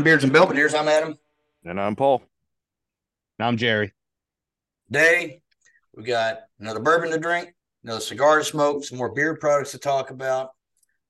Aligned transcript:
Bourbon 0.00 0.12
Beards 0.12 0.24
and 0.24 0.32
Belvederes. 0.32 0.78
I'm 0.78 0.88
Adam. 0.88 1.14
And 1.62 1.78
I'm 1.78 1.94
Paul. 1.94 2.22
And 3.38 3.46
I'm 3.46 3.58
Jerry. 3.58 3.92
Today, 4.86 5.42
we 5.94 6.04
got 6.04 6.38
another 6.58 6.80
bourbon 6.80 7.10
to 7.10 7.18
drink, 7.18 7.54
another 7.84 8.00
cigar 8.00 8.38
to 8.38 8.44
smoke, 8.44 8.82
some 8.82 8.96
more 8.96 9.12
beer 9.12 9.36
products 9.36 9.72
to 9.72 9.78
talk 9.78 10.10
about, 10.10 10.52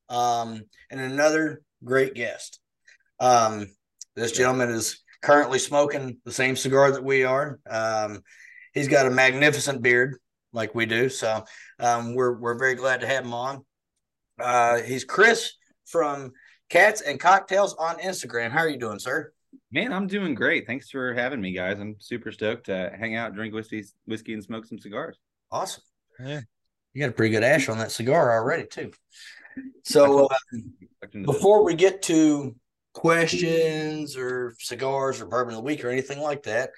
um, 0.09 0.65
and 0.91 1.01
another 1.01 1.63
great 1.85 2.15
guest. 2.15 2.59
Um, 3.21 3.69
this 4.17 4.33
gentleman 4.33 4.71
is 4.71 5.05
currently 5.23 5.61
smoking 5.61 6.17
the 6.25 6.33
same 6.33 6.57
cigar 6.57 6.91
that 6.91 7.05
we 7.05 7.23
are. 7.23 7.61
Um, 7.71 8.25
he's 8.75 8.89
got 8.89 9.07
a 9.07 9.11
magnificent 9.11 9.83
beard, 9.83 10.17
like 10.53 10.75
we 10.75 10.85
do. 10.85 11.09
So 11.09 11.45
um, 11.79 12.17
we're 12.17 12.37
we're 12.37 12.59
very 12.59 12.75
glad 12.75 13.03
to 13.03 13.07
have 13.07 13.25
him 13.25 13.35
on. 13.35 13.65
Uh, 14.41 14.79
he's 14.79 15.05
Chris 15.05 15.53
from 15.87 16.33
Cats 16.71 17.01
and 17.01 17.19
Cocktails 17.19 17.75
on 17.75 17.99
Instagram. 17.99 18.51
How 18.51 18.61
are 18.61 18.69
you 18.69 18.79
doing, 18.79 19.01
sir? 19.01 19.33
Man, 19.73 19.93
I'm 19.93 20.07
doing 20.07 20.35
great. 20.37 20.67
Thanks 20.67 20.89
for 20.89 21.13
having 21.13 21.41
me, 21.41 21.53
guys. 21.53 21.81
I'm 21.81 21.97
super 21.99 22.31
stoked 22.31 22.67
to 22.67 22.93
hang 22.97 23.17
out, 23.17 23.35
drink 23.35 23.53
whiskey, 23.53 23.85
whiskey, 24.07 24.35
and 24.35 24.43
smoke 24.43 24.65
some 24.65 24.79
cigars. 24.79 25.19
Awesome. 25.51 25.83
Yeah, 26.25 26.41
you 26.95 27.01
got 27.01 27.11
a 27.11 27.13
pretty 27.13 27.33
good 27.33 27.43
ash 27.43 27.69
on 27.69 27.79
that 27.79 27.91
cigar 27.91 28.33
already, 28.33 28.67
too. 28.67 28.93
So 29.85 30.27
uh, 30.27 30.59
before 31.25 31.65
we 31.65 31.75
get 31.75 32.03
to 32.03 32.55
questions 32.95 34.17
or 34.17 34.55
cigars 34.61 35.21
or 35.21 35.27
bourbon 35.27 35.55
of 35.55 35.59
the 35.59 35.65
week 35.65 35.85
or 35.85 35.89
anything 35.89 36.21
like 36.21 36.45
that, 36.45 36.71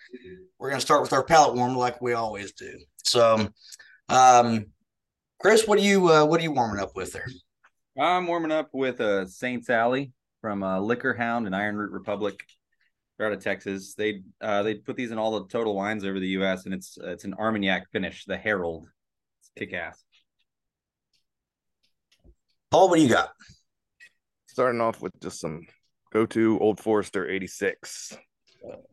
we're 0.58 0.70
going 0.70 0.80
to 0.80 0.86
start 0.86 1.02
with 1.02 1.12
our 1.12 1.22
palate 1.22 1.54
warmer 1.54 1.76
like 1.76 2.00
we 2.00 2.14
always 2.14 2.52
do. 2.52 2.78
So, 3.04 3.48
um, 4.08 4.66
Chris, 5.38 5.66
what 5.66 5.78
are 5.78 5.82
you 5.82 6.10
uh, 6.10 6.24
what 6.24 6.40
are 6.40 6.44
you 6.44 6.52
warming 6.52 6.82
up 6.82 6.96
with 6.96 7.12
there? 7.12 7.26
I'm 7.98 8.26
warming 8.26 8.52
up 8.52 8.70
with 8.72 9.00
a 9.00 9.22
uh, 9.22 9.26
Saint 9.26 9.66
Sally 9.66 10.12
from 10.40 10.62
uh, 10.62 10.80
Liquor 10.80 11.12
Hound 11.12 11.46
and 11.46 11.54
Iron 11.54 11.76
Root 11.76 11.92
Republic. 11.92 12.42
They're 13.16 13.26
out 13.26 13.34
of 13.34 13.44
Texas. 13.44 13.94
They 13.94 14.22
uh, 14.40 14.62
they 14.62 14.76
put 14.76 14.96
these 14.96 15.10
in 15.10 15.18
all 15.18 15.38
the 15.38 15.46
total 15.46 15.74
wines 15.74 16.04
over 16.04 16.18
the 16.18 16.28
U.S. 16.28 16.64
and 16.64 16.72
it's 16.72 16.96
uh, 17.02 17.10
it's 17.10 17.24
an 17.24 17.34
Armagnac 17.34 17.90
finish, 17.92 18.24
the 18.24 18.36
Herald. 18.36 18.86
It's 19.40 19.50
kick 19.56 19.74
ass. 19.74 20.02
Paul, 22.70 22.88
what 22.88 22.96
do 22.96 23.02
you 23.02 23.10
got? 23.10 23.32
Starting 24.46 24.80
off 24.80 25.02
with 25.02 25.12
just 25.20 25.40
some 25.40 25.66
go 26.12 26.24
to 26.26 26.58
Old 26.60 26.80
Forester 26.80 27.28
86. 27.28 28.16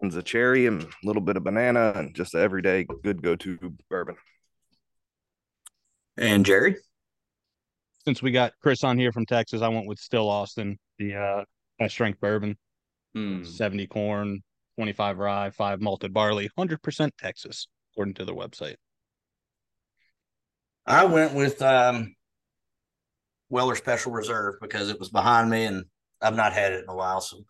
One's 0.01 0.15
a 0.15 0.23
cherry 0.23 0.65
and 0.65 0.83
a 0.83 0.87
little 1.03 1.21
bit 1.21 1.37
of 1.37 1.43
banana 1.43 1.93
and 1.95 2.13
just 2.13 2.33
an 2.33 2.41
everyday 2.41 2.85
good 3.03 3.21
go 3.21 3.35
to 3.37 3.73
bourbon. 3.89 4.15
And 6.17 6.45
Jerry? 6.45 6.75
Since 8.09 8.23
we 8.23 8.31
got 8.31 8.53
Chris 8.59 8.83
on 8.83 8.97
here 8.97 9.11
from 9.11 9.27
Texas, 9.27 9.61
I 9.61 9.67
went 9.67 9.85
with 9.85 9.99
Still 9.99 10.27
Austin, 10.27 10.79
the 10.97 11.13
uh, 11.13 11.87
strength 11.87 12.19
bourbon. 12.19 12.57
Mm. 13.15 13.45
70 13.45 13.85
corn, 13.85 14.41
25 14.77 15.19
rye, 15.19 15.51
5 15.51 15.79
malted 15.79 16.11
barley, 16.11 16.49
100% 16.57 17.11
Texas, 17.19 17.67
according 17.93 18.15
to 18.15 18.25
their 18.25 18.33
website. 18.33 18.77
I 20.87 21.05
went 21.05 21.35
with 21.35 21.61
um, 21.61 22.15
Weller 23.51 23.75
Special 23.75 24.11
Reserve 24.11 24.55
because 24.59 24.89
it 24.89 24.97
was 24.97 25.09
behind 25.09 25.51
me 25.51 25.65
and 25.65 25.85
I've 26.19 26.35
not 26.35 26.53
had 26.53 26.73
it 26.73 26.85
in 26.85 26.89
a 26.89 26.95
while. 26.95 27.21
So 27.21 27.45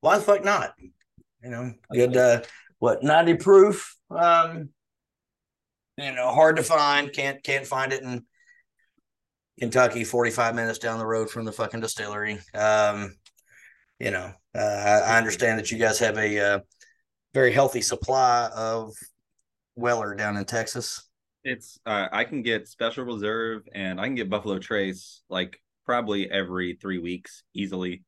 why 0.00 0.18
the 0.18 0.24
fuck 0.24 0.44
not? 0.44 0.72
You 1.40 1.50
know, 1.50 1.72
good, 1.92 2.16
uh, 2.16 2.42
what, 2.80 3.04
90 3.04 3.34
proof? 3.34 3.96
Um, 4.10 4.70
you 5.96 6.10
know, 6.10 6.32
hard 6.32 6.56
to 6.56 6.64
find. 6.64 7.12
Can't, 7.12 7.40
can't 7.44 7.64
find 7.64 7.92
it 7.92 8.02
in 8.02 8.24
Kentucky, 9.60 10.04
45 10.04 10.54
minutes 10.54 10.78
down 10.78 10.98
the 10.98 11.06
road 11.06 11.30
from 11.30 11.44
the 11.44 11.52
fucking 11.52 11.80
distillery. 11.80 12.38
Um, 12.54 13.14
you 13.98 14.10
know, 14.10 14.32
uh, 14.54 14.58
I, 14.58 14.98
I, 15.00 15.18
understand 15.18 15.58
that 15.58 15.70
you 15.70 15.76
guys 15.76 15.98
have 15.98 16.16
a 16.16 16.40
uh, 16.40 16.58
very 17.34 17.52
healthy 17.52 17.82
supply 17.82 18.48
of 18.56 18.94
Weller 19.76 20.14
down 20.14 20.38
in 20.38 20.46
Texas. 20.46 21.06
It's 21.44 21.78
uh, 21.84 22.08
I 22.10 22.24
can 22.24 22.42
get 22.42 22.68
Special 22.68 23.04
Reserve 23.04 23.62
and 23.74 24.00
I 24.00 24.06
can 24.06 24.14
get 24.14 24.30
Buffalo 24.30 24.58
Trace 24.58 25.22
like 25.28 25.60
probably 25.84 26.30
every 26.30 26.78
three 26.80 26.98
weeks 26.98 27.42
easily 27.54 28.02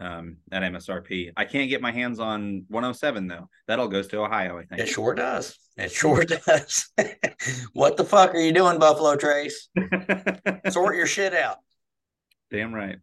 um, 0.00 0.38
at 0.52 0.62
MSRP. 0.62 1.32
I 1.36 1.44
can't 1.44 1.68
get 1.68 1.80
my 1.80 1.92
hands 1.92 2.20
on 2.20 2.64
107 2.68 3.26
though. 3.26 3.48
That 3.66 3.78
all 3.78 3.88
goes 3.88 4.08
to 4.08 4.20
Ohio, 4.20 4.58
I 4.58 4.64
think. 4.64 4.80
It 4.80 4.88
sure 4.88 5.14
does. 5.14 5.58
It 5.76 5.90
sure 5.90 6.24
does. 6.46 6.90
what 7.72 7.96
the 7.96 8.04
fuck 8.04 8.34
are 8.34 8.40
you 8.40 8.52
doing, 8.52 8.78
Buffalo 8.78 9.16
Trace? 9.16 9.68
Sort 10.70 10.96
your 10.96 11.06
shit 11.06 11.34
out. 11.34 11.58
Damn 12.50 12.74
right. 12.74 12.98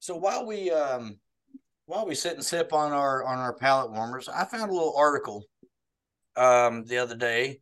So 0.00 0.16
while 0.16 0.46
we 0.46 0.70
um 0.70 1.18
while 1.86 2.06
we 2.06 2.14
sit 2.14 2.34
and 2.34 2.44
sip 2.44 2.72
on 2.72 2.92
our 2.92 3.24
on 3.24 3.38
our 3.38 3.54
palate 3.54 3.92
warmers, 3.92 4.28
I 4.28 4.44
found 4.44 4.70
a 4.70 4.74
little 4.74 4.94
article 4.96 5.44
um 6.36 6.84
the 6.86 6.98
other 6.98 7.16
day 7.16 7.60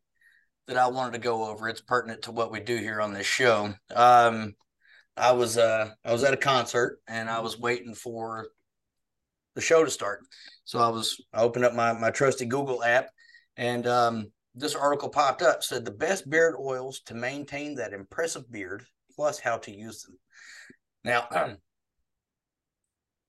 that 0.67 0.77
I 0.77 0.89
wanted 0.89 1.13
to 1.13 1.19
go 1.19 1.47
over. 1.47 1.69
It's 1.69 1.81
pertinent 1.81 2.23
to 2.23 2.33
what 2.33 2.53
we 2.53 2.61
do 2.61 2.77
here 2.77 3.01
on 3.01 3.13
this 3.13 3.27
show. 3.27 3.75
Um 3.95 4.55
I 5.19 5.33
was 5.33 5.59
uh 5.59 5.91
I 6.05 6.13
was 6.13 6.25
at 6.25 6.35
a 6.35 6.39
concert 6.39 7.01
and 7.09 7.29
I 7.29 7.41
was 7.41 7.59
waiting 7.59 7.95
for 7.95 8.49
the 9.55 9.61
show 9.61 9.85
to 9.85 9.91
start. 9.91 10.21
So 10.65 10.79
I 10.79 10.89
was 10.89 11.21
I 11.33 11.43
opened 11.43 11.65
up 11.65 11.75
my 11.75 11.93
my 11.93 12.11
trusty 12.11 12.47
Google 12.47 12.83
app 12.85 13.09
and 13.57 13.87
um 13.87 14.33
this 14.55 14.75
article 14.75 15.09
popped 15.09 15.43
up 15.43 15.63
said 15.63 15.85
the 15.85 15.91
best 15.91 16.29
beard 16.29 16.55
oils 16.59 17.01
to 17.07 17.15
maintain 17.15 17.75
that 17.77 17.93
impressive 17.93 18.51
beard 18.51 18.85
plus 19.15 19.39
how 19.39 19.59
to 19.59 19.73
use 19.73 20.03
them. 20.03 20.19
Now 21.05 21.29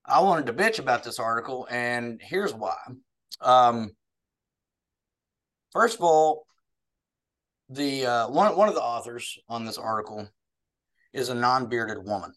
I 0.06 0.22
wanted 0.22 0.46
to 0.48 0.54
bitch 0.54 0.80
about 0.80 1.04
this 1.04 1.20
article 1.20 1.68
and 1.70 2.22
here's 2.24 2.54
why. 2.54 2.78
Um 3.42 3.92
first 5.72 5.98
of 5.98 6.04
all 6.04 6.46
the 7.70 8.06
uh, 8.06 8.30
one 8.30 8.56
one 8.56 8.68
of 8.68 8.76
the 8.76 8.82
authors 8.82 9.38
on 9.48 9.66
this 9.66 9.78
article 9.78 10.28
is 11.14 11.30
a 11.30 11.36
non 11.36 11.68
bearded 11.68 12.06
woman. 12.06 12.34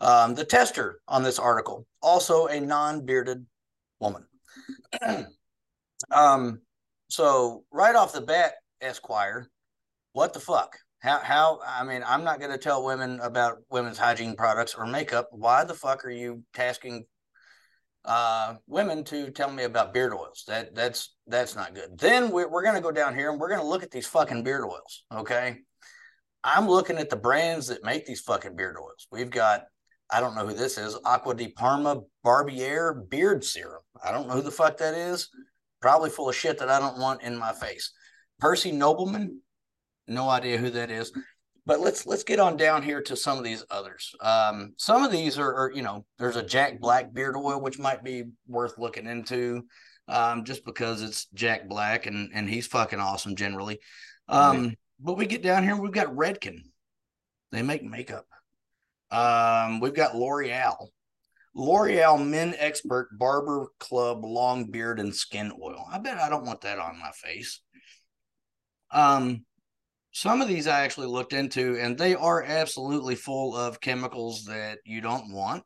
Um, 0.00 0.34
the 0.34 0.44
tester 0.44 1.00
on 1.06 1.22
this 1.22 1.38
article, 1.38 1.86
also 2.02 2.46
a 2.46 2.60
non 2.60 3.04
bearded 3.04 3.46
woman. 3.98 4.24
um, 6.10 6.60
so, 7.08 7.64
right 7.70 7.94
off 7.94 8.12
the 8.12 8.20
bat, 8.20 8.54
Esquire, 8.80 9.48
what 10.12 10.32
the 10.32 10.40
fuck? 10.40 10.78
How, 11.00 11.18
how, 11.18 11.60
I 11.66 11.82
mean, 11.84 12.02
I'm 12.06 12.24
not 12.24 12.40
going 12.40 12.52
to 12.52 12.58
tell 12.58 12.84
women 12.84 13.20
about 13.20 13.58
women's 13.70 13.98
hygiene 13.98 14.36
products 14.36 14.74
or 14.74 14.86
makeup. 14.86 15.28
Why 15.30 15.64
the 15.64 15.74
fuck 15.74 16.04
are 16.04 16.10
you 16.10 16.42
tasking 16.52 17.06
uh, 18.04 18.54
women 18.66 19.04
to 19.04 19.30
tell 19.30 19.50
me 19.50 19.64
about 19.64 19.92
beard 19.92 20.12
oils. 20.12 20.44
That 20.46 20.74
that's 20.74 21.14
that's 21.26 21.54
not 21.54 21.74
good. 21.74 21.98
Then 21.98 22.30
we're, 22.30 22.48
we're 22.48 22.62
going 22.62 22.74
to 22.74 22.80
go 22.80 22.92
down 22.92 23.14
here 23.14 23.30
and 23.30 23.38
we're 23.38 23.48
going 23.48 23.60
to 23.60 23.66
look 23.66 23.82
at 23.82 23.90
these 23.90 24.06
fucking 24.06 24.42
beard 24.42 24.64
oils. 24.64 25.04
Okay, 25.12 25.58
I'm 26.42 26.68
looking 26.68 26.98
at 26.98 27.10
the 27.10 27.16
brands 27.16 27.66
that 27.68 27.84
make 27.84 28.06
these 28.06 28.20
fucking 28.20 28.56
beard 28.56 28.76
oils. 28.80 29.06
We've 29.12 29.30
got, 29.30 29.64
I 30.10 30.20
don't 30.20 30.34
know 30.34 30.46
who 30.46 30.54
this 30.54 30.78
is, 30.78 30.98
Acqua 31.04 31.34
di 31.34 31.48
Parma 31.48 32.00
Barbier 32.24 33.06
Beard 33.10 33.44
Serum. 33.44 33.82
I 34.02 34.10
don't 34.10 34.26
know 34.26 34.34
who 34.34 34.42
the 34.42 34.50
fuck 34.50 34.78
that 34.78 34.94
is. 34.94 35.28
Probably 35.80 36.10
full 36.10 36.28
of 36.28 36.36
shit 36.36 36.58
that 36.58 36.68
I 36.68 36.78
don't 36.78 36.98
want 36.98 37.22
in 37.22 37.36
my 37.36 37.52
face. 37.52 37.92
Percy 38.38 38.72
Nobleman, 38.72 39.40
no 40.08 40.28
idea 40.28 40.58
who 40.58 40.70
that 40.70 40.90
is. 40.90 41.12
But 41.66 41.80
let's 41.80 42.06
let's 42.06 42.24
get 42.24 42.40
on 42.40 42.56
down 42.56 42.82
here 42.82 43.02
to 43.02 43.14
some 43.14 43.38
of 43.38 43.44
these 43.44 43.64
others. 43.70 44.14
Um, 44.20 44.72
some 44.76 45.04
of 45.04 45.12
these 45.12 45.38
are, 45.38 45.54
are, 45.54 45.72
you 45.72 45.82
know, 45.82 46.04
there's 46.18 46.36
a 46.36 46.42
Jack 46.42 46.80
Black 46.80 47.12
beard 47.12 47.36
oil 47.36 47.60
which 47.60 47.78
might 47.78 48.02
be 48.02 48.24
worth 48.48 48.78
looking 48.78 49.06
into, 49.06 49.62
um, 50.08 50.44
just 50.44 50.64
because 50.64 51.02
it's 51.02 51.26
Jack 51.34 51.68
Black 51.68 52.06
and 52.06 52.30
and 52.34 52.48
he's 52.48 52.66
fucking 52.66 52.98
awesome 52.98 53.36
generally. 53.36 53.78
Um, 54.28 54.74
but 55.00 55.16
we 55.16 55.26
get 55.26 55.42
down 55.42 55.64
here, 55.64 55.76
we've 55.76 55.92
got 55.92 56.14
Redken. 56.14 56.62
They 57.52 57.62
make 57.62 57.82
makeup. 57.82 58.26
Um, 59.10 59.80
we've 59.80 59.94
got 59.94 60.16
L'Oreal. 60.16 60.88
L'Oreal 61.54 62.24
Men 62.24 62.54
Expert 62.58 63.08
Barber 63.18 63.66
Club 63.80 64.24
Long 64.24 64.70
Beard 64.70 65.00
and 65.00 65.14
Skin 65.14 65.52
Oil. 65.60 65.84
I 65.90 65.98
bet 65.98 66.18
I 66.18 66.28
don't 66.28 66.46
want 66.46 66.60
that 66.60 66.78
on 66.78 66.98
my 66.98 67.10
face. 67.10 67.60
Um, 68.92 69.44
some 70.12 70.40
of 70.40 70.48
these 70.48 70.66
I 70.66 70.80
actually 70.80 71.06
looked 71.08 71.32
into, 71.32 71.76
and 71.80 71.96
they 71.96 72.14
are 72.14 72.42
absolutely 72.42 73.14
full 73.14 73.56
of 73.56 73.80
chemicals 73.80 74.44
that 74.44 74.78
you 74.84 75.00
don't 75.00 75.32
want. 75.32 75.64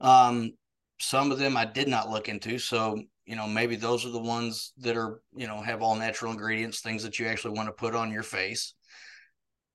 Um, 0.00 0.52
some 0.98 1.32
of 1.32 1.38
them 1.38 1.56
I 1.56 1.64
did 1.64 1.88
not 1.88 2.10
look 2.10 2.28
into, 2.28 2.58
so 2.58 3.02
you 3.26 3.36
know 3.36 3.46
maybe 3.46 3.76
those 3.76 4.04
are 4.04 4.10
the 4.10 4.18
ones 4.18 4.72
that 4.78 4.96
are 4.96 5.20
you 5.34 5.46
know 5.46 5.60
have 5.60 5.82
all 5.82 5.96
natural 5.96 6.32
ingredients 6.32 6.80
things 6.80 7.02
that 7.02 7.18
you 7.18 7.26
actually 7.26 7.56
want 7.56 7.68
to 7.68 7.72
put 7.72 7.94
on 7.94 8.12
your 8.12 8.22
face. 8.22 8.74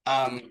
Um 0.06 0.42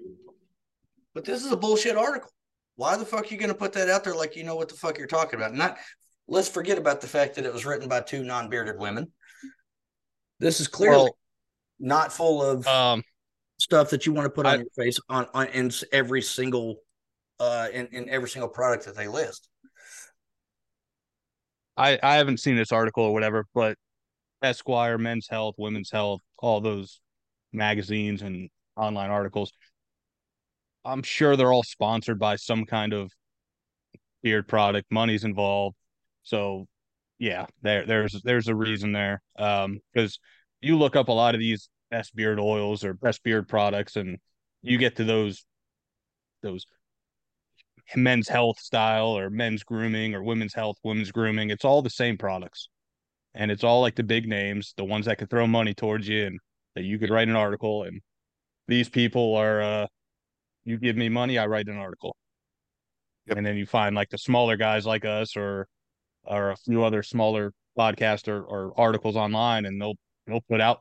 but 1.14 1.24
this 1.24 1.44
is 1.44 1.50
a 1.50 1.56
bullshit 1.56 1.96
article. 1.96 2.30
Why 2.76 2.96
the 2.96 3.04
fuck 3.04 3.24
are 3.24 3.28
you 3.28 3.38
going 3.38 3.48
to 3.48 3.58
put 3.58 3.72
that 3.72 3.88
out 3.88 4.04
there 4.04 4.14
like 4.14 4.36
you 4.36 4.44
know 4.44 4.56
what 4.56 4.68
the 4.68 4.76
fuck 4.76 4.98
you're 4.98 5.06
talking 5.06 5.38
about? 5.38 5.54
Not 5.54 5.78
let's 6.28 6.48
forget 6.48 6.78
about 6.78 7.00
the 7.00 7.08
fact 7.08 7.34
that 7.36 7.44
it 7.44 7.52
was 7.52 7.66
written 7.66 7.88
by 7.88 8.00
two 8.00 8.22
non-bearded 8.22 8.78
women. 8.78 9.10
This 10.38 10.60
is 10.60 10.68
clearly 10.68 10.96
well, 10.96 11.18
not 11.80 12.12
full 12.12 12.42
of 12.42 12.66
um 12.66 13.02
stuff 13.58 13.90
that 13.90 14.06
you 14.06 14.12
want 14.12 14.26
to 14.26 14.30
put 14.30 14.46
on 14.46 14.52
I, 14.52 14.56
your 14.56 14.70
face 14.76 14.98
on, 15.08 15.26
on 15.34 15.48
in 15.48 15.70
every 15.92 16.22
single 16.22 16.76
uh 17.40 17.68
in, 17.72 17.86
in 17.88 18.08
every 18.08 18.28
single 18.28 18.48
product 18.48 18.84
that 18.86 18.94
they 18.94 19.08
list 19.08 19.48
I 21.78 21.98
I 22.02 22.16
haven't 22.16 22.40
seen 22.40 22.56
this 22.56 22.72
article 22.72 23.04
or 23.04 23.12
whatever, 23.12 23.46
but 23.54 23.76
Esquire, 24.42 24.98
Men's 24.98 25.28
Health, 25.28 25.54
Women's 25.58 25.90
Health, 25.90 26.20
all 26.38 26.60
those 26.60 27.00
magazines 27.52 28.22
and 28.22 28.50
online 28.76 29.10
articles. 29.10 29.52
I'm 30.84 31.02
sure 31.02 31.36
they're 31.36 31.52
all 31.52 31.62
sponsored 31.62 32.18
by 32.18 32.36
some 32.36 32.64
kind 32.64 32.92
of 32.92 33.10
beard 34.22 34.48
product. 34.48 34.90
Money's 34.90 35.24
involved, 35.24 35.76
so 36.22 36.66
yeah, 37.18 37.46
there 37.62 37.86
there's 37.86 38.20
there's 38.24 38.48
a 38.48 38.54
reason 38.54 38.92
there. 38.92 39.22
Um, 39.38 39.80
because 39.92 40.18
you 40.60 40.78
look 40.78 40.96
up 40.96 41.08
a 41.08 41.12
lot 41.12 41.34
of 41.34 41.40
these 41.40 41.68
best 41.90 42.14
beard 42.14 42.40
oils 42.40 42.84
or 42.84 42.94
best 42.94 43.22
beard 43.22 43.48
products, 43.48 43.96
and 43.96 44.18
you 44.62 44.78
get 44.78 44.96
to 44.96 45.04
those 45.04 45.44
those 46.42 46.66
men's 47.96 48.28
health 48.28 48.58
style 48.58 49.16
or 49.16 49.30
men's 49.30 49.62
grooming 49.62 50.14
or 50.14 50.22
women's 50.22 50.54
health, 50.54 50.76
women's 50.82 51.10
grooming. 51.10 51.50
It's 51.50 51.64
all 51.64 51.82
the 51.82 51.90
same 51.90 52.18
products. 52.18 52.68
And 53.34 53.50
it's 53.50 53.64
all 53.64 53.80
like 53.80 53.94
the 53.94 54.02
big 54.02 54.26
names, 54.26 54.74
the 54.76 54.84
ones 54.84 55.06
that 55.06 55.18
could 55.18 55.30
throw 55.30 55.46
money 55.46 55.74
towards 55.74 56.08
you 56.08 56.26
and 56.26 56.40
that 56.74 56.82
you 56.84 56.98
could 56.98 57.10
write 57.10 57.28
an 57.28 57.36
article. 57.36 57.84
And 57.84 58.00
these 58.66 58.88
people 58.88 59.36
are 59.36 59.62
uh 59.62 59.86
you 60.64 60.78
give 60.78 60.96
me 60.96 61.08
money, 61.08 61.38
I 61.38 61.46
write 61.46 61.68
an 61.68 61.78
article. 61.78 62.16
Yep. 63.26 63.38
And 63.38 63.46
then 63.46 63.56
you 63.56 63.66
find 63.66 63.94
like 63.94 64.10
the 64.10 64.18
smaller 64.18 64.56
guys 64.56 64.86
like 64.86 65.04
us 65.04 65.36
or 65.36 65.66
or 66.24 66.50
a 66.50 66.56
few 66.56 66.84
other 66.84 67.02
smaller 67.02 67.52
podcasts 67.78 68.28
or, 68.28 68.42
or 68.42 68.72
articles 68.76 69.16
online 69.16 69.64
and 69.66 69.80
they'll 69.80 69.94
they'll 70.26 70.44
put 70.48 70.60
out 70.60 70.80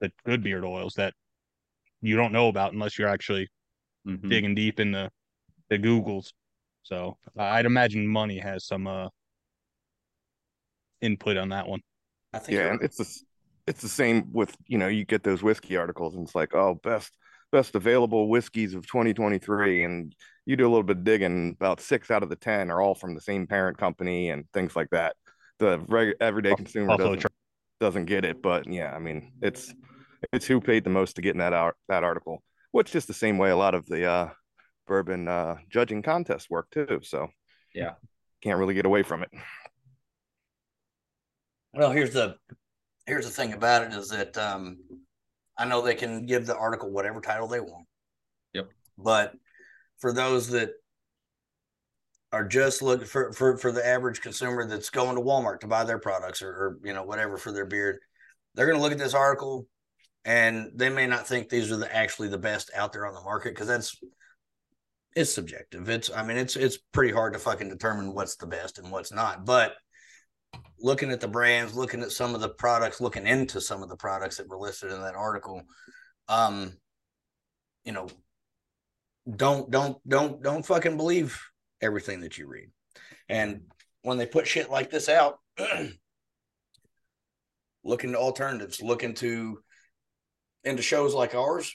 the 0.00 0.10
good 0.26 0.42
beard 0.42 0.64
oils 0.64 0.94
that 0.94 1.14
you 2.00 2.16
don't 2.16 2.32
know 2.32 2.48
about 2.48 2.72
unless 2.72 2.98
you're 2.98 3.08
actually 3.08 3.48
mm-hmm. 4.06 4.28
digging 4.28 4.54
deep 4.54 4.80
in 4.80 4.92
the 4.92 5.10
the 5.70 5.78
Googles. 5.78 6.32
So 6.82 7.16
I'd 7.38 7.66
imagine 7.66 8.06
money 8.06 8.38
has 8.38 8.66
some 8.66 8.86
uh 8.86 9.08
input 11.00 11.36
on 11.36 11.50
that 11.50 11.68
one. 11.68 11.80
I 12.32 12.38
think 12.38 12.56
yeah, 12.56 12.72
and 12.72 12.82
it's 12.82 12.96
the 12.96 13.20
it's 13.66 13.82
the 13.82 13.88
same 13.88 14.32
with 14.32 14.56
you 14.66 14.78
know 14.78 14.88
you 14.88 15.04
get 15.04 15.22
those 15.22 15.42
whiskey 15.42 15.76
articles 15.76 16.14
and 16.14 16.24
it's 16.24 16.34
like 16.34 16.54
oh 16.54 16.78
best 16.82 17.12
best 17.50 17.74
available 17.74 18.28
whiskeys 18.28 18.74
of 18.74 18.86
2023 18.86 19.84
and 19.84 20.14
you 20.46 20.56
do 20.56 20.64
a 20.66 20.70
little 20.70 20.82
bit 20.82 20.98
of 20.98 21.04
digging 21.04 21.54
about 21.60 21.80
six 21.80 22.10
out 22.10 22.22
of 22.22 22.28
the 22.28 22.36
ten 22.36 22.70
are 22.70 22.80
all 22.80 22.94
from 22.94 23.14
the 23.14 23.20
same 23.20 23.46
parent 23.46 23.76
company 23.76 24.30
and 24.30 24.46
things 24.52 24.74
like 24.74 24.88
that 24.90 25.14
the 25.58 25.78
reg- 25.88 26.16
everyday 26.20 26.54
consumer 26.54 26.96
doesn't, 26.96 27.26
doesn't 27.78 28.06
get 28.06 28.24
it 28.24 28.42
but 28.42 28.66
yeah 28.66 28.92
i 28.94 28.98
mean 28.98 29.32
it's 29.42 29.74
it's 30.32 30.46
who 30.46 30.60
paid 30.60 30.82
the 30.82 30.90
most 30.90 31.16
to 31.16 31.22
get 31.22 31.34
in 31.34 31.38
that 31.38 31.52
art, 31.52 31.76
that 31.88 32.02
article 32.02 32.42
which 32.70 32.88
is 32.88 32.92
just 32.92 33.06
the 33.06 33.14
same 33.14 33.38
way 33.38 33.50
a 33.50 33.56
lot 33.56 33.74
of 33.74 33.86
the 33.86 34.06
uh 34.06 34.28
bourbon 34.86 35.28
uh, 35.28 35.56
judging 35.68 36.02
contest 36.02 36.50
work 36.50 36.70
too. 36.70 37.00
So 37.02 37.28
yeah, 37.74 37.94
can't 38.42 38.58
really 38.58 38.74
get 38.74 38.86
away 38.86 39.02
from 39.02 39.22
it. 39.22 39.30
Well, 41.74 41.90
here's 41.90 42.12
the 42.12 42.36
here's 43.06 43.24
the 43.24 43.32
thing 43.32 43.52
about 43.52 43.84
it 43.84 43.92
is 43.92 44.08
that 44.08 44.36
um, 44.36 44.78
I 45.58 45.64
know 45.64 45.80
they 45.80 45.94
can 45.94 46.26
give 46.26 46.46
the 46.46 46.56
article 46.56 46.90
whatever 46.90 47.20
title 47.20 47.48
they 47.48 47.60
want. 47.60 47.86
Yep. 48.52 48.68
But 48.98 49.34
for 49.98 50.12
those 50.12 50.48
that 50.48 50.70
are 52.32 52.46
just 52.46 52.82
looking 52.82 53.06
for, 53.06 53.32
for 53.32 53.56
for 53.56 53.72
the 53.72 53.86
average 53.86 54.20
consumer 54.20 54.66
that's 54.66 54.90
going 54.90 55.16
to 55.16 55.22
Walmart 55.22 55.60
to 55.60 55.66
buy 55.66 55.84
their 55.84 55.98
products 55.98 56.42
or, 56.42 56.50
or 56.50 56.78
you 56.84 56.92
know 56.92 57.04
whatever 57.04 57.36
for 57.36 57.52
their 57.52 57.66
beard, 57.66 57.98
they're 58.54 58.66
going 58.66 58.78
to 58.78 58.82
look 58.82 58.92
at 58.92 58.98
this 58.98 59.14
article 59.14 59.66
and 60.24 60.70
they 60.74 60.88
may 60.88 61.06
not 61.06 61.26
think 61.26 61.48
these 61.48 61.70
are 61.72 61.76
the 61.76 61.94
actually 61.94 62.28
the 62.28 62.38
best 62.38 62.70
out 62.74 62.92
there 62.92 63.06
on 63.06 63.14
the 63.14 63.20
market 63.20 63.50
because 63.50 63.66
that's 63.66 63.96
it's 65.14 65.34
subjective. 65.34 65.88
It's 65.88 66.10
I 66.10 66.22
mean 66.22 66.36
it's 66.36 66.56
it's 66.56 66.78
pretty 66.92 67.12
hard 67.12 67.34
to 67.34 67.38
fucking 67.38 67.68
determine 67.68 68.14
what's 68.14 68.36
the 68.36 68.46
best 68.46 68.78
and 68.78 68.90
what's 68.90 69.12
not. 69.12 69.44
But 69.44 69.74
looking 70.78 71.10
at 71.10 71.20
the 71.20 71.28
brands, 71.28 71.74
looking 71.74 72.02
at 72.02 72.12
some 72.12 72.34
of 72.34 72.40
the 72.40 72.48
products, 72.48 73.00
looking 73.00 73.26
into 73.26 73.60
some 73.60 73.82
of 73.82 73.88
the 73.88 73.96
products 73.96 74.36
that 74.36 74.48
were 74.48 74.58
listed 74.58 74.90
in 74.90 75.00
that 75.02 75.14
article, 75.14 75.62
um, 76.28 76.72
you 77.84 77.92
know, 77.92 78.08
don't 79.36 79.70
don't 79.70 79.96
don't 80.08 80.42
don't 80.42 80.66
fucking 80.66 80.96
believe 80.96 81.40
everything 81.80 82.20
that 82.20 82.38
you 82.38 82.46
read. 82.46 82.70
And 83.28 83.62
when 84.02 84.18
they 84.18 84.26
put 84.26 84.46
shit 84.46 84.70
like 84.70 84.90
this 84.90 85.08
out, 85.08 85.38
look 87.84 88.04
into 88.04 88.18
alternatives, 88.18 88.80
look 88.80 89.02
into 89.02 89.58
into 90.64 90.82
shows 90.82 91.14
like 91.14 91.34
ours 91.34 91.72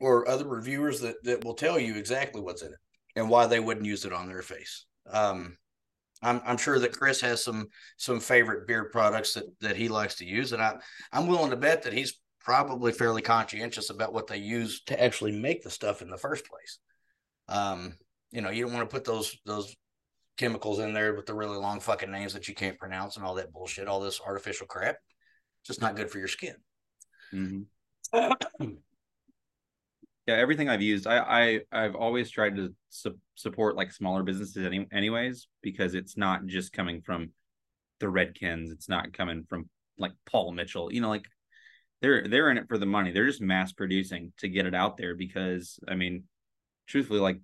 or 0.00 0.28
other 0.28 0.46
reviewers 0.46 1.00
that 1.00 1.22
that 1.24 1.44
will 1.44 1.54
tell 1.54 1.78
you 1.78 1.96
exactly 1.96 2.40
what's 2.40 2.62
in 2.62 2.72
it 2.72 2.78
and 3.16 3.28
why 3.28 3.46
they 3.46 3.60
wouldn't 3.60 3.86
use 3.86 4.04
it 4.04 4.12
on 4.12 4.28
their 4.28 4.42
face. 4.42 4.86
Um, 5.10 5.56
I'm 6.22 6.40
I'm 6.44 6.56
sure 6.56 6.78
that 6.78 6.96
Chris 6.96 7.20
has 7.20 7.42
some 7.42 7.68
some 7.96 8.20
favorite 8.20 8.66
beard 8.66 8.90
products 8.92 9.34
that 9.34 9.44
that 9.60 9.76
he 9.76 9.88
likes 9.88 10.16
to 10.16 10.24
use, 10.24 10.52
and 10.52 10.62
I 10.62 10.76
I'm 11.12 11.26
willing 11.26 11.50
to 11.50 11.56
bet 11.56 11.82
that 11.82 11.92
he's 11.92 12.20
probably 12.40 12.92
fairly 12.92 13.22
conscientious 13.22 13.90
about 13.90 14.12
what 14.12 14.26
they 14.26 14.38
use 14.38 14.82
to 14.84 15.02
actually 15.02 15.32
make 15.32 15.62
the 15.62 15.70
stuff 15.70 16.02
in 16.02 16.08
the 16.08 16.16
first 16.16 16.46
place. 16.46 16.78
Um, 17.48 17.94
you 18.30 18.40
know, 18.40 18.50
you 18.50 18.64
don't 18.64 18.74
want 18.74 18.88
to 18.88 18.94
put 18.94 19.04
those 19.04 19.36
those 19.44 19.74
chemicals 20.36 20.78
in 20.78 20.92
there 20.92 21.14
with 21.14 21.26
the 21.26 21.34
really 21.34 21.56
long 21.56 21.80
fucking 21.80 22.10
names 22.10 22.32
that 22.32 22.48
you 22.48 22.54
can't 22.54 22.78
pronounce 22.78 23.16
and 23.16 23.24
all 23.24 23.34
that 23.34 23.52
bullshit, 23.52 23.88
all 23.88 24.00
this 24.00 24.20
artificial 24.24 24.66
crap. 24.66 24.96
It's 25.60 25.68
just 25.68 25.80
not 25.80 25.96
good 25.96 26.10
for 26.10 26.18
your 26.18 26.28
skin. 26.28 26.54
Mm-hmm. 27.32 28.66
yeah 30.28 30.34
everything 30.34 30.68
i've 30.68 30.82
used 30.82 31.06
i 31.06 31.18
i 31.18 31.60
i've 31.72 31.94
always 31.94 32.30
tried 32.30 32.54
to 32.54 32.72
su- 32.90 33.18
support 33.34 33.76
like 33.76 33.90
smaller 33.90 34.22
businesses 34.22 34.64
any, 34.64 34.86
anyways 34.92 35.48
because 35.62 35.94
it's 35.94 36.16
not 36.18 36.46
just 36.46 36.72
coming 36.72 37.00
from 37.00 37.30
the 37.98 38.06
redkens 38.06 38.70
it's 38.70 38.90
not 38.90 39.12
coming 39.14 39.44
from 39.48 39.68
like 39.98 40.12
paul 40.30 40.52
mitchell 40.52 40.92
you 40.92 41.00
know 41.00 41.08
like 41.08 41.24
they're 42.02 42.28
they're 42.28 42.50
in 42.50 42.58
it 42.58 42.68
for 42.68 42.76
the 42.76 42.86
money 42.86 43.10
they're 43.10 43.26
just 43.26 43.40
mass 43.40 43.72
producing 43.72 44.30
to 44.36 44.48
get 44.48 44.66
it 44.66 44.74
out 44.74 44.98
there 44.98 45.16
because 45.16 45.80
i 45.88 45.94
mean 45.94 46.22
truthfully 46.86 47.20
like 47.20 47.40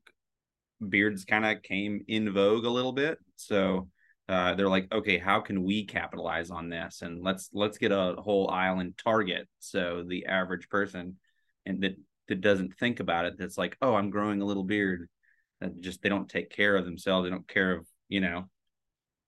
beards 0.86 1.24
kind 1.24 1.46
of 1.46 1.62
came 1.62 2.04
in 2.06 2.32
vogue 2.32 2.66
a 2.66 2.70
little 2.70 2.92
bit 2.92 3.18
so 3.36 3.88
uh, 4.28 4.54
they're 4.54 4.68
like 4.68 4.92
okay 4.92 5.18
how 5.18 5.40
can 5.40 5.62
we 5.62 5.84
capitalize 5.84 6.50
on 6.50 6.68
this 6.68 7.02
and 7.02 7.22
let's 7.22 7.50
let's 7.52 7.78
get 7.78 7.92
a 7.92 8.14
whole 8.18 8.50
aisle 8.50 8.80
in 8.80 8.94
target 9.02 9.48
so 9.58 10.04
the 10.06 10.26
average 10.26 10.68
person 10.68 11.16
and 11.66 11.82
that 11.82 11.94
that 12.28 12.40
doesn't 12.40 12.76
think 12.78 13.00
about 13.00 13.24
it 13.24 13.34
that's 13.38 13.58
like 13.58 13.76
oh 13.82 13.94
i'm 13.94 14.10
growing 14.10 14.40
a 14.40 14.44
little 14.44 14.64
beard 14.64 15.08
that 15.60 15.80
just 15.80 16.02
they 16.02 16.08
don't 16.08 16.28
take 16.28 16.50
care 16.50 16.76
of 16.76 16.84
themselves 16.84 17.24
they 17.24 17.30
don't 17.30 17.48
care 17.48 17.72
of 17.72 17.86
you 18.08 18.20
know 18.20 18.44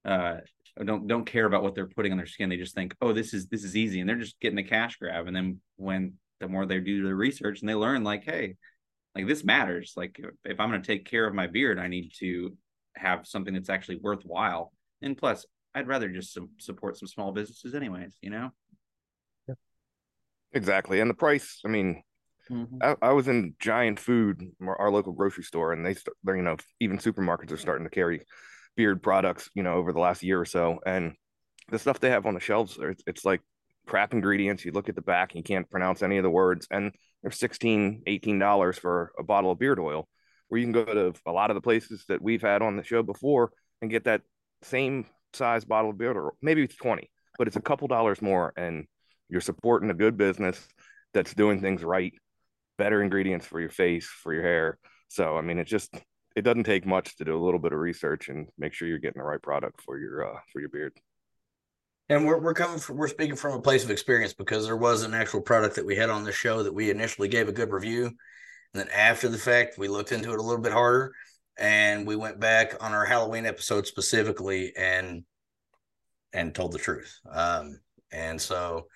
uh 0.04 0.36
don't 0.84 1.06
don't 1.06 1.24
care 1.24 1.46
about 1.46 1.62
what 1.62 1.74
they're 1.74 1.86
putting 1.86 2.12
on 2.12 2.18
their 2.18 2.26
skin 2.26 2.48
they 2.48 2.56
just 2.56 2.74
think 2.74 2.94
oh 3.00 3.12
this 3.12 3.32
is 3.32 3.48
this 3.48 3.64
is 3.64 3.76
easy 3.76 4.00
and 4.00 4.08
they're 4.08 4.16
just 4.16 4.38
getting 4.40 4.58
a 4.58 4.64
cash 4.64 4.96
grab 4.96 5.26
and 5.26 5.34
then 5.34 5.60
when 5.76 6.14
the 6.40 6.48
more 6.48 6.66
they 6.66 6.80
do 6.80 7.02
their 7.02 7.16
research 7.16 7.60
and 7.60 7.68
they 7.68 7.74
learn 7.74 8.04
like 8.04 8.24
hey 8.24 8.54
like 9.14 9.26
this 9.26 9.44
matters 9.44 9.94
like 9.96 10.20
if 10.44 10.60
i'm 10.60 10.70
going 10.70 10.82
to 10.82 10.86
take 10.86 11.06
care 11.06 11.26
of 11.26 11.34
my 11.34 11.46
beard 11.46 11.78
i 11.78 11.88
need 11.88 12.12
to 12.18 12.56
have 12.94 13.26
something 13.26 13.54
that's 13.54 13.70
actually 13.70 13.96
worthwhile 13.96 14.72
and 15.00 15.16
plus 15.16 15.46
i'd 15.74 15.88
rather 15.88 16.08
just 16.08 16.32
some, 16.32 16.50
support 16.58 16.96
some 16.96 17.08
small 17.08 17.32
businesses 17.32 17.74
anyways 17.74 18.16
you 18.20 18.30
know 18.30 18.50
yeah. 19.48 19.54
exactly 20.52 21.00
and 21.00 21.08
the 21.08 21.14
price 21.14 21.60
i 21.64 21.68
mean 21.68 22.02
Mm-hmm. 22.50 22.78
I, 22.80 22.96
I, 23.02 23.12
was 23.12 23.28
in 23.28 23.54
Giant 23.58 23.98
Food, 23.98 24.42
our 24.64 24.90
local 24.90 25.12
grocery 25.12 25.44
store, 25.44 25.72
and 25.72 25.84
they, 25.84 25.96
they're 26.22 26.36
you 26.36 26.42
know, 26.42 26.56
even 26.80 26.98
supermarkets 26.98 27.50
are 27.50 27.56
starting 27.56 27.84
to 27.84 27.90
carry 27.90 28.22
beard 28.76 29.02
products, 29.02 29.50
you 29.54 29.62
know, 29.62 29.74
over 29.74 29.92
the 29.92 29.98
last 29.98 30.22
year 30.22 30.40
or 30.40 30.44
so. 30.44 30.78
And 30.86 31.14
the 31.70 31.78
stuff 31.78 31.98
they 31.98 32.10
have 32.10 32.26
on 32.26 32.34
the 32.34 32.40
shelves, 32.40 32.78
it's, 32.80 33.02
it's 33.06 33.24
like 33.24 33.40
crap 33.86 34.12
ingredients. 34.12 34.64
You 34.64 34.72
look 34.72 34.88
at 34.88 34.94
the 34.94 35.02
back, 35.02 35.32
and 35.32 35.38
you 35.38 35.42
can't 35.42 35.68
pronounce 35.70 36.02
any 36.02 36.18
of 36.18 36.22
the 36.22 36.30
words, 36.30 36.68
and 36.70 36.92
they're 37.22 37.32
16 37.32 38.02
dollars 38.38 38.78
for 38.78 39.12
a 39.18 39.24
bottle 39.24 39.50
of 39.50 39.58
beard 39.58 39.80
oil. 39.80 40.08
Where 40.48 40.60
you 40.60 40.66
can 40.66 40.72
go 40.72 40.84
to 40.84 41.12
a 41.26 41.32
lot 41.32 41.50
of 41.50 41.56
the 41.56 41.60
places 41.60 42.04
that 42.08 42.22
we've 42.22 42.42
had 42.42 42.62
on 42.62 42.76
the 42.76 42.84
show 42.84 43.02
before 43.02 43.50
and 43.82 43.90
get 43.90 44.04
that 44.04 44.22
same 44.62 45.06
size 45.32 45.64
bottle 45.64 45.90
of 45.90 45.98
beard 45.98 46.16
oil, 46.16 46.36
maybe 46.40 46.62
it's 46.62 46.76
20, 46.76 47.10
but 47.38 47.48
it's 47.48 47.56
a 47.56 47.60
couple 47.60 47.88
dollars 47.88 48.22
more, 48.22 48.52
and 48.56 48.86
you're 49.28 49.40
supporting 49.40 49.90
a 49.90 49.94
good 49.94 50.16
business 50.16 50.64
that's 51.12 51.34
doing 51.34 51.60
things 51.60 51.82
right 51.82 52.12
better 52.78 53.02
ingredients 53.02 53.46
for 53.46 53.60
your 53.60 53.70
face, 53.70 54.06
for 54.06 54.32
your 54.32 54.42
hair. 54.42 54.78
So 55.08 55.36
I 55.36 55.40
mean, 55.40 55.58
it 55.58 55.66
just 55.66 55.94
it 56.36 56.42
doesn't 56.42 56.64
take 56.64 56.86
much 56.86 57.16
to 57.16 57.24
do 57.24 57.36
a 57.36 57.42
little 57.42 57.58
bit 57.58 57.72
of 57.72 57.78
research 57.78 58.28
and 58.28 58.48
make 58.58 58.74
sure 58.74 58.86
you're 58.86 58.98
getting 58.98 59.20
the 59.20 59.26
right 59.26 59.42
product 59.42 59.80
for 59.82 59.98
your 59.98 60.34
uh, 60.34 60.38
for 60.52 60.60
your 60.60 60.68
beard. 60.68 60.92
And 62.08 62.26
we're 62.26 62.38
we're 62.38 62.54
coming 62.54 62.78
from 62.78 62.96
we're 62.96 63.08
speaking 63.08 63.36
from 63.36 63.54
a 63.54 63.62
place 63.62 63.84
of 63.84 63.90
experience 63.90 64.34
because 64.34 64.66
there 64.66 64.76
was 64.76 65.02
an 65.02 65.14
actual 65.14 65.40
product 65.40 65.76
that 65.76 65.86
we 65.86 65.96
had 65.96 66.10
on 66.10 66.24
the 66.24 66.32
show 66.32 66.62
that 66.62 66.74
we 66.74 66.90
initially 66.90 67.28
gave 67.28 67.48
a 67.48 67.52
good 67.52 67.72
review, 67.72 68.04
and 68.04 68.14
then 68.74 68.88
after 68.94 69.28
the 69.28 69.38
fact 69.38 69.78
we 69.78 69.88
looked 69.88 70.12
into 70.12 70.32
it 70.32 70.38
a 70.38 70.42
little 70.42 70.62
bit 70.62 70.72
harder, 70.72 71.12
and 71.58 72.06
we 72.06 72.14
went 72.14 72.38
back 72.38 72.74
on 72.80 72.92
our 72.92 73.04
Halloween 73.04 73.46
episode 73.46 73.86
specifically 73.86 74.72
and 74.76 75.24
and 76.32 76.54
told 76.54 76.72
the 76.72 76.78
truth. 76.78 77.18
Um, 77.30 77.80
and 78.12 78.40
so, 78.40 78.86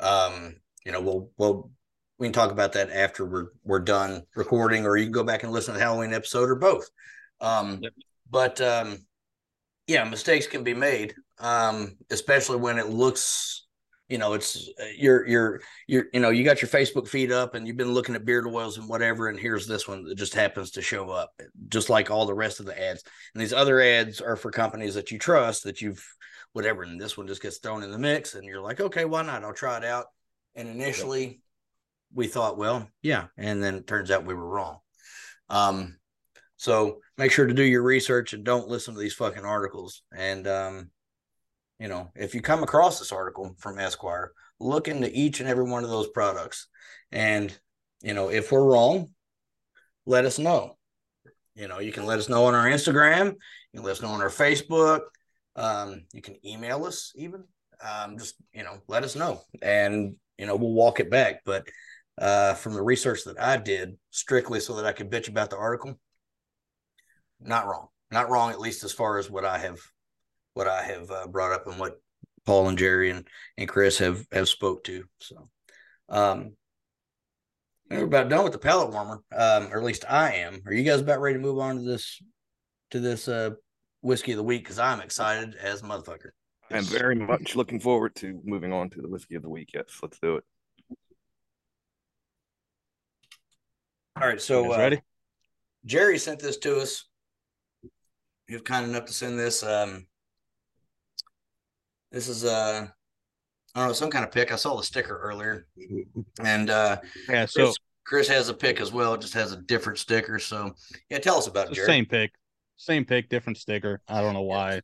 um, 0.00 0.56
you 0.84 0.92
know, 0.92 1.00
we'll 1.00 1.30
we'll 1.36 1.70
we 2.18 2.26
can 2.26 2.32
talk 2.32 2.50
about 2.52 2.72
that 2.74 2.90
after 2.90 3.24
we're 3.26 3.48
we're 3.64 3.80
done 3.80 4.22
recording, 4.34 4.86
or 4.86 4.96
you 4.96 5.04
can 5.06 5.12
go 5.12 5.24
back 5.24 5.42
and 5.42 5.52
listen 5.52 5.74
to 5.74 5.78
the 5.78 5.84
Halloween 5.84 6.14
episode, 6.14 6.48
or 6.50 6.56
both. 6.56 6.88
Um, 7.40 7.80
yep. 7.82 7.92
But 8.30 8.60
um, 8.60 8.98
yeah, 9.86 10.04
mistakes 10.04 10.46
can 10.46 10.64
be 10.64 10.74
made. 10.74 11.14
um, 11.38 11.96
especially 12.10 12.56
when 12.56 12.78
it 12.78 12.88
looks 12.88 13.66
you 14.08 14.18
know 14.18 14.34
it's 14.34 14.68
uh, 14.80 14.84
you're 14.96 15.26
you're 15.26 15.60
you're 15.86 16.04
you 16.12 16.20
know 16.20 16.30
you 16.30 16.44
got 16.44 16.62
your 16.62 16.68
facebook 16.68 17.08
feed 17.08 17.32
up 17.32 17.54
and 17.54 17.66
you've 17.66 17.76
been 17.76 17.92
looking 17.92 18.14
at 18.14 18.24
beard 18.24 18.46
oils 18.46 18.78
and 18.78 18.88
whatever 18.88 19.28
and 19.28 19.38
here's 19.38 19.66
this 19.66 19.88
one 19.88 20.04
that 20.04 20.14
just 20.16 20.34
happens 20.34 20.70
to 20.70 20.80
show 20.82 21.10
up 21.10 21.32
just 21.68 21.90
like 21.90 22.10
all 22.10 22.24
the 22.26 22.34
rest 22.34 22.60
of 22.60 22.66
the 22.66 22.80
ads 22.80 23.02
and 23.34 23.42
these 23.42 23.52
other 23.52 23.80
ads 23.80 24.20
are 24.20 24.36
for 24.36 24.50
companies 24.50 24.94
that 24.94 25.10
you 25.10 25.18
trust 25.18 25.64
that 25.64 25.80
you've 25.82 26.04
whatever 26.52 26.84
and 26.84 27.00
this 27.00 27.16
one 27.16 27.26
just 27.26 27.42
gets 27.42 27.58
thrown 27.58 27.82
in 27.82 27.90
the 27.90 27.98
mix 27.98 28.34
and 28.34 28.44
you're 28.44 28.62
like 28.62 28.80
okay 28.80 29.04
why 29.04 29.22
not 29.22 29.44
i'll 29.44 29.52
try 29.52 29.76
it 29.76 29.84
out 29.84 30.06
and 30.54 30.68
initially 30.68 31.40
we 32.16 32.26
thought 32.26 32.58
well 32.58 32.88
yeah 33.02 33.26
and 33.36 33.62
then 33.62 33.76
it 33.76 33.86
turns 33.86 34.10
out 34.10 34.26
we 34.26 34.34
were 34.34 34.48
wrong 34.48 34.78
um 35.50 35.96
so 36.56 36.98
make 37.18 37.30
sure 37.30 37.46
to 37.46 37.54
do 37.54 37.62
your 37.62 37.82
research 37.82 38.32
and 38.32 38.44
don't 38.44 38.68
listen 38.68 38.94
to 38.94 39.00
these 39.00 39.14
fucking 39.14 39.44
articles 39.44 40.02
and 40.16 40.48
um 40.48 40.90
you 41.78 41.88
know, 41.88 42.10
if 42.14 42.34
you 42.34 42.40
come 42.40 42.62
across 42.62 42.98
this 42.98 43.12
article 43.12 43.54
from 43.58 43.78
Esquire, 43.78 44.32
look 44.58 44.88
into 44.88 45.10
each 45.12 45.40
and 45.40 45.48
every 45.48 45.64
one 45.64 45.84
of 45.84 45.90
those 45.90 46.08
products. 46.08 46.68
And, 47.12 47.56
you 48.02 48.14
know, 48.14 48.30
if 48.30 48.50
we're 48.50 48.64
wrong, 48.64 49.10
let 50.06 50.24
us 50.24 50.38
know. 50.38 50.76
You 51.54 51.68
know, 51.68 51.78
you 51.78 51.92
can 51.92 52.06
let 52.06 52.18
us 52.18 52.28
know 52.28 52.44
on 52.46 52.54
our 52.54 52.66
Instagram, 52.66 53.32
you 53.32 53.80
can 53.80 53.82
let 53.82 53.92
us 53.92 54.02
know 54.02 54.08
on 54.08 54.22
our 54.22 54.30
Facebook. 54.30 55.00
Um, 55.54 56.04
you 56.12 56.20
can 56.20 56.36
email 56.46 56.84
us 56.84 57.12
even. 57.16 57.44
Um, 57.82 58.18
just, 58.18 58.34
you 58.52 58.62
know, 58.62 58.78
let 58.88 59.04
us 59.04 59.16
know. 59.16 59.42
And, 59.62 60.16
you 60.38 60.46
know, 60.46 60.56
we'll 60.56 60.72
walk 60.72 61.00
it 61.00 61.10
back. 61.10 61.40
But 61.44 61.66
uh, 62.18 62.54
from 62.54 62.74
the 62.74 62.82
research 62.82 63.24
that 63.24 63.40
I 63.40 63.56
did, 63.56 63.96
strictly 64.10 64.60
so 64.60 64.76
that 64.76 64.86
I 64.86 64.92
could 64.92 65.10
bitch 65.10 65.28
about 65.28 65.50
the 65.50 65.56
article, 65.56 65.98
not 67.40 67.66
wrong. 67.66 67.88
Not 68.10 68.30
wrong, 68.30 68.50
at 68.50 68.60
least 68.60 68.84
as 68.84 68.92
far 68.92 69.18
as 69.18 69.28
what 69.30 69.44
I 69.44 69.58
have 69.58 69.78
what 70.54 70.66
I 70.66 70.82
have 70.82 71.10
uh, 71.10 71.26
brought 71.26 71.52
up 71.52 71.66
and 71.66 71.78
what 71.78 72.00
Paul 72.46 72.68
and 72.68 72.78
Jerry 72.78 73.10
and, 73.10 73.26
and 73.58 73.68
Chris 73.68 73.98
have 73.98 74.24
have 74.32 74.48
spoke 74.48 74.84
to. 74.84 75.04
So, 75.20 75.48
um, 76.08 76.52
we're 77.90 78.04
about 78.04 78.28
done 78.28 78.44
with 78.44 78.52
the 78.52 78.58
palate 78.58 78.90
warmer, 78.90 79.22
um, 79.36 79.68
or 79.70 79.78
at 79.78 79.84
least 79.84 80.04
I 80.08 80.32
am. 80.36 80.62
Are 80.66 80.72
you 80.72 80.82
guys 80.82 81.00
about 81.00 81.20
ready 81.20 81.36
to 81.36 81.42
move 81.42 81.58
on 81.58 81.76
to 81.76 81.82
this 81.82 82.22
to 82.92 83.00
this 83.00 83.28
uh 83.28 83.50
whiskey 84.00 84.32
of 84.32 84.38
the 84.38 84.44
week? 84.44 84.62
Because 84.64 84.78
I'm 84.78 85.00
excited 85.00 85.56
as 85.56 85.82
motherfucker. 85.82 86.30
I'm 86.70 86.84
very 86.84 87.14
much 87.14 87.54
looking 87.54 87.78
forward 87.78 88.14
to 88.16 88.40
moving 88.44 88.72
on 88.72 88.90
to 88.90 89.02
the 89.02 89.08
whiskey 89.08 89.34
of 89.34 89.42
the 89.42 89.50
week. 89.50 89.70
Yes, 89.74 89.98
let's 90.02 90.18
do 90.18 90.36
it. 90.36 90.44
All 94.20 94.26
right, 94.26 94.40
so 94.40 94.72
uh, 94.72 94.78
ready? 94.78 95.00
Jerry 95.84 96.18
sent 96.18 96.40
this 96.40 96.56
to 96.58 96.78
us. 96.78 97.04
He 98.48 98.54
was 98.54 98.62
kind 98.62 98.88
enough 98.88 99.04
to 99.06 99.12
send 99.12 99.38
this. 99.38 99.62
Um, 99.62 100.06
this 102.10 102.28
is 102.28 102.44
uh 102.44 102.86
I 103.74 103.78
don't 103.78 103.88
know, 103.88 103.92
some 103.92 104.10
kind 104.10 104.24
of 104.24 104.32
pick. 104.32 104.50
I 104.50 104.56
saw 104.56 104.74
the 104.76 104.82
sticker 104.82 105.18
earlier. 105.18 105.66
And 106.42 106.70
uh 106.70 106.96
yeah, 107.28 107.44
so 107.44 107.64
Chris, 107.64 107.76
Chris 108.04 108.28
has 108.28 108.48
a 108.48 108.54
pick 108.54 108.80
as 108.80 108.90
well. 108.90 109.14
It 109.14 109.20
just 109.20 109.34
has 109.34 109.52
a 109.52 109.58
different 109.58 109.98
sticker. 109.98 110.38
So 110.38 110.74
yeah, 111.10 111.18
tell 111.18 111.36
us 111.36 111.46
about 111.46 111.70
it. 111.70 111.76
Same 111.76 112.06
pick. 112.06 112.32
Same 112.78 113.04
pick, 113.04 113.28
different 113.28 113.58
sticker. 113.58 114.00
I 114.08 114.22
don't 114.22 114.32
know 114.32 114.42
why 114.42 114.80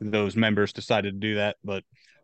those 0.00 0.36
members 0.36 0.72
decided 0.72 1.14
to 1.14 1.18
do 1.28 1.36
that, 1.36 1.56
but 1.64 1.82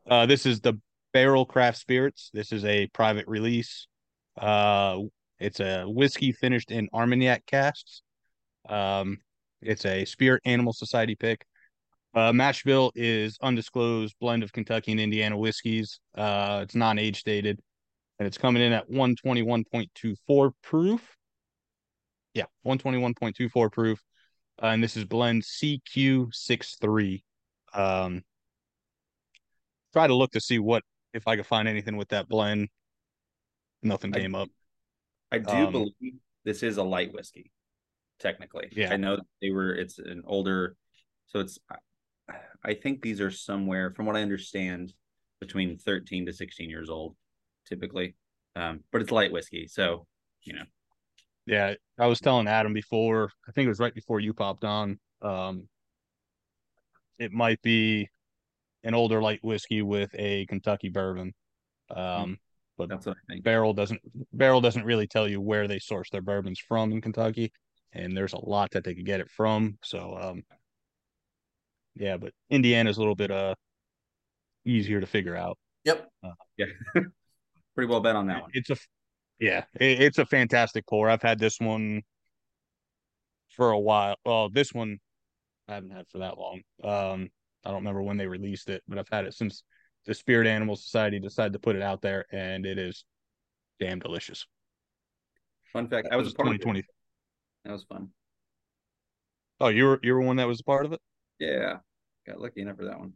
uh 0.09 0.27
this 0.27 0.45
is 0.45 0.61
the 0.61 0.75
Barrell 1.15 1.47
Craft 1.47 1.79
Spirits. 1.79 2.31
This 2.35 2.53
is 2.53 2.65
a 2.65 2.89
private 2.89 3.27
release. 3.27 3.87
Uh 4.37 4.99
it's 5.41 5.61
a 5.61 5.85
whiskey 5.85 6.33
finished 6.33 6.71
in 6.71 6.89
Armagnac 6.93 7.47
casks. 7.47 8.03
Um 8.69 9.19
it's 9.63 9.85
a 9.85 10.05
Spirit 10.05 10.43
Animal 10.45 10.73
Society 10.73 11.15
pick. 11.15 11.45
Uh, 12.15 12.33
bill 12.65 12.91
is 12.95 13.39
undisclosed 13.41 14.15
blend 14.21 14.43
of 14.43 14.53
Kentucky 14.53 14.91
and 14.91 15.01
Indiana 15.01 15.37
whiskeys. 15.37 16.01
Uh, 16.15 16.61
it's 16.63 16.75
non-age 16.75 17.23
dated, 17.23 17.61
and 18.19 18.27
it's 18.27 18.39
coming 18.39 18.63
in 18.63 18.73
at 18.73 18.91
121.24 18.91 20.53
proof. 20.63 21.17
Yeah, 22.35 22.47
121.24 22.67 23.71
proof. 23.73 24.03
Uh, 24.61 24.67
and 24.67 24.83
this 24.83 24.97
is 24.97 25.05
blend 25.05 25.43
CQ63. 25.43 27.23
Um, 27.73 28.23
try 29.93 30.07
to 30.07 30.15
look 30.15 30.33
to 30.33 30.41
see 30.41 30.59
what 30.59 30.83
if 31.15 31.29
I 31.29 31.37
could 31.37 31.47
find 31.47 31.69
anything 31.69 31.97
with 31.97 32.09
that 32.09 32.29
blend. 32.29 32.69
Nothing 33.83 34.13
came 34.13 34.35
I, 34.35 34.41
up. 34.41 34.49
I 35.33 35.39
do 35.39 35.67
um, 35.67 35.73
believe 35.73 36.15
this 36.45 36.63
is 36.63 36.77
a 36.77 36.83
light 36.83 37.13
whiskey, 37.13 37.53
technically. 38.19 38.69
Yeah, 38.73 38.93
I 38.93 38.97
know 38.97 39.19
they 39.41 39.51
were. 39.51 39.75
It's 39.75 39.99
an 39.99 40.23
older, 40.27 40.77
so 41.27 41.41
it's 41.41 41.59
I 42.65 42.75
think 42.75 43.03
these 43.03 43.21
are 43.21 43.31
somewhere, 43.31 43.93
from 43.93 44.07
what 44.07 44.17
I 44.17 44.23
understand, 44.23 44.93
between 45.41 45.79
13 45.79 46.27
to 46.27 46.33
16 46.33 46.69
years 46.69 46.91
old, 46.91 47.17
typically. 47.67 48.17
Um, 48.57 48.81
but 48.93 49.01
it's 49.01 49.11
light 49.11 49.33
whiskey, 49.33 49.67
so 49.67 50.07
you 50.43 50.55
know. 50.55 50.65
Yeah, 51.47 51.75
I 51.99 52.07
was 52.07 52.21
telling 52.21 52.49
Adam 52.49 52.73
before. 52.73 53.31
I 53.49 53.53
think 53.53 53.67
it 53.67 53.71
was 53.71 53.81
right 53.81 53.95
before 53.95 54.21
you 54.21 54.35
popped 54.35 54.65
on. 54.65 54.99
Um, 55.23 55.69
it 57.19 57.33
might 57.33 57.61
be 57.63 58.09
an 58.85 58.95
older 58.95 59.21
light 59.21 59.41
whiskey 59.43 59.83
with 59.83 60.11
a 60.15 60.47
Kentucky 60.47 60.89
bourbon. 60.89 61.35
Um, 61.95 62.39
but 62.81 62.89
that's 62.89 63.05
what 63.05 63.19
I 63.19 63.33
think. 63.33 63.45
Barrell 63.45 63.75
doesn't 63.75 64.01
Barrell 64.33 64.63
doesn't 64.63 64.87
really 64.87 65.07
tell 65.07 65.29
you 65.29 65.39
where 65.39 65.69
they 65.69 65.79
source 65.79 66.09
their 66.09 66.23
bourbons 66.23 66.59
from 66.59 66.93
in 66.93 67.03
Kentucky, 67.03 67.53
and 67.93 68.17
there's 68.17 68.33
a 68.33 68.43
lot 68.43 68.71
that 68.71 68.85
they 68.85 68.95
could 68.95 69.05
get 69.05 69.21
it 69.21 69.31
from. 69.31 69.77
So 69.85 70.17
um, 70.19 70.43
yeah, 71.95 72.17
but 72.17 72.33
Indiana's 72.49 72.97
a 72.97 73.01
little 73.01 73.15
bit 73.15 73.31
uh 73.31 73.55
easier 74.65 74.99
to 74.99 75.07
figure 75.07 75.37
out. 75.37 75.59
Yep. 75.85 76.09
Uh, 76.25 76.31
yeah. 76.57 76.67
Pretty 77.75 77.91
well 77.91 78.01
bet 78.01 78.17
on 78.17 78.27
that 78.29 78.41
one. 78.41 78.51
It's 78.55 78.71
a 78.71 78.77
yeah, 79.39 79.65
it, 79.79 80.01
it's 80.01 80.19
a 80.19 80.25
fantastic 80.25 80.87
pour. 80.87 81.11
I've 81.11 81.23
had 81.23 81.39
this 81.39 81.61
one 81.61 82.01
for 83.51 83.73
a 83.73 83.79
while. 83.79 84.17
Well, 84.25 84.49
this 84.49 84.73
one 84.73 84.99
I 85.69 85.75
haven't 85.75 85.91
had 85.91 86.09
for 86.09 86.19
that 86.19 86.39
long. 86.39 86.63
Um, 86.83 87.29
I 87.63 87.69
don't 87.69 87.81
remember 87.81 88.03
when 88.03 88.17
they 88.17 88.27
released 88.27 88.71
it, 88.71 88.83
but 88.89 88.99
I've 88.99 89.09
had 89.13 89.27
it 89.27 89.35
since 89.35 89.65
the 90.07 90.15
Spirit 90.15 90.47
Animal 90.47 90.77
Society 90.77 91.19
decided 91.19 91.53
to 91.53 91.59
put 91.59 91.77
it 91.77 91.83
out 91.83 92.03
there, 92.03 92.27
and 92.33 92.67
it 92.67 92.79
is 92.79 93.05
damn 93.79 93.99
delicious. 93.99 94.47
Fun 95.73 95.89
fact: 95.89 96.09
I 96.11 96.17
was, 96.17 96.25
was 96.25 96.35
a 96.35 96.37
part 96.37 96.47
2020. 96.47 96.79
of 96.81 96.85
it. 96.85 96.91
That 97.65 97.73
was 97.73 97.85
fun. 97.85 98.09
Oh, 99.61 99.69
you 99.69 99.85
were 99.85 100.01
you 100.03 100.15
were 100.15 100.21
one 100.21 100.37
that 100.37 100.49
was 100.49 100.61
a 100.61 100.65
part 100.65 100.87
of 100.87 100.93
it. 100.93 101.01
Yeah, 101.39 101.79
got 102.27 102.41
lucky 102.41 102.63
enough 102.63 102.77
for 102.77 102.87
that 102.87 102.99
one. 102.99 103.13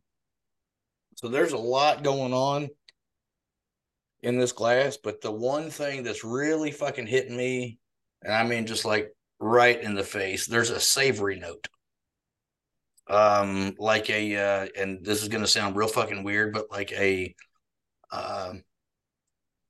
So 1.17 1.29
there's 1.29 1.53
a 1.53 1.59
lot 1.59 2.03
going 2.03 2.33
on 2.33 2.69
in 4.23 4.39
this 4.39 4.53
glass, 4.53 4.97
but 4.97 5.21
the 5.21 5.31
one 5.31 5.71
thing 5.71 6.03
that's 6.03 6.25
really 6.25 6.71
fucking 6.71 7.07
hitting 7.07 7.37
me, 7.37 7.79
and 8.23 8.33
I 8.33 8.45
mean 8.45 8.67
just 8.67 8.85
like 8.85 9.13
right 9.39 9.81
in 9.81 9.95
the 9.95 10.03
face, 10.03 10.47
there's 10.47 10.71
a 10.71 10.81
savory 10.81 11.39
note. 11.39 11.67
Um, 13.07 13.75
like 13.79 14.09
a 14.11 14.37
uh, 14.37 14.67
and 14.77 15.05
this 15.05 15.23
is 15.23 15.29
gonna 15.29 15.47
sound 15.47 15.77
real 15.77 15.89
fucking 15.89 16.25
weird, 16.25 16.53
but 16.53 16.71
like 16.71 16.93
a 16.93 17.35
um 18.11 18.63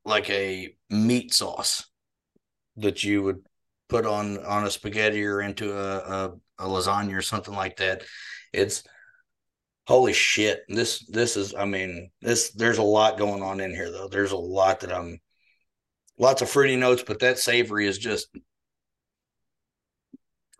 like 0.04 0.28
a 0.30 0.74
meat 0.90 1.32
sauce 1.32 1.84
that 2.76 3.02
you 3.02 3.22
would 3.22 3.44
put 3.88 4.06
on 4.06 4.44
on 4.44 4.64
a 4.66 4.70
spaghetti 4.70 5.24
or 5.24 5.40
into 5.40 5.72
a, 5.72 5.96
a, 5.96 6.32
a 6.58 6.68
lasagna 6.68 7.16
or 7.16 7.22
something 7.22 7.54
like 7.54 7.76
that 7.76 8.02
it's 8.54 8.84
holy 9.86 10.12
shit. 10.12 10.62
This 10.68 11.04
this 11.08 11.36
is 11.36 11.54
I 11.54 11.64
mean, 11.64 12.10
this 12.22 12.50
there's 12.52 12.78
a 12.78 12.82
lot 12.82 13.18
going 13.18 13.42
on 13.42 13.60
in 13.60 13.72
here 13.72 13.90
though. 13.90 14.08
There's 14.08 14.32
a 14.32 14.36
lot 14.36 14.80
that 14.80 14.92
I'm 14.92 15.20
lots 16.18 16.40
of 16.40 16.48
fruity 16.48 16.76
notes, 16.76 17.04
but 17.06 17.18
that 17.20 17.38
savory 17.38 17.86
is 17.86 17.98
just 17.98 18.28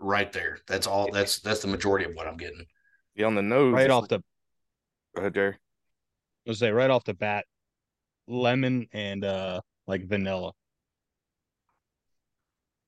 right 0.04 0.32
there. 0.32 0.58
That's 0.68 0.86
all 0.86 1.10
that's 1.10 1.40
that's 1.40 1.60
the 1.60 1.68
majority 1.68 2.04
of 2.04 2.14
what 2.14 2.26
I'm 2.26 2.36
getting. 2.36 2.66
Yeah, 3.14 3.26
on 3.26 3.34
the 3.34 3.42
nose. 3.42 3.72
Right 3.72 3.90
off 3.90 4.08
the 4.08 4.22
Go 5.14 5.20
ahead, 5.20 5.34
Jerry. 5.34 5.56
Let's 6.46 6.58
say 6.58 6.70
right 6.70 6.90
off 6.90 7.04
the 7.04 7.14
bat, 7.14 7.46
lemon 8.26 8.88
and 8.92 9.24
uh 9.24 9.60
like 9.86 10.06
vanilla. 10.08 10.52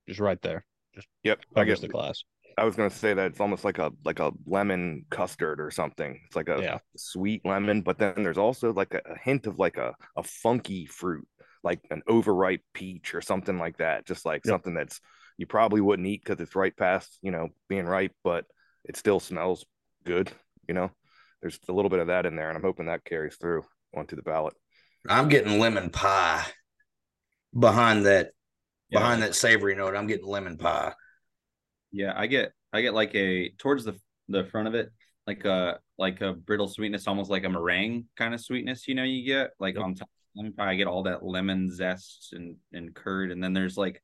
Just 0.09 0.21
right 0.21 0.41
there. 0.43 0.65
Just 0.95 1.09
yep. 1.23 1.41
I 1.55 1.65
guess 1.65 1.81
the 1.81 1.89
class. 1.89 2.23
I 2.59 2.65
was 2.65 2.75
gonna 2.75 2.91
say 2.91 3.13
that 3.15 3.27
it's 3.33 3.41
almost 3.41 3.65
like 3.65 3.79
a 3.79 3.93
like 4.05 4.19
a 4.19 4.33
lemon 4.47 5.05
custard 5.11 5.61
or 5.61 5.71
something. 5.71 6.21
It's 6.27 6.37
like 6.37 6.49
a 6.49 6.61
yeah. 6.61 6.79
sweet 6.97 7.45
lemon, 7.45 7.83
but 7.83 7.99
then 7.99 8.15
there's 8.17 8.39
also 8.39 8.73
like 8.73 8.95
a, 8.95 9.01
a, 9.05 9.19
hint 9.19 9.47
of 9.47 9.59
like 9.59 9.77
a, 9.77 9.95
a 10.17 10.23
funky 10.23 10.87
fruit, 10.87 11.27
like 11.63 11.81
an 11.91 12.03
overripe 12.09 12.63
peach 12.73 13.15
or 13.15 13.21
something 13.21 13.59
like 13.59 13.77
that. 13.79 14.07
Just 14.07 14.25
like 14.25 14.43
yep. 14.45 14.53
something 14.53 14.75
that's 14.75 15.01
you 15.39 15.47
probably 15.47 15.81
wouldn't 15.81 16.09
eat 16.09 16.23
because 16.25 16.41
it's 16.41 16.57
right 16.57 16.77
past, 16.77 17.19
you 17.23 17.31
know, 17.31 17.49
being 17.69 17.87
ripe, 17.87 18.15
but 18.25 18.45
it 18.85 18.97
still 18.97 19.21
smells 19.21 19.65
good, 20.05 20.31
you 20.69 20.75
know. 20.75 20.91
There's 21.43 21.59
a 21.69 21.73
little 21.73 21.91
bit 21.91 22.01
of 22.01 22.07
that 22.07 22.27
in 22.27 22.37
there, 22.37 22.49
and 22.49 22.57
I'm 22.57 22.65
hoping 22.65 22.87
that 22.87 23.05
carries 23.05 23.37
through 23.37 23.65
onto 23.95 24.17
the 24.17 24.23
ballot. 24.23 24.55
I'm 25.09 25.29
getting 25.29 25.61
lemon 25.61 25.91
pie 25.91 26.45
behind 27.59 28.07
that 28.07 28.31
yeah. 28.91 28.99
behind 28.99 29.23
that 29.23 29.35
savory 29.35 29.75
note. 29.75 29.95
I'm 29.95 30.07
getting 30.07 30.27
lemon 30.27 30.57
pie. 30.57 30.95
Yeah, 31.93 32.13
I 32.17 32.27
get 32.27 32.53
I 32.73 32.81
get 32.81 32.95
like 32.95 33.15
a 33.15 33.51
towards 33.59 33.85
the 33.85 33.99
the 34.29 34.45
front 34.45 34.69
of 34.69 34.75
it. 34.75 34.91
like 35.27 35.45
a 35.45 35.79
like 35.99 36.21
a 36.21 36.33
brittle 36.33 36.69
sweetness, 36.69 37.07
almost 37.07 37.31
like 37.31 37.45
a 37.45 37.49
meringue 37.49 38.07
kind 38.17 38.35
of 38.35 38.41
sweetness. 38.41 38.89
You 38.89 38.95
know, 38.95 39.03
you 39.05 39.25
get 39.27 39.51
like 39.59 39.75
yep. 39.75 39.85
on 39.85 39.95
top 39.95 40.09
of 40.09 40.37
lemon 40.37 40.53
pie, 40.53 40.71
I 40.71 40.77
get 40.77 40.87
all 40.87 41.05
that 41.05 41.25
lemon 41.25 41.71
zest 41.75 42.33
and 42.33 42.57
and 42.73 42.95
curd, 42.95 43.31
and 43.31 43.43
then 43.43 43.53
there's 43.53 43.77
like 43.77 44.03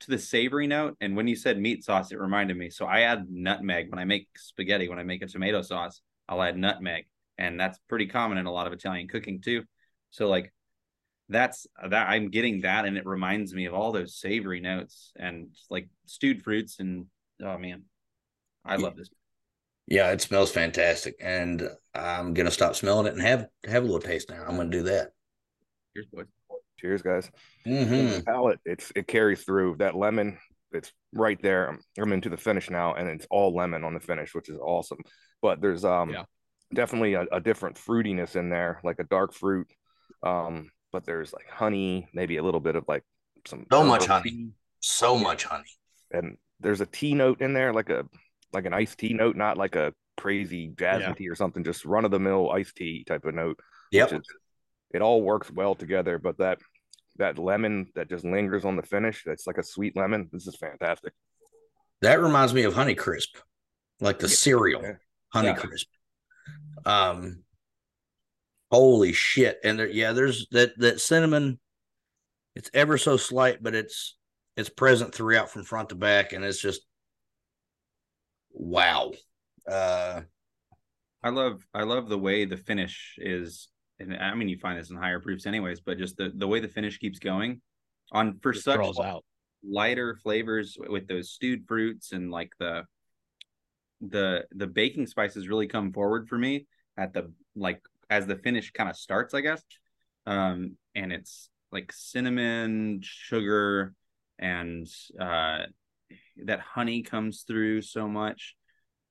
to 0.00 0.10
the 0.10 0.18
savory 0.18 0.66
note. 0.66 0.96
And 1.00 1.16
when 1.16 1.28
you 1.28 1.36
said 1.36 1.58
meat 1.58 1.84
sauce, 1.84 2.12
it 2.12 2.18
reminded 2.18 2.56
me. 2.56 2.70
So 2.70 2.86
I 2.86 3.00
add 3.02 3.26
nutmeg 3.30 3.90
when 3.90 3.98
I 3.98 4.04
make 4.04 4.28
spaghetti. 4.36 4.88
When 4.88 4.98
I 4.98 5.04
make 5.04 5.22
a 5.22 5.26
tomato 5.26 5.62
sauce, 5.62 6.00
I'll 6.28 6.42
add 6.42 6.56
nutmeg, 6.56 7.06
and 7.38 7.58
that's 7.58 7.78
pretty 7.88 8.06
common 8.06 8.38
in 8.38 8.46
a 8.46 8.52
lot 8.52 8.66
of 8.66 8.72
Italian 8.72 9.08
cooking 9.08 9.40
too. 9.40 9.64
So 10.10 10.28
like 10.28 10.52
that's 11.28 11.66
that 11.88 12.08
I'm 12.08 12.30
getting 12.30 12.62
that, 12.62 12.84
and 12.84 12.96
it 12.96 13.06
reminds 13.06 13.54
me 13.54 13.66
of 13.66 13.74
all 13.74 13.92
those 13.92 14.16
savory 14.16 14.60
notes 14.60 15.12
and 15.16 15.48
like 15.70 15.88
stewed 16.06 16.42
fruits. 16.42 16.80
And 16.80 17.06
oh 17.42 17.58
man, 17.58 17.82
I 18.64 18.76
love 18.76 18.96
this. 18.96 19.08
Yeah, 19.86 20.10
it 20.12 20.20
smells 20.22 20.50
fantastic, 20.50 21.16
and 21.20 21.68
I'm 21.94 22.32
gonna 22.32 22.50
stop 22.50 22.74
smelling 22.74 23.06
it 23.06 23.12
and 23.12 23.22
have 23.22 23.48
have 23.66 23.82
a 23.82 23.86
little 23.86 24.00
taste 24.00 24.30
now. 24.30 24.44
I'm 24.46 24.56
gonna 24.56 24.70
do 24.70 24.84
that. 24.84 25.12
Cheers, 25.94 26.06
boys. 26.12 26.26
Cheers, 26.84 27.00
guys. 27.00 27.30
Mm-hmm. 27.66 28.20
palate, 28.26 28.60
it's 28.66 28.92
it 28.94 29.06
carries 29.06 29.42
through 29.42 29.76
that 29.78 29.96
lemon. 29.96 30.36
It's 30.70 30.92
right 31.14 31.40
there. 31.40 31.70
I'm, 31.70 31.80
I'm 31.98 32.12
into 32.12 32.28
the 32.28 32.36
finish 32.36 32.68
now, 32.68 32.92
and 32.92 33.08
it's 33.08 33.26
all 33.30 33.54
lemon 33.54 33.84
on 33.84 33.94
the 33.94 34.00
finish, 34.00 34.34
which 34.34 34.50
is 34.50 34.58
awesome. 34.58 34.98
But 35.40 35.62
there's 35.62 35.86
um 35.86 36.10
yeah. 36.10 36.24
definitely 36.74 37.14
a, 37.14 37.22
a 37.32 37.40
different 37.40 37.76
fruitiness 37.76 38.36
in 38.36 38.50
there, 38.50 38.82
like 38.84 38.98
a 38.98 39.04
dark 39.04 39.32
fruit. 39.32 39.66
Um, 40.22 40.72
but 40.92 41.06
there's 41.06 41.32
like 41.32 41.48
honey, 41.48 42.06
maybe 42.12 42.36
a 42.36 42.42
little 42.42 42.60
bit 42.60 42.76
of 42.76 42.84
like 42.86 43.02
some 43.46 43.64
so 43.72 43.82
much 43.82 44.04
honey, 44.04 44.30
tea. 44.30 44.48
so 44.80 45.16
much 45.16 45.44
honey, 45.44 45.64
and 46.10 46.36
there's 46.60 46.82
a 46.82 46.86
tea 46.86 47.14
note 47.14 47.40
in 47.40 47.54
there, 47.54 47.72
like 47.72 47.88
a 47.88 48.04
like 48.52 48.66
an 48.66 48.74
iced 48.74 48.98
tea 48.98 49.14
note, 49.14 49.36
not 49.36 49.56
like 49.56 49.74
a 49.74 49.94
crazy 50.18 50.70
jasmine 50.78 51.08
yeah. 51.08 51.14
tea 51.14 51.28
or 51.30 51.34
something, 51.34 51.64
just 51.64 51.86
run 51.86 52.04
of 52.04 52.10
the 52.10 52.20
mill 52.20 52.50
iced 52.50 52.76
tea 52.76 53.04
type 53.04 53.24
of 53.24 53.34
note. 53.34 53.58
Yep. 53.90 54.12
Is, 54.12 54.20
it 54.92 55.00
all 55.00 55.22
works 55.22 55.50
well 55.50 55.74
together, 55.74 56.18
but 56.18 56.38
that 56.38 56.58
that 57.16 57.38
lemon 57.38 57.88
that 57.94 58.08
just 58.08 58.24
lingers 58.24 58.64
on 58.64 58.76
the 58.76 58.82
finish, 58.82 59.22
that's 59.24 59.46
like 59.46 59.58
a 59.58 59.62
sweet 59.62 59.96
lemon. 59.96 60.28
This 60.32 60.46
is 60.46 60.56
fantastic. 60.56 61.12
That 62.02 62.20
reminds 62.20 62.52
me 62.52 62.64
of 62.64 62.74
Honey 62.74 62.94
Crisp, 62.94 63.36
like 64.00 64.18
the 64.18 64.28
cereal 64.28 64.82
yeah. 64.82 64.92
Honey 65.32 65.48
yeah. 65.48 65.54
Crisp. 65.54 65.86
Um, 66.84 67.44
Holy 68.74 69.12
shit! 69.12 69.60
And 69.62 69.78
there, 69.78 69.88
yeah, 69.88 70.10
there's 70.10 70.48
that 70.50 70.76
that 70.78 71.00
cinnamon. 71.00 71.60
It's 72.56 72.70
ever 72.74 72.98
so 72.98 73.16
slight, 73.16 73.62
but 73.62 73.72
it's 73.72 74.16
it's 74.56 74.68
present 74.68 75.14
throughout 75.14 75.48
from 75.48 75.62
front 75.62 75.90
to 75.90 75.94
back, 75.94 76.32
and 76.32 76.44
it's 76.44 76.60
just 76.60 76.80
wow. 78.50 79.12
Uh, 79.70 80.22
I 81.22 81.28
love 81.28 81.64
I 81.72 81.84
love 81.84 82.08
the 82.08 82.18
way 82.18 82.46
the 82.46 82.56
finish 82.56 83.14
is, 83.18 83.68
and 84.00 84.16
I 84.16 84.34
mean 84.34 84.48
you 84.48 84.58
find 84.58 84.78
this 84.78 84.90
in 84.90 84.96
higher 84.96 85.20
proofs 85.20 85.46
anyways, 85.46 85.80
but 85.80 85.98
just 85.98 86.16
the 86.16 86.32
the 86.34 86.48
way 86.48 86.60
the 86.60 86.68
finish 86.68 86.98
keeps 86.98 87.18
going 87.18 87.60
on 88.12 88.38
for 88.42 88.52
such 88.52 88.80
out. 89.02 89.24
lighter 89.62 90.18
flavors 90.22 90.76
with 90.78 91.06
those 91.08 91.30
stewed 91.30 91.66
fruits 91.66 92.12
and 92.12 92.30
like 92.30 92.52
the 92.58 92.84
the 94.00 94.44
the 94.52 94.66
baking 94.66 95.06
spices 95.06 95.48
really 95.48 95.66
come 95.66 95.92
forward 95.92 96.28
for 96.28 96.36
me 96.36 96.66
at 96.96 97.12
the 97.12 97.32
like 97.56 97.80
as 98.10 98.26
the 98.26 98.36
finish 98.36 98.70
kind 98.72 98.90
of 98.90 98.96
starts, 98.96 99.34
I 99.34 99.40
guess. 99.40 99.62
Um, 100.26 100.76
and 100.94 101.12
it's 101.12 101.48
like 101.72 101.92
cinnamon, 101.92 103.00
sugar, 103.02 103.94
and 104.38 104.86
uh, 105.18 105.60
that 106.44 106.60
honey 106.60 107.02
comes 107.02 107.42
through 107.42 107.82
so 107.82 108.08
much. 108.08 108.54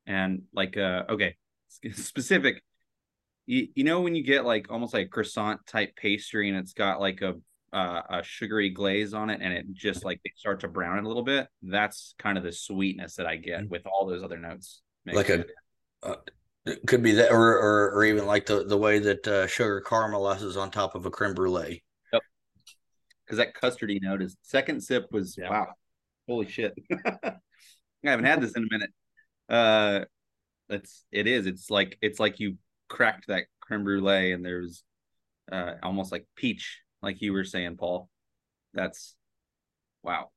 And 0.05 0.43
like, 0.53 0.77
uh, 0.77 1.03
okay, 1.09 1.35
specific. 1.93 2.63
You, 3.45 3.67
you 3.75 3.84
know 3.84 4.01
when 4.01 4.15
you 4.15 4.23
get 4.23 4.45
like 4.45 4.67
almost 4.69 4.93
like 4.93 5.10
croissant 5.10 5.65
type 5.67 5.95
pastry 5.95 6.49
and 6.49 6.58
it's 6.58 6.73
got 6.73 6.99
like 6.99 7.21
a 7.21 7.36
uh, 7.73 8.01
a 8.10 8.23
sugary 8.23 8.69
glaze 8.69 9.15
on 9.15 9.32
it 9.32 9.41
and 9.41 9.51
it 9.51 9.65
just 9.73 10.06
like 10.06 10.21
they 10.23 10.32
start 10.36 10.60
to 10.60 10.67
brown 10.67 10.99
it 10.99 11.06
a 11.06 11.08
little 11.08 11.23
bit 11.23 11.47
that's 11.63 12.13
kind 12.19 12.38
of 12.38 12.43
the 12.43 12.51
sweetness 12.51 13.15
that 13.15 13.25
i 13.25 13.36
get 13.36 13.62
mm. 13.62 13.69
with 13.69 13.82
all 13.88 14.06
those 14.06 14.21
other 14.21 14.38
notes 14.38 14.84
like 15.08 15.29
a, 15.29 15.43
uh, 16.03 16.17
it 16.65 16.86
could 16.88 17.03
be 17.03 17.13
that, 17.13 17.32
or, 17.32 17.41
or, 17.41 17.91
or 17.91 18.06
even 18.06 18.25
like 18.25 18.45
the, 18.45 18.63
the 18.63 18.77
way 18.77 18.99
that 18.99 19.27
uh, 19.27 19.47
sugar 19.47 19.84
caramelizes 19.86 20.56
on 20.56 20.71
top 20.71 20.95
of 20.95 21.06
a 21.06 21.10
creme 21.10 21.34
brulee. 21.34 21.84
Yep. 22.13 22.21
Because 23.25 23.38
that 23.38 23.53
custardy 23.56 24.01
note 24.01 24.21
is 24.21 24.38
second 24.43 24.82
sip 24.82 25.08
was 25.12 25.36
yeah. 25.38 25.49
wow, 25.49 25.67
holy 26.27 26.47
shit! 26.47 26.73
I 27.06 27.34
haven't 28.03 28.25
had 28.25 28.41
this 28.41 28.53
in 28.53 28.63
a 28.63 28.67
minute. 28.71 28.89
Uh, 29.49 30.06
it's 30.69 31.03
it 31.12 31.27
is. 31.27 31.47
It's 31.47 31.69
like 31.69 31.97
it's 32.01 32.19
like 32.19 32.39
you 32.39 32.58
cracked 32.93 33.27
that 33.27 33.45
creme 33.60 33.84
brulee 33.84 34.32
and 34.32 34.45
there's 34.45 34.84
uh 35.51 35.73
almost 35.82 36.12
like 36.12 36.25
peach, 36.36 36.79
like 37.01 37.21
you 37.21 37.34
were 37.34 37.43
saying, 37.43 37.75
Paul. 37.75 38.10
That's 38.73 39.15
wow. 40.03 40.29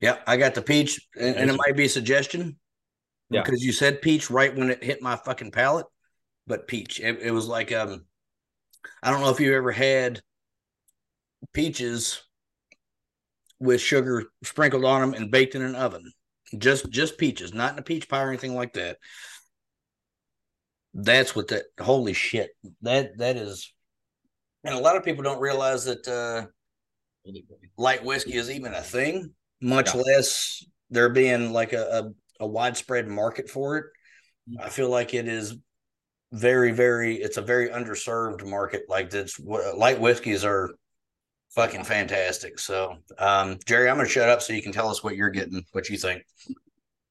Yeah, 0.00 0.16
I 0.26 0.36
got 0.36 0.54
the 0.54 0.62
peach, 0.62 1.06
and, 1.14 1.36
and 1.36 1.50
it 1.50 1.56
might 1.56 1.76
be 1.76 1.84
a 1.84 1.88
suggestion 1.88 2.56
yeah. 3.30 3.42
because 3.42 3.64
you 3.64 3.72
said 3.72 4.02
peach 4.02 4.30
right 4.30 4.54
when 4.54 4.70
it 4.70 4.82
hit 4.82 5.00
my 5.00 5.14
fucking 5.14 5.52
palate, 5.52 5.86
but 6.46 6.66
peach. 6.66 6.98
It, 6.98 7.20
it 7.20 7.30
was 7.30 7.46
like 7.46 7.70
um, 7.72 8.04
I 9.02 9.10
don't 9.10 9.20
know 9.20 9.30
if 9.30 9.38
you 9.38 9.54
ever 9.54 9.70
had 9.70 10.20
peaches 11.52 12.22
with 13.60 13.80
sugar 13.80 14.24
sprinkled 14.42 14.84
on 14.84 15.00
them 15.00 15.14
and 15.14 15.30
baked 15.30 15.54
in 15.54 15.62
an 15.62 15.76
oven. 15.76 16.12
Just 16.58 16.90
just 16.90 17.16
peaches, 17.16 17.54
not 17.54 17.74
in 17.74 17.78
a 17.78 17.82
peach 17.82 18.08
pie 18.08 18.22
or 18.22 18.28
anything 18.28 18.56
like 18.56 18.72
that. 18.74 18.98
That's 20.94 21.34
what 21.34 21.48
that 21.48 21.64
holy 21.80 22.12
shit. 22.12 22.50
That 22.82 23.18
that 23.18 23.36
is 23.36 23.72
and 24.64 24.74
a 24.74 24.78
lot 24.78 24.96
of 24.96 25.04
people 25.04 25.22
don't 25.22 25.40
realize 25.40 25.84
that 25.84 26.06
uh 26.06 26.46
light 27.76 28.04
whiskey 28.04 28.34
is 28.34 28.50
even 28.50 28.74
a 28.74 28.82
thing, 28.82 29.32
much 29.60 29.94
yeah. 29.94 30.02
less 30.02 30.64
there 30.90 31.08
being 31.08 31.52
like 31.52 31.72
a, 31.72 32.12
a 32.40 32.46
widespread 32.46 33.08
market 33.08 33.48
for 33.48 33.78
it. 33.78 33.86
I 34.60 34.68
feel 34.68 34.90
like 34.90 35.14
it 35.14 35.28
is 35.28 35.56
very, 36.32 36.72
very. 36.72 37.16
It's 37.16 37.36
a 37.36 37.42
very 37.42 37.68
underserved 37.68 38.44
market. 38.44 38.82
Like 38.88 39.10
this, 39.10 39.38
light 39.38 40.00
whiskeys 40.00 40.44
are 40.44 40.70
fucking 41.50 41.84
fantastic. 41.84 42.58
So, 42.58 42.96
um, 43.18 43.58
Jerry, 43.66 43.88
I'm 43.88 43.96
gonna 43.96 44.08
shut 44.08 44.28
up 44.28 44.42
so 44.42 44.52
you 44.52 44.62
can 44.62 44.72
tell 44.72 44.88
us 44.88 45.04
what 45.04 45.16
you're 45.16 45.30
getting, 45.30 45.64
what 45.72 45.88
you 45.88 45.96
think. 45.96 46.22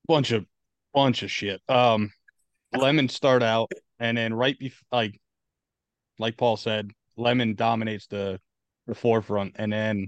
Bunch 0.08 0.32
of, 0.32 0.46
bunch 0.94 1.24
of 1.24 1.32
shit. 1.32 1.62
Um, 1.70 2.12
lemon 2.74 3.10
start 3.10 3.44
out, 3.44 3.72
and 4.00 4.18
then 4.18 4.34
right 4.34 4.58
before, 4.58 4.86
like, 4.92 5.20
like 6.20 6.38
Paul 6.38 6.58
said, 6.58 6.92
lemon 7.18 7.56
dominates 7.56 8.08
the 8.08 8.40
the 8.88 8.96
forefront, 8.96 9.56
and 9.58 9.72
then 9.72 10.08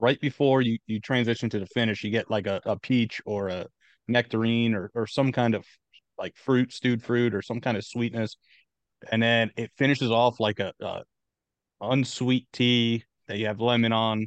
right 0.00 0.20
before 0.20 0.62
you 0.62 0.78
you 0.86 1.00
transition 1.00 1.50
to 1.50 1.58
the 1.58 1.66
finish, 1.66 2.04
you 2.04 2.10
get 2.10 2.30
like 2.30 2.46
a, 2.46 2.60
a 2.64 2.78
peach 2.78 3.20
or 3.26 3.48
a 3.48 3.66
nectarine 4.06 4.74
or, 4.74 4.90
or 4.94 5.06
some 5.06 5.32
kind 5.32 5.54
of 5.54 5.64
like 6.18 6.36
fruit, 6.36 6.72
stewed 6.72 7.02
fruit, 7.02 7.34
or 7.34 7.42
some 7.42 7.60
kind 7.60 7.76
of 7.76 7.84
sweetness. 7.84 8.36
And 9.10 9.22
then 9.22 9.50
it 9.56 9.70
finishes 9.76 10.10
off 10.10 10.40
like 10.40 10.58
a, 10.60 10.72
a 10.80 11.02
unsweet 11.80 12.46
tea 12.52 13.04
that 13.28 13.38
you 13.38 13.46
have 13.46 13.60
lemon 13.60 13.92
on 13.92 14.26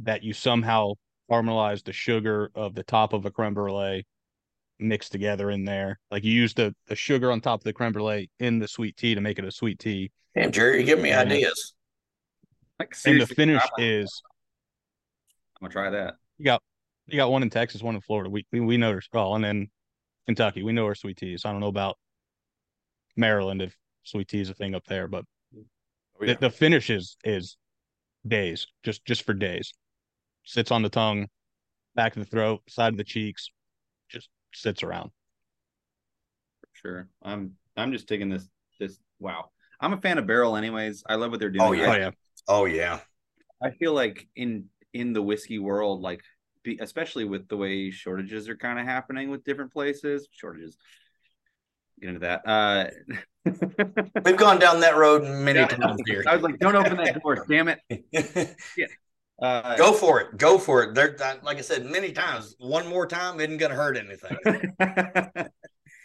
that 0.00 0.22
you 0.22 0.32
somehow 0.32 0.92
caramelize 1.30 1.82
the 1.82 1.92
sugar 1.92 2.50
of 2.54 2.74
the 2.74 2.84
top 2.84 3.12
of 3.12 3.24
a 3.24 3.30
creme 3.30 3.54
brulee 3.54 4.04
mixed 4.78 5.12
together 5.12 5.50
in 5.50 5.64
there. 5.64 5.98
Like 6.10 6.24
you 6.24 6.32
use 6.32 6.54
the, 6.54 6.74
the 6.86 6.96
sugar 6.96 7.32
on 7.32 7.40
top 7.40 7.60
of 7.60 7.64
the 7.64 7.72
creme 7.72 7.92
brulee 7.92 8.30
in 8.38 8.58
the 8.58 8.68
sweet 8.68 8.96
tea 8.96 9.14
to 9.14 9.20
make 9.20 9.38
it 9.38 9.44
a 9.44 9.50
sweet 9.50 9.78
tea. 9.78 10.10
Damn, 10.34 10.52
Jerry, 10.52 10.80
you 10.80 10.84
give 10.84 11.00
me 11.00 11.10
and, 11.10 11.30
ideas. 11.30 11.74
Like, 12.78 12.94
and 13.06 13.20
the 13.20 13.26
finish 13.26 13.62
is 13.78 14.22
I'm 15.56 15.64
gonna 15.64 15.72
try 15.72 15.90
that. 15.90 16.16
You 16.38 16.44
got 16.44 16.62
you 17.06 17.16
got 17.16 17.30
one 17.30 17.42
in 17.42 17.50
Texas, 17.50 17.82
one 17.82 17.94
in 17.94 18.00
Florida. 18.00 18.28
We 18.28 18.46
we, 18.52 18.60
we 18.60 18.76
know 18.76 18.90
there's 18.90 19.08
well, 19.12 19.34
and 19.34 19.44
then 19.44 19.68
Kentucky. 20.26 20.62
We 20.62 20.72
know 20.72 20.84
where 20.84 20.94
sweet 20.94 21.16
tea 21.16 21.34
is. 21.34 21.44
I 21.44 21.52
don't 21.52 21.60
know 21.60 21.68
about 21.68 21.96
Maryland 23.16 23.62
if 23.62 23.74
sweet 24.02 24.28
tea 24.28 24.40
is 24.40 24.50
a 24.50 24.54
thing 24.54 24.74
up 24.74 24.84
there, 24.86 25.08
but 25.08 25.24
oh, 25.56 26.24
yeah. 26.24 26.34
the, 26.34 26.40
the 26.40 26.50
finish 26.50 26.90
is 26.90 27.16
is 27.24 27.56
days, 28.26 28.66
just 28.82 29.04
just 29.04 29.22
for 29.22 29.32
days. 29.32 29.72
Sits 30.44 30.70
on 30.70 30.82
the 30.82 30.88
tongue, 30.88 31.28
back 31.94 32.16
of 32.16 32.22
the 32.22 32.30
throat, 32.30 32.60
side 32.68 32.92
of 32.92 32.98
the 32.98 33.04
cheeks, 33.04 33.50
just 34.08 34.28
sits 34.54 34.82
around. 34.82 35.10
For 36.60 36.68
sure. 36.72 37.08
I'm 37.22 37.52
I'm 37.76 37.92
just 37.92 38.08
taking 38.08 38.28
this 38.28 38.48
this 38.78 38.98
wow. 39.18 39.50
I'm 39.80 39.92
a 39.92 40.00
fan 40.00 40.18
of 40.18 40.26
barrell 40.26 40.56
anyways. 40.56 41.04
I 41.06 41.16
love 41.16 41.30
what 41.30 41.40
they're 41.40 41.50
doing. 41.50 41.68
Oh 41.68 41.72
yeah. 41.72 41.88
Oh 41.88 41.96
yeah. 41.96 42.10
Oh 42.48 42.64
yeah. 42.64 43.00
I 43.62 43.70
feel 43.70 43.92
like 43.92 44.26
in 44.36 44.66
in 44.92 45.12
the 45.12 45.22
whiskey 45.22 45.58
world, 45.58 46.00
like 46.00 46.22
be, 46.62 46.78
especially 46.80 47.24
with 47.24 47.48
the 47.48 47.56
way 47.56 47.90
shortages 47.90 48.48
are 48.48 48.56
kind 48.56 48.78
of 48.78 48.84
happening 48.84 49.30
with 49.30 49.44
different 49.44 49.72
places. 49.72 50.28
Shortages. 50.30 50.76
Get 52.00 52.08
into 52.08 52.20
that. 52.20 52.46
Uh, 52.46 52.90
We've 54.24 54.36
gone 54.36 54.58
down 54.58 54.80
that 54.80 54.96
road 54.96 55.22
many 55.22 55.60
yeah. 55.60 55.68
times 55.68 56.02
here. 56.06 56.22
I 56.26 56.34
was 56.34 56.42
like, 56.42 56.58
don't 56.58 56.76
open 56.76 56.96
that 56.98 57.22
door, 57.22 57.46
damn 57.48 57.68
it. 57.68 57.80
yeah. 58.76 58.86
Uh, 59.40 59.76
Go 59.76 59.92
for 59.92 60.20
it. 60.20 60.38
Go 60.38 60.58
for 60.58 60.82
it. 60.82 60.94
There, 60.94 61.16
like 61.42 61.58
I 61.58 61.60
said, 61.60 61.84
many 61.84 62.12
times. 62.12 62.54
One 62.58 62.86
more 62.86 63.06
time 63.06 63.38
isn't 63.40 63.58
going 63.58 63.70
to 63.70 63.76
hurt 63.76 63.96
anything. 63.96 65.48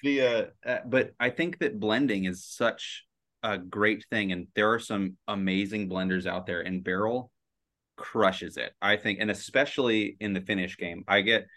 The 0.04 0.22
uh, 0.22 0.46
uh, 0.66 0.80
but 0.86 1.12
I 1.20 1.30
think 1.30 1.60
that 1.60 1.80
blending 1.80 2.26
is 2.26 2.44
such 2.44 3.06
a 3.44 3.58
great 3.58 4.06
thing, 4.10 4.32
and 4.32 4.48
there 4.56 4.72
are 4.74 4.80
some 4.80 5.18
amazing 5.28 5.90
blenders 5.90 6.26
out 6.26 6.46
there, 6.46 6.62
and 6.62 6.84
Barrell 6.84 7.32
crushes 7.98 8.58
it. 8.58 8.74
I 8.82 8.98
think, 8.98 9.20
and 9.20 9.30
especially 9.30 10.18
in 10.20 10.34
the 10.34 10.42
finish 10.42 10.78
game, 10.78 11.04
I 11.08 11.22
get. 11.22 11.48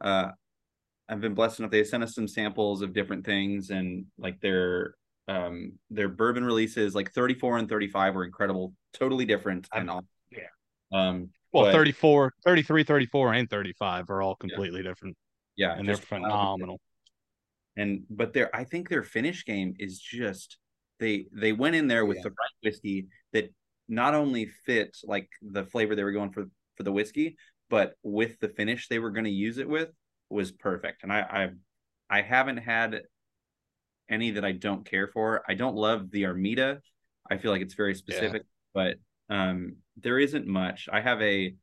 Uh, 0.00 0.28
I've 1.08 1.20
been 1.20 1.34
blessed 1.34 1.58
enough. 1.58 1.72
They 1.72 1.82
sent 1.82 2.04
us 2.04 2.14
some 2.14 2.28
samples 2.28 2.82
of 2.82 2.92
different 2.92 3.26
things, 3.26 3.70
and 3.70 4.06
like 4.18 4.40
their 4.40 4.94
um 5.26 5.72
their 5.90 6.08
bourbon 6.08 6.44
releases, 6.44 6.94
like 6.94 7.12
34 7.12 7.58
and 7.58 7.68
35, 7.68 8.14
were 8.14 8.24
incredible, 8.24 8.72
totally 8.92 9.24
different, 9.24 9.68
and 9.72 9.90
all. 9.90 10.04
Yeah. 10.90 11.08
Um. 11.08 11.30
Well, 11.52 11.64
but, 11.64 11.72
34, 11.72 12.32
33, 12.44 12.84
34, 12.84 13.32
and 13.34 13.50
35 13.50 14.10
are 14.10 14.22
all 14.22 14.36
completely 14.36 14.82
yeah. 14.82 14.88
different. 14.88 15.16
Yeah. 15.56 15.74
And 15.76 15.88
they're 15.88 15.96
phenomenal. 15.96 16.80
And 17.76 18.02
but 18.08 18.32
their 18.32 18.54
I 18.54 18.64
think 18.64 18.88
their 18.88 19.02
finish 19.02 19.44
game 19.44 19.74
is 19.78 19.98
just 19.98 20.58
they 20.98 21.26
they 21.32 21.52
went 21.52 21.74
in 21.74 21.88
there 21.88 22.04
with 22.04 22.18
yeah. 22.18 22.24
the 22.24 22.30
right 22.30 22.56
whiskey 22.62 23.08
that 23.32 23.52
not 23.88 24.14
only 24.14 24.46
fit 24.64 24.96
like 25.04 25.28
the 25.42 25.64
flavor 25.64 25.94
they 25.94 26.04
were 26.04 26.12
going 26.12 26.30
for 26.30 26.44
for 26.76 26.82
the 26.82 26.92
whiskey, 26.92 27.36
but 27.68 27.94
with 28.02 28.38
the 28.40 28.48
finish 28.48 28.88
they 28.88 28.98
were 28.98 29.10
going 29.10 29.24
to 29.24 29.30
use 29.30 29.58
it 29.58 29.68
with 29.68 29.90
was 30.28 30.52
perfect. 30.52 31.02
And 31.02 31.12
I 31.12 31.20
I 31.20 32.18
I 32.18 32.22
haven't 32.22 32.58
had 32.58 33.02
any 34.08 34.32
that 34.32 34.44
I 34.44 34.52
don't 34.52 34.84
care 34.84 35.08
for. 35.08 35.42
I 35.48 35.54
don't 35.54 35.76
love 35.76 36.10
the 36.10 36.24
Armida. 36.24 36.80
I 37.30 37.38
feel 37.38 37.50
like 37.50 37.62
it's 37.62 37.74
very 37.74 37.94
specific, 37.94 38.42
yeah. 38.74 38.94
but 39.28 39.34
um 39.34 39.76
there 40.02 40.18
isn't 40.18 40.46
much. 40.46 40.88
I 40.92 41.00
have 41.00 41.20
a 41.22 41.54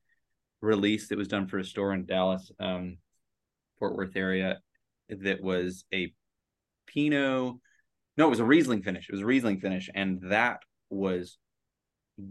release 0.61 1.09
that 1.09 1.17
was 1.17 1.27
done 1.27 1.47
for 1.47 1.59
a 1.59 1.63
store 1.63 1.93
in 1.93 2.05
Dallas, 2.05 2.51
um, 2.59 2.97
Fort 3.79 3.95
Worth 3.95 4.15
area 4.15 4.59
that 5.09 5.41
was 5.41 5.85
a 5.93 6.13
Pinot. 6.87 7.55
No, 8.17 8.25
it 8.25 8.29
was 8.29 8.39
a 8.39 8.45
Riesling 8.45 8.81
finish. 8.81 9.07
It 9.07 9.11
was 9.11 9.21
a 9.21 9.25
Riesling 9.25 9.59
finish, 9.59 9.89
and 9.93 10.21
that 10.29 10.61
was 10.89 11.37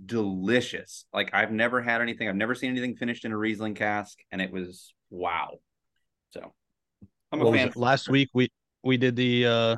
delicious. 0.06 1.04
Like 1.12 1.30
I've 1.32 1.52
never 1.52 1.80
had 1.80 2.00
anything. 2.00 2.28
I've 2.28 2.36
never 2.36 2.54
seen 2.54 2.70
anything 2.70 2.96
finished 2.96 3.24
in 3.24 3.32
a 3.32 3.36
Riesling 3.36 3.74
cask, 3.74 4.18
and 4.32 4.40
it 4.40 4.50
was 4.50 4.92
wow. 5.10 5.58
So 6.30 6.52
I'm 7.32 7.42
a 7.42 7.52
fan. 7.52 7.72
Last 7.76 8.08
week 8.08 8.30
we 8.34 8.48
we 8.82 8.96
did 8.96 9.16
the 9.16 9.46
uh 9.46 9.76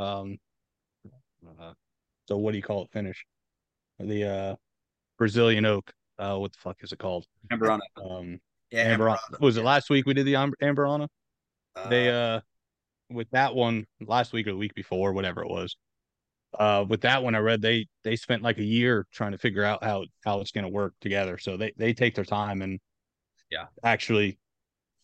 um 0.00 0.38
uh, 1.60 1.72
so 2.26 2.36
what 2.36 2.52
do 2.52 2.56
you 2.56 2.62
call 2.62 2.82
it 2.82 2.90
finish? 2.90 3.24
The 3.98 4.24
uh 4.24 4.54
Brazilian 5.18 5.64
oak. 5.64 5.92
Uh 6.18 6.36
what 6.36 6.52
the 6.52 6.58
fuck 6.58 6.78
is 6.82 6.92
it 6.92 6.98
called? 6.98 7.26
Amburana. 7.52 7.80
Um 8.04 8.40
yeah, 8.70 8.96
Amburana. 8.96 9.40
Was 9.40 9.56
it 9.56 9.64
last 9.64 9.90
week 9.90 10.06
we 10.06 10.14
did 10.14 10.26
the 10.26 10.34
Amburana? 10.34 11.08
Uh, 11.76 11.88
they 11.88 12.10
uh 12.10 12.40
with 13.10 13.30
that 13.30 13.54
one 13.54 13.86
last 14.00 14.32
week 14.32 14.46
or 14.46 14.52
the 14.52 14.56
week 14.56 14.74
before, 14.74 15.12
whatever 15.12 15.42
it 15.42 15.48
was. 15.48 15.76
Uh, 16.58 16.84
with 16.88 17.00
that 17.00 17.22
one, 17.22 17.34
I 17.34 17.38
read 17.38 17.60
they 17.60 17.86
they 18.04 18.16
spent 18.16 18.42
like 18.42 18.58
a 18.58 18.64
year 18.64 19.06
trying 19.12 19.32
to 19.32 19.38
figure 19.38 19.64
out 19.64 19.82
how 19.82 20.04
how 20.24 20.40
it's 20.40 20.52
going 20.52 20.64
to 20.64 20.70
work 20.70 20.94
together. 21.00 21.38
So 21.38 21.56
they 21.56 21.72
they 21.76 21.92
take 21.92 22.14
their 22.14 22.24
time 22.24 22.62
and 22.62 22.78
yeah, 23.50 23.66
actually 23.82 24.38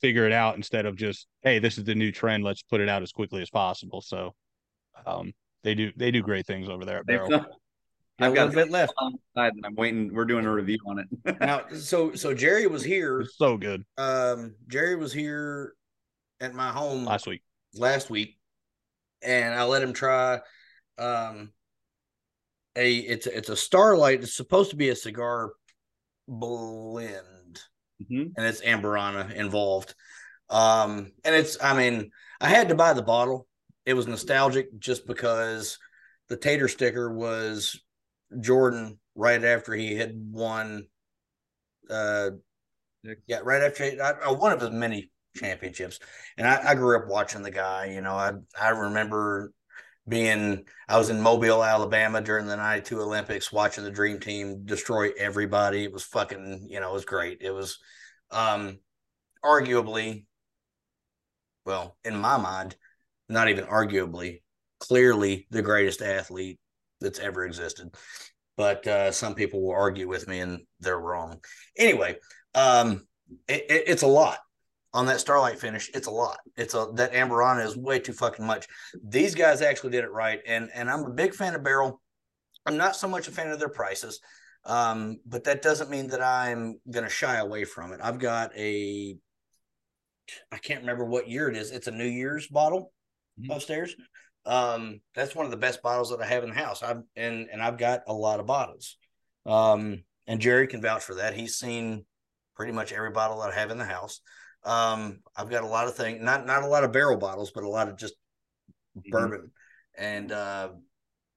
figure 0.00 0.26
it 0.26 0.32
out 0.32 0.56
instead 0.56 0.86
of 0.86 0.96
just 0.96 1.26
hey, 1.42 1.58
this 1.58 1.76
is 1.78 1.84
the 1.84 1.94
new 1.94 2.12
trend, 2.12 2.44
let's 2.44 2.62
put 2.62 2.80
it 2.80 2.88
out 2.88 3.02
as 3.02 3.12
quickly 3.12 3.42
as 3.42 3.50
possible. 3.50 4.00
So, 4.00 4.34
um, 5.06 5.32
they 5.64 5.74
do 5.74 5.92
they 5.96 6.10
do 6.10 6.22
great 6.22 6.46
things 6.46 6.68
over 6.68 6.84
there 6.84 6.98
at 6.98 7.06
Barrell. 8.20 8.32
I've 8.32 8.36
got 8.36 8.48
a 8.48 8.64
bit 8.64 8.70
left. 8.70 8.92
and 9.36 9.66
I'm 9.66 9.74
waiting. 9.74 10.14
We're 10.14 10.24
doing 10.24 10.46
a 10.46 10.52
review 10.52 10.78
on 10.86 10.98
it 10.98 11.08
now. 11.40 11.62
So 11.74 12.14
so 12.14 12.34
Jerry 12.34 12.66
was 12.66 12.84
here. 12.84 13.26
so 13.36 13.56
good. 13.56 13.84
Um, 13.98 14.54
Jerry 14.68 14.96
was 14.96 15.12
here 15.12 15.74
at 16.40 16.54
my 16.54 16.68
home 16.68 17.04
last 17.04 17.26
week. 17.26 17.42
Last 17.74 18.10
week, 18.10 18.38
and 19.22 19.54
I 19.54 19.64
let 19.64 19.82
him 19.82 19.92
try. 19.92 20.40
Um, 20.98 21.52
a 22.76 22.96
it's 22.96 23.26
it's 23.26 23.48
a 23.48 23.56
Starlight. 23.56 24.22
It's 24.22 24.36
supposed 24.36 24.70
to 24.70 24.76
be 24.76 24.90
a 24.90 24.96
cigar 24.96 25.52
blend, 26.28 27.60
mm-hmm. 28.02 28.28
and 28.36 28.46
it's 28.46 28.62
Amburana 28.62 29.32
involved. 29.34 29.94
Um, 30.48 31.12
and 31.24 31.34
it's 31.34 31.62
I 31.62 31.76
mean 31.76 32.10
I 32.40 32.48
had 32.48 32.68
to 32.68 32.74
buy 32.74 32.92
the 32.92 33.02
bottle. 33.02 33.46
It 33.86 33.94
was 33.94 34.06
nostalgic 34.06 34.78
just 34.78 35.06
because 35.06 35.78
the 36.28 36.36
tater 36.36 36.68
sticker 36.68 37.12
was 37.12 37.80
Jordan 38.38 38.98
right 39.14 39.42
after 39.42 39.74
he 39.74 39.96
had 39.96 40.12
won. 40.14 40.86
Uh, 41.88 42.30
yeah, 43.26 43.40
right 43.42 43.62
after 43.62 43.84
he, 43.84 44.00
I, 44.00 44.10
uh, 44.10 44.34
one 44.34 44.52
of 44.52 44.60
his 44.60 44.70
many 44.70 45.10
championships. 45.36 45.98
And 46.36 46.46
I, 46.46 46.70
I, 46.70 46.74
grew 46.74 46.96
up 46.96 47.08
watching 47.08 47.42
the 47.42 47.50
guy. 47.50 47.86
You 47.86 48.00
know, 48.00 48.14
I 48.14 48.32
I 48.60 48.68
remember 48.70 49.52
being 50.08 50.64
I 50.88 50.98
was 50.98 51.10
in 51.10 51.20
Mobile, 51.20 51.64
Alabama 51.64 52.20
during 52.20 52.46
the 52.46 52.56
'92 52.56 53.00
Olympics, 53.00 53.52
watching 53.52 53.84
the 53.84 53.90
Dream 53.90 54.20
Team 54.20 54.64
destroy 54.64 55.10
everybody. 55.18 55.84
It 55.84 55.92
was 55.92 56.04
fucking, 56.04 56.66
you 56.68 56.80
know, 56.80 56.90
it 56.90 56.94
was 56.94 57.04
great. 57.04 57.38
It 57.40 57.52
was, 57.52 57.78
um, 58.30 58.78
arguably, 59.44 60.24
well, 61.64 61.96
in 62.04 62.16
my 62.16 62.36
mind, 62.36 62.76
not 63.28 63.48
even 63.48 63.64
arguably, 63.64 64.42
clearly 64.80 65.46
the 65.50 65.62
greatest 65.62 66.02
athlete 66.02 66.58
that's 67.00 67.18
ever 67.18 67.44
existed. 67.44 67.94
But 68.56 68.86
uh, 68.86 69.12
some 69.12 69.34
people 69.34 69.62
will 69.62 69.74
argue 69.74 70.08
with 70.08 70.28
me, 70.28 70.40
and 70.40 70.60
they're 70.80 70.98
wrong. 70.98 71.40
Anyway, 71.78 72.16
um, 72.54 73.06
it, 73.48 73.66
it, 73.70 73.84
it's 73.86 74.02
a 74.02 74.08
lot 74.08 74.38
on 74.92 75.06
that 75.06 75.20
starlight 75.20 75.58
finish 75.58 75.90
it's 75.94 76.08
a 76.08 76.10
lot 76.10 76.38
it's 76.56 76.74
a 76.74 76.88
that 76.94 77.12
Amburana 77.12 77.64
is 77.64 77.76
way 77.76 77.98
too 77.98 78.12
fucking 78.12 78.44
much 78.44 78.66
these 79.04 79.34
guys 79.34 79.62
actually 79.62 79.90
did 79.90 80.04
it 80.04 80.12
right 80.12 80.40
and 80.46 80.68
and 80.74 80.90
i'm 80.90 81.04
a 81.04 81.10
big 81.10 81.34
fan 81.34 81.54
of 81.54 81.62
Barrell. 81.62 82.00
i'm 82.66 82.76
not 82.76 82.96
so 82.96 83.06
much 83.06 83.28
a 83.28 83.30
fan 83.30 83.50
of 83.50 83.58
their 83.58 83.68
prices 83.68 84.20
um, 84.66 85.18
but 85.24 85.44
that 85.44 85.62
doesn't 85.62 85.90
mean 85.90 86.08
that 86.08 86.22
i'm 86.22 86.78
going 86.90 87.04
to 87.04 87.10
shy 87.10 87.36
away 87.36 87.64
from 87.64 87.92
it 87.92 88.00
i've 88.02 88.18
got 88.18 88.50
a 88.56 89.16
i 90.50 90.58
can't 90.58 90.80
remember 90.80 91.04
what 91.04 91.28
year 91.28 91.48
it 91.48 91.56
is 91.56 91.70
it's 91.70 91.86
a 91.86 91.92
new 91.92 92.04
year's 92.04 92.48
bottle 92.48 92.92
mm-hmm. 93.40 93.52
upstairs 93.52 93.94
um, 94.46 95.00
that's 95.14 95.34
one 95.34 95.44
of 95.44 95.50
the 95.50 95.56
best 95.56 95.82
bottles 95.82 96.10
that 96.10 96.20
i 96.20 96.26
have 96.26 96.42
in 96.42 96.50
the 96.50 96.56
house 96.56 96.82
i've 96.82 97.02
and 97.16 97.48
and 97.52 97.62
i've 97.62 97.78
got 97.78 98.02
a 98.06 98.12
lot 98.12 98.40
of 98.40 98.46
bottles 98.46 98.96
um, 99.46 100.02
and 100.26 100.40
jerry 100.40 100.66
can 100.66 100.80
vouch 100.82 101.02
for 101.02 101.16
that 101.16 101.34
he's 101.34 101.56
seen 101.56 102.04
pretty 102.56 102.72
much 102.72 102.92
every 102.92 103.10
bottle 103.10 103.40
that 103.40 103.52
i 103.52 103.54
have 103.54 103.70
in 103.70 103.78
the 103.78 103.84
house 103.84 104.20
um, 104.64 105.20
I've 105.36 105.50
got 105.50 105.64
a 105.64 105.68
lot 105.68 105.88
of 105.88 105.96
things, 105.96 106.22
not 106.22 106.46
not 106.46 106.62
a 106.62 106.66
lot 106.66 106.84
of 106.84 106.92
barrell 106.92 107.16
bottles, 107.16 107.50
but 107.50 107.64
a 107.64 107.68
lot 107.68 107.88
of 107.88 107.96
just 107.96 108.14
mm-hmm. 108.96 109.10
bourbon 109.10 109.50
and 109.96 110.32
uh, 110.32 110.70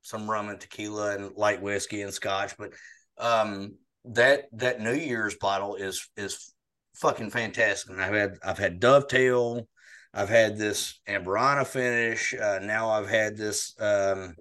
some 0.02 0.30
rum 0.30 0.50
and 0.50 0.60
tequila 0.60 1.16
and 1.16 1.36
light 1.36 1.62
whiskey 1.62 2.02
and 2.02 2.14
scotch. 2.14 2.58
But 2.58 2.74
um, 3.18 3.76
that 4.06 4.46
that 4.54 4.82
New 4.82 4.94
Year's 4.94 5.36
bottle 5.36 5.76
is 5.76 6.10
is 6.18 6.54
fucking 6.96 7.30
fantastic. 7.30 7.92
And 7.92 8.02
I've 8.02 8.14
had 8.14 8.36
I've 8.44 8.60
had 8.60 8.80
Dovetail, 8.80 9.68
I've 10.14 10.30
had 10.30 10.58
this 10.58 11.00
Amburana 11.08 11.66
finish. 11.66 12.34
Uh, 12.34 12.60
now 12.62 12.90
I've 12.90 13.10
had 13.10 13.36
this 13.36 13.74
um, 13.80 14.36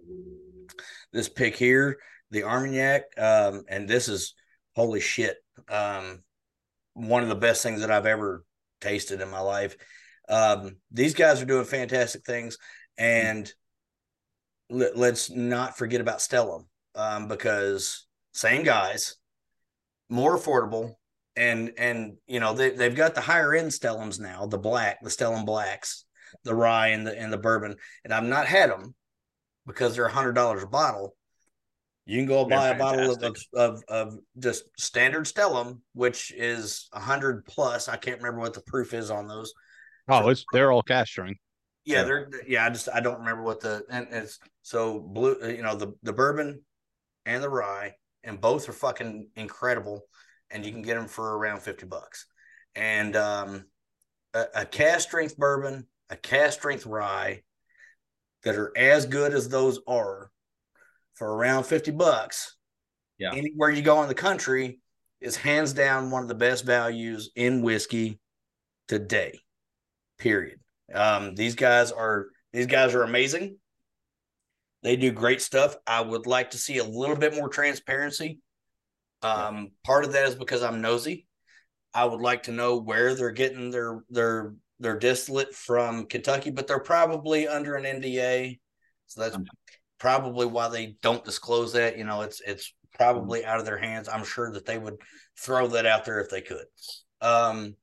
this 1.13 1.29
pick 1.29 1.57
here, 1.57 1.99
the 2.31 2.45
Armagnac, 2.45 3.05
um, 3.19 3.65
and 3.69 3.89
this 3.89 4.09
is 4.09 4.35
holy 4.75 5.01
shit. 5.01 5.37
Um, 5.69 6.23
one 6.95 7.23
of 7.23 7.29
the 7.29 7.35
best 7.35 7.63
things 7.63 7.81
that 7.81 7.91
I've 7.91 8.07
ever 8.07 8.45
tasted 8.81 9.21
in 9.21 9.31
my 9.31 9.41
life. 9.41 9.77
Um, 10.29 10.77
these 10.91 11.15
guys 11.15 11.41
are 11.41 11.47
doing 11.47 11.65
fantastic 11.65 12.25
things, 12.25 12.59
and 12.99 13.51
let, 14.69 14.97
us 14.97 15.31
not 15.31 15.79
forget 15.79 16.01
about 16.01 16.19
Stellum 16.19 16.67
um, 16.95 17.29
because 17.29 18.07
same 18.33 18.63
guys, 18.63 19.17
more 20.09 20.37
affordable, 20.37 20.95
and 21.37 21.73
and 21.79 22.17
you 22.27 22.41
know 22.41 22.55
they 22.55 22.71
they've 22.71 22.95
got 22.95 23.15
the 23.15 23.21
higher 23.21 23.55
end 23.55 23.71
Stellums 23.71 24.21
now, 24.21 24.47
the 24.47 24.59
black, 24.59 24.99
the 25.03 25.11
Stellum 25.11 25.45
blacks, 25.45 26.05
the 26.45 26.55
rye 26.55 26.89
and 26.89 27.07
the 27.07 27.19
and 27.19 27.33
the 27.33 27.39
bourbon, 27.39 27.77
and 28.05 28.13
I've 28.13 28.25
not 28.25 28.47
had 28.47 28.71
them 28.71 28.95
because 29.67 29.95
they're 29.95 30.07
a 30.07 30.13
hundred 30.13 30.33
dollars 30.33 30.63
a 30.63 30.67
bottle. 30.67 31.17
You 32.05 32.19
can 32.19 32.27
go 32.27 32.45
buy 32.45 32.71
a 32.71 32.79
bottle 32.79 33.13
of, 33.13 33.37
of, 33.55 33.83
of 33.89 34.19
just 34.37 34.65
standard 34.77 35.25
Stellum, 35.25 35.81
which 35.93 36.33
is 36.37 36.89
a 36.93 36.99
hundred 36.99 37.47
plus. 37.47 37.89
I 37.89 37.97
can't 37.97 38.19
remember 38.19 38.41
what 38.41 38.55
the 38.55 38.63
proof 38.63 38.93
is 38.93 39.11
on 39.11 39.29
those. 39.29 39.55
Oh, 40.09 40.23
so, 40.23 40.29
it's 40.31 40.45
they're 40.53 40.73
all 40.73 40.83
strength. 41.05 41.39
Yeah, 41.85 41.99
yeah, 41.99 42.05
they're 42.05 42.31
yeah. 42.47 42.67
I 42.67 42.71
just 42.71 42.89
I 42.93 43.01
don't 43.01 43.21
remember 43.21 43.45
what 43.45 43.61
the 43.61 43.85
and 43.89 44.09
it's 44.11 44.41
so 44.63 44.99
blue. 45.01 45.37
Uh, 45.43 45.49
you 45.49 45.63
know 45.63 45.77
the 45.77 45.95
the 46.03 46.13
bourbon 46.13 46.63
and 47.25 47.43
the 47.43 47.49
rye, 47.49 47.95
and 48.25 48.41
both 48.41 48.69
are 48.69 48.73
fucking 48.73 49.29
incredible, 49.37 50.03
and 50.53 50.65
you 50.65 50.73
can 50.73 50.83
get 50.83 50.95
them 50.95 51.09
for 51.09 51.37
around 51.37 51.61
fifty 51.61 51.87
bucks. 51.87 52.27
And 52.75 53.17
um, 53.17 53.65
a, 54.35 54.45
a 54.57 54.65
cask 54.67 55.09
strength 55.09 55.37
bourbon, 55.37 55.87
a 56.11 56.17
cast 56.17 56.59
strength 56.59 56.87
rye, 56.87 57.43
that 58.45 58.57
are 58.57 58.73
as 58.77 59.07
good 59.07 59.35
as 59.35 59.49
those 59.49 59.81
are 59.87 60.31
for 61.15 61.35
around 61.35 61.65
50 61.65 61.93
bucks. 61.93 62.57
Yeah. 63.19 63.33
Anywhere 63.33 63.71
you 63.71 63.83
go 63.83 64.03
in 64.03 64.09
the 64.09 64.15
country 64.15 64.81
is 65.21 65.37
hands 65.37 65.73
down 65.73 66.11
one 66.11 66.23
of 66.23 66.29
the 66.29 66.35
best 66.35 66.65
values 66.65 67.31
in 67.37 67.63
whiskey 67.63 68.19
today. 68.89 69.39
Period. 70.19 70.59
Um, 70.93 71.35
these 71.35 71.55
guys 71.55 71.93
are 71.93 72.27
These 72.53 72.67
guys 72.67 72.95
are 72.95 73.03
amazing. 73.03 73.59
They 74.83 74.97
do 74.97 75.13
great 75.13 75.41
stuff. 75.41 75.77
I 75.87 76.01
would 76.01 76.27
like 76.27 76.51
to 76.51 76.59
see 76.59 76.79
a 76.79 76.85
little 76.85 77.15
bit 77.17 77.35
more 77.37 77.49
transparency. 77.49 78.41
Um, 79.23 79.71
part 79.85 80.05
of 80.05 80.13
that 80.13 80.27
is 80.27 80.35
because 80.35 80.63
I'm 80.63 80.81
nosy. 80.81 81.27
I 81.95 82.05
would 82.05 82.21
like 82.21 82.45
to 82.45 82.53
know 82.53 82.79
where 82.79 83.15
they're 83.15 83.31
getting 83.31 83.71
their 83.71 84.03
their 84.11 84.55
their 84.81 84.99
distillate 84.99 85.55
from 85.55 86.07
Kentucky, 86.07 86.51
but 86.51 86.67
they're 86.67 86.81
probably 86.81 87.47
under 87.47 87.77
an 87.77 87.85
NDA. 87.85 88.59
So 89.07 89.21
that's 89.21 89.37
probably 89.99 90.47
why 90.47 90.69
they 90.69 90.97
don't 91.03 91.25
disclose 91.25 91.75
that. 91.75 91.99
You 91.99 92.05
know, 92.05 92.23
it's 92.23 92.41
it's 92.41 92.75
probably 92.95 93.45
out 93.45 93.61
of 93.61 93.65
their 93.65 93.79
hands. 93.79 94.09
I'm 94.09 94.25
sure 94.25 94.53
that 94.53 94.67
they 94.67 94.79
would 94.79 94.97
throw 95.39 95.69
that 95.69 95.87
out 95.87 96.05
there 96.05 96.21
if 96.21 96.31
they 96.31 96.41
could. 96.41 96.65
Um, 97.21 97.77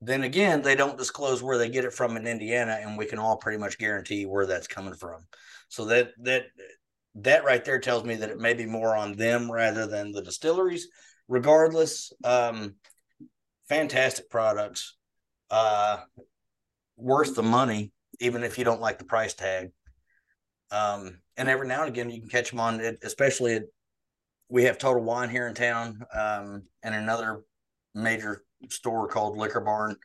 then 0.00 0.22
again, 0.22 0.62
they 0.62 0.74
don't 0.74 0.96
disclose 0.96 1.42
where 1.42 1.58
they 1.58 1.68
get 1.68 1.84
it 1.84 1.92
from 1.92 2.16
in 2.16 2.26
Indiana, 2.26 2.78
and 2.80 2.96
we 2.96 3.06
can 3.06 3.18
all 3.18 3.36
pretty 3.36 3.58
much 3.58 3.78
guarantee 3.78 4.24
where 4.24 4.46
that's 4.46 4.66
coming 4.66 4.94
from. 4.94 5.26
So 5.68 5.86
that 5.86 6.12
that 6.22 6.44
that 7.16 7.44
right 7.44 7.64
there 7.64 7.80
tells 7.80 8.04
me 8.04 8.16
that 8.16 8.30
it 8.30 8.38
may 8.38 8.54
be 8.54 8.66
more 8.66 8.96
on 8.96 9.16
them 9.16 9.50
rather 9.50 9.86
than 9.86 10.12
the 10.12 10.22
distilleries. 10.22 10.88
Regardless, 11.28 12.12
um, 12.24 12.74
fantastic 13.68 14.28
products, 14.30 14.96
uh, 15.50 15.98
worth 16.96 17.34
the 17.34 17.42
money, 17.42 17.92
even 18.20 18.42
if 18.42 18.58
you 18.58 18.64
don't 18.64 18.80
like 18.80 18.98
the 18.98 19.04
price 19.04 19.34
tag. 19.34 19.70
Um, 20.70 21.20
and 21.36 21.48
every 21.48 21.66
now 21.66 21.82
and 21.82 21.88
again, 21.88 22.10
you 22.10 22.20
can 22.20 22.28
catch 22.28 22.50
them 22.50 22.60
on 22.60 22.80
it, 22.80 22.98
especially 23.02 23.56
at, 23.56 23.62
we 24.48 24.64
have 24.64 24.78
Total 24.78 25.02
Wine 25.02 25.30
here 25.30 25.46
in 25.46 25.54
town, 25.54 26.04
um, 26.12 26.64
and 26.82 26.94
another 26.94 27.42
major 27.94 28.42
store 28.68 29.06
called 29.08 29.38
Liquor 29.38 29.60
Barn. 29.60 29.96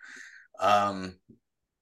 Um, 0.59 1.15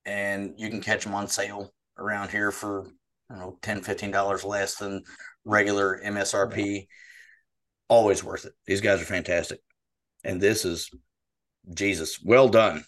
and 0.05 0.53
you 0.57 0.69
can 0.69 0.81
catch 0.81 1.03
them 1.03 1.13
on 1.13 1.27
sale 1.27 1.73
around 1.97 2.29
here 2.29 2.51
for 2.51 2.87
you 3.33 3.39
know 3.39 3.57
10 3.61 3.81
15 3.81 4.11
dollars 4.11 4.43
less 4.43 4.75
than 4.75 5.01
regular 5.43 5.99
msrp 6.05 6.87
always 7.87 8.23
worth 8.23 8.45
it. 8.45 8.53
These 8.65 8.81
guys 8.81 9.01
are 9.01 9.05
fantastic. 9.05 9.59
And 10.23 10.41
this 10.41 10.65
is 10.65 10.89
jesus 11.73 12.19
well 12.23 12.49
done. 12.49 12.83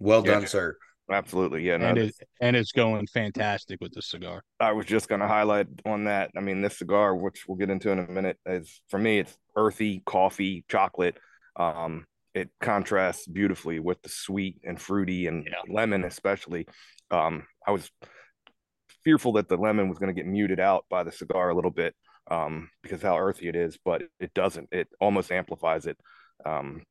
Well 0.00 0.24
yeah, 0.24 0.32
done 0.32 0.46
sir. 0.46 0.76
Absolutely. 1.10 1.62
Yeah 1.62 1.78
no, 1.78 1.86
and, 1.86 1.98
it, 1.98 2.14
and 2.40 2.56
it's 2.56 2.72
going 2.72 3.06
fantastic 3.06 3.80
with 3.80 3.92
the 3.92 4.02
cigar. 4.02 4.42
I 4.60 4.72
was 4.72 4.86
just 4.86 5.08
going 5.08 5.20
to 5.20 5.28
highlight 5.28 5.68
on 5.86 6.04
that. 6.04 6.30
I 6.36 6.40
mean 6.40 6.62
this 6.62 6.78
cigar 6.78 7.14
which 7.14 7.44
we'll 7.46 7.58
get 7.58 7.70
into 7.70 7.90
in 7.90 7.98
a 7.98 8.08
minute 8.08 8.38
is 8.46 8.82
for 8.88 8.98
me 8.98 9.20
it's 9.20 9.36
earthy 9.56 10.02
coffee 10.04 10.64
chocolate. 10.68 11.18
Um 11.56 12.06
it 12.34 12.50
contrasts 12.60 13.26
beautifully 13.26 13.80
with 13.80 14.00
the 14.02 14.08
sweet 14.08 14.60
and 14.64 14.80
fruity 14.80 15.26
and 15.26 15.44
yeah. 15.44 15.72
lemon 15.72 16.04
especially. 16.04 16.66
Um 17.10 17.46
i 17.66 17.70
was 17.70 17.90
fearful 19.08 19.32
that 19.32 19.48
the 19.48 19.56
lemon 19.56 19.88
was 19.88 19.98
going 19.98 20.14
to 20.14 20.20
get 20.22 20.30
muted 20.30 20.60
out 20.60 20.84
by 20.90 21.02
the 21.02 21.10
cigar 21.10 21.48
a 21.48 21.54
little 21.54 21.70
bit 21.70 21.94
um, 22.30 22.68
because 22.82 23.00
how 23.00 23.16
earthy 23.16 23.48
it 23.48 23.56
is, 23.56 23.78
but 23.82 24.02
it 24.20 24.34
doesn't. 24.34 24.68
It 24.70 24.86
almost 25.00 25.32
amplifies 25.32 25.86
it. 25.86 25.96
Um, 26.44 26.82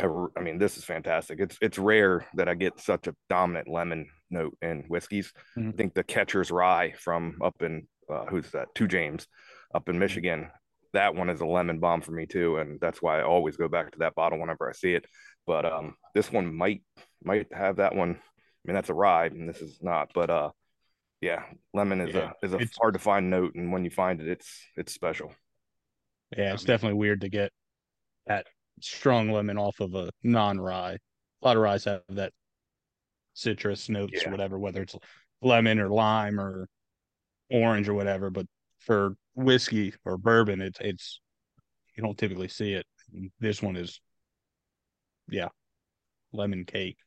I, 0.00 0.06
I, 0.36 0.40
mean, 0.40 0.58
this 0.58 0.76
is 0.76 0.84
fantastic. 0.84 1.40
It's 1.40 1.58
it's 1.60 1.76
rare 1.76 2.28
that 2.34 2.48
I 2.48 2.54
get 2.54 2.78
such 2.78 3.08
a 3.08 3.14
dominant 3.28 3.66
lemon 3.66 4.06
note 4.30 4.56
in 4.62 4.84
whiskeys. 4.86 5.32
Mm-hmm. 5.58 5.70
I 5.70 5.72
think 5.72 5.94
the 5.94 6.04
Catcher's 6.04 6.52
Rye 6.52 6.92
from 6.96 7.38
up 7.42 7.60
in 7.60 7.88
uh, 8.08 8.26
who's 8.26 8.52
that? 8.52 8.68
Two 8.76 8.86
James, 8.86 9.26
up 9.74 9.88
in 9.88 9.98
Michigan. 9.98 10.50
That 10.92 11.16
one 11.16 11.28
is 11.28 11.40
a 11.40 11.46
lemon 11.46 11.80
bomb 11.80 12.02
for 12.02 12.12
me 12.12 12.26
too, 12.26 12.58
and 12.58 12.78
that's 12.80 13.02
why 13.02 13.18
I 13.18 13.24
always 13.24 13.56
go 13.56 13.66
back 13.66 13.90
to 13.90 13.98
that 13.98 14.14
bottle 14.14 14.38
whenever 14.38 14.68
I 14.68 14.74
see 14.74 14.94
it. 14.94 15.06
But 15.44 15.64
um, 15.64 15.96
this 16.14 16.30
one 16.30 16.54
might 16.54 16.82
might 17.24 17.48
have 17.52 17.76
that 17.76 17.96
one. 17.96 18.10
I 18.10 18.62
mean, 18.64 18.76
that's 18.76 18.90
a 18.90 18.94
rye, 18.94 19.26
and 19.26 19.48
this 19.48 19.60
is 19.60 19.80
not. 19.82 20.12
But 20.14 20.30
uh, 20.30 20.50
yeah, 21.24 21.44
lemon 21.72 22.02
is 22.02 22.14
yeah, 22.14 22.32
a 22.42 22.46
is 22.46 22.52
a 22.52 22.60
hard 22.78 22.92
to 22.92 23.00
find 23.00 23.30
note, 23.30 23.54
and 23.54 23.72
when 23.72 23.82
you 23.82 23.90
find 23.90 24.20
it, 24.20 24.28
it's 24.28 24.66
it's 24.76 24.92
special. 24.92 25.32
Yeah, 26.36 26.52
it's 26.52 26.64
definitely 26.64 26.98
weird 26.98 27.22
to 27.22 27.30
get 27.30 27.50
that 28.26 28.46
strong 28.82 29.30
lemon 29.30 29.56
off 29.56 29.80
of 29.80 29.94
a 29.94 30.10
non 30.22 30.60
rye. 30.60 30.98
A 31.42 31.46
lot 31.46 31.56
of 31.56 31.62
ryes 31.62 31.84
have 31.86 32.02
that 32.10 32.32
citrus 33.32 33.88
notes 33.88 34.20
yeah. 34.20 34.28
or 34.28 34.32
whatever, 34.32 34.58
whether 34.58 34.82
it's 34.82 34.96
lemon 35.40 35.80
or 35.80 35.88
lime 35.88 36.38
or 36.38 36.68
orange 37.50 37.88
or 37.88 37.94
whatever. 37.94 38.28
But 38.28 38.46
for 38.80 39.16
whiskey 39.34 39.94
or 40.04 40.18
bourbon, 40.18 40.60
it's 40.60 40.78
it's 40.80 41.20
you 41.96 42.02
don't 42.02 42.18
typically 42.18 42.48
see 42.48 42.74
it. 42.74 42.84
This 43.40 43.62
one 43.62 43.76
is, 43.76 43.98
yeah, 45.30 45.48
lemon 46.34 46.66
cake. 46.66 46.98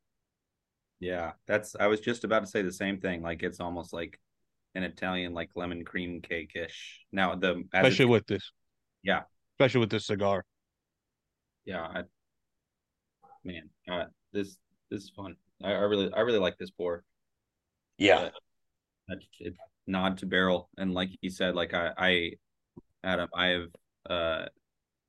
Yeah, 1.00 1.34
that's 1.46 1.76
I 1.80 1.88
was 1.88 2.00
just 2.00 2.24
about 2.24 2.42
to 2.42 2.48
say 2.48 2.62
the 2.62 2.72
same 2.72 3.00
thing. 3.00 3.22
Like 3.22 3.44
it's 3.44 3.60
almost 3.60 3.94
like 3.94 4.20
an 4.76 4.84
Italian 4.84 5.34
like 5.34 5.50
lemon 5.56 5.84
cream 5.86 6.22
cake 6.22 6.52
ish. 6.56 7.06
Now 7.12 7.36
the 7.36 7.64
especially 7.74 8.06
with 8.06 8.26
this. 8.28 8.52
Yeah. 9.04 9.22
Especially 9.56 9.82
with 9.82 9.90
this 9.90 10.06
cigar. 10.06 10.46
Yeah, 11.66 11.82
I, 11.82 12.04
man, 13.44 13.70
uh, 13.90 14.06
this 14.32 14.58
this 14.90 15.04
is 15.04 15.12
fun. 15.16 15.36
I, 15.64 15.72
I 15.72 15.82
really 15.82 16.12
I 16.14 16.22
really 16.22 16.40
like 16.40 16.58
this 16.58 16.72
pour. 16.72 17.04
Yeah. 17.98 18.30
Uh, 19.10 19.16
it, 19.40 19.54
nod 19.86 20.18
to 20.18 20.26
barrell 20.26 20.70
and 20.78 20.94
like 20.94 21.10
you 21.22 21.30
said, 21.30 21.56
like 21.56 21.74
I 21.74 21.92
I 21.98 22.32
Adam, 23.04 23.30
I 23.34 23.46
have 23.48 23.68
uh 24.10 24.46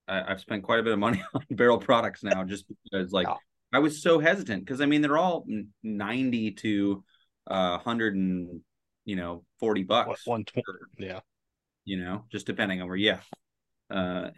I, 0.06 0.30
have 0.30 0.40
spent 0.40 0.62
quite 0.62 0.80
a 0.80 0.82
bit 0.82 0.92
of 0.92 0.98
money 0.98 1.22
on 1.34 1.44
barrell 1.50 1.78
products 1.78 2.22
now 2.22 2.44
just 2.44 2.64
because 2.68 3.12
like 3.12 3.26
yeah. 3.26 3.34
I 3.72 3.80
was 3.80 4.02
so 4.02 4.18
hesitant 4.18 4.64
because 4.64 4.80
I 4.80 4.86
mean 4.86 5.02
they're 5.02 5.18
all 5.18 5.46
ninety 5.82 6.52
to 6.52 7.04
uh, 7.46 7.78
hundred 7.78 8.14
and 8.14 8.60
you 9.04 9.16
know 9.16 9.44
forty 9.60 9.82
bucks. 9.82 10.26
One 10.26 10.44
twenty, 10.44 10.64
yeah. 10.98 11.20
You 11.84 11.98
know, 11.98 12.24
just 12.30 12.46
depending 12.46 12.82
on 12.82 12.88
where, 12.88 12.96
yeah. 12.96 13.20
Uh, 13.90 14.28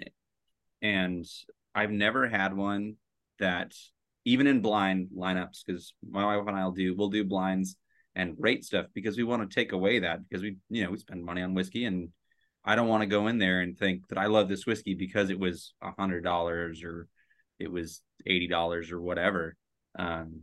and 0.83 1.27
I've 1.75 1.91
never 1.91 2.29
had 2.29 2.57
one 2.57 2.97
that 3.41 3.75
even 4.25 4.47
in 4.47 4.61
blind 4.61 5.09
lineups 5.17 5.65
because 5.67 5.95
my 6.09 6.25
wife 6.25 6.47
and 6.47 6.57
I'll 6.57 6.73
do 6.73 6.95
we'll 6.95 7.09
do 7.09 7.25
blinds 7.25 7.77
and 8.15 8.37
rate 8.39 8.65
stuff 8.65 8.87
because 8.95 9.17
we 9.17 9.25
want 9.25 9.49
to 9.49 9.55
take 9.55 9.73
away 9.73 10.01
that 10.01 10.21
because 10.29 10.43
we 10.43 10.57
you 10.69 10.85
know 10.85 10.91
we 10.91 10.99
spend 10.99 11.25
money 11.25 11.43
on 11.43 11.55
whiskey 11.55 11.85
and 11.85 12.11
I 12.65 12.77
don't 12.77 12.89
want 12.89 13.03
to 13.03 13.07
go 13.07 13.29
in 13.29 13.39
there 13.39 13.61
and 13.61 13.77
think 13.77 14.09
that 14.09 14.19
I 14.19 14.27
love 14.27 14.49
this 14.49 14.67
whiskey 14.67 14.95
because 14.95 15.31
it 15.31 15.39
was 15.39 15.73
a 15.81 15.93
hundred 15.99 16.23
dollars 16.23 16.83
or 16.85 17.09
it 17.61 17.71
was 17.71 18.03
eighty 18.27 18.49
dollars 18.49 18.91
or 18.91 19.01
whatever. 19.01 19.55
Um, 19.99 20.41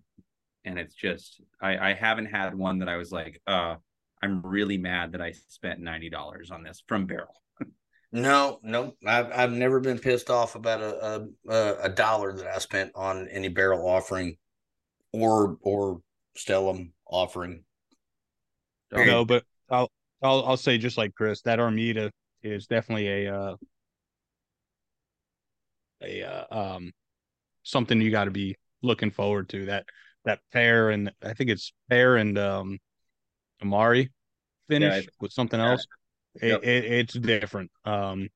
and 0.63 0.77
it's 0.77 0.93
just 0.93 1.41
I, 1.61 1.77
I 1.77 1.93
haven't 1.93 2.27
had 2.27 2.55
one 2.55 2.79
that 2.79 2.89
I 2.89 2.97
was 2.97 3.11
like, 3.11 3.41
uh, 3.47 3.75
I'm 4.21 4.41
really 4.41 4.77
mad 4.77 5.13
that 5.13 5.21
I 5.21 5.33
spent 5.47 5.79
ninety 5.79 6.09
dollars 6.09 6.51
on 6.51 6.63
this 6.63 6.83
from 6.87 7.05
Barrell. 7.05 7.41
no, 8.11 8.59
no, 8.63 8.93
I've 9.05 9.31
I've 9.31 9.51
never 9.51 9.79
been 9.79 9.99
pissed 9.99 10.29
off 10.29 10.55
about 10.55 10.81
a 10.81 11.27
a, 11.49 11.75
a 11.83 11.89
dollar 11.89 12.33
that 12.33 12.47
I 12.47 12.59
spent 12.59 12.91
on 12.95 13.27
any 13.29 13.49
Barrell 13.49 13.87
offering, 13.87 14.37
or 15.11 15.57
or 15.61 16.01
Stellum 16.37 16.91
offering. 17.05 17.63
No, 18.91 19.25
but 19.25 19.43
I'll 19.69 19.89
I'll 20.21 20.45
I'll 20.45 20.57
say 20.57 20.77
just 20.77 20.97
like 20.97 21.15
Chris, 21.15 21.41
that 21.41 21.59
Armida 21.59 22.11
is 22.43 22.67
definitely 22.67 23.25
a 23.25 23.35
uh, 23.35 23.55
a 26.01 26.23
uh, 26.23 26.75
um 26.75 26.91
something 27.69 28.01
you 28.01 28.11
got 28.11 28.25
to 28.25 28.31
be 28.31 28.55
looking 28.81 29.11
forward 29.11 29.49
to. 29.49 29.65
That 29.65 29.85
that 30.25 30.39
pear 30.51 30.89
and 30.89 31.11
I 31.23 31.33
think 31.33 31.49
it's 31.49 31.71
pear 31.89 32.17
and 32.17 32.37
um 32.37 32.79
Amari 33.61 34.11
finish 34.67 35.03
yeah, 35.03 35.09
with 35.19 35.31
something 35.31 35.59
else. 35.59 35.85
Yep. 36.41 36.63
It, 36.63 36.69
it, 36.69 36.85
it's 36.85 37.13
different. 37.13 37.71
Um, 37.85 38.29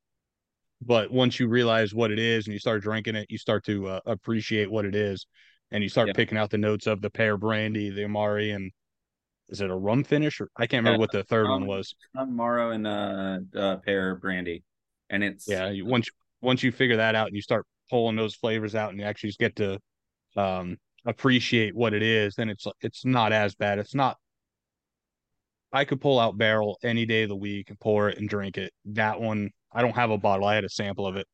but 0.82 1.12
once 1.12 1.39
you 1.39 1.48
realize 1.48 1.94
what 1.94 2.12
it 2.12 2.17
is 2.17 2.48
and 2.48 2.54
you 2.54 2.60
start 2.60 2.82
drinking 2.82 3.15
it, 3.15 3.28
you 3.30 3.38
start 3.38 3.63
to 3.65 3.88
uh, 3.88 4.00
appreciate 4.08 4.72
what 4.72 4.86
it 4.86 4.96
is, 4.96 5.28
and 5.70 5.84
you 5.84 5.89
start 5.89 6.08
yep. 6.08 6.15
picking 6.15 6.38
out 6.38 6.50
the 6.50 6.58
notes 6.58 6.88
of 6.88 7.02
the 7.02 7.10
pear 7.10 7.38
brandy, 7.38 7.91
the 7.91 8.06
Amari, 8.06 8.52
and 8.52 8.72
is 9.50 9.62
it 9.62 9.70
a 9.70 9.76
rum 9.76 10.04
finish 10.04 10.41
or 10.41 10.50
I 10.58 10.65
can't 10.65 10.80
remember 10.80 10.96
yeah, 10.96 11.00
what 11.00 11.12
the 11.12 11.24
third 11.26 11.46
um, 11.46 11.52
one 11.52 11.65
was. 11.67 11.94
Amaro 12.17 12.74
and 12.74 12.88
uh, 12.88 13.60
uh, 13.60 13.76
pear 13.78 14.15
brandy, 14.15 14.63
and 15.10 15.24
it's 15.24 15.48
yeah. 15.48 15.70
You, 15.70 15.86
once 15.86 16.10
once 16.41 16.63
you 16.63 16.72
figure 16.72 16.98
that 16.98 17.13
out 17.13 17.28
and 17.28 17.36
you 17.36 17.41
start 17.41 17.65
pulling 17.92 18.16
those 18.16 18.34
flavors 18.34 18.74
out 18.74 18.90
and 18.90 19.00
you 19.00 19.06
actually 19.06 19.30
just 19.30 19.40
get 19.40 19.58
to 19.58 19.78
um, 20.38 20.78
appreciate 21.06 21.76
what 21.76 21.94
it 21.94 22.02
is, 22.02 22.36
then 22.36 22.50
it's 22.50 22.66
it's 22.82 23.06
not 23.06 23.34
as 23.34 23.54
bad. 23.54 23.78
It's 23.78 23.94
not. 23.94 24.18
I 25.74 25.86
could 25.86 26.02
pull 26.02 26.20
out 26.20 26.38
barrell 26.38 26.80
any 26.84 27.06
day 27.06 27.24
of 27.24 27.30
the 27.30 27.36
week 27.36 27.70
and 27.70 27.80
pour 27.80 28.10
it 28.10 28.18
and 28.18 28.28
drink 28.28 28.58
it. 28.58 28.74
That 28.86 29.22
one, 29.22 29.52
I 29.72 29.82
don't 29.82 29.96
have 29.96 30.10
a 30.10 30.18
bottle. 30.18 30.46
I 30.46 30.56
had 30.56 30.64
a 30.64 30.70
sample 30.70 31.06
of 31.06 31.16
it. 31.16 31.28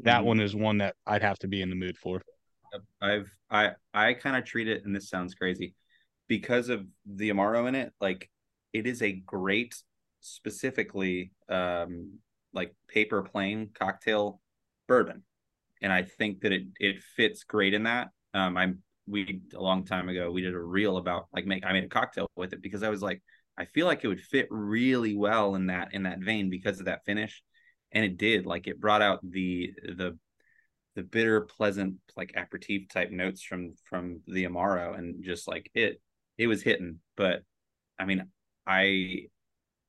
That 0.00 0.18
mm-hmm. 0.18 0.26
one 0.26 0.40
is 0.40 0.54
one 0.54 0.78
that 0.78 0.94
I'd 1.06 1.22
have 1.22 1.38
to 1.40 1.48
be 1.48 1.60
in 1.60 1.70
the 1.70 1.76
mood 1.76 1.98
for. 1.98 2.22
I've 3.02 3.30
I 3.50 3.72
I 3.92 4.14
kind 4.14 4.36
of 4.36 4.44
treat 4.44 4.68
it, 4.68 4.84
and 4.84 4.94
this 4.94 5.08
sounds 5.08 5.34
crazy, 5.34 5.74
because 6.28 6.68
of 6.68 6.86
the 7.04 7.30
amaro 7.30 7.68
in 7.68 7.74
it. 7.74 7.92
Like 8.00 8.30
it 8.72 8.86
is 8.86 9.02
a 9.02 9.12
great, 9.12 9.74
specifically, 10.20 11.32
um, 11.48 12.18
like 12.52 12.74
paper 12.88 13.22
plane 13.22 13.70
cocktail 13.74 14.40
bourbon 14.86 15.24
and 15.82 15.92
I 15.92 16.02
think 16.02 16.40
that 16.40 16.52
it 16.52 16.64
it 16.78 17.02
fits 17.16 17.44
great 17.44 17.74
in 17.74 17.84
that. 17.84 18.08
Um, 18.34 18.56
I'm 18.56 18.78
we 19.06 19.40
a 19.54 19.60
long 19.60 19.84
time 19.84 20.08
ago 20.08 20.30
we 20.32 20.42
did 20.42 20.54
a 20.54 20.58
reel 20.58 20.96
about 20.96 21.26
like 21.32 21.46
make 21.46 21.64
I 21.64 21.72
made 21.72 21.84
a 21.84 21.88
cocktail 21.88 22.28
with 22.36 22.52
it 22.52 22.62
because 22.62 22.82
I 22.82 22.88
was 22.88 23.02
like 23.02 23.22
I 23.58 23.64
feel 23.64 23.86
like 23.86 24.04
it 24.04 24.08
would 24.08 24.20
fit 24.20 24.48
really 24.50 25.16
well 25.16 25.54
in 25.54 25.66
that 25.66 25.94
in 25.94 26.02
that 26.04 26.20
vein 26.20 26.50
because 26.50 26.78
of 26.78 26.86
that 26.86 27.04
finish, 27.04 27.42
and 27.92 28.04
it 28.04 28.18
did. 28.18 28.46
Like 28.46 28.66
it 28.66 28.80
brought 28.80 29.02
out 29.02 29.20
the 29.22 29.72
the 29.82 30.18
the 30.94 31.02
bitter, 31.02 31.42
pleasant, 31.42 31.96
like 32.16 32.34
aperitif 32.36 32.88
type 32.88 33.10
notes 33.10 33.42
from 33.42 33.74
from 33.84 34.20
the 34.26 34.44
Amaro, 34.44 34.98
and 34.98 35.24
just 35.24 35.48
like 35.48 35.70
it 35.74 36.00
it 36.36 36.46
was 36.48 36.62
hitting. 36.62 37.00
But 37.16 37.42
I 37.98 38.04
mean, 38.04 38.26
I 38.66 39.26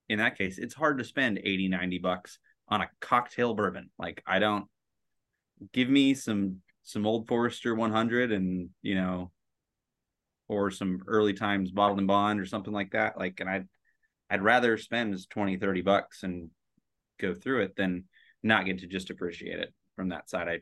in 0.09 0.19
that 0.19 0.37
case, 0.37 0.57
it's 0.57 0.73
hard 0.73 0.99
to 0.99 1.03
spend 1.03 1.39
80, 1.43 1.67
90 1.67 1.97
bucks 1.99 2.39
on 2.69 2.81
a 2.81 2.89
cocktail 3.01 3.53
bourbon. 3.53 3.89
Like 3.99 4.23
I 4.25 4.39
don't 4.39 4.67
give 5.73 5.89
me 5.89 6.13
some 6.13 6.57
some 6.83 7.05
old 7.05 7.27
Forester 7.27 7.75
100 7.75 8.31
and 8.31 8.69
you 8.81 8.95
know 8.95 9.31
or 10.47 10.71
some 10.71 11.01
early 11.07 11.33
times 11.33 11.71
bottled 11.71 11.99
and 11.99 12.07
bond 12.07 12.39
or 12.39 12.45
something 12.45 12.73
like 12.73 12.91
that. 12.91 13.17
Like 13.17 13.39
and 13.39 13.49
i'd 13.49 13.67
i'd 14.29 14.41
rather 14.41 14.77
spend 14.77 15.17
20 15.29 15.57
30 15.57 15.81
bucks 15.81 16.23
and 16.23 16.49
go 17.19 17.33
through 17.33 17.63
it 17.63 17.75
than 17.75 18.05
not 18.43 18.65
get 18.65 18.79
to 18.79 18.87
just 18.87 19.09
appreciate 19.09 19.59
it 19.59 19.73
from 19.95 20.09
that 20.09 20.29
side. 20.29 20.47
I 20.47 20.59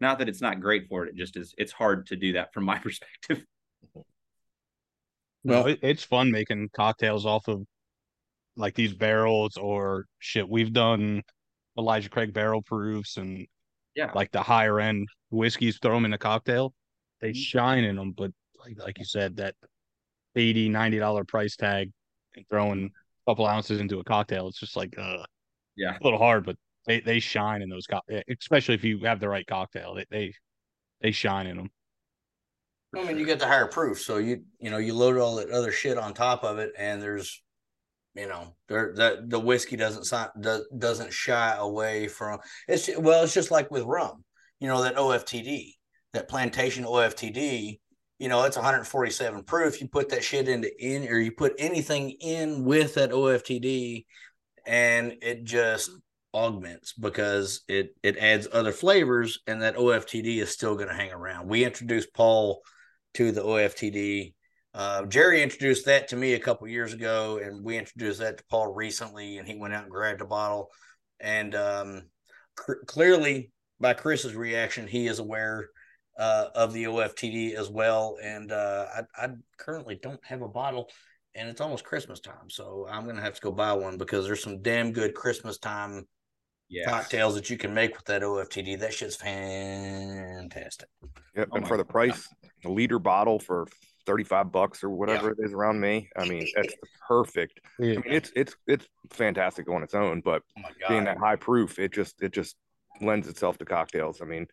not 0.00 0.18
that 0.18 0.28
it's 0.28 0.42
not 0.42 0.60
great 0.60 0.88
for 0.88 1.06
it 1.06 1.10
it 1.10 1.16
just 1.16 1.36
is 1.36 1.54
it's 1.56 1.72
hard 1.72 2.06
to 2.06 2.16
do 2.16 2.32
that 2.34 2.52
from 2.52 2.64
my 2.64 2.78
perspective. 2.80 3.44
Well 5.44 5.66
it, 5.66 5.78
it's 5.82 6.04
fun 6.04 6.30
making 6.30 6.70
cocktails 6.74 7.24
off 7.24 7.48
of 7.48 7.62
like 8.56 8.74
these 8.74 8.94
barrels 8.94 9.56
or 9.56 10.06
shit. 10.18 10.48
We've 10.48 10.72
done 10.72 11.22
elijah 11.76 12.08
craig 12.08 12.32
barrel 12.32 12.62
proofs 12.62 13.16
and 13.16 13.46
yeah. 13.94 14.10
Like 14.14 14.32
the 14.32 14.42
higher 14.42 14.80
end 14.80 15.08
whiskeys 15.30 15.78
throw 15.80 15.94
them 15.94 16.04
in 16.04 16.12
a 16.12 16.18
cocktail 16.18 16.74
they 17.20 17.30
mm-hmm. 17.30 17.40
shine 17.40 17.84
in 17.84 17.96
them 17.96 18.12
but 18.12 18.30
like 18.60 18.78
like 18.78 18.98
you 18.98 19.04
said 19.04 19.36
that 19.36 19.54
80 20.36 20.68
90 20.68 20.98
dollar 20.98 21.24
price 21.24 21.56
tag 21.56 21.90
and 22.36 22.44
throwing 22.50 22.86
a 22.86 23.30
couple 23.30 23.46
ounces 23.46 23.80
into 23.80 23.98
a 24.00 24.04
cocktail 24.04 24.48
it's 24.48 24.60
just 24.60 24.76
like 24.76 24.94
uh 24.98 25.24
yeah. 25.76 25.96
a 26.00 26.04
little 26.04 26.18
hard 26.18 26.44
but 26.44 26.56
they 26.86 27.00
they 27.00 27.18
shine 27.18 27.62
in 27.62 27.68
those 27.68 27.86
co- 27.86 28.00
especially 28.38 28.74
if 28.74 28.84
you 28.84 28.98
have 29.00 29.20
the 29.20 29.28
right 29.28 29.46
cocktail 29.46 29.94
they 29.94 30.04
they, 30.10 30.34
they 31.00 31.10
shine 31.10 31.46
in 31.46 31.56
them 31.56 31.70
I 32.96 33.02
mean, 33.02 33.18
you 33.18 33.26
get 33.26 33.40
the 33.40 33.48
higher 33.48 33.66
proof, 33.66 34.00
so 34.00 34.18
you 34.18 34.44
you 34.60 34.70
know 34.70 34.78
you 34.78 34.94
load 34.94 35.18
all 35.18 35.34
that 35.34 35.50
other 35.50 35.72
shit 35.72 35.98
on 35.98 36.14
top 36.14 36.44
of 36.44 36.60
it, 36.60 36.72
and 36.78 37.02
there's, 37.02 37.42
you 38.14 38.28
know, 38.28 38.54
the 38.68 39.24
the 39.26 39.40
whiskey 39.40 39.76
doesn't 39.76 40.06
does, 40.40 40.66
doesn't 40.76 41.12
shy 41.12 41.56
away 41.58 42.08
from 42.08 42.38
it's 42.68 42.88
well, 42.96 43.24
it's 43.24 43.34
just 43.34 43.50
like 43.50 43.70
with 43.70 43.82
rum, 43.84 44.24
you 44.60 44.68
know 44.68 44.82
that 44.82 44.96
OFTD, 44.96 45.72
that 46.12 46.28
plantation 46.28 46.84
OFTD, 46.84 47.78
you 48.18 48.28
know, 48.28 48.44
it's 48.44 48.56
147 48.56 49.44
proof. 49.44 49.80
You 49.80 49.88
put 49.88 50.10
that 50.10 50.22
shit 50.22 50.48
into 50.48 50.70
in, 50.78 51.08
or 51.08 51.18
you 51.18 51.32
put 51.32 51.54
anything 51.58 52.10
in 52.20 52.64
with 52.64 52.94
that 52.94 53.10
OFTD, 53.10 54.04
and 54.66 55.14
it 55.20 55.44
just 55.44 55.90
augments 56.32 56.92
because 56.92 57.62
it 57.68 57.94
it 58.02 58.16
adds 58.18 58.46
other 58.52 58.72
flavors, 58.72 59.40
and 59.46 59.62
that 59.62 59.76
OFTD 59.76 60.38
is 60.38 60.50
still 60.50 60.76
going 60.76 60.88
to 60.88 60.94
hang 60.94 61.12
around. 61.12 61.48
We 61.48 61.64
introduced 61.64 62.14
Paul 62.14 62.62
to 63.14 63.32
the 63.32 63.42
OFTD. 63.42 64.34
Uh, 64.74 65.06
Jerry 65.06 65.40
introduced 65.42 65.86
that 65.86 66.08
to 66.08 66.16
me 66.16 66.32
a 66.32 66.40
couple 66.40 66.66
years 66.66 66.92
ago, 66.92 67.38
and 67.42 67.64
we 67.64 67.78
introduced 67.78 68.18
that 68.18 68.38
to 68.38 68.44
Paul 68.50 68.74
recently, 68.74 69.38
and 69.38 69.46
he 69.46 69.54
went 69.54 69.72
out 69.72 69.84
and 69.84 69.92
grabbed 69.92 70.20
a 70.20 70.26
bottle. 70.26 70.70
And 71.20 71.54
um, 71.54 72.02
cr- 72.56 72.82
clearly, 72.86 73.52
by 73.78 73.94
Chris's 73.94 74.34
reaction, 74.34 74.88
he 74.88 75.06
is 75.06 75.20
aware 75.20 75.68
uh, 76.18 76.46
of 76.56 76.72
the 76.72 76.84
OFTD 76.84 77.54
as 77.54 77.70
well. 77.70 78.16
And 78.20 78.50
uh, 78.50 78.86
I, 79.16 79.24
I, 79.24 79.28
currently 79.58 79.98
don't 80.02 80.24
have 80.24 80.42
a 80.42 80.48
bottle, 80.48 80.90
and 81.36 81.48
it's 81.48 81.60
almost 81.60 81.84
Christmas 81.84 82.18
time, 82.18 82.48
so 82.48 82.86
I'm 82.90 83.06
gonna 83.06 83.22
have 83.22 83.34
to 83.34 83.40
go 83.40 83.52
buy 83.52 83.72
one 83.72 83.96
because 83.96 84.26
there's 84.26 84.42
some 84.42 84.60
damn 84.60 84.92
good 84.92 85.14
Christmas 85.14 85.58
time 85.58 86.06
yes. 86.68 86.88
cocktails 86.88 87.34
that 87.36 87.48
you 87.48 87.56
can 87.56 87.74
make 87.74 87.96
with 87.96 88.06
that 88.06 88.22
OFTD. 88.22 88.80
That 88.80 88.92
shit's 88.92 89.16
fantastic. 89.16 90.88
Yep, 91.36 91.48
oh 91.52 91.56
and 91.56 91.68
for 91.68 91.76
the 91.76 91.84
price, 91.84 92.28
a 92.64 92.68
liter 92.68 92.98
bottle 92.98 93.38
for 93.38 93.66
35 94.06 94.52
bucks 94.52 94.84
or 94.84 94.90
whatever 94.90 95.26
yeah. 95.26 95.32
it 95.38 95.46
is 95.46 95.52
around 95.52 95.80
me. 95.80 96.08
I 96.16 96.26
mean, 96.26 96.46
that's 96.54 96.74
perfect. 97.06 97.60
Yeah. 97.78 97.92
I 97.92 97.96
mean, 97.96 98.02
it's 98.06 98.32
it's 98.36 98.56
it's 98.66 98.86
fantastic 99.10 99.68
on 99.68 99.82
its 99.82 99.94
own, 99.94 100.20
but 100.20 100.42
oh 100.58 100.62
being 100.88 101.04
that 101.04 101.18
high 101.18 101.36
proof, 101.36 101.78
it 101.78 101.92
just 101.92 102.22
it 102.22 102.32
just 102.32 102.56
lends 103.00 103.28
itself 103.28 103.58
to 103.58 103.64
cocktails. 103.64 104.20
I 104.20 104.24
mean, 104.24 104.46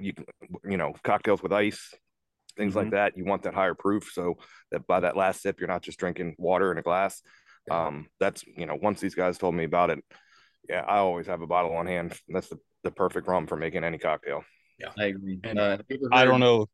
you 0.00 0.12
can 0.12 0.24
you 0.64 0.76
know 0.76 0.94
cocktails 1.02 1.42
with 1.42 1.52
ice 1.52 1.94
things 2.56 2.74
mm-hmm. 2.74 2.84
like 2.84 2.90
that 2.90 3.16
you 3.16 3.24
want 3.24 3.42
that 3.42 3.54
higher 3.54 3.74
proof 3.74 4.10
so 4.12 4.34
that 4.70 4.86
by 4.86 5.00
that 5.00 5.16
last 5.16 5.42
sip 5.42 5.58
you're 5.58 5.68
not 5.68 5.82
just 5.82 5.98
drinking 5.98 6.34
water 6.38 6.70
in 6.70 6.78
a 6.78 6.82
glass 6.82 7.22
um 7.70 8.06
that's 8.20 8.44
you 8.46 8.66
know 8.66 8.78
once 8.80 9.00
these 9.00 9.14
guys 9.14 9.38
told 9.38 9.54
me 9.54 9.64
about 9.64 9.90
it 9.90 9.98
yeah 10.68 10.82
i 10.86 10.98
always 10.98 11.26
have 11.26 11.40
a 11.40 11.46
bottle 11.46 11.74
on 11.76 11.86
hand 11.86 12.12
that's 12.28 12.48
the, 12.48 12.58
the 12.82 12.90
perfect 12.90 13.26
rum 13.26 13.46
for 13.46 13.56
making 13.56 13.84
any 13.84 13.98
cocktail 13.98 14.44
yeah 14.78 14.90
i 14.98 15.06
agree 15.06 15.40
uh, 15.56 15.78
i 16.12 16.24
don't 16.24 16.40
know 16.40 16.66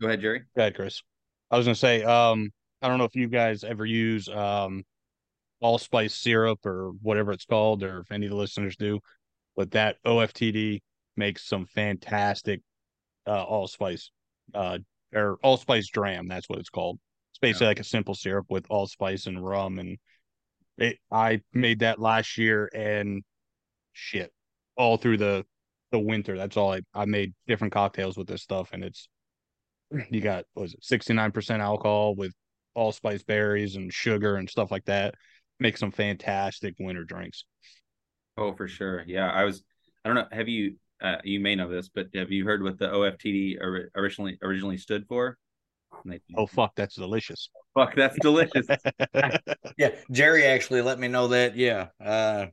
go 0.00 0.08
ahead 0.08 0.20
jerry 0.20 0.40
go 0.56 0.62
ahead 0.62 0.74
chris 0.74 1.02
i 1.54 1.56
was 1.56 1.66
gonna 1.66 1.74
say 1.74 2.02
um 2.02 2.50
i 2.82 2.88
don't 2.88 2.98
know 2.98 3.04
if 3.04 3.14
you 3.14 3.28
guys 3.28 3.64
ever 3.64 3.86
use 3.86 4.28
um 4.28 4.82
allspice 5.60 6.14
syrup 6.14 6.64
or 6.66 6.90
whatever 7.00 7.32
it's 7.32 7.46
called 7.46 7.82
or 7.82 8.00
if 8.00 8.12
any 8.12 8.26
of 8.26 8.30
the 8.30 8.36
listeners 8.36 8.76
do 8.76 8.98
but 9.56 9.70
that 9.70 9.96
oftd 10.04 10.80
makes 11.16 11.46
some 11.46 11.66
fantastic 11.66 12.60
uh, 13.26 13.42
allspice 13.42 14.10
uh, 14.54 14.78
or 15.14 15.38
allspice 15.42 15.88
dram. 15.88 16.28
That's 16.28 16.48
what 16.48 16.58
it's 16.58 16.70
called. 16.70 16.98
It's 17.32 17.38
basically 17.38 17.66
yeah. 17.66 17.70
like 17.70 17.80
a 17.80 17.84
simple 17.84 18.14
syrup 18.14 18.46
with 18.48 18.66
allspice 18.70 19.26
and 19.26 19.44
rum. 19.44 19.78
And 19.78 19.98
it, 20.78 20.98
I 21.10 21.40
made 21.52 21.80
that 21.80 21.98
last 22.00 22.38
year 22.38 22.70
and 22.74 23.22
shit 23.92 24.32
all 24.76 24.96
through 24.96 25.18
the 25.18 25.44
the 25.92 25.98
winter. 25.98 26.36
That's 26.36 26.56
all 26.56 26.72
I 26.72 26.80
I 26.92 27.04
made 27.04 27.34
different 27.46 27.72
cocktails 27.72 28.16
with 28.16 28.26
this 28.26 28.42
stuff, 28.42 28.70
and 28.72 28.82
it's 28.82 29.08
you 30.10 30.20
got 30.20 30.44
was 30.54 30.74
it 30.74 30.84
sixty 30.84 31.12
nine 31.12 31.32
percent 31.32 31.62
alcohol 31.62 32.14
with 32.14 32.32
allspice 32.74 33.22
berries 33.22 33.76
and 33.76 33.92
sugar 33.92 34.36
and 34.36 34.48
stuff 34.48 34.70
like 34.70 34.84
that. 34.86 35.14
Make 35.60 35.76
some 35.76 35.90
fantastic 35.90 36.74
winter 36.78 37.04
drinks. 37.04 37.44
Oh, 38.36 38.52
for 38.54 38.66
sure. 38.66 39.04
Yeah, 39.06 39.30
I 39.30 39.44
was. 39.44 39.62
I 40.04 40.08
don't 40.08 40.16
know. 40.16 40.26
Have 40.32 40.48
you 40.48 40.76
uh, 41.00 41.16
you 41.22 41.40
may 41.40 41.54
know 41.54 41.68
this, 41.68 41.88
but 41.88 42.08
have 42.14 42.30
you 42.30 42.44
heard 42.44 42.62
what 42.62 42.78
the 42.78 42.88
OFTD 42.88 43.58
originally 43.94 44.38
originally 44.42 44.76
stood 44.76 45.06
for? 45.06 45.38
Oh 46.36 46.46
fuck, 46.46 46.74
that's 46.74 46.96
delicious. 46.96 47.50
Fuck, 47.74 47.94
that's 47.94 48.16
delicious. 48.20 48.66
yeah, 49.78 49.90
Jerry 50.10 50.44
actually 50.44 50.82
let 50.82 50.98
me 50.98 51.08
know 51.08 51.28
that. 51.28 51.56
Yeah, 51.56 51.88
uh, 52.04 52.46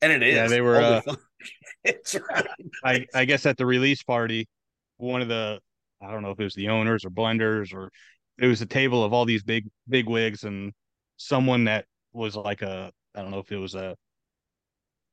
and 0.00 0.12
it 0.12 0.22
is. 0.22 0.34
Yeah, 0.34 0.46
they 0.48 0.60
were. 0.60 0.76
Uh, 0.76 1.00
it's 1.84 2.16
right. 2.30 2.46
I 2.84 3.06
I 3.14 3.24
guess 3.24 3.46
at 3.46 3.56
the 3.56 3.66
release 3.66 4.02
party, 4.02 4.48
one 4.96 5.22
of 5.22 5.28
the 5.28 5.60
I 6.02 6.10
don't 6.10 6.22
know 6.22 6.30
if 6.30 6.40
it 6.40 6.44
was 6.44 6.54
the 6.54 6.68
owners 6.68 7.04
or 7.04 7.10
blenders 7.10 7.72
or 7.74 7.90
it 8.38 8.46
was 8.46 8.60
a 8.62 8.66
table 8.66 9.02
of 9.02 9.12
all 9.12 9.24
these 9.24 9.42
big 9.42 9.68
big 9.88 10.06
wigs 10.08 10.44
and 10.44 10.72
someone 11.16 11.64
that 11.64 11.86
was 12.12 12.36
like 12.36 12.62
a 12.62 12.92
I 13.14 13.22
don't 13.22 13.30
know 13.30 13.40
if 13.40 13.50
it 13.52 13.56
was 13.58 13.74
a 13.74 13.96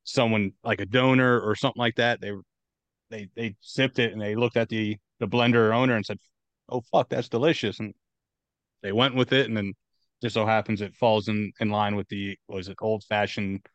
someone 0.04 0.52
like 0.64 0.80
a 0.82 0.86
donor 0.86 1.40
or 1.42 1.56
something 1.56 1.80
like 1.80 1.96
that. 1.96 2.22
They 2.22 2.32
they 3.10 3.30
they 3.36 3.56
sipped 3.62 4.00
it 4.00 4.14
and 4.14 4.22
they 4.22 4.36
looked 4.36 4.58
at 4.58 4.70
the 4.70 4.98
the 5.20 5.28
blender 5.28 5.74
owner 5.74 5.96
and 5.96 6.06
said, 6.06 6.20
"Oh 6.70 6.82
fuck, 6.92 7.10
that's 7.10 7.30
delicious," 7.30 7.80
and 7.80 7.94
they 8.82 8.92
went 8.92 9.16
with 9.16 9.34
it. 9.34 9.48
And 9.48 9.58
then 9.58 9.74
just 10.22 10.36
so 10.36 10.46
happens 10.46 10.82
it 10.82 10.96
falls 10.96 11.28
in 11.28 11.52
in 11.60 11.70
line 11.70 11.96
with 11.96 12.08
the 12.10 12.38
was 12.48 12.70
it 12.70 12.78
old 12.82 13.04
fashioned 13.04 13.66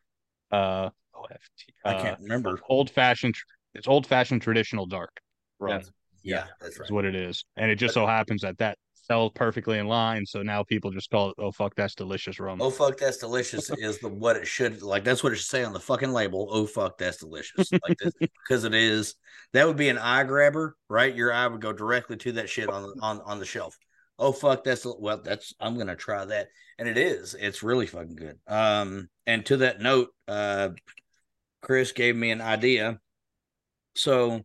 uh 0.51 0.89
OFT, 1.13 1.73
I 1.85 1.93
can't 1.93 2.19
uh, 2.19 2.23
remember 2.23 2.59
old 2.69 2.89
fashioned 2.89 3.35
it's 3.73 3.87
old 3.87 4.07
fashioned 4.07 4.41
traditional 4.41 4.85
dark. 4.85 5.21
Right. 5.59 5.85
Yeah, 6.23 6.45
that's 6.59 6.79
right. 6.79 6.91
What 6.91 7.05
it 7.05 7.15
is, 7.15 7.45
and 7.57 7.71
it 7.71 7.75
just 7.75 7.93
so 7.93 8.05
happens 8.05 8.41
that 8.41 8.57
that 8.59 8.77
fell 9.07 9.29
perfectly 9.29 9.77
in 9.77 9.87
line. 9.87 10.25
So 10.25 10.41
now 10.41 10.63
people 10.63 10.91
just 10.91 11.09
call 11.09 11.29
it, 11.31 11.35
"Oh 11.37 11.51
fuck, 11.51 11.75
that's 11.75 11.95
delicious 11.95 12.39
rum." 12.39 12.61
Oh 12.61 12.69
fuck, 12.69 12.97
that's 12.97 13.17
delicious 13.17 13.69
is 13.71 13.99
the 13.99 14.07
what 14.07 14.37
it 14.37 14.47
should 14.47 14.81
like. 14.81 15.03
That's 15.03 15.23
what 15.23 15.33
it 15.33 15.37
should 15.37 15.47
say 15.47 15.63
on 15.63 15.73
the 15.73 15.79
fucking 15.79 16.11
label. 16.11 16.47
Oh 16.51 16.65
fuck, 16.65 16.97
that's 16.97 17.17
delicious, 17.17 17.71
like 17.71 17.97
this 17.97 18.13
because 18.19 18.63
it 18.63 18.73
is. 18.73 19.15
That 19.53 19.67
would 19.67 19.77
be 19.77 19.89
an 19.89 19.97
eye 19.97 20.23
grabber, 20.23 20.75
right? 20.89 21.13
Your 21.13 21.33
eye 21.33 21.47
would 21.47 21.61
go 21.61 21.73
directly 21.73 22.17
to 22.17 22.31
that 22.33 22.49
shit 22.49 22.69
on 22.69 22.93
on 23.01 23.21
on 23.21 23.39
the 23.39 23.45
shelf. 23.45 23.77
Oh 24.17 24.31
fuck, 24.31 24.63
that's 24.63 24.85
well, 24.85 25.21
that's 25.21 25.53
I'm 25.59 25.77
gonna 25.77 25.95
try 25.95 26.23
that, 26.25 26.47
and 26.77 26.87
it 26.87 26.97
is. 26.97 27.35
It's 27.37 27.63
really 27.63 27.87
fucking 27.87 28.15
good. 28.15 28.39
Um, 28.47 29.09
and 29.25 29.45
to 29.47 29.57
that 29.57 29.81
note, 29.81 30.09
uh, 30.27 30.69
Chris 31.61 31.91
gave 31.91 32.15
me 32.15 32.31
an 32.31 32.41
idea. 32.41 32.99
So 33.95 34.41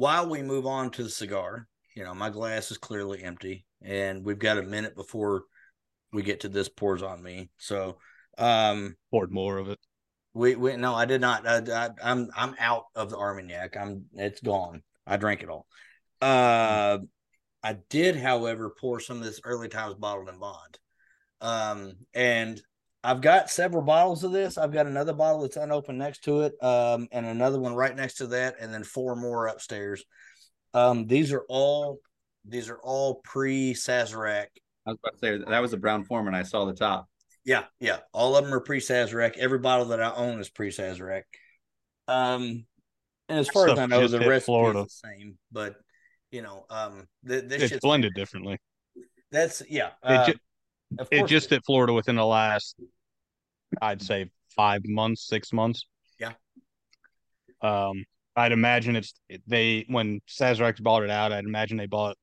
while 0.00 0.26
we 0.26 0.40
move 0.40 0.64
on 0.64 0.90
to 0.90 1.02
the 1.02 1.10
cigar, 1.10 1.68
you 1.94 2.02
know, 2.02 2.14
my 2.14 2.30
glass 2.30 2.70
is 2.70 2.78
clearly 2.78 3.22
empty 3.22 3.66
and 3.82 4.24
we've 4.24 4.38
got 4.38 4.56
a 4.56 4.62
minute 4.62 4.96
before 4.96 5.42
we 6.10 6.22
get 6.22 6.40
to 6.40 6.48
this 6.48 6.70
pours 6.70 7.02
on 7.02 7.22
me. 7.22 7.50
So 7.58 7.98
um 8.38 8.96
poured 9.10 9.30
more 9.30 9.58
of 9.58 9.68
it. 9.68 9.78
We 10.32 10.54
we 10.54 10.74
no, 10.76 10.94
I 10.94 11.04
did 11.04 11.20
not. 11.20 11.46
I, 11.46 11.58
I, 11.70 11.90
I'm 12.02 12.30
I'm 12.34 12.54
out 12.58 12.84
of 12.94 13.10
the 13.10 13.18
Armagnac. 13.18 13.76
I'm 13.76 14.06
it's 14.14 14.40
gone. 14.40 14.82
I 15.06 15.18
drank 15.18 15.42
it 15.42 15.50
all. 15.50 15.66
Uh, 16.22 17.00
I 17.62 17.76
did, 17.90 18.16
however, 18.16 18.74
pour 18.80 19.00
some 19.00 19.18
of 19.18 19.24
this 19.24 19.42
early 19.44 19.68
times 19.68 19.96
bottled 19.96 20.30
in 20.30 20.38
bond. 20.38 20.78
Um, 21.42 21.92
and 22.14 22.62
I've 23.02 23.20
got 23.20 23.50
several 23.50 23.82
bottles 23.82 24.24
of 24.24 24.32
this. 24.32 24.58
I've 24.58 24.72
got 24.72 24.86
another 24.86 25.14
bottle 25.14 25.42
that's 25.42 25.56
unopened 25.56 25.98
next 25.98 26.24
to 26.24 26.42
it, 26.42 26.52
um, 26.62 27.08
and 27.12 27.24
another 27.24 27.58
one 27.58 27.74
right 27.74 27.94
next 27.96 28.14
to 28.16 28.26
that, 28.28 28.56
and 28.60 28.72
then 28.72 28.84
four 28.84 29.16
more 29.16 29.46
upstairs. 29.46 30.04
Um, 30.74 31.06
these 31.06 31.32
are 31.32 31.44
all 31.48 31.98
these 32.44 32.68
are 32.68 32.78
all 32.82 33.16
pre 33.24 33.74
Sazerac. 33.74 34.46
I 34.86 34.90
was 34.90 34.98
about 35.02 35.12
to 35.12 35.18
say 35.18 35.50
that 35.50 35.60
was 35.60 35.72
a 35.72 35.78
Brown-Forman. 35.78 36.34
I 36.34 36.42
saw 36.42 36.64
the 36.64 36.74
top. 36.74 37.08
Yeah, 37.44 37.64
yeah. 37.80 37.98
All 38.12 38.36
of 38.36 38.44
them 38.44 38.52
are 38.52 38.60
pre 38.60 38.80
Sazerac. 38.80 39.36
Every 39.38 39.58
bottle 39.58 39.86
that 39.86 40.02
I 40.02 40.12
own 40.14 40.38
is 40.40 40.50
pre 40.50 40.70
Sazerac. 40.70 41.22
Um, 42.06 42.66
and 43.28 43.38
as 43.38 43.48
far 43.48 43.70
as 43.70 43.78
I 43.78 43.86
know, 43.86 44.06
the 44.08 44.20
rest 44.20 44.46
Florida. 44.46 44.80
is 44.80 45.00
the 45.02 45.08
same. 45.08 45.38
But 45.50 45.76
you 46.30 46.42
know, 46.42 46.66
um, 46.68 47.06
th- 47.26 47.44
this 47.44 47.72
it's 47.72 47.80
blended 47.80 48.14
differently. 48.14 48.58
That's 49.30 49.62
yeah. 49.70 49.90
Uh, 50.02 50.26
it, 50.28 50.32
ju- 50.32 50.38
it 51.10 51.26
just 51.26 51.50
hit 51.50 51.64
Florida 51.64 51.92
within 51.92 52.16
the 52.16 52.26
last, 52.26 52.76
I'd 53.80 54.02
say, 54.02 54.30
five 54.54 54.82
months, 54.84 55.26
six 55.26 55.52
months. 55.52 55.86
Yeah. 56.18 56.32
Um, 57.62 58.04
I'd 58.36 58.52
imagine 58.52 58.96
it's 58.96 59.14
they 59.46 59.84
when 59.88 60.20
Sazerac 60.28 60.82
bought 60.82 61.02
it 61.02 61.10
out. 61.10 61.32
I'd 61.32 61.44
imagine 61.44 61.76
they 61.76 61.86
bought 61.86 62.16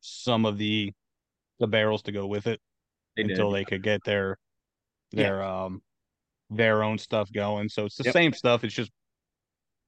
some 0.00 0.44
of 0.44 0.58
the 0.58 0.92
the 1.58 1.66
barrels 1.66 2.02
to 2.02 2.12
go 2.12 2.26
with 2.26 2.46
it 2.46 2.60
they 3.16 3.22
until 3.22 3.50
did. 3.50 3.58
they 3.58 3.64
could 3.64 3.82
get 3.82 4.04
their 4.04 4.36
their 5.12 5.40
yeah. 5.40 5.64
um 5.64 5.82
their 6.50 6.82
own 6.82 6.98
stuff 6.98 7.32
going. 7.32 7.68
So 7.68 7.86
it's 7.86 7.96
the 7.96 8.04
yep. 8.04 8.12
same 8.12 8.32
stuff. 8.32 8.64
It's 8.64 8.74
just 8.74 8.90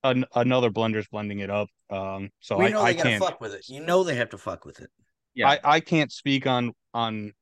an, 0.04 0.24
another 0.34 0.70
blender's 0.70 1.06
blending 1.08 1.40
it 1.40 1.50
up. 1.50 1.68
Um, 1.90 2.30
so 2.40 2.58
we 2.58 2.70
know 2.70 2.80
I, 2.82 2.92
they 2.92 3.00
I 3.00 3.02
can't 3.02 3.24
fuck 3.24 3.40
with 3.40 3.54
it. 3.54 3.68
You 3.68 3.80
know 3.80 4.04
they 4.04 4.14
have 4.16 4.30
to 4.30 4.38
fuck 4.38 4.64
with 4.64 4.80
it. 4.80 4.90
Yeah, 5.34 5.50
I, 5.50 5.60
I 5.64 5.80
can't 5.80 6.10
speak 6.10 6.46
on 6.46 6.72
on 6.94 7.32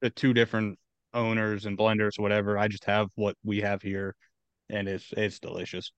the 0.00 0.10
two 0.10 0.34
different 0.34 0.78
owners 1.14 1.66
and 1.66 1.78
blenders, 1.78 2.18
whatever. 2.18 2.58
I 2.58 2.68
just 2.68 2.84
have 2.84 3.08
what 3.14 3.36
we 3.44 3.60
have 3.60 3.82
here, 3.82 4.14
and 4.70 4.88
it's 4.88 5.12
it's 5.16 5.38
delicious. 5.38 5.92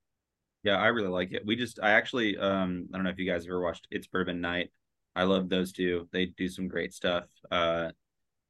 Yeah, 0.62 0.76
I 0.76 0.88
really 0.88 1.08
like 1.08 1.32
it. 1.32 1.44
We 1.46 1.56
just 1.56 1.78
I 1.82 1.90
actually 1.92 2.36
um 2.36 2.88
I 2.92 2.96
don't 2.96 3.04
know 3.04 3.10
if 3.10 3.18
you 3.18 3.30
guys 3.30 3.46
ever 3.46 3.60
watched 3.60 3.86
It's 3.90 4.06
Bourbon 4.06 4.40
Night. 4.40 4.70
I 5.14 5.24
love 5.24 5.48
those 5.48 5.72
two. 5.72 6.08
They 6.12 6.26
do 6.26 6.48
some 6.48 6.68
great 6.68 6.94
stuff. 6.94 7.24
Uh, 7.50 7.90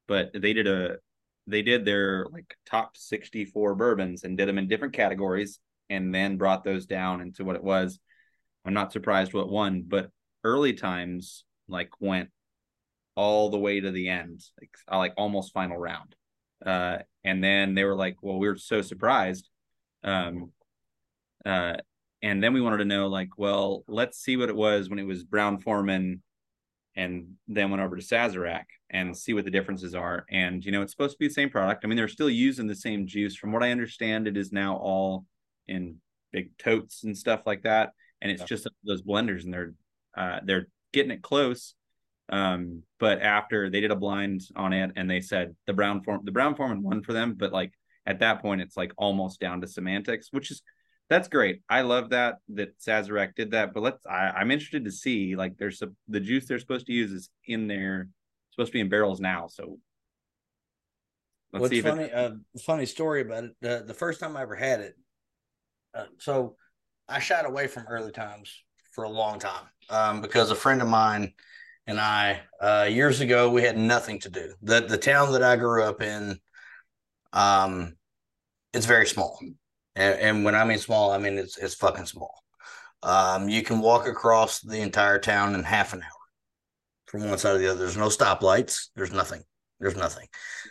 but 0.07 0.31
they 0.33 0.53
did 0.53 0.67
a 0.67 0.97
they 1.47 1.61
did 1.61 1.83
their 1.83 2.27
like 2.31 2.55
top 2.65 2.95
64 2.95 3.75
bourbons 3.75 4.23
and 4.23 4.37
did 4.37 4.47
them 4.47 4.57
in 4.57 4.67
different 4.67 4.93
categories 4.93 5.59
and 5.89 6.13
then 6.13 6.37
brought 6.37 6.63
those 6.63 6.85
down 6.85 7.21
into 7.21 7.43
what 7.43 7.55
it 7.55 7.63
was. 7.63 7.99
I'm 8.65 8.73
not 8.73 8.91
surprised 8.91 9.33
what 9.33 9.49
won, 9.49 9.83
but 9.87 10.11
early 10.43 10.73
times 10.73 11.43
like 11.67 11.89
went 11.99 12.29
all 13.19 13.49
the 13.49 13.59
way 13.59 13.81
to 13.81 13.91
the 13.91 14.07
end, 14.07 14.41
like 14.61 14.71
like 14.89 15.13
almost 15.17 15.51
final 15.51 15.77
round. 15.77 16.15
Uh, 16.65 16.99
and 17.25 17.43
then 17.43 17.75
they 17.75 17.83
were 17.83 17.95
like, 17.95 18.15
"Well, 18.21 18.39
we 18.39 18.47
were 18.47 18.55
so 18.55 18.81
surprised." 18.81 19.49
Um, 20.05 20.53
uh, 21.45 21.75
and 22.21 22.41
then 22.41 22.53
we 22.53 22.61
wanted 22.61 22.77
to 22.77 22.85
know, 22.85 23.07
like, 23.07 23.37
well, 23.37 23.83
let's 23.89 24.19
see 24.19 24.37
what 24.37 24.47
it 24.47 24.55
was 24.55 24.89
when 24.89 24.99
it 24.99 25.03
was 25.03 25.25
Brown-Forman, 25.25 26.23
and 26.95 27.33
then 27.49 27.69
went 27.69 27.83
over 27.83 27.97
to 27.97 28.01
Sazerac 28.01 28.63
and 28.89 29.15
see 29.15 29.33
what 29.33 29.43
the 29.43 29.51
differences 29.51 29.93
are. 29.95 30.25
And 30.29 30.63
you 30.63 30.71
know, 30.71 30.81
it's 30.81 30.93
supposed 30.93 31.15
to 31.15 31.19
be 31.19 31.27
the 31.27 31.33
same 31.33 31.49
product. 31.49 31.83
I 31.83 31.87
mean, 31.89 31.97
they're 31.97 32.07
still 32.07 32.29
using 32.29 32.67
the 32.67 32.75
same 32.75 33.05
juice. 33.05 33.35
From 33.35 33.51
what 33.51 33.63
I 33.63 33.71
understand, 33.71 34.29
it 34.29 34.37
is 34.37 34.53
now 34.53 34.77
all 34.77 35.25
in 35.67 35.97
big 36.31 36.57
totes 36.57 37.03
and 37.03 37.17
stuff 37.17 37.41
like 37.45 37.63
that. 37.63 37.91
And 38.21 38.31
it's 38.31 38.43
yeah. 38.43 38.47
just 38.47 38.69
those 38.85 39.01
blenders, 39.01 39.43
and 39.43 39.53
they're 39.53 39.73
uh, 40.15 40.39
they're 40.45 40.69
getting 40.93 41.11
it 41.11 41.21
close. 41.21 41.75
Um, 42.29 42.83
but 42.99 43.21
after 43.21 43.69
they 43.69 43.81
did 43.81 43.91
a 43.91 43.95
blind 43.95 44.41
on 44.55 44.73
it, 44.73 44.91
and 44.95 45.09
they 45.09 45.21
said 45.21 45.55
the 45.65 45.73
brown 45.73 46.03
form, 46.03 46.21
the 46.23 46.31
Brown-Forman 46.31 46.83
won 46.83 47.01
for 47.01 47.13
them. 47.13 47.35
But 47.35 47.51
like 47.51 47.73
at 48.05 48.19
that 48.19 48.41
point, 48.41 48.61
it's 48.61 48.77
like 48.77 48.91
almost 48.97 49.39
down 49.39 49.61
to 49.61 49.67
semantics, 49.67 50.27
which 50.31 50.51
is 50.51 50.61
that's 51.09 51.27
great. 51.27 51.61
I 51.69 51.81
love 51.81 52.11
that 52.11 52.35
that 52.49 52.79
Sazerac 52.79 53.35
did 53.35 53.51
that. 53.51 53.73
But 53.73 53.83
let's 53.83 54.05
I, 54.05 54.29
I'm 54.29 54.51
interested 54.51 54.85
to 54.85 54.91
see 54.91 55.35
like 55.35 55.57
there's 55.57 55.81
a, 55.81 55.89
the 56.07 56.19
juice 56.19 56.47
they're 56.47 56.59
supposed 56.59 56.85
to 56.85 56.93
use 56.93 57.11
is 57.11 57.29
in 57.45 57.67
there, 57.67 58.09
supposed 58.51 58.69
to 58.69 58.73
be 58.73 58.81
in 58.81 58.89
barrels 58.89 59.19
now. 59.19 59.47
So 59.47 59.79
let's 61.51 61.61
What's 61.61 61.73
see. 61.73 61.81
Funny, 61.81 62.03
it... 62.03 62.13
uh, 62.13 62.31
funny 62.61 62.85
story 62.85 63.21
about 63.21 63.45
it. 63.45 63.55
The 63.61 63.83
the 63.87 63.93
first 63.93 64.19
time 64.19 64.37
I 64.37 64.43
ever 64.43 64.55
had 64.55 64.81
it, 64.81 64.95
uh, 65.95 66.05
so 66.19 66.57
I 67.07 67.19
shied 67.19 67.45
away 67.45 67.65
from 67.67 67.87
early 67.87 68.11
times 68.11 68.63
for 68.91 69.03
a 69.03 69.09
long 69.09 69.39
time 69.39 69.65
um, 69.89 70.21
because 70.21 70.51
a 70.51 70.55
friend 70.55 70.81
of 70.81 70.87
mine 70.87 71.33
and 71.89 71.99
I 71.99 72.41
uh, 72.61 72.87
years 72.89 73.19
ago 73.19 73.49
we 73.49 73.63
had 73.63 73.77
nothing 73.77 74.19
to 74.19 74.29
do. 74.29 74.53
the 74.61 74.81
The 74.81 74.97
town 74.97 75.33
that 75.33 75.43
I 75.43 75.55
grew 75.55 75.83
up 75.83 76.01
in, 76.01 76.39
um, 77.33 77.95
it's 78.73 78.85
very 78.85 79.07
small, 79.07 79.39
and, 79.95 80.19
and 80.19 80.45
when 80.45 80.55
I 80.55 80.63
mean 80.65 80.77
small, 80.77 81.11
I 81.11 81.17
mean 81.17 81.37
it's 81.37 81.57
it's 81.57 81.73
fucking 81.73 82.05
small. 82.05 82.43
Um, 83.01 83.49
you 83.49 83.63
can 83.63 83.79
walk 83.79 84.07
across 84.07 84.61
the 84.61 84.81
entire 84.81 85.19
town 85.19 85.55
in 85.55 85.63
half 85.63 85.93
an 85.93 86.03
hour 86.03 86.09
from 87.07 87.27
one 87.27 87.37
side 87.39 87.53
to 87.53 87.57
the 87.57 87.71
other. 87.71 87.79
There's 87.79 87.97
no 87.97 88.09
stoplights. 88.09 88.89
There's 88.95 89.11
nothing. 89.11 89.41
There's 89.79 89.97
nothing. 89.97 90.27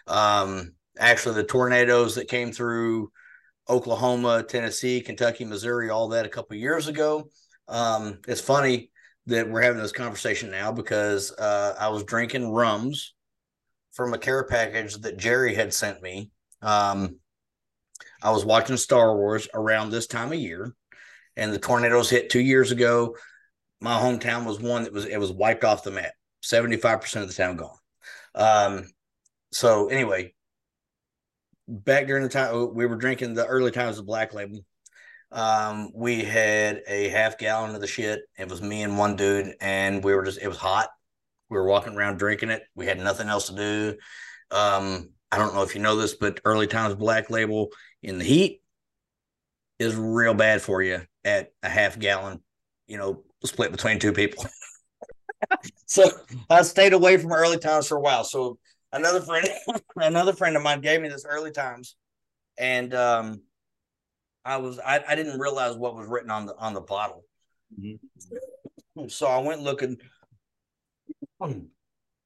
Um, 0.06 0.74
actually, 0.98 1.34
the 1.34 1.44
tornadoes 1.44 2.14
that 2.14 2.28
came 2.28 2.52
through 2.52 3.10
Oklahoma, 3.68 4.44
Tennessee, 4.44 5.00
Kentucky, 5.00 5.44
Missouri, 5.44 5.90
all 5.90 6.08
that 6.08 6.26
a 6.26 6.30
couple 6.30 6.56
years 6.56 6.86
ago. 6.86 7.28
Um, 7.66 8.20
it's 8.28 8.40
funny 8.40 8.90
that 9.29 9.49
we're 9.49 9.62
having 9.62 9.81
this 9.81 9.93
conversation 9.93 10.51
now 10.51 10.72
because 10.72 11.33
uh, 11.33 11.74
I 11.79 11.89
was 11.89 12.05
drinking 12.05 12.51
rums 12.51 13.14
from 13.93 14.14
a 14.14 14.18
care 14.18 14.45
package 14.45 14.97
that 14.97 15.18
Jerry 15.18 15.55
had 15.55 15.74
sent 15.74 16.03
me. 16.03 16.31
Um, 16.62 17.16
I 18.22 18.31
was 18.31 18.45
watching 18.45 18.76
Star 18.76 19.14
Wars 19.14 19.47
around 19.53 19.91
this 19.91 20.07
time 20.07 20.33
of 20.33 20.39
year, 20.39 20.74
and 21.37 21.53
the 21.53 21.59
tornadoes 21.59 22.09
hit 22.09 22.31
two 22.31 22.41
years 22.41 22.72
ago. 22.72 23.16
My 23.81 24.01
hometown 24.01 24.45
was 24.45 24.61
one 24.61 24.85
that 24.85 24.93
was 24.93 25.05
it 25.05 25.18
was 25.18 25.31
wiped 25.31 25.64
off 25.64 25.85
the 25.85 25.91
map. 25.91 26.12
Seventy 26.43 26.76
five 26.76 27.01
percent 27.01 27.24
of 27.24 27.29
the 27.29 27.37
town 27.37 27.57
gone. 27.57 27.76
Um, 28.35 28.85
so 29.53 29.89
anyway, 29.89 30.35
back 31.68 32.07
during 32.07 32.22
the 32.22 32.29
time 32.29 32.74
we 32.74 32.87
were 32.87 32.97
drinking 32.97 33.35
the 33.35 33.47
early 33.47 33.70
times 33.70 33.99
of 33.99 34.07
Black 34.07 34.33
Label, 34.33 34.64
um, 35.31 35.91
we 35.95 36.24
had 36.24 36.83
a 36.89 37.09
half 37.09 37.39
gallon 37.39 37.74
of 37.74 37.81
the 37.81 37.87
shit. 37.87 38.20
It 38.39 38.49
was 38.49 38.62
me 38.62 38.83
and 38.83 38.99
one 38.99 39.16
dude, 39.16 39.55
and 39.61 40.03
we 40.03 40.14
were 40.14 40.24
just 40.24 40.41
it 40.41 40.49
was 40.49 40.57
hot. 40.57 40.89
We 41.51 41.57
were 41.57 41.66
walking 41.66 41.95
around 41.95 42.18
drinking 42.18 42.51
it. 42.51 42.62
We 42.74 42.87
had 42.87 42.99
nothing 42.99 43.29
else 43.29 43.49
to 43.49 43.55
do. 43.55 43.97
Um, 44.51 45.11
I 45.31 45.39
don't 45.39 45.55
know 45.55 45.62
if 45.62 45.74
you 45.74 45.81
know 45.81 45.97
this, 45.97 46.14
but 46.14 46.41
early 46.45 46.66
times 46.66 46.95
Black 46.95 47.31
Label 47.31 47.68
in 48.03 48.18
the 48.18 48.24
heat 48.24 48.62
is 49.79 49.95
real 49.95 50.35
bad 50.35 50.62
for 50.62 50.83
you 50.83 51.03
at 51.24 51.53
a 51.62 51.68
half 51.68 51.99
gallon, 51.99 52.43
you 52.87 52.97
know, 52.99 53.22
split 53.45 53.70
between 53.70 53.99
two 53.99 54.12
people. 54.12 54.47
so 55.87 56.11
I 56.51 56.62
stayed 56.62 56.93
away 56.93 57.16
from 57.18 57.33
early 57.33 57.59
times 57.59 57.87
for 57.87 57.97
a 57.97 58.01
while. 58.01 58.24
So 58.24 58.59
another 58.93 59.20
friend 59.20 59.49
another 59.97 60.33
friend 60.33 60.57
of 60.57 60.62
mine 60.62 60.81
gave 60.81 61.01
me 61.01 61.09
this 61.09 61.26
early 61.29 61.51
times 61.51 61.97
and 62.59 62.95
um 62.95 63.43
i 64.45 64.57
was 64.57 64.78
i, 64.80 65.03
I 65.07 65.14
didn't 65.14 65.39
realize 65.39 65.76
what 65.76 65.95
was 65.95 66.07
written 66.07 66.30
on 66.30 66.47
the 66.47 66.57
on 66.57 66.74
the 66.74 66.80
bottle 66.80 67.24
mm-hmm. 67.78 69.09
so 69.09 69.26
i 69.26 69.39
went 69.39 69.62
looking 69.62 69.97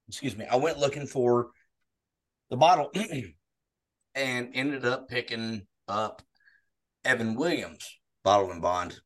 excuse 0.08 0.36
me 0.36 0.46
i 0.50 0.56
went 0.56 0.78
looking 0.78 1.06
for 1.06 1.50
the 2.50 2.56
bottle 2.56 2.90
and 4.14 4.50
ended 4.54 4.84
up 4.84 5.08
picking 5.08 5.66
up 5.88 6.22
evan 7.04 7.34
williams 7.34 7.98
bottle 8.24 8.50
and 8.50 8.62
bond 8.62 9.00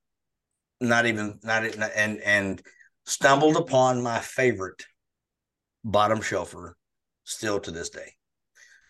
not 0.80 1.06
even 1.06 1.38
not 1.42 1.64
and 1.64 2.20
and 2.20 2.62
stumbled 3.06 3.56
upon 3.56 4.02
my 4.02 4.18
favorite 4.18 4.84
bottom 5.84 6.20
shelfer 6.20 6.72
still 7.24 7.60
to 7.60 7.70
this 7.70 7.90
day. 7.90 8.12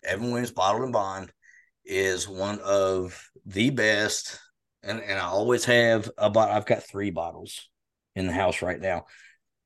Evan 0.03 0.31
Williams 0.31 0.51
Bottled 0.51 0.83
and 0.83 0.93
Bond 0.93 1.31
is 1.87 2.27
one 2.27 2.59
of 2.59 3.29
the 3.45 3.69
best, 3.69 4.39
and, 4.83 5.01
and 5.01 5.19
I 5.19 5.25
always 5.25 5.65
have 5.65 6.09
a 6.17 6.29
bottle. 6.29 6.55
I've 6.55 6.65
got 6.65 6.83
three 6.83 7.11
bottles 7.11 7.69
in 8.15 8.27
the 8.27 8.33
house 8.33 8.61
right 8.61 8.79
now 8.79 9.05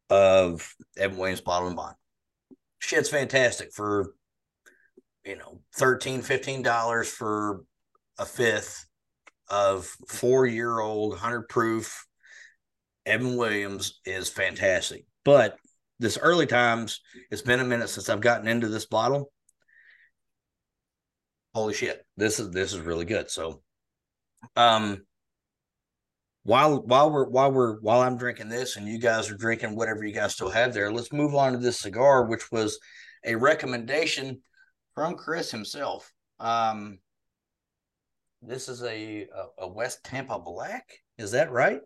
of 0.10 0.74
Evan 0.98 1.18
Williams 1.18 1.42
bottle 1.42 1.68
and 1.68 1.76
Bond. 1.76 1.96
Shit's 2.80 3.10
fantastic 3.10 3.74
for 3.74 4.14
you 5.24 5.38
know 5.38 5.62
13 5.76 6.24
15 6.24 6.64
dollars 6.64 7.08
for 7.08 7.64
a 8.18 8.26
fifth 8.26 8.88
of 9.50 9.86
four 10.08 10.48
year 10.48 10.80
old 10.80 11.12
100 11.12 11.48
proof 11.48 12.08
evan 13.06 13.38
williams 13.38 14.00
is 14.04 14.30
fantastic 14.30 15.06
but 15.24 15.60
this 16.02 16.18
early 16.18 16.48
times, 16.48 17.00
it's 17.30 17.44
been 17.44 17.60
a 17.60 17.64
minute 17.64 17.88
since 17.90 18.10
I've 18.10 18.22
gotten 18.22 18.48
into 18.48 18.68
this 18.68 18.88
bottle. 18.88 19.32
Holy 21.54 21.74
shit, 21.74 22.06
this 22.18 22.40
is 22.40 22.50
this 22.52 22.74
is 22.74 22.80
really 22.80 23.06
good. 23.06 23.30
So, 23.30 23.62
um, 24.56 25.06
while 26.44 26.82
while 26.82 27.12
we're 27.12 27.30
while 27.30 27.52
we're 27.52 27.80
while 27.82 28.02
I'm 28.02 28.18
drinking 28.18 28.50
this 28.50 28.78
and 28.78 28.88
you 28.88 28.98
guys 29.00 29.30
are 29.30 29.38
drinking 29.38 29.76
whatever 29.76 30.06
you 30.06 30.14
guys 30.14 30.34
still 30.34 30.50
have 30.50 30.74
there, 30.74 30.92
let's 30.92 31.12
move 31.12 31.36
on 31.36 31.52
to 31.54 31.58
this 31.58 31.80
cigar, 31.80 32.26
which 32.26 32.52
was 32.52 32.80
a 33.26 33.36
recommendation 33.36 34.42
from 34.96 35.16
Chris 35.16 35.52
himself. 35.52 36.12
Um, 36.40 37.00
this 38.42 38.70
is 38.70 38.82
a, 38.84 39.28
a, 39.60 39.64
a 39.66 39.68
West 39.68 40.04
Tampa 40.04 40.40
Black. 40.40 40.86
Is 41.18 41.32
that 41.32 41.52
right? 41.52 41.80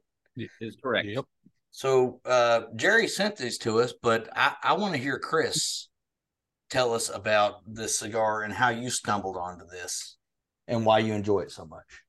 Is 0.62 0.78
correct. 0.82 1.08
Yep. 1.08 1.26
So 1.72 2.22
uh, 2.26 2.62
Jerry 2.76 3.08
sent 3.08 3.36
these 3.36 3.58
to 3.60 3.82
us, 3.82 3.94
but 4.02 4.30
I, 4.34 4.54
I 4.64 4.74
want 4.74 4.94
to 4.94 5.00
hear 5.00 5.20
Chris 5.20 5.90
tell 6.70 6.94
us 6.94 7.10
about 7.14 7.62
this 7.68 8.00
cigar 8.00 8.44
and 8.44 8.54
how 8.54 8.70
you 8.70 8.90
stumbled 8.90 9.38
onto 9.38 9.66
this 9.68 10.18
and 10.68 10.86
why 10.86 11.00
you 11.00 11.14
enjoy 11.14 11.42
it 11.42 11.52
so 11.52 11.66
much. 11.66 12.04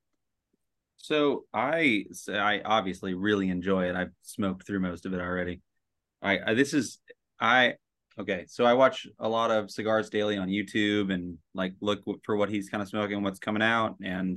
So 0.97 1.45
I 1.55 2.07
I 2.29 2.63
obviously 2.65 3.15
really 3.15 3.49
enjoy 3.49 3.89
it. 3.89 3.97
I've 3.97 4.13
smoked 4.23 4.67
through 4.67 4.81
most 4.81 5.07
of 5.07 5.15
it 5.15 5.21
already. 5.21 5.61
I, 6.23 6.39
I 6.47 6.55
this 6.55 6.75
is 6.75 6.99
I 7.41 7.75
okay. 8.19 8.47
So 8.49 8.65
I 8.65 8.73
watch 8.73 9.07
a 9.19 9.29
lot 9.29 9.51
of 9.51 9.71
cigars 9.71 10.11
daily 10.11 10.37
on 10.37 10.49
YouTube 10.49 11.13
and 11.13 11.39
like 11.55 11.75
look 11.81 12.03
for 12.25 12.37
what 12.37 12.49
he's 12.49 12.69
kind 12.69 12.83
of 12.83 12.89
smoking, 12.89 13.23
what's 13.23 13.39
coming 13.39 13.63
out. 13.63 13.97
And 14.03 14.37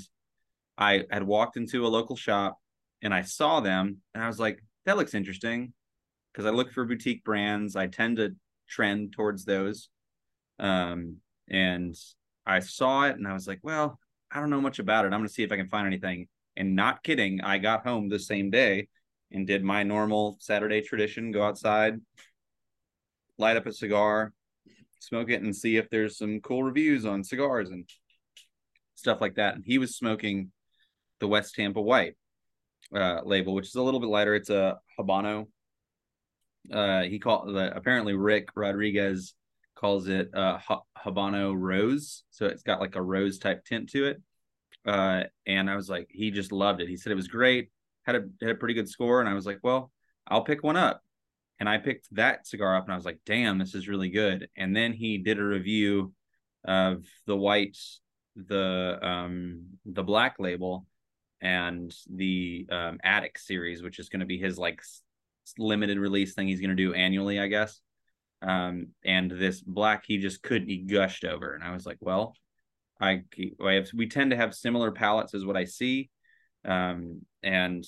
I 0.77 1.05
had 1.09 1.23
walked 1.23 1.57
into 1.57 1.85
a 1.85 1.89
local 1.89 2.15
shop 2.15 2.57
and 3.01 3.13
I 3.13 3.23
saw 3.23 3.61
them 3.61 3.97
and 4.13 4.23
I 4.23 4.27
was 4.27 4.39
like, 4.39 4.59
that 4.85 4.97
looks 4.97 5.13
interesting 5.13 5.73
because 6.31 6.45
I 6.45 6.51
look 6.51 6.71
for 6.71 6.85
boutique 6.85 7.23
brands. 7.23 7.75
I 7.75 7.87
tend 7.87 8.17
to 8.17 8.35
trend 8.69 9.13
towards 9.13 9.43
those. 9.43 9.89
Um, 10.59 11.17
and 11.49 11.95
I 12.45 12.59
saw 12.59 13.03
it 13.03 13.15
and 13.15 13.27
I 13.27 13.33
was 13.33 13.47
like, 13.47 13.59
well, 13.63 13.99
I 14.31 14.39
don't 14.39 14.49
know 14.49 14.61
much 14.61 14.79
about 14.79 15.05
it. 15.05 15.13
I'm 15.13 15.19
going 15.19 15.27
to 15.27 15.33
see 15.33 15.43
if 15.43 15.51
I 15.51 15.57
can 15.57 15.69
find 15.69 15.87
anything. 15.87 16.27
And 16.57 16.75
not 16.75 17.03
kidding, 17.03 17.41
I 17.41 17.57
got 17.57 17.85
home 17.85 18.09
the 18.09 18.19
same 18.19 18.49
day 18.49 18.87
and 19.31 19.47
did 19.47 19.63
my 19.63 19.83
normal 19.83 20.37
Saturday 20.39 20.81
tradition 20.81 21.31
go 21.31 21.43
outside, 21.43 21.99
light 23.37 23.57
up 23.57 23.65
a 23.65 23.71
cigar, 23.71 24.33
smoke 24.99 25.29
it, 25.29 25.41
and 25.41 25.55
see 25.55 25.77
if 25.77 25.89
there's 25.89 26.17
some 26.17 26.41
cool 26.41 26.63
reviews 26.63 27.05
on 27.05 27.23
cigars 27.23 27.69
and 27.69 27.89
stuff 28.95 29.21
like 29.21 29.35
that. 29.35 29.55
And 29.55 29.63
he 29.65 29.77
was 29.77 29.95
smoking 29.95 30.51
the 31.19 31.27
West 31.27 31.55
Tampa 31.55 31.81
White 31.81 32.15
uh, 32.93 33.21
label, 33.23 33.53
which 33.53 33.67
is 33.67 33.75
a 33.75 33.81
little 33.81 33.99
bit 33.99 34.09
lighter. 34.09 34.35
It's 34.35 34.49
a 34.49 34.79
Habano. 34.99 35.47
Uh, 36.71 37.03
he 37.03 37.19
called 37.19 37.55
the 37.55 37.75
apparently 37.75 38.13
Rick 38.13 38.49
Rodriguez 38.55 39.33
calls 39.79 40.07
it 40.07 40.29
uh, 40.33 40.59
Habano 40.97 41.55
Rose, 41.57 42.23
so 42.31 42.45
it's 42.47 42.63
got 42.63 42.81
like 42.81 42.95
a 42.95 43.01
rose 43.01 43.39
type 43.39 43.63
tint 43.63 43.89
to 43.91 44.07
it. 44.07 44.21
Uh, 44.85 45.23
and 45.47 45.69
I 45.69 45.75
was 45.75 45.89
like, 45.89 46.07
he 46.09 46.31
just 46.31 46.51
loved 46.51 46.81
it. 46.81 46.89
He 46.89 46.97
said 46.97 47.11
it 47.11 47.15
was 47.15 47.27
great, 47.27 47.69
had 48.03 48.15
a 48.15 48.23
had 48.41 48.51
a 48.51 48.55
pretty 48.55 48.73
good 48.73 48.89
score, 48.89 49.21
and 49.21 49.29
I 49.29 49.33
was 49.33 49.45
like, 49.45 49.59
well, 49.63 49.91
I'll 50.27 50.43
pick 50.43 50.63
one 50.63 50.77
up. 50.77 51.01
And 51.59 51.67
I 51.67 51.77
picked 51.77 52.13
that 52.15 52.47
cigar 52.47 52.75
up, 52.75 52.85
and 52.85 52.93
I 52.93 52.95
was 52.95 53.05
like, 53.05 53.19
damn, 53.25 53.57
this 53.57 53.75
is 53.75 53.87
really 53.87 54.09
good. 54.09 54.49
And 54.57 54.75
then 54.75 54.93
he 54.93 55.17
did 55.17 55.39
a 55.39 55.43
review 55.43 56.13
of 56.65 57.05
the 57.25 57.37
white, 57.37 57.77
the 58.35 58.99
um 59.01 59.65
the 59.85 60.03
black 60.03 60.35
label, 60.39 60.85
and 61.41 61.93
the 62.13 62.67
um, 62.69 62.99
Attic 63.03 63.37
series, 63.37 63.81
which 63.81 63.99
is 63.99 64.09
going 64.09 64.21
to 64.21 64.25
be 64.25 64.37
his 64.37 64.57
like 64.57 64.81
limited 65.57 65.97
release 65.97 66.33
thing 66.33 66.47
he's 66.47 66.61
going 66.61 66.69
to 66.69 66.75
do 66.75 66.93
annually, 66.93 67.39
I 67.39 67.47
guess. 67.47 67.81
Um, 68.41 68.87
and 69.03 69.29
this 69.31 69.61
black 69.61 70.03
he 70.07 70.17
just 70.17 70.41
couldn't, 70.41 70.69
he 70.69 70.77
gushed 70.77 71.25
over, 71.25 71.53
and 71.53 71.63
I 71.63 71.73
was 71.73 71.85
like, 71.85 71.97
well, 71.99 72.35
I, 73.01 73.23
I 73.63 73.73
have, 73.73 73.89
we 73.93 74.07
tend 74.07 74.31
to 74.31 74.37
have 74.37 74.53
similar 74.53 74.91
palettes 74.91 75.33
as 75.33 75.45
what 75.45 75.57
I 75.57 75.65
see, 75.65 76.09
um, 76.65 77.21
and 77.43 77.85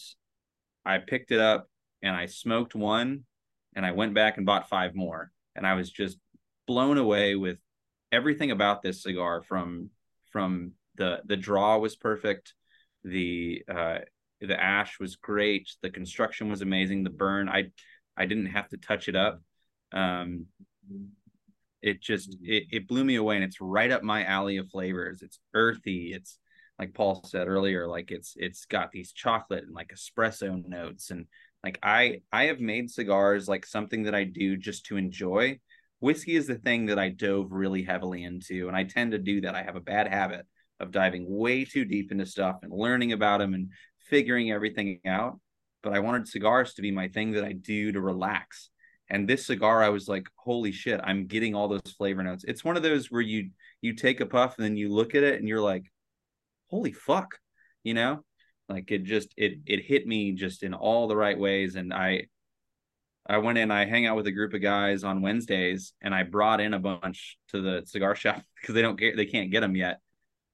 I 0.86 0.98
picked 0.98 1.32
it 1.32 1.40
up 1.40 1.68
and 2.02 2.16
I 2.16 2.26
smoked 2.26 2.76
one, 2.76 3.24
and 3.76 3.86
I 3.86 3.92
went 3.92 4.14
back 4.14 4.38
and 4.38 4.46
bought 4.46 4.70
five 4.70 4.96
more, 4.96 5.32
and 5.56 5.66
I 5.66 5.76
was 5.76 5.90
just 5.90 6.18
blown 6.68 6.98
away 6.98 7.36
with 7.36 7.58
everything 8.12 8.52
about 8.52 8.82
this 8.82 9.04
cigar 9.04 9.42
from 9.42 9.90
from 10.32 10.72
the 10.96 11.22
the 11.26 11.38
draw 11.38 11.78
was 11.78 11.96
perfect 11.96 12.54
the 13.04 13.64
uh, 13.68 14.00
the 14.40 14.62
ash 14.62 15.00
was 15.00 15.16
great. 15.16 15.72
The 15.82 15.90
construction 15.90 16.50
was 16.50 16.62
amazing. 16.62 17.04
The 17.04 17.10
burn, 17.10 17.50
I 17.50 17.72
I 18.18 18.26
didn't 18.26 18.48
have 18.48 18.70
to 18.70 18.78
touch 18.78 19.08
it 19.08 19.16
up. 19.16 19.42
Um, 19.94 20.48
it 21.82 22.02
just 22.02 22.38
it, 22.44 22.66
it 22.72 22.88
blew 22.88 23.04
me 23.04 23.16
away, 23.16 23.36
and 23.36 23.44
it's 23.44 23.62
right 23.62 23.92
up 23.92 24.04
my 24.04 24.24
alley 24.24 24.58
of 24.58 24.70
flavors. 24.70 25.22
It's 25.22 25.40
earthy. 25.54 26.14
It's 26.14 26.38
like 26.80 26.94
Paul 26.94 27.24
said 27.26 27.48
earlier, 27.48 27.88
like 27.88 28.12
it's 28.12 28.34
it's 28.38 28.66
got 28.66 28.92
these 28.92 29.12
chocolate 29.12 29.64
and 29.64 29.76
like 29.76 29.94
espresso 29.94 30.66
notes, 30.68 31.12
and 31.12 31.28
like 31.64 31.80
I 31.84 32.22
I 32.32 32.46
have 32.46 32.60
made 32.60 32.90
cigars 32.90 33.48
like 33.48 33.66
something 33.66 34.04
that 34.04 34.16
I 34.16 34.24
do 34.24 34.58
just 34.58 34.86
to 34.88 34.98
enjoy. 34.98 35.60
Whiskey 36.00 36.36
is 36.36 36.48
the 36.48 36.56
thing 36.56 36.88
that 36.88 36.98
I 36.98 37.10
dove 37.10 37.52
really 37.52 37.84
heavily 37.84 38.24
into, 38.24 38.68
and 38.68 38.76
I 38.76 38.84
tend 38.84 39.12
to 39.12 39.20
do 39.20 39.42
that. 39.42 39.54
I 39.54 39.62
have 39.62 39.76
a 39.76 39.82
bad 39.82 40.08
habit 40.08 40.48
of 40.80 40.92
diving 40.92 41.26
way 41.28 41.64
too 41.64 41.86
deep 41.86 42.12
into 42.12 42.26
stuff 42.26 42.58
and 42.64 42.74
learning 42.74 43.12
about 43.12 43.40
them 43.40 43.54
and 43.54 43.70
figuring 44.10 44.52
everything 44.52 45.00
out. 45.06 45.40
But 45.84 45.94
I 45.94 46.00
wanted 46.00 46.28
cigars 46.28 46.74
to 46.76 46.82
be 46.82 46.92
my 46.92 47.08
thing 47.08 47.34
that 47.34 47.44
I 47.44 47.54
do 47.54 47.92
to 47.92 48.02
relax. 48.02 48.71
And 49.12 49.28
this 49.28 49.46
cigar, 49.46 49.84
I 49.84 49.90
was 49.90 50.08
like, 50.08 50.28
holy 50.38 50.72
shit, 50.72 51.02
I'm 51.04 51.28
getting 51.28 51.54
all 51.54 51.68
those 51.68 51.82
flavor 51.98 52.24
notes. 52.24 52.46
It's 52.48 52.64
one 52.64 52.78
of 52.78 52.84
those 52.84 53.12
where 53.12 53.22
you 53.22 53.52
you 53.82 53.94
take 53.94 54.22
a 54.22 54.26
puff 54.26 54.56
and 54.58 54.64
then 54.64 54.78
you 54.78 54.88
look 54.88 55.16
at 55.16 55.24
it 55.24 55.38
and 55.38 55.50
you're 55.50 55.62
like, 55.62 55.84
holy 56.70 56.94
fuck, 56.94 57.38
you 57.84 57.94
know? 57.94 58.24
Like 58.70 58.90
it 58.90 59.04
just 59.04 59.34
it 59.36 59.60
it 59.66 59.84
hit 59.84 60.08
me 60.08 60.32
just 60.32 60.64
in 60.64 60.74
all 60.74 61.10
the 61.10 61.18
right 61.18 61.38
ways. 61.38 61.76
And 61.76 61.94
I 61.94 62.28
I 63.28 63.40
went 63.40 63.58
in, 63.58 63.70
I 63.70 63.86
hang 63.86 64.08
out 64.08 64.16
with 64.16 64.28
a 64.28 64.32
group 64.32 64.54
of 64.54 64.62
guys 64.62 65.04
on 65.04 65.22
Wednesdays, 65.22 65.94
and 66.02 66.16
I 66.16 66.24
brought 66.24 66.62
in 66.62 66.74
a 66.74 66.80
bunch 66.80 67.38
to 67.50 67.62
the 67.62 67.84
cigar 67.86 68.16
shop 68.16 68.42
because 68.62 68.76
they 68.76 68.82
don't 68.82 68.98
get 68.98 69.18
they 69.18 69.26
can't 69.26 69.52
get 69.52 69.60
them 69.60 69.76
yet. 69.76 70.00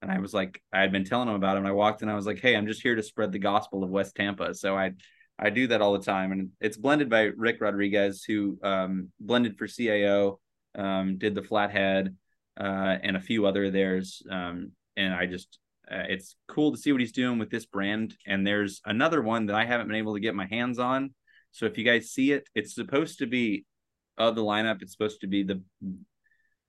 And 0.01 0.11
I 0.11 0.17
was 0.17 0.33
like, 0.33 0.61
I 0.73 0.81
had 0.81 0.91
been 0.91 1.05
telling 1.05 1.27
them 1.27 1.35
about 1.35 1.57
him. 1.57 1.65
I 1.67 1.71
walked 1.71 2.01
in, 2.01 2.09
I 2.09 2.15
was 2.15 2.25
like, 2.25 2.39
hey, 2.39 2.55
I'm 2.55 2.67
just 2.67 2.81
here 2.81 2.95
to 2.95 3.03
spread 3.03 3.31
the 3.31 3.39
gospel 3.39 3.83
of 3.83 3.89
West 3.91 4.15
Tampa. 4.15 4.55
So 4.55 4.75
I 4.75 4.93
I 5.39 5.49
do 5.49 5.67
that 5.67 5.81
all 5.81 5.93
the 5.93 6.03
time. 6.03 6.31
And 6.31 6.49
it's 6.59 6.77
blended 6.77 7.09
by 7.09 7.23
Rick 7.35 7.57
Rodriguez, 7.61 8.23
who 8.23 8.57
um, 8.63 9.11
blended 9.19 9.57
for 9.57 9.67
CAO, 9.67 10.39
um, 10.75 11.17
did 11.17 11.35
the 11.35 11.43
flathead, 11.43 12.15
uh, 12.59 12.97
and 13.03 13.15
a 13.15 13.21
few 13.21 13.45
other 13.45 13.69
theirs. 13.69 14.23
Um, 14.29 14.71
and 14.95 15.13
I 15.13 15.27
just 15.27 15.59
uh, 15.89 16.03
it's 16.09 16.35
cool 16.47 16.71
to 16.71 16.77
see 16.77 16.91
what 16.91 17.01
he's 17.01 17.11
doing 17.11 17.39
with 17.39 17.49
this 17.49 17.65
brand. 17.65 18.15
And 18.25 18.45
there's 18.45 18.81
another 18.85 19.21
one 19.21 19.45
that 19.45 19.55
I 19.55 19.65
haven't 19.65 19.87
been 19.87 19.95
able 19.95 20.15
to 20.15 20.19
get 20.19 20.35
my 20.35 20.47
hands 20.47 20.79
on. 20.79 21.13
So 21.51 21.65
if 21.65 21.77
you 21.77 21.83
guys 21.83 22.11
see 22.11 22.31
it, 22.31 22.47
it's 22.55 22.75
supposed 22.75 23.19
to 23.19 23.25
be 23.25 23.65
of 24.17 24.35
the 24.35 24.43
lineup. 24.43 24.81
It's 24.81 24.91
supposed 24.91 25.21
to 25.21 25.27
be 25.27 25.43
the 25.43 25.61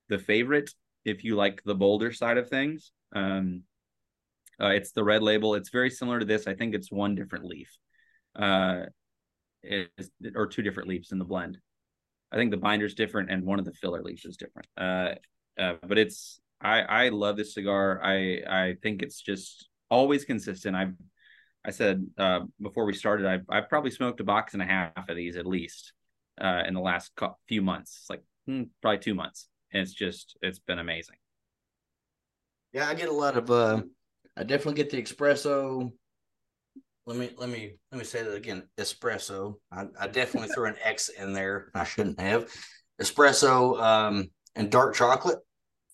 the 0.07 0.19
favorite 0.19 0.71
if 1.05 1.23
you 1.23 1.35
like 1.35 1.61
the 1.63 1.75
bolder 1.75 2.11
side 2.11 2.37
of 2.37 2.49
things. 2.49 2.91
Um, 3.15 3.63
uh, 4.61 4.67
it's 4.67 4.91
the 4.91 5.03
red 5.03 5.21
label. 5.21 5.55
It's 5.55 5.69
very 5.69 5.89
similar 5.89 6.19
to 6.19 6.25
this. 6.25 6.47
I 6.47 6.53
think 6.53 6.73
it's 6.73 6.91
one 6.91 7.15
different 7.15 7.45
leaf, 7.45 7.69
uh, 8.35 8.85
is 9.63 9.87
or 10.35 10.47
two 10.47 10.61
different 10.61 10.89
leaves 10.89 11.11
in 11.11 11.19
the 11.19 11.25
blend. 11.25 11.57
I 12.31 12.37
think 12.37 12.51
the 12.51 12.57
binder's 12.57 12.93
different 12.93 13.31
and 13.31 13.43
one 13.43 13.59
of 13.59 13.65
the 13.65 13.73
filler 13.73 14.01
leaves 14.03 14.25
is 14.25 14.37
different. 14.37 14.67
Uh, 14.77 15.15
uh, 15.59 15.73
but 15.85 15.97
it's 15.97 16.39
I 16.61 16.81
I 16.81 17.09
love 17.09 17.37
this 17.37 17.53
cigar. 17.53 18.01
I 18.03 18.41
I 18.47 18.75
think 18.81 19.01
it's 19.01 19.21
just 19.21 19.67
always 19.89 20.25
consistent. 20.25 20.75
I've 20.75 20.93
I 21.65 21.71
said 21.71 22.05
uh, 22.17 22.41
before 22.61 22.85
we 22.85 22.93
started, 22.93 23.25
I've 23.25 23.45
I've 23.49 23.69
probably 23.69 23.91
smoked 23.91 24.19
a 24.19 24.23
box 24.23 24.53
and 24.53 24.61
a 24.61 24.65
half 24.65 25.09
of 25.09 25.15
these 25.15 25.35
at 25.35 25.45
least 25.45 25.93
uh, 26.39 26.63
in 26.65 26.73
the 26.73 26.79
last 26.79 27.11
few 27.47 27.61
months. 27.61 27.97
It's 28.01 28.09
like 28.09 28.23
hmm, 28.47 28.63
probably 28.81 28.99
two 28.99 29.15
months, 29.15 29.47
and 29.73 29.81
it's 29.81 29.93
just 29.93 30.37
it's 30.41 30.59
been 30.59 30.79
amazing. 30.79 31.17
Yeah, 32.71 32.87
I 32.87 32.93
get 32.93 33.09
a 33.09 33.13
lot 33.13 33.35
of 33.35 33.49
uh 33.51 33.81
I 34.37 34.43
definitely 34.43 34.75
get 34.75 34.89
the 34.89 35.01
espresso. 35.01 35.91
Let 37.09 37.17
me 37.17 37.31
let 37.37 37.49
me 37.49 37.73
let 37.91 37.97
me 37.97 38.03
say 38.03 38.21
that 38.21 38.35
again. 38.35 38.67
Espresso. 38.77 39.55
I, 39.71 39.87
I 39.99 40.05
definitely 40.05 40.49
threw 40.49 40.67
an 40.67 40.75
X 40.83 41.09
in 41.09 41.33
there. 41.33 41.71
I 41.73 41.83
shouldn't 41.83 42.19
have. 42.19 42.53
Espresso 43.01 43.81
um 43.81 44.29
and 44.55 44.69
dark 44.69 44.93
chocolate, 44.93 45.39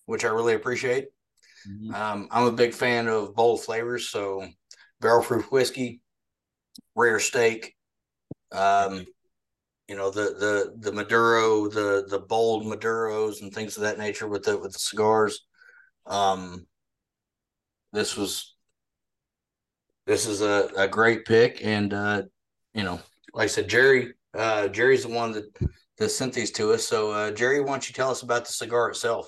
which 0.08 0.26
I 0.26 0.28
really 0.28 0.56
appreciate. 0.56 1.06
Mm-hmm. 1.70 1.96
Um, 1.96 2.28
I'm 2.32 2.48
a 2.48 2.52
big 2.52 2.74
fan 2.74 3.08
of 3.08 3.34
bold 3.34 3.64
flavors, 3.64 4.10
so 4.10 4.46
barrel 5.00 5.24
proof 5.24 5.50
whiskey, 5.54 6.02
rare 6.96 7.22
steak, 7.22 7.78
um, 8.52 9.06
you 9.88 9.96
know, 9.96 10.12
the 10.12 10.36
the 10.38 10.74
the 10.80 10.92
Maduro, 10.92 11.70
the 11.70 12.06
the 12.10 12.20
bold 12.20 12.66
Maduros 12.66 13.42
and 13.42 13.54
things 13.54 13.78
of 13.78 13.84
that 13.84 13.98
nature 13.98 14.28
with 14.28 14.44
the 14.44 14.58
with 14.58 14.74
the 14.74 14.80
cigars. 14.80 15.46
Um, 16.08 16.68
this 17.94 18.18
was 18.18 18.55
this 20.06 20.28
is 20.28 20.42
a, 20.42 20.70
a 20.78 20.88
great 20.88 21.26
pick, 21.26 21.62
and 21.64 21.94
uh, 21.94 22.24
you 22.74 22.84
know, 22.84 23.00
like 23.34 23.46
I 23.46 23.48
said, 23.48 23.68
Jerry, 23.70 24.14
uh, 24.34 24.68
Jerry's 24.70 25.04
the 25.04 25.10
one 25.10 25.32
that 25.34 25.46
that 25.98 26.10
sent 26.10 26.34
these 26.34 26.52
to 26.52 26.74
us. 26.74 26.86
So, 26.86 27.12
uh, 27.12 27.32
Jerry, 27.32 27.62
why 27.62 27.68
don't 27.68 27.88
you 27.88 27.94
tell 27.94 28.12
us 28.12 28.22
about 28.22 28.46
the 28.46 28.54
cigar 28.54 28.90
itself? 28.90 29.28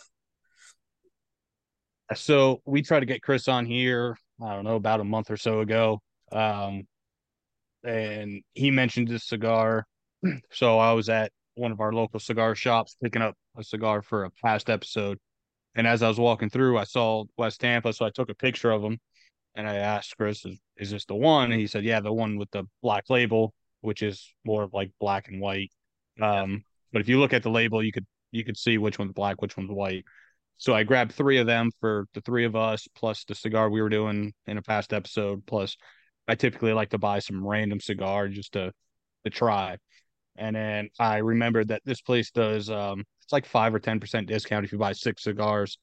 So 2.15 2.61
we 2.65 2.81
tried 2.81 3.01
to 3.01 3.05
get 3.05 3.21
Chris 3.21 3.47
on 3.47 3.65
here. 3.65 4.17
I 4.41 4.53
don't 4.53 4.63
know 4.63 4.75
about 4.75 5.01
a 5.01 5.03
month 5.03 5.29
or 5.31 5.37
so 5.37 5.59
ago, 5.61 6.01
um, 6.31 6.83
and 7.83 8.41
he 8.53 8.71
mentioned 8.71 9.07
this 9.07 9.27
cigar. 9.27 9.85
So 10.51 10.79
I 10.79 10.93
was 10.93 11.09
at 11.09 11.31
one 11.55 11.71
of 11.71 11.79
our 11.79 11.93
local 11.93 12.19
cigar 12.19 12.55
shops 12.55 12.95
picking 13.01 13.21
up 13.21 13.35
a 13.57 13.63
cigar 13.63 14.01
for 14.01 14.25
a 14.25 14.31
past 14.43 14.69
episode, 14.69 15.19
And 15.77 15.85
as 15.85 16.01
I 16.01 16.07
was 16.07 16.19
walking 16.19 16.49
through, 16.49 16.77
I 16.79 16.83
saw 16.85 17.25
West 17.37 17.61
Tampa, 17.61 17.93
so 17.93 18.05
I 18.05 18.09
took 18.09 18.29
a 18.29 18.35
picture 18.35 18.71
of 18.71 18.81
them, 18.81 18.97
and 19.57 19.67
I 19.67 19.77
asked 19.77 20.15
Chris, 20.17 20.45
"Is, 20.45 20.59
is 20.77 20.91
this 20.91 21.05
the 21.05 21.15
one?" 21.15 21.51
And 21.51 21.59
he 21.59 21.67
said, 21.67 21.83
"Yeah, 21.83 21.99
the 21.99 22.13
one 22.13 22.37
with 22.37 22.51
the 22.51 22.63
black 22.81 23.05
label, 23.09 23.53
which 23.81 24.01
is 24.03 24.33
more 24.45 24.63
of 24.63 24.73
like 24.73 24.91
black 24.99 25.27
and 25.27 25.41
white." 25.41 25.71
Um, 26.21 26.63
but 26.93 27.01
if 27.01 27.09
you 27.09 27.19
look 27.19 27.33
at 27.33 27.43
the 27.43 27.49
label, 27.49 27.83
you 27.83 27.91
could 27.91 28.05
you 28.31 28.45
could 28.45 28.57
see 28.57 28.77
which 28.77 28.99
one's 28.99 29.13
black, 29.13 29.41
which 29.41 29.57
one's 29.57 29.71
white. 29.71 30.05
So 30.57 30.73
I 30.73 30.83
grabbed 30.83 31.13
three 31.13 31.37
of 31.39 31.47
them 31.47 31.71
for 31.81 32.07
the 32.13 32.21
three 32.21 32.45
of 32.45 32.55
us, 32.55 32.87
plus 32.95 33.23
the 33.25 33.35
cigar 33.35 33.69
we 33.69 33.81
were 33.81 33.89
doing 33.89 34.33
in 34.47 34.57
a 34.57 34.61
past 34.61 34.93
episode. 34.93 35.45
Plus, 35.45 35.77
I 36.27 36.35
typically 36.35 36.73
like 36.73 36.89
to 36.91 36.97
buy 36.97 37.19
some 37.19 37.45
random 37.45 37.79
cigar 37.79 38.27
just 38.29 38.53
to 38.53 38.71
to 39.25 39.29
try. 39.29 39.77
And 40.37 40.55
then 40.55 40.89
I 40.99 41.17
remembered 41.17 41.69
that 41.69 41.81
this 41.85 42.01
place 42.01 42.31
does 42.31 42.69
um 42.69 43.03
it's 43.23 43.33
like 43.33 43.45
five 43.45 43.73
or 43.73 43.79
ten 43.79 43.99
percent 43.99 44.27
discount 44.27 44.65
if 44.65 44.71
you 44.71 44.77
buy 44.77 44.93
six 44.93 45.23
cigars. 45.23 45.77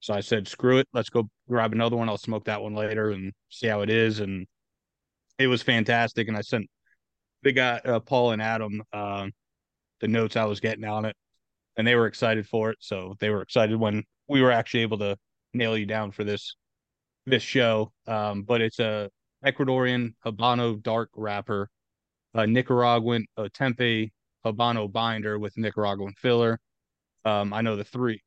So 0.00 0.14
I 0.14 0.20
said, 0.20 0.46
screw 0.46 0.78
it, 0.78 0.88
let's 0.92 1.10
go 1.10 1.28
grab 1.48 1.72
another 1.72 1.96
one. 1.96 2.08
I'll 2.08 2.18
smoke 2.18 2.44
that 2.44 2.62
one 2.62 2.74
later 2.74 3.10
and 3.10 3.32
see 3.50 3.66
how 3.66 3.80
it 3.80 3.90
is. 3.90 4.20
And 4.20 4.46
it 5.38 5.48
was 5.48 5.62
fantastic. 5.62 6.28
And 6.28 6.36
I 6.36 6.40
sent 6.40 6.66
the 7.42 7.52
guy 7.52 7.80
uh, 7.84 8.00
Paul 8.00 8.32
and 8.32 8.42
Adam 8.42 8.82
uh, 8.92 9.28
the 10.00 10.08
notes 10.08 10.36
I 10.36 10.44
was 10.44 10.60
getting 10.60 10.84
on 10.84 11.04
it, 11.04 11.16
and 11.76 11.86
they 11.86 11.94
were 11.96 12.06
excited 12.06 12.46
for 12.46 12.70
it. 12.70 12.78
So 12.80 13.16
they 13.20 13.30
were 13.30 13.42
excited 13.42 13.78
when 13.78 14.04
we 14.28 14.42
were 14.42 14.52
actually 14.52 14.82
able 14.82 14.98
to 14.98 15.16
nail 15.54 15.76
you 15.76 15.86
down 15.86 16.12
for 16.12 16.24
this 16.24 16.54
this 17.26 17.42
show. 17.42 17.92
Um, 18.06 18.42
but 18.42 18.60
it's 18.60 18.78
a 18.78 19.10
Ecuadorian 19.44 20.14
Habano 20.24 20.80
dark 20.82 21.10
wrapper 21.16 21.68
a 22.34 22.46
Nicaraguan 22.46 23.26
a 23.36 23.48
Tempe 23.48 24.12
Habano 24.44 24.90
binder 24.90 25.38
with 25.38 25.56
Nicaraguan 25.56 26.14
filler. 26.16 26.58
Um, 27.24 27.52
I 27.52 27.60
know 27.60 27.76
the 27.76 27.84
three, 27.84 28.20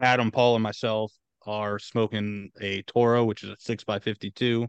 Adam, 0.00 0.30
Paul, 0.30 0.56
and 0.56 0.62
myself 0.62 1.12
are 1.46 1.78
smoking 1.78 2.50
a 2.60 2.82
Toro, 2.82 3.24
which 3.24 3.42
is 3.42 3.50
a 3.50 3.56
six 3.58 3.84
by 3.84 3.98
fifty-two. 3.98 4.66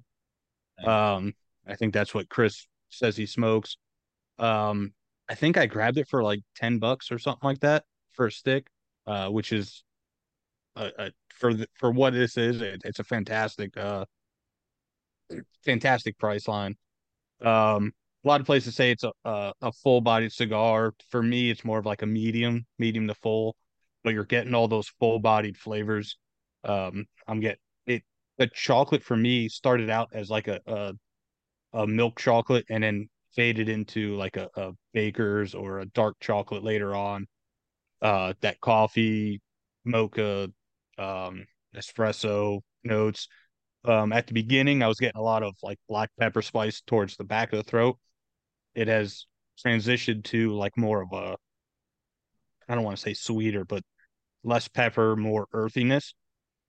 Um, 0.85 1.33
I 1.67 1.75
think 1.75 1.93
that's 1.93 2.13
what 2.13 2.29
Chris 2.29 2.65
says 2.89 3.17
he 3.17 3.25
smokes. 3.25 3.77
Um, 4.37 4.93
I 5.29 5.35
think 5.35 5.57
I 5.57 5.65
grabbed 5.65 5.97
it 5.97 6.07
for 6.07 6.23
like 6.23 6.39
ten 6.55 6.79
bucks 6.79 7.11
or 7.11 7.19
something 7.19 7.47
like 7.47 7.59
that 7.59 7.83
for 8.13 8.27
a 8.27 8.31
stick, 8.31 8.67
uh, 9.05 9.27
which 9.29 9.51
is 9.51 9.83
a, 10.75 11.11
for 11.29 11.53
the, 11.53 11.67
for 11.73 11.91
what 11.91 12.13
this 12.13 12.37
is, 12.37 12.61
it, 12.61 12.81
it's 12.85 12.99
a 12.99 13.03
fantastic, 13.03 13.75
uh, 13.77 14.05
fantastic 15.65 16.17
price 16.17 16.47
line. 16.47 16.75
Um, 17.41 17.91
a 18.23 18.27
lot 18.27 18.39
of 18.39 18.45
places 18.45 18.75
say 18.75 18.91
it's 18.91 19.03
a 19.03 19.11
a, 19.25 19.53
a 19.61 19.71
full 19.71 20.01
bodied 20.01 20.31
cigar. 20.31 20.93
For 21.09 21.21
me, 21.21 21.51
it's 21.51 21.65
more 21.65 21.79
of 21.79 21.85
like 21.85 22.01
a 22.01 22.05
medium, 22.07 22.65
medium 22.77 23.07
to 23.07 23.15
full, 23.15 23.55
but 24.03 24.13
you're 24.13 24.25
getting 24.25 24.53
all 24.53 24.67
those 24.67 24.89
full 24.99 25.19
bodied 25.19 25.57
flavors. 25.57 26.17
Um, 26.63 27.05
I'm 27.27 27.39
getting 27.39 27.59
it. 27.85 28.03
The 28.37 28.47
chocolate 28.47 29.03
for 29.03 29.17
me 29.17 29.49
started 29.49 29.89
out 29.89 30.09
as 30.13 30.29
like 30.29 30.47
a 30.47 30.59
a, 30.67 30.93
a 31.73 31.87
milk 31.87 32.19
chocolate, 32.19 32.65
and 32.69 32.83
then 32.83 33.09
faded 33.35 33.69
into 33.69 34.15
like 34.15 34.37
a, 34.37 34.49
a 34.55 34.71
baker's 34.93 35.53
or 35.55 35.79
a 35.79 35.85
dark 35.85 36.17
chocolate 36.19 36.63
later 36.63 36.95
on. 36.95 37.27
Uh, 38.01 38.33
that 38.41 38.61
coffee, 38.61 39.41
mocha, 39.85 40.49
um, 40.97 41.45
espresso 41.75 42.61
notes. 42.83 43.27
Um, 43.85 44.11
at 44.11 44.27
the 44.27 44.33
beginning, 44.33 44.83
I 44.83 44.87
was 44.87 44.99
getting 44.99 45.19
a 45.19 45.23
lot 45.23 45.43
of 45.43 45.55
like 45.63 45.79
black 45.87 46.09
pepper 46.19 46.41
spice 46.41 46.81
towards 46.81 47.17
the 47.17 47.23
back 47.23 47.53
of 47.53 47.57
the 47.57 47.69
throat 47.69 47.97
it 48.75 48.87
has 48.87 49.25
transitioned 49.63 50.23
to 50.23 50.53
like 50.53 50.77
more 50.77 51.01
of 51.01 51.11
a 51.13 51.35
I 52.69 52.75
don't 52.75 52.83
want 52.83 52.97
to 52.97 53.01
say 53.01 53.13
sweeter, 53.13 53.65
but 53.65 53.83
less 54.43 54.67
pepper, 54.67 55.15
more 55.15 55.47
earthiness. 55.51 56.13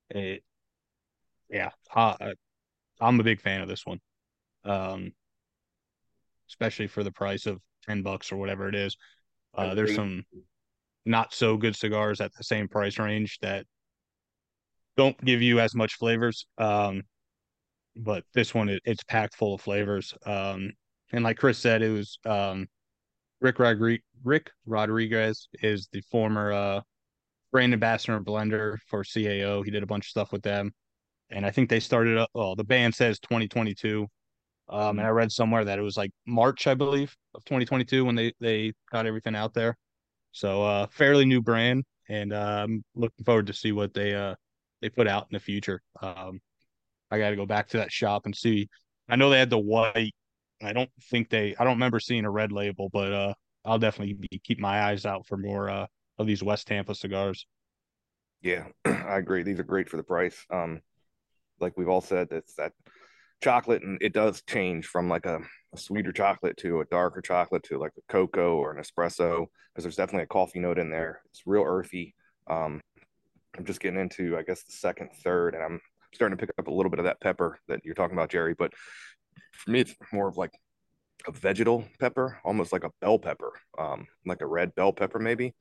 It, 0.09 0.43
yeah, 1.51 1.71
I, 1.95 2.33
I'm 3.01 3.21
a 3.21 3.25
big 3.25 3.41
fan 3.41 3.61
of 3.61 3.69
this 3.69 3.85
one, 3.85 4.01
um, 4.65 5.13
especially 6.49 6.87
for 6.87 7.05
the 7.05 7.13
price 7.13 7.47
of 7.47 7.61
ten 7.87 8.03
bucks 8.03 8.33
or 8.33 8.37
whatever 8.37 8.69
it 8.69 8.75
is. 8.75 8.97
Uh, 9.55 9.75
there's 9.75 9.95
some 9.95 10.25
not 11.05 11.35
so 11.35 11.57
good 11.57 11.77
cigars 11.77 12.21
at 12.21 12.33
the 12.37 12.45
same 12.45 12.69
price 12.69 12.99
range 12.99 13.39
that 13.43 13.67
don't 14.97 15.23
give 15.25 15.43
you 15.43 15.61
as 15.61 15.75
much 15.75 15.95
flavors. 15.95 16.47
Um, 16.59 17.03
but 17.97 18.25
this 18.35 18.55
one, 18.55 18.69
it, 18.69 18.83
it's 18.85 19.03
packed 19.05 19.35
full 19.35 19.55
of 19.55 19.61
flavors. 19.61 20.15
Um, 20.25 20.73
and 21.13 21.25
like 21.25 21.39
Chris 21.39 21.59
said, 21.59 21.83
it 21.83 21.91
was 21.91 22.19
um, 22.25 22.69
Rick 23.41 23.59
Rodriguez. 23.59 24.05
Rick 24.23 24.51
Rodriguez 24.67 25.49
is 25.63 25.89
the 25.93 26.03
former 26.03 26.53
uh, 26.53 26.81
brand 27.53 27.73
ambassador 27.73 28.21
blender 28.21 28.77
for 28.87 29.03
CAO. 29.03 29.65
He 29.65 29.71
did 29.71 29.83
a 29.83 29.87
bunch 29.87 30.07
of 30.07 30.11
stuff 30.11 30.33
with 30.33 30.43
them, 30.43 30.73
and 31.31 31.47
I 31.47 31.51
think 31.51 31.71
they 31.71 31.81
started 31.81 32.19
up. 32.19 32.31
Well, 32.35 32.55
the 32.55 32.65
band 32.65 32.95
says 32.95 33.19
2022, 33.21 34.07
um, 34.69 34.99
and 34.99 35.07
I 35.07 35.11
read 35.11 35.33
somewhere 35.33 35.65
that 35.65 35.79
it 35.79 35.83
was 35.83 35.97
like 35.97 36.11
March, 36.27 36.67
I 36.67 36.75
believe, 36.75 37.17
of 37.35 37.45
2022 37.45 38.05
when 38.05 38.15
they 38.15 38.33
they 38.41 38.73
got 38.93 39.07
everything 39.07 39.35
out 39.35 39.55
there. 39.55 39.77
So 40.33 40.63
uh, 40.63 40.87
fairly 40.91 41.25
new 41.25 41.41
brand, 41.41 41.85
and 42.09 42.33
uh, 42.33 42.65
I'm 42.65 42.85
looking 42.95 43.25
forward 43.25 43.47
to 43.47 43.55
see 43.55 43.73
what 43.73 43.95
they 43.95 44.15
uh 44.15 44.35
they 44.83 44.91
put 44.91 45.09
out 45.09 45.27
in 45.31 45.35
the 45.35 45.41
future. 45.41 45.81
Um, 46.01 46.41
I 47.11 47.19
got 47.19 47.31
to 47.31 47.37
go 47.37 47.47
back 47.47 47.69
to 47.69 47.79
that 47.79 47.93
shop 47.93 48.27
and 48.27 48.37
see. 48.37 48.69
I 49.09 49.17
know 49.17 49.31
they 49.31 49.39
had 49.39 49.51
the 49.51 49.59
white 49.59 50.15
I 50.63 50.73
don't 50.73 50.91
think 51.11 51.31
they. 51.31 51.55
I 51.59 51.65
don't 51.65 51.75
remember 51.75 52.01
seeing 52.01 52.25
a 52.25 52.31
red 52.31 52.53
label, 52.53 52.91
but 52.93 53.13
uh, 53.13 53.35
I'll 53.65 53.79
definitely 53.79 54.15
be, 54.15 54.41
keep 54.43 54.59
my 54.59 54.83
eyes 54.85 55.07
out 55.07 55.27
for 55.27 55.37
more 55.37 55.71
uh, 55.71 55.87
of 56.19 56.27
these 56.27 56.43
West 56.43 56.67
Tampa 56.67 56.95
cigars. 56.95 57.47
Yeah, 58.43 58.67
I 58.85 59.19
agree. 59.19 59.43
These 59.43 59.59
are 59.59 59.65
great 59.65 59.89
for 59.89 59.97
the 59.97 60.03
price. 60.03 60.45
Um, 60.51 60.81
like 61.61 61.77
we've 61.77 61.89
all 61.89 62.01
said, 62.01 62.29
it's 62.31 62.55
that 62.55 62.73
chocolate, 63.43 63.83
and 63.83 63.99
it 64.01 64.13
does 64.13 64.43
change 64.43 64.87
from 64.87 65.09
like 65.09 65.27
a, 65.27 65.41
a 65.75 65.79
sweeter 65.79 66.13
chocolate 66.13 66.57
to 66.59 66.81
a 66.81 66.87
darker 66.87 67.21
chocolate 67.21 67.63
to 67.65 67.79
like 67.79 67.93
a 67.99 68.13
cocoa 68.13 68.57
or 68.57 68.73
an 68.73 68.83
espresso 68.83 69.47
because 69.73 69.85
there's 69.85 69.97
definitely 69.97 70.25
a 70.25 70.29
coffee 70.29 70.59
note 70.59 70.79
in 70.79 70.91
there. 70.91 71.21
It's 71.27 71.43
real 71.47 71.65
earthy. 71.67 72.15
Um, 72.49 72.81
I'm 73.57 73.65
just 73.65 73.81
getting 73.81 74.01
into, 74.01 74.37
I 74.37 74.43
guess, 74.43 74.63
the 74.63 74.73
second, 74.73 75.11
third, 75.23 75.55
and 75.55 75.63
I'm 75.63 75.81
starting 76.15 76.37
to 76.37 76.41
pick 76.41 76.55
up 76.59 76.69
a 76.69 76.73
little 76.73 76.91
bit 76.91 76.99
of 76.99 77.05
that 77.05 77.21
pepper 77.21 77.59
that 77.69 77.81
you're 77.85 77.95
talking 77.95 78.17
about, 78.17 78.31
Jerry. 78.31 78.55
But 78.59 78.73
for 79.61 79.71
me, 79.71 79.81
it's 79.81 79.95
more 80.13 80.29
of 80.29 80.37
like 80.37 80.53
a 81.29 81.33
vegetal 81.33 81.85
pepper, 81.99 82.39
almost 82.45 82.73
like 82.73 82.85
a 82.85 82.91
bell 83.01 83.19
pepper, 83.19 83.53
um, 83.79 84.07
like 84.25 84.41
a 84.41 84.47
red 84.47 84.75
bell 84.75 84.93
pepper, 84.93 85.19
maybe. 85.19 85.55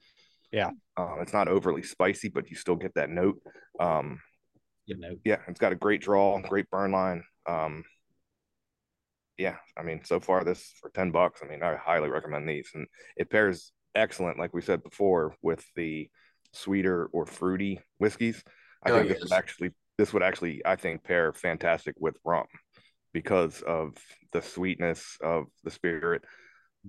Yeah. 0.51 0.71
Uh, 0.97 1.17
it's 1.19 1.33
not 1.33 1.47
overly 1.47 1.83
spicy, 1.83 2.29
but 2.29 2.49
you 2.49 2.55
still 2.55 2.75
get 2.75 2.95
that 2.95 3.09
note. 3.09 3.39
Um, 3.79 4.19
Yeah, 5.23 5.37
it's 5.47 5.59
got 5.59 5.71
a 5.71 5.75
great 5.75 6.01
draw, 6.01 6.39
great 6.41 6.69
burn 6.69 6.91
line. 6.91 7.23
Um, 7.47 7.83
yeah, 9.37 9.57
I 9.77 9.83
mean, 9.83 10.01
so 10.03 10.19
far 10.19 10.43
this 10.43 10.73
for 10.81 10.89
ten 10.89 11.11
bucks. 11.11 11.41
I 11.43 11.47
mean, 11.47 11.61
I 11.61 11.75
highly 11.75 12.09
recommend 12.09 12.47
these, 12.49 12.71
and 12.73 12.87
it 13.15 13.29
pairs 13.29 13.71
excellent, 13.95 14.39
like 14.39 14.53
we 14.53 14.61
said 14.61 14.83
before, 14.83 15.35
with 15.41 15.63
the 15.75 16.09
sweeter 16.53 17.05
or 17.13 17.25
fruity 17.25 17.79
whiskeys. 17.99 18.43
I 18.83 18.91
oh, 18.91 18.97
think 18.97 19.09
yes. 19.09 19.19
this 19.19 19.29
would 19.29 19.37
actually, 19.37 19.71
this 19.97 20.13
would 20.13 20.23
actually, 20.23 20.61
I 20.65 20.75
think, 20.75 21.03
pair 21.03 21.31
fantastic 21.33 21.95
with 21.99 22.17
rum 22.25 22.47
because 23.13 23.61
of 23.61 23.95
the 24.31 24.41
sweetness 24.41 25.17
of 25.21 25.45
the 25.63 25.71
spirit. 25.71 26.23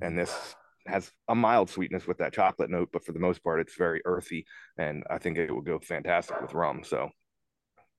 And 0.02 0.18
this 0.18 0.54
has 0.86 1.10
a 1.28 1.34
mild 1.34 1.70
sweetness 1.70 2.06
with 2.06 2.18
that 2.18 2.32
chocolate 2.32 2.70
note, 2.70 2.90
but 2.92 3.04
for 3.04 3.12
the 3.12 3.18
most 3.18 3.42
part, 3.42 3.60
it's 3.60 3.76
very 3.76 4.00
earthy. 4.04 4.46
And 4.78 5.04
I 5.10 5.18
think 5.18 5.38
it 5.38 5.50
will 5.50 5.60
go 5.60 5.78
fantastic 5.78 6.40
with 6.40 6.54
rum. 6.54 6.82
So 6.84 7.10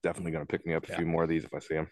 definitely 0.02 0.32
going 0.32 0.46
to 0.46 0.50
pick 0.50 0.66
me 0.66 0.74
up 0.74 0.84
a 0.84 0.88
yeah. 0.90 0.96
few 0.96 1.06
more 1.06 1.24
of 1.24 1.28
these 1.28 1.44
if 1.44 1.54
I 1.54 1.60
see 1.60 1.74
them. 1.74 1.88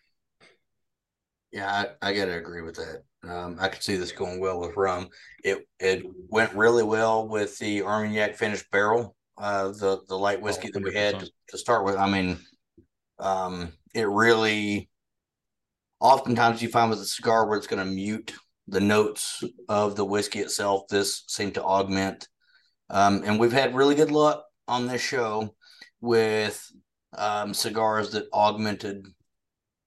Yeah, 1.53 1.85
I, 2.03 2.11
I 2.11 2.15
got 2.15 2.27
to 2.27 2.37
agree 2.37 2.63
with 2.63 2.77
that. 2.77 3.03
Um, 3.29 3.57
I 3.61 3.69
could 3.69 3.83
see 3.83 3.97
this 3.97 4.13
going 4.13 4.41
well 4.41 4.61
with 4.61 4.77
rum. 4.77 5.09
It 5.43 5.67
it 5.81 6.05
went 6.29 6.55
really 6.55 6.85
well 6.85 7.27
with 7.27 7.59
the 7.59 7.83
Armagnac 7.83 8.37
finished 8.37 8.71
barrel, 8.71 9.17
uh, 9.37 9.69
the 9.69 10.01
the 10.09 10.17
light 10.17 10.41
whiskey 10.41 10.69
oh, 10.69 10.79
that 10.79 10.85
we 10.85 10.95
had 10.95 11.19
to, 11.19 11.31
to, 11.49 11.59
start 11.59 11.85
with. 11.85 11.97
I 11.97 12.09
mean, 12.09 12.39
um, 13.19 13.73
it 13.95 14.09
really 14.09 14.90
oftentimes 16.01 16.63
you 16.63 16.69
find 16.69 16.91
with 16.91 17.01
a 17.01 17.05
cigar 17.07 17.47
where 17.47 17.59
it's 17.59 17.67
going 17.67 17.85
to 17.85 17.91
mute 17.91 18.35
the 18.67 18.81
notes 18.81 19.43
of 19.69 19.97
the 19.97 20.05
whiskey 20.05 20.41
itself. 20.41 20.89
This 20.89 21.25
seemed 21.27 21.55
to 21.55 21.65
augment. 21.65 22.29
Um, 22.89 23.23
and 23.25 23.39
we've 23.39 23.53
had 23.53 23.75
really 23.75 23.95
good 23.95 24.11
luck 24.11 24.45
on 24.67 24.87
this 24.87 25.03
show 25.03 25.55
with 26.01 26.65
um, 27.17 27.53
cigars 27.55 28.11
that 28.11 28.33
augmented 28.33 29.07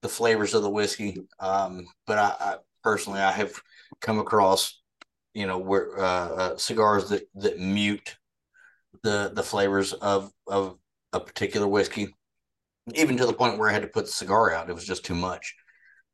the 0.01 0.09
flavors 0.09 0.53
of 0.53 0.63
the 0.63 0.69
whiskey. 0.69 1.17
Um, 1.39 1.87
but 2.05 2.17
I, 2.17 2.35
I, 2.39 2.55
personally, 2.83 3.21
I 3.21 3.31
have 3.31 3.53
come 4.01 4.19
across, 4.19 4.81
you 5.33 5.47
know, 5.47 5.57
where 5.57 5.97
uh, 5.97 6.03
uh, 6.29 6.57
cigars 6.57 7.09
that 7.09 7.23
that 7.35 7.59
mute 7.59 8.17
the 9.01 9.31
the 9.33 9.43
flavors 9.43 9.93
of 9.93 10.31
of 10.47 10.77
a 11.13 11.19
particular 11.19 11.67
whiskey, 11.67 12.13
even 12.93 13.17
to 13.17 13.25
the 13.25 13.33
point 13.33 13.57
where 13.57 13.69
I 13.69 13.73
had 13.73 13.81
to 13.81 13.87
put 13.87 14.05
the 14.05 14.11
cigar 14.11 14.53
out. 14.53 14.69
It 14.69 14.75
was 14.75 14.85
just 14.85 15.05
too 15.05 15.15
much. 15.15 15.55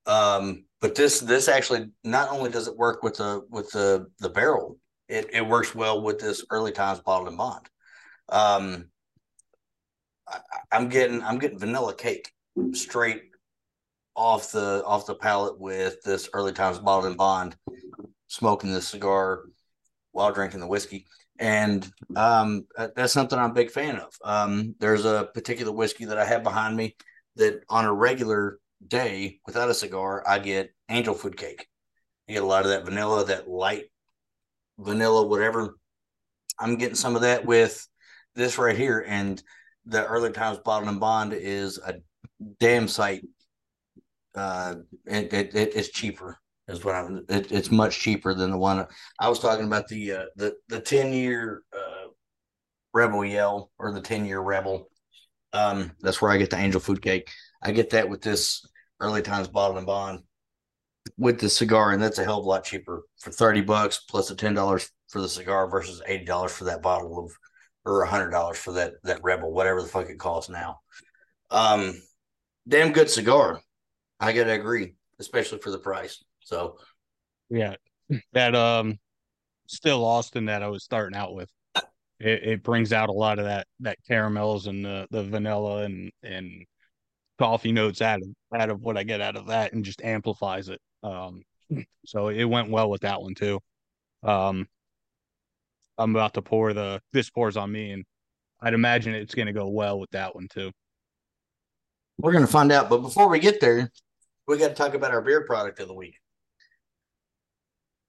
Um, 0.06 0.66
but 0.82 0.96
this 0.96 1.20
this 1.20 1.48
actually 1.48 1.90
not 2.04 2.30
only 2.30 2.50
does 2.50 2.68
it 2.68 2.78
work 2.78 3.04
with 3.04 3.18
the 3.18 3.46
with 3.50 3.72
the 3.72 4.08
the 4.20 4.30
barrel, 4.30 4.78
it, 5.08 5.30
it 5.34 5.46
works 5.46 5.76
well 5.76 6.02
with 6.02 6.20
this 6.20 6.46
early 6.52 6.72
times 6.72 7.00
bottled 7.00 7.28
and 7.28 7.38
bond. 7.38 7.70
Um, 8.30 8.90
I, 10.28 10.40
I'm 10.72 10.90
getting 10.90 11.22
I'm 11.24 11.40
getting 11.40 11.60
vanilla 11.60 11.94
cake 11.94 12.32
straight 12.74 13.24
off 14.16 14.52
the 14.52 14.84
off 14.86 15.06
the 15.06 15.16
palate 15.16 15.60
with 15.60 16.02
this 16.04 16.30
early 16.34 16.52
times 16.52 16.80
bottled 16.80 17.08
and 17.08 17.18
bond, 17.18 17.56
smoking 18.28 18.72
this 18.72 18.88
cigar 18.88 19.44
while 20.12 20.32
drinking 20.32 20.60
the 20.60 20.68
whiskey. 20.68 21.06
And 21.40 21.90
um, 22.18 22.68
that's 22.96 23.14
something 23.14 23.40
I'm 23.40 23.52
a 23.52 23.54
big 23.54 23.72
fan 23.72 23.96
of. 23.96 24.14
Um, 24.24 24.76
there's 24.80 25.06
a 25.06 25.30
particular 25.34 25.72
whiskey 25.72 26.06
that 26.06 26.18
I 26.18 26.26
have 26.26 26.44
behind 26.44 26.76
me 26.76 26.98
that 27.38 27.64
on 27.70 27.86
a 27.86 27.94
regular 27.94 28.60
day 28.86 29.40
without 29.46 29.70
a 29.70 29.74
cigar, 29.74 30.24
I 30.28 30.40
get 30.40 30.74
angel 30.90 31.14
food 31.14 31.38
cake. 31.38 31.68
You 32.28 32.36
get 32.36 32.44
a 32.44 32.48
lot 32.48 32.64
of 32.64 32.72
that 32.72 32.86
vanilla, 32.86 33.26
that 33.26 33.50
light 33.50 33.86
vanilla, 34.78 35.26
whatever. 35.26 35.76
I'm 36.60 36.78
getting 36.78 36.96
some 36.96 37.16
of 37.16 37.22
that 37.22 37.46
with 37.46 37.86
this 38.36 38.58
right 38.58 38.78
here. 38.78 39.04
And 39.08 39.42
the 39.86 40.06
early 40.06 40.32
times 40.32 40.60
bottled 40.60 40.90
and 40.90 41.00
bond 41.00 41.34
is 41.34 41.78
a 41.78 41.96
damn 42.60 42.88
sight. 42.88 43.26
Uh, 44.36 44.76
it, 45.06 45.34
it, 45.34 45.56
it 45.56 45.76
it's 45.76 45.90
cheaper 45.90 46.38
is 46.68 46.86
what 46.86 46.96
I'm. 46.96 47.26
It, 47.30 47.52
it's 47.52 47.72
much 47.72 48.00
cheaper 48.00 48.34
than 48.34 48.52
the 48.52 48.58
one 48.58 48.86
I 49.20 49.30
was 49.30 49.40
talking 49.40 49.66
about. 49.66 49.88
The 49.88 50.14
uh, 50.14 50.26
the 50.36 50.56
the 50.68 50.80
ten 50.80 51.12
year 51.12 51.64
uh, 51.74 52.10
Rebel 52.94 53.26
Yell 53.26 53.72
or 53.80 53.92
the 53.92 54.02
ten 54.02 54.26
year 54.26 54.40
Rebel. 54.40 54.90
Um, 55.52 55.92
that's 56.02 56.22
where 56.22 56.32
I 56.32 56.38
get 56.38 56.52
the 56.52 56.58
Angel 56.58 56.80
Food 56.80 57.02
Cake. 57.02 57.32
I 57.62 57.72
get 57.72 57.92
that 57.92 58.10
with 58.10 58.22
this 58.22 58.66
early 59.00 59.22
times 59.22 59.48
bottle 59.48 59.78
and 59.78 59.88
bond 59.88 60.20
with 61.18 61.40
the 61.40 61.50
cigar, 61.50 61.92
and 61.92 62.02
that's 62.02 62.20
a 62.20 62.24
hell 62.24 62.40
of 62.40 62.46
a 62.46 62.50
lot 62.50 62.64
cheaper 62.64 63.04
for 63.20 63.32
thirty 63.32 63.62
bucks 63.62 64.00
plus 64.10 64.30
the 64.30 64.36
ten 64.36 64.54
dollars 64.54 64.90
for 65.08 65.22
the 65.22 65.30
cigar 65.30 65.70
versus 65.70 66.02
eighty 66.08 66.26
dollars 66.26 66.52
for 66.52 66.66
that 66.66 66.82
bottle 66.82 67.26
of 67.26 67.32
or 67.86 68.06
hundred 68.06 68.32
dollars 68.32 68.58
for 68.58 68.74
that 68.74 68.94
that 69.04 69.20
Rebel, 69.24 69.52
whatever 69.52 69.82
the 69.82 69.88
fuck 69.88 70.10
it 70.10 70.20
costs 70.20 70.50
now. 70.50 70.80
Um, 71.52 72.02
damn 72.68 72.94
good 72.94 73.10
cigar. 73.10 73.62
I 74.20 74.34
gotta 74.34 74.52
agree, 74.54 74.96
especially 75.20 75.60
for 75.60 75.72
the 75.72 75.80
price. 75.80 76.24
So, 76.42 76.78
yeah, 77.50 77.76
that 78.34 78.56
um, 78.56 79.00
still 79.68 80.06
Austin 80.06 80.46
that 80.46 80.64
I 80.64 80.68
was 80.68 80.84
starting 80.84 81.18
out 81.18 81.34
with. 81.34 81.50
It, 82.20 82.44
it 82.44 82.64
brings 82.64 82.92
out 82.92 83.08
a 83.08 83.14
lot 83.14 83.40
of 83.40 83.46
that 83.46 83.66
that 83.80 83.98
caramels 84.06 84.68
and 84.68 84.84
the 84.84 85.08
the 85.10 85.24
vanilla 85.24 85.84
and 85.84 86.12
and 86.22 86.66
coffee 87.40 87.72
notes 87.72 88.02
out 88.02 88.22
of 88.22 88.28
out 88.54 88.70
of 88.70 88.82
what 88.82 88.98
I 88.98 89.04
get 89.04 89.22
out 89.22 89.38
of 89.38 89.48
that 89.48 89.74
and 89.74 89.84
just 89.84 90.04
amplifies 90.04 90.70
it. 90.70 90.80
Um, 91.02 91.42
so 92.06 92.28
it 92.28 92.44
went 92.44 92.70
well 92.70 92.90
with 92.90 93.02
that 93.02 93.22
one 93.22 93.34
too. 93.34 93.60
Um, 94.22 94.68
I'm 95.98 96.16
about 96.16 96.34
to 96.36 96.42
pour 96.42 96.74
the 96.74 97.02
this 97.14 97.30
pours 97.30 97.58
on 97.58 97.72
me, 97.72 97.92
and 97.92 98.04
I'd 98.62 98.74
imagine 98.74 99.16
it's 99.16 99.36
going 99.36 99.48
to 99.48 99.54
go 99.54 99.70
well 99.70 100.00
with 100.00 100.12
that 100.12 100.36
one 100.36 100.48
too. 100.50 100.72
We're 102.18 102.34
going 102.34 102.46
to 102.46 102.52
find 102.52 102.72
out, 102.72 102.90
but 102.90 102.98
before 102.98 103.30
we 103.30 103.40
get 103.40 103.62
there, 103.62 103.90
we 104.46 104.58
got 104.58 104.70
to 104.70 104.74
talk 104.74 104.94
about 104.94 105.12
our 105.12 105.22
beer 105.22 105.46
product 105.46 105.80
of 105.80 105.88
the 105.88 105.94
week. 105.94 106.16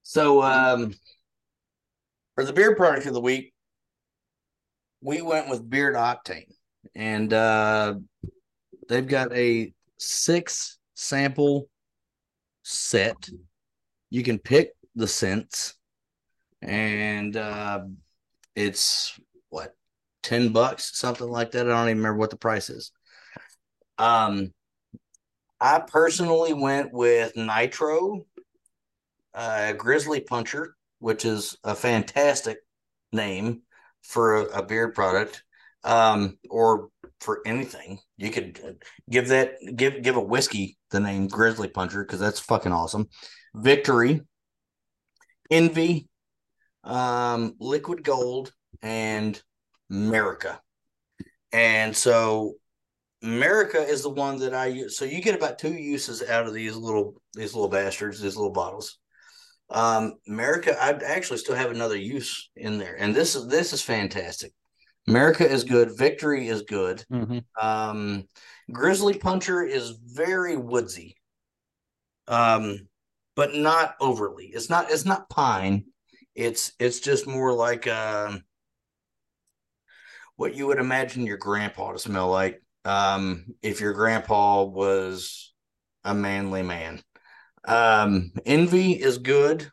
So, 0.03 0.41
um, 0.41 0.93
for 2.35 2.43
the 2.43 2.51
beer 2.51 2.75
product 2.75 3.05
of 3.05 3.13
the 3.13 3.21
week, 3.21 3.53
we 5.01 5.21
went 5.21 5.49
with 5.49 5.69
Beard 5.69 5.95
Octane, 5.95 6.51
and 6.93 7.31
uh, 7.31 7.95
they've 8.91 9.07
got 9.07 9.33
a 9.33 9.73
six 9.97 10.77
sample 10.95 11.69
set. 12.63 13.29
You 14.09 14.21
can 14.21 14.37
pick 14.37 14.73
the 14.95 15.07
scents, 15.07 15.75
and 16.61 17.37
uh, 17.37 17.85
it's 18.53 19.17
what 19.49 19.73
ten 20.21 20.49
bucks, 20.49 20.97
something 20.97 21.27
like 21.27 21.51
that. 21.51 21.67
I 21.67 21.69
don't 21.69 21.87
even 21.87 21.97
remember 21.99 22.19
what 22.19 22.31
the 22.31 22.37
price 22.37 22.69
is. 22.69 22.91
Um, 23.97 24.51
I 25.61 25.79
personally 25.79 26.53
went 26.53 26.91
with 26.91 27.37
Nitro, 27.37 28.25
uh, 29.33 29.73
Grizzly 29.73 30.19
Puncher, 30.19 30.75
which 30.99 31.23
is 31.23 31.57
a 31.63 31.75
fantastic 31.75 32.57
name 33.13 33.61
for 34.01 34.35
a, 34.35 34.59
a 34.59 34.65
beard 34.65 34.93
product, 34.95 35.43
um, 35.85 36.37
or 36.49 36.89
for 37.21 37.41
anything. 37.45 37.99
You 38.17 38.31
could 38.31 38.59
give 39.09 39.29
that 39.29 39.53
give 39.75 40.01
give 40.01 40.17
a 40.17 40.21
whiskey 40.21 40.77
the 40.89 40.99
name 40.99 41.27
Grizzly 41.27 41.69
Puncher 41.69 42.03
because 42.03 42.19
that's 42.19 42.39
fucking 42.39 42.71
awesome. 42.71 43.07
Victory, 43.55 44.21
Envy, 45.49 46.09
um, 46.83 47.55
Liquid 47.59 48.03
Gold, 48.03 48.51
and 48.81 49.41
America. 49.89 50.59
And 51.53 51.95
so 51.95 52.55
America 53.21 53.79
is 53.79 54.01
the 54.01 54.09
one 54.09 54.39
that 54.39 54.53
I 54.53 54.67
use. 54.67 54.97
So 54.97 55.05
you 55.05 55.21
get 55.21 55.35
about 55.35 55.59
two 55.59 55.73
uses 55.73 56.27
out 56.27 56.47
of 56.47 56.53
these 56.53 56.75
little 56.75 57.21
these 57.33 57.53
little 57.53 57.69
bastards, 57.69 58.19
these 58.19 58.35
little 58.35 58.51
bottles. 58.51 58.97
Um, 59.69 60.15
America, 60.27 60.75
I 60.81 60.89
actually 61.05 61.37
still 61.37 61.55
have 61.55 61.71
another 61.71 61.95
use 61.95 62.49
in 62.57 62.77
there, 62.77 62.95
and 62.99 63.15
this 63.15 63.35
is 63.35 63.47
this 63.47 63.73
is 63.73 63.81
fantastic. 63.81 64.53
America 65.07 65.49
is 65.49 65.63
good. 65.63 65.97
Victory 65.97 66.47
is 66.47 66.61
good. 66.63 67.03
Mm-hmm. 67.11 67.39
Um, 67.59 68.27
Grizzly 68.71 69.17
Puncher 69.17 69.63
is 69.63 69.91
very 70.05 70.55
woodsy, 70.55 71.15
um, 72.27 72.87
but 73.35 73.55
not 73.55 73.95
overly. 73.99 74.47
It's 74.47 74.69
not. 74.69 74.91
It's 74.91 75.05
not 75.05 75.29
pine. 75.29 75.85
It's 76.35 76.71
it's 76.79 76.99
just 76.99 77.27
more 77.27 77.51
like 77.51 77.87
uh, 77.87 78.37
what 80.35 80.55
you 80.55 80.67
would 80.67 80.79
imagine 80.79 81.25
your 81.25 81.37
grandpa 81.37 81.91
to 81.91 81.99
smell 81.99 82.29
like 82.29 82.61
um, 82.85 83.45
if 83.61 83.81
your 83.81 83.93
grandpa 83.93 84.63
was 84.63 85.53
a 86.03 86.13
manly 86.13 86.63
man. 86.63 87.01
Um, 87.65 88.31
envy 88.45 88.93
is 88.93 89.17
good, 89.19 89.69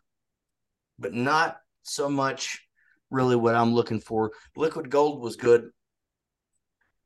but 0.99 1.15
not 1.15 1.59
so 1.85 2.09
much 2.09 2.68
really 3.11 3.37
what 3.37 3.55
I'm 3.55 3.75
looking 3.75 4.01
for. 4.01 4.33
Liquid 4.57 4.91
gold 4.91 5.21
was 5.21 5.37
good. 5.37 5.71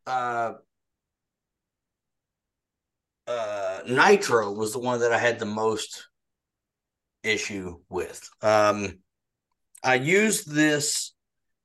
Uh, 0.07 0.55
uh, 3.27 3.81
nitro 3.89 4.53
was 4.53 4.73
the 4.73 4.79
one 4.79 5.01
that 5.01 5.13
I 5.13 5.19
had 5.19 5.39
the 5.39 5.47
most 5.47 6.09
issue 7.23 7.79
with. 7.89 8.29
Um, 8.41 8.99
I 9.85 9.95
used 9.95 10.51
this 10.51 11.13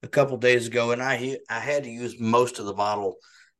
a 0.03 0.07
couple 0.07 0.37
days 0.37 0.67
ago, 0.67 0.91
and 0.91 1.01
I 1.01 1.37
I 1.49 1.59
had 1.59 1.83
to 1.83 1.89
use 1.89 2.19
most 2.19 2.59
of 2.59 2.65
the 2.65 2.73
bottle 2.73 3.15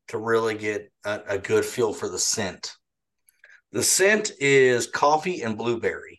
to 0.08 0.18
really 0.18 0.54
get 0.56 0.90
a, 1.04 1.20
a 1.28 1.38
good 1.38 1.64
feel 1.64 1.92
for 1.92 2.08
the 2.08 2.18
scent. 2.18 2.72
The 3.72 3.82
scent 3.82 4.32
is 4.40 4.86
coffee 4.86 5.42
and 5.42 5.58
blueberry. 5.58 6.17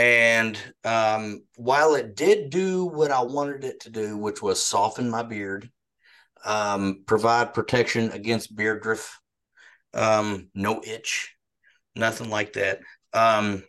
And 0.00 0.58
um, 0.82 1.42
while 1.56 1.94
it 1.94 2.16
did 2.16 2.48
do 2.48 2.86
what 2.86 3.10
I 3.10 3.20
wanted 3.20 3.64
it 3.64 3.80
to 3.80 3.90
do, 3.90 4.16
which 4.16 4.40
was 4.40 4.62
soften 4.62 5.10
my 5.10 5.22
beard, 5.22 5.70
um, 6.42 7.02
provide 7.04 7.52
protection 7.52 8.10
against 8.12 8.56
beard 8.56 8.82
drift, 8.82 9.10
um, 9.92 10.48
no 10.54 10.80
itch, 10.82 11.36
nothing 11.94 12.30
like 12.30 12.54
that. 12.54 12.80
Um, 13.12 13.62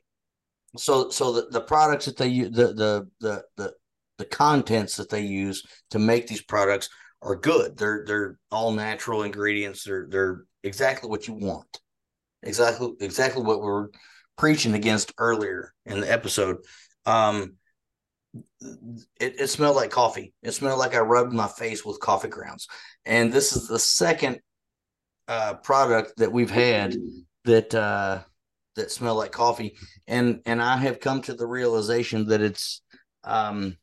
so, 0.78 1.10
so 1.10 1.34
the, 1.34 1.48
the 1.52 1.60
products 1.60 2.06
that 2.06 2.16
they 2.16 2.30
use, 2.30 2.56
the, 2.56 2.68
the 2.68 3.08
the 3.20 3.44
the 3.58 3.74
the 4.18 4.26
contents 4.26 4.96
that 4.96 5.10
they 5.10 5.24
use 5.24 5.66
to 5.90 6.00
make 6.00 6.28
these 6.28 6.44
products 6.44 6.88
are 7.22 7.36
good. 7.36 7.76
They're 7.76 8.06
they're 8.08 8.40
all 8.52 8.72
natural 8.72 9.24
ingredients. 9.24 9.84
They're 9.84 10.08
they're 10.10 10.46
exactly 10.64 11.10
what 11.10 11.28
you 11.28 11.34
want. 11.34 11.82
Exactly 12.42 12.94
exactly 13.02 13.44
what 13.44 13.62
we 13.62 13.68
are 13.68 13.90
preaching 14.42 14.74
against 14.74 15.14
earlier 15.20 15.72
in 15.86 16.02
the 16.02 16.12
episode. 16.12 16.58
Um, 17.06 17.58
it, 19.20 19.40
it 19.40 19.48
smelled 19.52 19.76
like 19.76 19.92
coffee. 19.92 20.34
It 20.42 20.54
smelled 20.54 20.80
like 20.80 20.96
I 20.96 21.00
rubbed 21.02 21.32
my 21.32 21.48
face 21.48 21.86
with 21.86 22.00
coffee 22.00 22.28
grounds. 22.28 22.68
And 23.06 23.32
this 23.32 23.56
is 23.56 23.68
the 23.68 23.78
second 23.78 24.40
uh, 25.28 25.54
product 25.64 26.14
that 26.18 26.32
we've 26.32 26.50
had 26.50 26.96
that 27.46 27.76
uh, 27.76 28.24
that 28.78 28.90
smell 28.90 29.14
like 29.14 29.32
coffee. 29.32 29.78
And 30.08 30.42
and 30.48 30.60
I 30.60 30.78
have 30.78 31.00
come 31.00 31.22
to 31.24 31.36
the 31.36 31.46
realization 31.46 32.26
that 32.30 32.42
it's 32.42 32.82
um, 33.24 33.78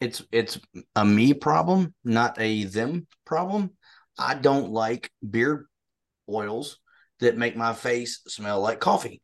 it's 0.00 0.22
it's 0.32 0.58
a 0.96 1.04
me 1.04 1.34
problem, 1.34 1.92
not 2.04 2.40
a 2.40 2.64
them 2.64 3.06
problem. 3.26 3.72
I 4.18 4.32
don't 4.32 4.70
like 4.70 5.10
beard 5.28 5.66
oils 6.26 6.78
that 7.20 7.36
make 7.36 7.54
my 7.54 7.74
face 7.74 8.22
smell 8.28 8.62
like 8.62 8.80
coffee. 8.80 9.20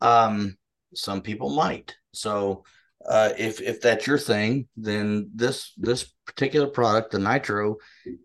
Um, 0.00 0.56
some 0.94 1.20
people 1.20 1.50
might. 1.50 1.96
So 2.12 2.64
uh, 3.06 3.30
if 3.38 3.60
if 3.60 3.80
that's 3.80 4.06
your 4.06 4.18
thing, 4.18 4.68
then 4.76 5.30
this 5.34 5.72
this 5.76 6.12
particular 6.26 6.66
product, 6.66 7.12
the 7.12 7.18
nitro, 7.18 7.76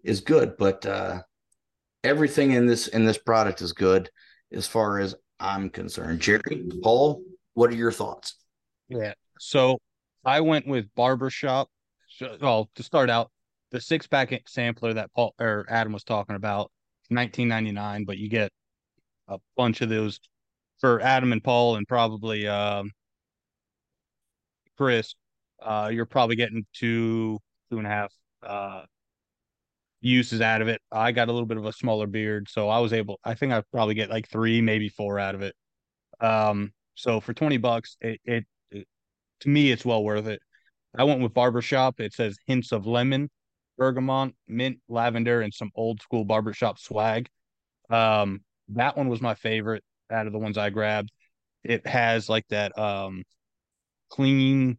is 0.03 0.21
good. 0.21 0.57
But 0.57 0.86
uh, 0.86 1.21
everything 2.03 2.51
in 2.51 2.65
this 2.65 2.88
in 2.88 3.05
this 3.05 3.17
product 3.17 3.61
is 3.61 3.74
good 3.74 4.09
as 4.51 4.67
far 4.67 4.99
as 4.99 5.15
I'm 5.39 5.69
concerned. 5.69 6.21
Jerry, 6.21 6.69
Paul, 6.82 7.24
what 7.53 7.69
are 7.69 7.76
your 7.76 7.91
thoughts? 7.91 8.36
Yeah. 8.89 9.13
So 9.39 9.80
I 10.26 10.41
went 10.41 10.67
with 10.67 10.93
barbershop. 10.95 11.69
Well, 12.41 12.69
to 12.76 12.84
start 12.84 13.09
out, 13.09 13.32
the 13.71 13.82
six 13.82 14.07
pack 14.07 14.32
sampler 14.47 14.93
that 14.93 15.11
Paul 15.13 15.34
or 15.39 15.65
Adam 15.69 15.93
was 15.93 16.03
talking 16.03 16.36
about, 16.36 16.71
1999, 17.09 18.05
but 18.05 18.17
you 18.17 18.30
get 18.30 18.51
a 19.28 19.39
bunch 19.57 19.82
of 19.82 19.89
those 19.89 20.19
for 20.84 20.99
Adam 20.99 21.31
and 21.31 21.41
Paul 21.41 21.77
and 21.77 21.88
probably 21.88 22.45
um, 22.45 22.91
Chris. 24.75 25.15
Uh, 25.61 25.89
you're 25.93 26.05
probably 26.05 26.36
getting 26.36 26.65
two, 26.73 27.39
two 27.71 27.77
and 27.77 27.88
a 27.88 27.89
half 27.89 28.13
uh, 28.45 28.81
uses 30.01 30.41
out 30.41 30.61
of 30.61 30.67
it. 30.67 30.81
I 30.91 31.13
got 31.13 31.29
a 31.29 31.31
little 31.31 31.47
bit 31.47 31.55
of 31.55 31.65
a 31.65 31.71
smaller 31.71 32.05
beard, 32.05 32.49
so 32.49 32.67
I 32.67 32.79
was 32.79 32.91
able. 32.91 33.17
I 33.23 33.34
think 33.34 33.53
I 33.53 33.63
probably 33.71 33.95
get 33.95 34.09
like 34.09 34.27
three, 34.27 34.59
maybe 34.59 34.89
four 34.89 35.19
out 35.19 35.36
of 35.36 35.41
it. 35.41 35.55
Um, 36.19 36.73
so 36.95 37.21
for 37.21 37.34
twenty 37.34 37.55
bucks, 37.55 37.95
it, 38.01 38.19
it, 38.25 38.43
it 38.69 38.86
to 39.39 39.49
me 39.49 39.71
it's 39.71 39.86
well 39.86 40.03
worth 40.03 40.27
it. 40.27 40.41
I 40.93 41.05
went 41.05 41.21
with 41.21 41.34
barbershop. 41.34 42.01
It 42.01 42.11
says 42.11 42.36
hints 42.45 42.73
of 42.73 42.86
lemon, 42.86 43.29
bergamot, 43.77 44.34
mint, 44.49 44.79
lavender, 44.89 45.39
and 45.39 45.53
some 45.53 45.71
old 45.75 46.01
school 46.01 46.25
barbershop 46.25 46.77
swag. 46.77 47.29
Um, 47.89 48.41
that 48.67 48.97
one 48.97 49.07
was 49.07 49.21
my 49.21 49.36
favorite 49.36 49.84
out 50.14 50.28
of 50.28 50.34
the 50.34 50.39
ones 50.39 50.57
I 50.57 50.70
grabbed. 50.70 51.11
It 51.64 51.86
has 51.88 52.30
like 52.30 52.47
that 52.49 52.78
um 52.78 53.24
clean, 54.09 54.78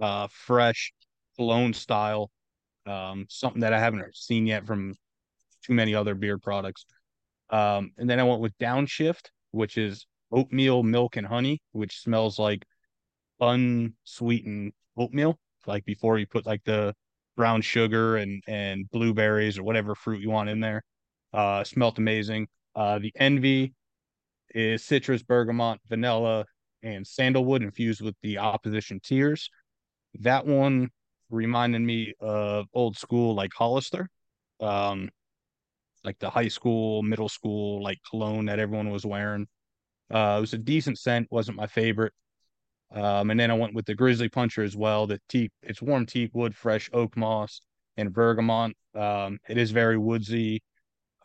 uh, 0.00 0.28
fresh, 0.30 0.92
cologne 1.36 1.74
style 1.74 2.30
um, 2.86 3.26
something 3.28 3.60
that 3.60 3.72
I 3.72 3.78
haven't 3.78 4.16
seen 4.16 4.46
yet 4.46 4.66
from 4.66 4.94
too 5.62 5.74
many 5.74 5.94
other 5.94 6.14
beard 6.14 6.42
products. 6.42 6.84
Um, 7.50 7.92
and 7.98 8.08
then 8.08 8.18
I 8.18 8.24
went 8.24 8.40
with 8.40 8.56
Downshift, 8.58 9.30
which 9.50 9.76
is 9.76 10.06
oatmeal, 10.30 10.82
milk, 10.82 11.16
and 11.16 11.26
honey, 11.26 11.60
which 11.72 12.00
smells 12.00 12.38
like 12.38 12.64
unsweetened 13.40 14.72
oatmeal. 14.96 15.38
Like 15.66 15.84
before 15.84 16.18
you 16.18 16.26
put 16.26 16.46
like 16.46 16.64
the 16.64 16.94
brown 17.36 17.62
sugar 17.62 18.16
and 18.16 18.42
and 18.46 18.90
blueberries 18.90 19.58
or 19.58 19.62
whatever 19.62 19.94
fruit 19.94 20.20
you 20.20 20.30
want 20.30 20.48
in 20.48 20.60
there. 20.60 20.82
Uh, 21.32 21.64
smelled 21.64 21.98
amazing. 21.98 22.48
Uh, 22.74 22.98
the 22.98 23.12
Envy 23.16 23.74
is 24.54 24.84
citrus, 24.84 25.22
bergamot, 25.22 25.80
vanilla, 25.88 26.44
and 26.82 27.06
sandalwood 27.06 27.62
infused 27.62 28.00
with 28.00 28.16
the 28.22 28.38
opposition 28.38 29.00
tears. 29.02 29.50
That 30.20 30.46
one 30.46 30.90
reminded 31.30 31.80
me 31.80 32.14
of 32.20 32.66
old 32.74 32.96
school 32.96 33.34
like 33.34 33.52
Hollister, 33.54 34.08
um, 34.60 35.10
like 36.04 36.18
the 36.18 36.30
high 36.30 36.48
school, 36.48 37.02
middle 37.02 37.28
school 37.28 37.82
like 37.82 37.98
cologne 38.08 38.46
that 38.46 38.58
everyone 38.58 38.90
was 38.90 39.06
wearing. 39.06 39.46
Uh, 40.12 40.36
it 40.38 40.40
was 40.40 40.52
a 40.52 40.58
decent 40.58 40.98
scent, 40.98 41.28
wasn't 41.30 41.56
my 41.56 41.66
favorite. 41.66 42.12
Um, 42.94 43.30
and 43.30 43.40
then 43.40 43.50
I 43.50 43.54
went 43.54 43.74
with 43.74 43.86
the 43.86 43.94
Grizzly 43.94 44.28
Puncher 44.28 44.62
as 44.62 44.76
well. 44.76 45.06
The 45.06 45.18
teak, 45.28 45.50
it's 45.62 45.80
warm 45.80 46.04
teak 46.04 46.30
wood, 46.34 46.54
fresh 46.54 46.90
oak 46.92 47.16
moss, 47.16 47.62
and 47.96 48.12
bergamot. 48.12 48.76
Um, 48.94 49.38
it 49.48 49.56
is 49.56 49.70
very 49.70 49.96
woodsy, 49.96 50.62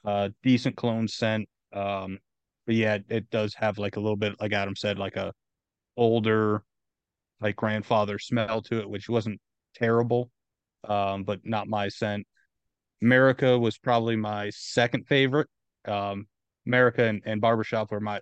uh, 0.06 0.30
decent 0.44 0.78
cologne 0.78 1.08
scent. 1.08 1.50
Um, 1.74 2.20
but 2.68 2.76
yeah, 2.76 2.97
it, 3.09 3.30
does 3.32 3.55
have 3.55 3.80
like 3.80 3.95
a 3.95 3.99
little 3.99 4.18
bit, 4.18 4.36
like 4.39 4.51
Adam 4.53 4.76
said, 4.76 4.99
like 4.99 5.15
a 5.15 5.34
older, 5.95 6.61
like 7.41 7.55
grandfather 7.55 8.20
smell 8.20 8.61
to 8.63 8.80
it, 8.82 8.89
which 8.89 9.09
wasn't 9.09 9.39
terrible, 9.74 10.30
um, 10.84 11.24
but 11.24 11.39
not 11.45 11.70
my 11.70 11.88
scent. 11.88 12.28
America 13.01 13.57
was 13.57 13.78
probably 13.78 14.18
my 14.18 14.49
second 14.49 15.07
favorite. 15.07 15.47
Um, 15.88 16.28
America 16.68 17.05
and, 17.05 17.22
and 17.26 17.39
Barbershop 17.39 17.89
were 17.89 18.01
my 18.01 18.20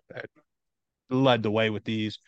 led 1.09 1.41
the 1.41 1.51
way 1.51 1.71
with 1.71 1.83
these, 1.83 2.19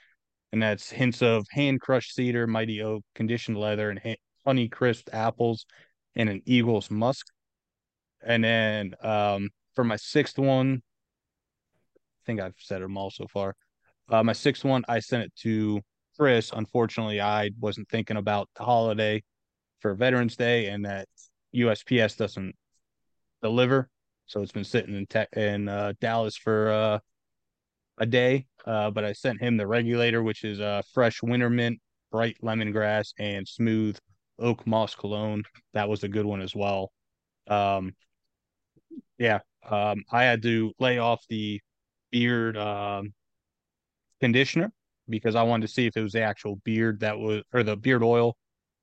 and 0.52 0.64
that's 0.64 0.90
hints 0.90 1.22
of 1.22 1.46
hand 1.52 1.82
crushed 1.82 2.16
cedar, 2.16 2.48
mighty 2.48 2.82
oak, 2.82 3.04
conditioned 3.14 3.58
leather, 3.58 3.92
and 3.92 4.18
honey 4.44 4.68
crisp 4.68 5.10
apples, 5.14 5.68
and 6.16 6.30
an 6.30 6.42
eagle's 6.46 6.90
musk. 6.90 7.28
And 8.26 8.44
then 8.44 8.96
um, 9.04 9.50
for 9.76 9.84
my 9.84 9.98
sixth 9.98 10.40
one, 10.40 10.82
think 12.28 12.40
I've 12.40 12.54
said 12.60 12.82
them 12.84 12.98
all 12.98 13.10
so 13.10 13.26
far. 13.28 13.56
Uh, 14.10 14.24
my 14.24 14.34
sixth 14.34 14.64
one, 14.64 14.84
I 14.88 15.00
sent 15.00 15.24
it 15.24 15.34
to 15.38 15.82
Chris, 16.18 16.52
unfortunately, 16.54 17.22
I 17.22 17.52
wasn't 17.60 17.90
thinking 17.90 18.18
about 18.18 18.50
the 18.56 18.64
holiday 18.64 19.24
for 19.80 19.94
Veterans 19.94 20.36
Day 20.36 20.68
and 20.68 20.86
that 20.86 21.08
USPS 21.56 22.18
doesn't 22.18 22.56
deliver. 23.42 23.90
So 24.26 24.42
it's 24.42 24.52
been 24.52 24.64
sitting 24.64 24.96
in 24.96 25.26
in 25.40 25.70
uh, 25.70 25.94
Dallas 26.02 26.36
for 26.36 26.72
uh, 26.72 27.00
a 28.00 28.06
day. 28.06 28.48
Uh, 28.66 28.92
but 28.92 29.06
I 29.06 29.14
sent 29.14 29.42
him 29.42 29.58
the 29.58 29.68
regulator, 29.68 30.22
which 30.22 30.44
is 30.44 30.60
uh, 30.60 30.82
fresh 30.94 31.22
winter 31.22 31.50
mint, 31.50 31.80
bright 32.12 32.38
lemongrass, 32.44 33.14
and 33.18 33.48
smooth 33.48 33.98
oak 34.40 34.66
moss 34.68 34.96
cologne. 34.96 35.44
That 35.74 35.88
was 35.88 36.04
a 36.04 36.10
good 36.10 36.26
one 36.26 36.42
as 36.42 36.56
well. 36.56 36.92
Um, 37.48 37.94
yeah, 39.18 39.40
um, 39.70 40.04
I 40.12 40.24
had 40.24 40.42
to 40.42 40.74
lay 40.80 40.98
off 40.98 41.24
the 41.30 41.62
beard 42.18 42.58
um, 42.58 43.14
conditioner 44.20 44.72
because 45.08 45.36
I 45.36 45.44
wanted 45.44 45.68
to 45.68 45.74
see 45.74 45.86
if 45.86 45.96
it 45.96 46.02
was 46.02 46.14
the 46.14 46.22
actual 46.22 46.56
beard 46.66 47.00
that 47.02 47.18
was 47.20 47.44
or 47.54 47.62
the 47.64 47.78
beard 47.78 48.04
oil 48.04 48.36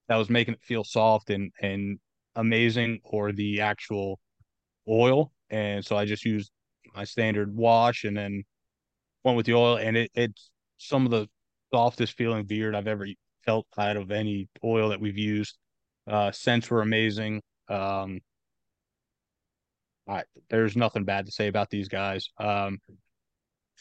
that 0.09 0.16
was 0.16 0.30
making 0.30 0.55
it 0.55 0.62
feel 0.62 0.85
soft 0.85 1.30
and 1.30 1.51
and 1.61 1.99
amazing 2.37 3.01
or 3.05 3.32
the 3.32 3.61
actual 3.61 4.20
oil. 4.89 5.32
And 5.51 5.85
so 5.85 5.97
I 5.97 6.05
just 6.05 6.24
used 6.24 6.51
my 6.95 7.05
standard 7.05 7.55
wash 7.57 8.05
and 8.05 8.16
then 8.16 8.45
went 9.24 9.37
with 9.37 9.47
the 9.47 9.55
oil 9.55 9.78
and 9.78 9.97
it 9.97 10.11
it's 10.14 10.51
some 10.78 11.05
of 11.05 11.11
the 11.11 11.26
softest 11.72 12.16
feeling 12.16 12.45
beard 12.45 12.76
I've 12.76 12.87
ever 12.87 13.09
felt 13.45 13.66
out 13.76 13.97
of 13.97 14.12
any 14.12 14.49
oil 14.62 14.91
that 14.91 15.01
we've 15.01 15.18
used. 15.18 15.59
Uh 16.09 16.30
scents 16.30 16.70
were 16.70 16.82
amazing. 16.82 17.43
Um 17.68 18.20
I, 20.09 20.24
there's 20.51 20.76
nothing 20.76 21.05
bad 21.05 21.26
to 21.26 21.32
say 21.32 21.49
about 21.49 21.70
these 21.70 21.89
guys. 21.89 22.28
Um, 22.39 22.78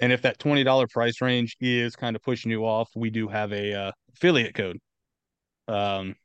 and 0.01 0.11
if 0.11 0.21
that 0.23 0.39
$20 0.39 0.89
price 0.89 1.21
range 1.21 1.55
is 1.59 1.95
kind 1.95 2.15
of 2.15 2.21
pushing 2.21 2.51
you 2.51 2.65
off, 2.65 2.89
we 2.95 3.09
do 3.09 3.27
have 3.27 3.51
a 3.53 3.73
uh, 3.73 3.91
affiliate 4.15 4.55
code. 4.55 4.79
Um, 5.67 6.15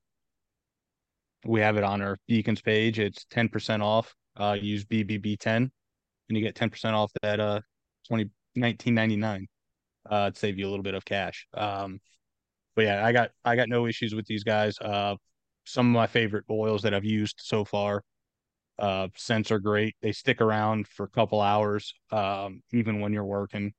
we 1.44 1.60
have 1.60 1.76
it 1.76 1.84
on 1.84 2.02
our 2.02 2.18
Beacons 2.26 2.60
page. 2.60 2.98
It's 2.98 3.24
10% 3.26 3.82
off. 3.82 4.14
Uh, 4.36 4.56
use 4.60 4.84
BBB10 4.84 5.70
and 6.28 6.38
you 6.38 6.40
get 6.40 6.54
10% 6.54 6.92
off 6.92 7.10
that 7.22 7.40
uh 7.40 7.60
20 8.06 8.24
1999 8.54 9.46
uh 10.10 10.30
save 10.34 10.58
you 10.58 10.66
a 10.66 10.70
little 10.70 10.82
bit 10.82 10.94
of 10.94 11.04
cash. 11.04 11.46
Um, 11.54 12.00
but 12.76 12.84
yeah, 12.84 13.04
I 13.04 13.12
got 13.12 13.30
I 13.44 13.56
got 13.56 13.68
no 13.68 13.86
issues 13.86 14.14
with 14.14 14.26
these 14.26 14.44
guys. 14.44 14.78
Uh, 14.80 15.16
some 15.64 15.86
of 15.88 15.92
my 15.92 16.06
favorite 16.06 16.44
oils 16.48 16.82
that 16.82 16.94
I've 16.94 17.04
used 17.04 17.36
so 17.38 17.64
far. 17.64 18.02
Uh, 18.78 19.08
scents 19.16 19.50
are 19.50 19.58
great. 19.58 19.96
They 20.02 20.12
stick 20.12 20.40
around 20.40 20.86
for 20.86 21.04
a 21.04 21.08
couple 21.08 21.40
hours, 21.40 21.92
um, 22.12 22.62
even 22.72 23.00
when 23.00 23.12
you're 23.12 23.24
working, 23.24 23.72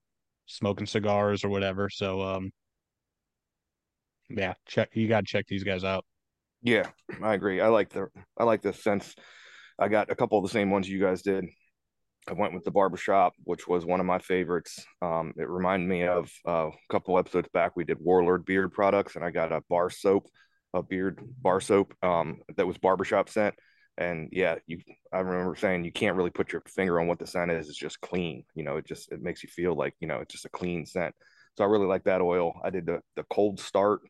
smoking 0.45 0.85
cigars 0.85 1.43
or 1.43 1.49
whatever. 1.49 1.89
So, 1.89 2.21
um, 2.21 2.51
yeah, 4.29 4.53
check. 4.65 4.89
You 4.93 5.07
got 5.07 5.21
to 5.21 5.25
check 5.25 5.45
these 5.47 5.63
guys 5.63 5.83
out. 5.83 6.05
Yeah, 6.61 6.87
I 7.23 7.33
agree. 7.33 7.61
I 7.61 7.67
like 7.67 7.89
the 7.89 8.07
I 8.37 8.43
like 8.43 8.61
the 8.61 8.73
scents. 8.73 9.15
I 9.79 9.87
got 9.87 10.11
a 10.11 10.15
couple 10.15 10.37
of 10.37 10.43
the 10.43 10.49
same 10.49 10.69
ones 10.69 10.89
you 10.89 10.99
guys 10.99 11.21
did. 11.21 11.45
I 12.27 12.33
went 12.33 12.53
with 12.53 12.65
the 12.65 12.71
barbershop, 12.71 13.33
which 13.45 13.65
was 13.65 13.85
one 13.85 14.01
of 14.01 14.05
my 14.05 14.19
favorites. 14.19 14.85
Um, 15.01 15.33
it 15.37 15.47
reminded 15.47 15.87
me 15.87 16.03
of 16.03 16.29
uh, 16.45 16.67
a 16.67 16.91
couple 16.91 17.17
episodes 17.17 17.47
back. 17.53 17.71
We 17.77 17.85
did 17.85 17.97
Warlord 18.01 18.43
beard 18.45 18.73
products, 18.73 19.15
and 19.15 19.23
I 19.23 19.31
got 19.31 19.53
a 19.53 19.61
bar 19.69 19.89
soap, 19.89 20.27
a 20.73 20.83
beard 20.83 21.21
bar 21.41 21.61
soap 21.61 21.95
um, 22.03 22.39
that 22.57 22.67
was 22.67 22.77
barbershop 22.77 23.29
scent 23.29 23.55
and 23.99 24.29
yeah 24.31 24.55
you 24.65 24.79
i 25.13 25.19
remember 25.19 25.55
saying 25.55 25.83
you 25.83 25.91
can't 25.91 26.15
really 26.15 26.29
put 26.31 26.51
your 26.51 26.63
finger 26.65 26.99
on 26.99 27.07
what 27.07 27.19
the 27.19 27.27
scent 27.27 27.51
is 27.51 27.67
it's 27.67 27.77
just 27.77 28.01
clean 28.01 28.43
you 28.55 28.63
know 28.63 28.77
it 28.77 28.85
just 28.87 29.11
it 29.11 29.21
makes 29.21 29.43
you 29.43 29.49
feel 29.49 29.75
like 29.75 29.93
you 29.99 30.07
know 30.07 30.19
it's 30.19 30.33
just 30.33 30.45
a 30.45 30.49
clean 30.49 30.85
scent. 30.85 31.13
So 31.57 31.63
i 31.65 31.67
really 31.67 31.87
like 31.87 32.05
that 32.05 32.21
oil. 32.21 32.53
I 32.63 32.69
did 32.71 32.85
the 32.87 33.01
the 33.15 33.25
cold 33.29 33.59
start 33.59 34.01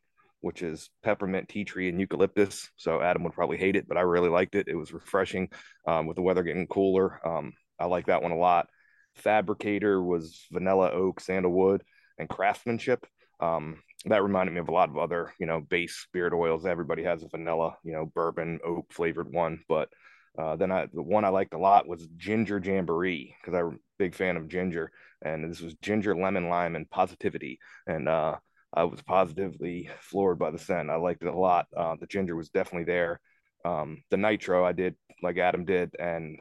which 0.42 0.62
is 0.62 0.88
peppermint 1.02 1.50
tea 1.50 1.64
tree 1.64 1.90
and 1.90 2.00
eucalyptus. 2.00 2.70
So 2.76 3.02
adam 3.02 3.24
would 3.24 3.34
probably 3.34 3.58
hate 3.58 3.76
it 3.76 3.88
but 3.88 3.98
i 3.98 4.02
really 4.02 4.30
liked 4.30 4.54
it. 4.54 4.68
It 4.68 4.76
was 4.76 4.92
refreshing 4.94 5.48
um, 5.86 6.06
with 6.06 6.14
the 6.14 6.22
weather 6.22 6.44
getting 6.44 6.68
cooler. 6.68 7.20
Um, 7.26 7.52
i 7.78 7.84
like 7.86 8.06
that 8.06 8.22
one 8.22 8.32
a 8.32 8.38
lot. 8.38 8.68
Fabricator 9.16 10.02
was 10.02 10.46
vanilla 10.52 10.90
oak 10.92 11.20
sandalwood 11.20 11.82
and 12.16 12.28
craftsmanship. 12.28 13.04
Um, 13.40 13.82
that 14.06 14.22
reminded 14.22 14.52
me 14.52 14.60
of 14.60 14.68
a 14.68 14.72
lot 14.72 14.88
of 14.88 14.96
other, 14.98 15.32
you 15.38 15.46
know, 15.46 15.60
base 15.60 15.94
spirit 15.94 16.32
oils. 16.32 16.64
Everybody 16.64 17.02
has 17.04 17.22
a 17.22 17.28
vanilla, 17.28 17.76
you 17.84 17.92
know, 17.92 18.06
bourbon 18.14 18.58
oak 18.64 18.92
flavored 18.92 19.32
one, 19.32 19.62
but 19.68 19.90
uh, 20.38 20.56
then 20.56 20.72
I 20.72 20.86
the 20.92 21.02
one 21.02 21.24
I 21.24 21.28
liked 21.28 21.54
a 21.54 21.58
lot 21.58 21.86
was 21.86 22.06
ginger 22.16 22.60
jamboree 22.62 23.34
because 23.40 23.58
I'm 23.58 23.74
a 23.74 23.78
big 23.98 24.14
fan 24.14 24.36
of 24.36 24.48
ginger, 24.48 24.90
and 25.22 25.50
this 25.50 25.60
was 25.60 25.74
ginger 25.82 26.16
lemon 26.16 26.48
lime 26.48 26.76
and 26.76 26.88
positivity, 26.88 27.58
and 27.86 28.08
uh, 28.08 28.36
I 28.72 28.84
was 28.84 29.02
positively 29.02 29.90
floored 30.00 30.38
by 30.38 30.50
the 30.50 30.58
scent. 30.58 30.90
I 30.90 30.96
liked 30.96 31.22
it 31.22 31.28
a 31.28 31.38
lot. 31.38 31.66
Uh, 31.76 31.96
the 32.00 32.06
ginger 32.06 32.36
was 32.36 32.50
definitely 32.50 32.84
there. 32.84 33.20
Um, 33.64 34.02
the 34.10 34.16
nitro 34.16 34.64
I 34.64 34.72
did 34.72 34.94
like 35.22 35.36
Adam 35.36 35.64
did, 35.64 35.94
and 35.98 36.38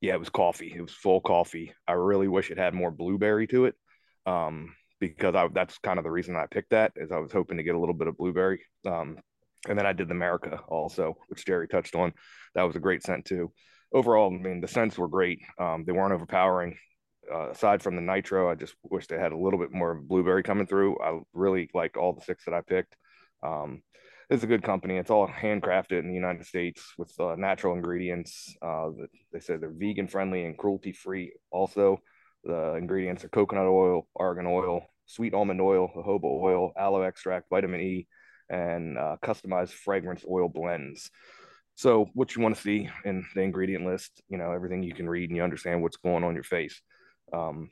yeah, 0.00 0.14
it 0.14 0.20
was 0.20 0.30
coffee. 0.30 0.72
It 0.74 0.82
was 0.82 0.92
full 0.92 1.20
coffee. 1.20 1.74
I 1.86 1.92
really 1.92 2.28
wish 2.28 2.50
it 2.50 2.58
had 2.58 2.72
more 2.72 2.90
blueberry 2.90 3.46
to 3.48 3.66
it. 3.66 3.74
Um, 4.26 4.74
because 5.08 5.34
I, 5.34 5.48
that's 5.52 5.78
kind 5.78 5.98
of 5.98 6.04
the 6.04 6.10
reason 6.10 6.36
I 6.36 6.46
picked 6.46 6.70
that 6.70 6.92
is 6.96 7.10
I 7.12 7.18
was 7.18 7.32
hoping 7.32 7.56
to 7.56 7.62
get 7.62 7.74
a 7.74 7.78
little 7.78 7.94
bit 7.94 8.08
of 8.08 8.16
blueberry. 8.16 8.62
Um, 8.86 9.18
and 9.68 9.78
then 9.78 9.86
I 9.86 9.92
did 9.92 10.08
the 10.08 10.14
America 10.14 10.60
also, 10.68 11.16
which 11.28 11.46
Jerry 11.46 11.68
touched 11.68 11.94
on. 11.94 12.12
That 12.54 12.64
was 12.64 12.76
a 12.76 12.80
great 12.80 13.02
scent 13.02 13.24
too. 13.24 13.52
Overall, 13.92 14.34
I 14.34 14.38
mean, 14.38 14.60
the 14.60 14.68
scents 14.68 14.98
were 14.98 15.08
great. 15.08 15.40
Um, 15.58 15.84
they 15.86 15.92
weren't 15.92 16.12
overpowering. 16.12 16.76
Uh, 17.32 17.50
aside 17.50 17.82
from 17.82 17.96
the 17.96 18.02
nitro, 18.02 18.50
I 18.50 18.54
just 18.54 18.74
wish 18.82 19.06
they 19.06 19.18
had 19.18 19.32
a 19.32 19.38
little 19.38 19.58
bit 19.58 19.72
more 19.72 19.94
blueberry 19.94 20.42
coming 20.42 20.66
through. 20.66 21.00
I 21.00 21.20
really 21.32 21.70
liked 21.72 21.96
all 21.96 22.12
the 22.12 22.24
six 22.24 22.44
that 22.44 22.54
I 22.54 22.60
picked. 22.60 22.96
Um, 23.42 23.82
it's 24.30 24.42
a 24.42 24.48
good 24.48 24.62
company. 24.62 24.96
It's 24.96 25.10
all 25.10 25.28
handcrafted 25.28 25.98
in 25.98 26.08
the 26.08 26.14
United 26.14 26.46
States 26.46 26.94
with 26.98 27.12
uh, 27.20 27.34
natural 27.36 27.74
ingredients. 27.74 28.54
Uh, 28.60 28.90
they 29.32 29.40
said 29.40 29.60
they're 29.60 29.70
vegan 29.70 30.08
friendly 30.08 30.44
and 30.44 30.56
cruelty 30.56 30.92
free. 30.92 31.32
Also, 31.50 31.98
the 32.42 32.74
ingredients 32.74 33.24
are 33.24 33.28
coconut 33.28 33.66
oil, 33.66 34.06
argan 34.16 34.46
oil, 34.46 34.82
sweet 35.06 35.34
almond 35.34 35.60
oil, 35.60 35.90
jojoba 35.94 36.24
oil, 36.24 36.72
aloe 36.76 37.02
extract, 37.02 37.48
vitamin 37.50 37.80
E, 37.80 38.06
and 38.48 38.98
uh, 38.98 39.16
customized 39.22 39.70
fragrance 39.70 40.24
oil 40.28 40.48
blends. 40.48 41.10
So, 41.76 42.08
what 42.14 42.36
you 42.36 42.42
want 42.42 42.54
to 42.54 42.60
see 42.60 42.88
in 43.04 43.24
the 43.34 43.42
ingredient 43.42 43.84
list, 43.84 44.22
you 44.28 44.38
know, 44.38 44.52
everything 44.52 44.82
you 44.82 44.94
can 44.94 45.08
read 45.08 45.30
and 45.30 45.36
you 45.36 45.42
understand 45.42 45.82
what's 45.82 45.96
going 45.96 46.22
on 46.22 46.34
your 46.34 46.44
face. 46.44 46.80
Um, 47.32 47.70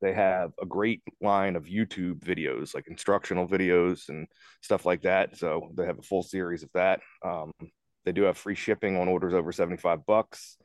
they 0.00 0.12
have 0.12 0.52
a 0.60 0.66
great 0.66 1.02
line 1.20 1.56
of 1.56 1.64
YouTube 1.64 2.20
videos, 2.20 2.74
like 2.74 2.88
instructional 2.88 3.46
videos 3.46 4.08
and 4.08 4.26
stuff 4.62 4.86
like 4.86 5.02
that. 5.02 5.36
So 5.36 5.70
they 5.74 5.86
have 5.86 5.98
a 5.98 6.02
full 6.02 6.22
series 6.22 6.62
of 6.62 6.70
that. 6.74 7.00
Um, 7.24 7.52
they 8.04 8.12
do 8.12 8.22
have 8.22 8.38
free 8.38 8.54
shipping 8.54 8.96
on 8.96 9.08
orders 9.08 9.34
over 9.34 9.52
75 9.52 10.06
bucks. 10.06 10.56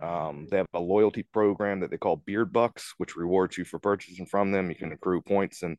Um, 0.00 0.46
they 0.50 0.58
have 0.58 0.66
a 0.74 0.80
loyalty 0.80 1.22
program 1.22 1.80
that 1.80 1.90
they 1.90 1.96
call 1.96 2.16
Beard 2.16 2.52
Bucks, 2.52 2.94
which 2.98 3.16
rewards 3.16 3.56
you 3.56 3.64
for 3.64 3.78
purchasing 3.78 4.26
from 4.26 4.52
them. 4.52 4.68
You 4.68 4.76
can 4.76 4.92
accrue 4.92 5.22
points 5.22 5.62
and 5.62 5.78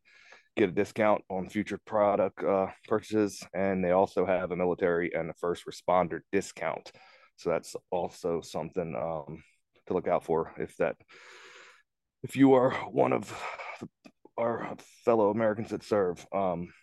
get 0.56 0.70
a 0.70 0.72
discount 0.74 1.24
on 1.30 1.50
future 1.50 1.80
product 1.86 2.44
uh, 2.44 2.68
purchases. 2.88 3.44
And 3.54 3.84
they 3.84 3.92
also 3.92 4.26
have 4.26 4.52
a 4.52 4.56
military 4.56 5.14
and 5.14 5.30
a 5.30 5.34
first 5.36 5.66
responder 5.66 6.22
discount. 6.32 6.92
So 7.36 7.52
that's 7.52 7.76
also 7.92 8.42
something 8.42 8.96
um, 8.96 9.44
to 9.86 9.94
look 9.94 10.08
out 10.08 10.26
for 10.26 10.54
if 10.58 10.76
that 10.78 10.96
if 12.24 12.36
you 12.36 12.54
are 12.54 12.72
one 12.92 13.14
of 13.14 13.32
our 14.38 14.76
fellow 15.06 15.30
Americans 15.30 15.70
that 15.70 15.84
serve. 15.84 16.26
Um, 16.34 16.74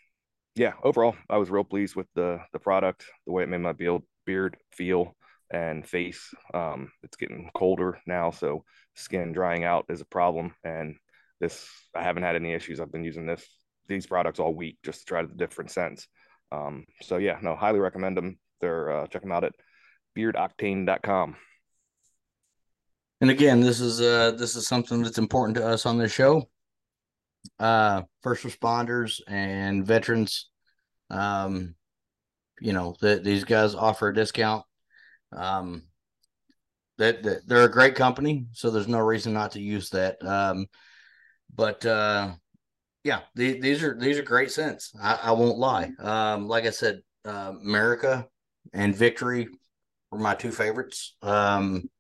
yeah, 0.55 0.75
overall, 0.85 1.17
I 1.29 1.39
was 1.39 1.51
real 1.51 1.65
pleased 1.65 1.97
with 1.97 2.07
the 2.15 2.41
the 2.53 2.61
product, 2.61 3.05
the 3.27 3.33
way 3.33 3.43
it 3.43 3.49
made 3.49 3.59
my 3.59 3.73
beard 3.73 4.03
beard 4.25 4.57
feel 4.73 5.17
and 5.51 5.87
face. 5.87 6.33
Um, 6.53 6.91
it's 7.03 7.17
getting 7.17 7.51
colder 7.55 7.99
now, 8.07 8.31
so 8.31 8.65
skin 8.95 9.33
drying 9.33 9.65
out 9.65 9.87
is 9.89 10.01
a 10.01 10.07
problem. 10.07 10.55
And 10.65 10.97
this, 11.41 11.69
I 11.95 12.03
haven't 12.03 12.23
had 12.23 12.37
any 12.37 12.53
issues. 12.53 12.81
I've 12.81 12.93
been 12.93 13.05
using 13.05 13.27
this 13.27 13.47
these 13.87 14.07
products 14.07 14.41
all 14.41 14.55
week 14.55 14.79
just 14.83 15.01
to 15.01 15.05
try 15.05 15.23
the 15.23 15.35
different 15.35 15.71
scents. 15.71 16.09
Um, 16.53 16.85
so 17.03 17.17
yeah, 17.17 17.39
no, 17.43 17.55
highly 17.55 17.81
recommend 17.81 18.17
them. 18.17 18.39
They're 18.61 18.91
uh, 18.91 19.07
check 19.07 19.23
them 19.23 19.33
out 19.33 19.45
at 19.45 19.55
beardoctane.com. 20.17 21.37
And 23.21 23.31
again, 23.31 23.61
this 23.61 23.81
is 23.81 24.01
uh 24.01 24.33
this 24.33 24.57
is 24.57 24.67
something 24.67 25.03
that's 25.03 25.19
important 25.19 25.57
to 25.57 25.67
us 25.67 25.87
on 25.87 25.99
this 25.99 26.13
show. 26.13 26.49
Uh 27.59 28.03
first 28.23 28.45
responders 28.45 29.21
and 29.27 29.87
veterans. 29.87 30.51
Um, 31.11 31.75
you 32.61 32.73
know, 32.73 32.95
that 33.01 33.25
these 33.25 33.45
guys 33.45 33.75
offer 33.75 34.09
a 34.09 34.15
discount. 34.15 34.65
Um 35.37 35.85
that, 36.99 37.23
that 37.25 37.49
they're 37.49 37.65
a 37.65 37.71
great 37.71 37.97
company, 37.97 38.47
so 38.53 38.71
there's 38.71 38.89
no 38.89 39.01
reason 39.01 39.33
not 39.33 39.53
to 39.53 39.61
use 39.61 39.91
that. 39.91 40.25
Um, 40.25 40.67
but 41.55 41.85
uh 41.85 42.35
yeah, 43.03 43.21
the, 43.35 43.61
these 43.61 43.83
are 43.83 43.99
these 43.99 44.19
are 44.19 44.23
great 44.23 44.51
scents. 44.51 44.93
I, 45.01 45.19
I 45.25 45.33
won't 45.33 45.59
lie. 45.59 45.91
Um, 45.99 46.49
like 46.49 46.65
I 46.65 46.71
said, 46.71 47.03
uh, 47.27 47.53
America 47.63 48.27
and 48.73 48.97
Victory 48.97 49.49
were 50.11 50.19
my 50.19 50.35
two 50.35 50.53
favorites. 50.53 51.17
Um, 51.21 51.91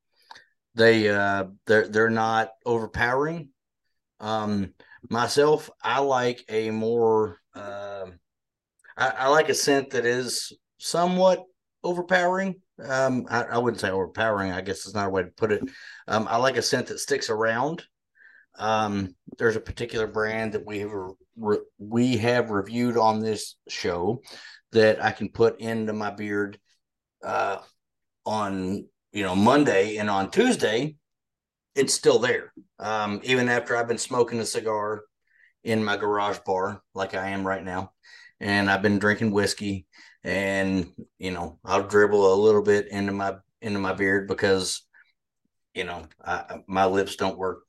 they 0.74 1.08
uh 1.08 1.44
they're 1.66 1.88
they're 1.88 2.10
not 2.10 2.50
overpowering. 2.64 3.50
Um 4.20 4.72
myself, 5.10 5.70
I 5.82 6.00
like 6.00 6.44
a 6.48 6.70
more 6.70 7.38
uh, 7.54 8.06
I, 8.96 9.08
I 9.08 9.28
like 9.28 9.48
a 9.48 9.54
scent 9.54 9.90
that 9.90 10.06
is 10.06 10.52
somewhat 10.78 11.44
overpowering. 11.82 12.56
Um, 12.82 13.26
I, 13.30 13.42
I, 13.42 13.58
wouldn't 13.58 13.80
say 13.80 13.90
overpowering. 13.90 14.50
I 14.50 14.60
guess 14.60 14.84
it's 14.84 14.94
not 14.94 15.06
a 15.06 15.10
way 15.10 15.22
to 15.22 15.28
put 15.28 15.52
it. 15.52 15.62
Um, 16.08 16.26
I 16.28 16.38
like 16.38 16.56
a 16.56 16.62
scent 16.62 16.88
that 16.88 16.98
sticks 16.98 17.30
around. 17.30 17.84
Um, 18.58 19.14
there's 19.38 19.56
a 19.56 19.60
particular 19.60 20.08
brand 20.08 20.52
that 20.52 20.66
we 20.66 20.80
have 20.80 20.92
re- 21.36 21.58
we 21.78 22.16
have 22.16 22.50
reviewed 22.50 22.96
on 22.96 23.20
this 23.20 23.56
show 23.68 24.22
that 24.72 25.02
I 25.04 25.12
can 25.12 25.28
put 25.28 25.60
into 25.60 25.92
my 25.92 26.10
beard 26.10 26.58
uh, 27.24 27.58
on 28.26 28.86
you 29.14 29.22
know, 29.22 29.36
Monday 29.36 29.96
and 29.96 30.10
on 30.10 30.30
Tuesday, 30.30 30.96
it's 31.76 31.94
still 31.94 32.18
there. 32.18 32.52
Um, 32.80 33.20
even 33.22 33.48
after 33.48 33.76
I've 33.76 33.88
been 33.88 33.96
smoking 33.96 34.40
a 34.40 34.44
cigar 34.44 35.04
in 35.62 35.84
my 35.84 35.96
garage 35.96 36.38
bar, 36.44 36.82
like 36.94 37.14
I 37.14 37.28
am 37.28 37.46
right 37.46 37.62
now, 37.62 37.92
and 38.40 38.68
I've 38.68 38.82
been 38.82 38.98
drinking 38.98 39.30
whiskey, 39.30 39.86
and 40.24 40.90
you 41.18 41.30
know, 41.30 41.58
I'll 41.64 41.86
dribble 41.86 42.32
a 42.32 42.42
little 42.42 42.62
bit 42.62 42.88
into 42.88 43.12
my 43.12 43.36
into 43.62 43.78
my 43.78 43.92
beard 43.92 44.28
because, 44.28 44.82
you 45.74 45.84
know, 45.84 46.06
I, 46.24 46.58
my 46.66 46.86
lips 46.86 47.16
don't 47.16 47.38
work 47.38 47.60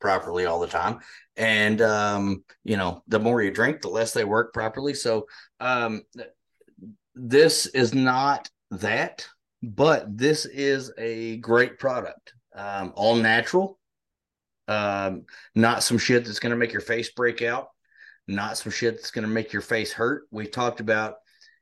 properly 0.00 0.46
all 0.46 0.60
the 0.60 0.66
time, 0.66 1.00
and 1.36 1.80
um, 1.82 2.44
you 2.64 2.76
know, 2.76 3.02
the 3.06 3.20
more 3.20 3.42
you 3.42 3.50
drink, 3.50 3.82
the 3.82 3.88
less 3.88 4.12
they 4.12 4.24
work 4.24 4.52
properly. 4.52 4.94
So, 4.94 5.26
um, 5.60 6.02
this 7.14 7.66
is 7.66 7.94
not 7.94 8.48
that 8.70 9.26
but 9.62 10.16
this 10.16 10.46
is 10.46 10.92
a 10.96 11.36
great 11.38 11.78
product. 11.78 12.32
Um, 12.54 12.92
all 12.96 13.14
natural, 13.14 13.78
um, 14.68 15.24
not 15.54 15.82
some 15.82 15.98
shit 15.98 16.24
that's 16.24 16.40
going 16.40 16.50
to 16.50 16.56
make 16.56 16.72
your 16.72 16.80
face 16.80 17.10
break 17.10 17.42
out, 17.42 17.68
not 18.26 18.56
some 18.56 18.72
shit 18.72 18.96
that's 18.96 19.10
going 19.10 19.26
to 19.26 19.32
make 19.32 19.52
your 19.52 19.62
face 19.62 19.92
hurt. 19.92 20.24
We 20.30 20.46
talked 20.46 20.80
about 20.80 21.16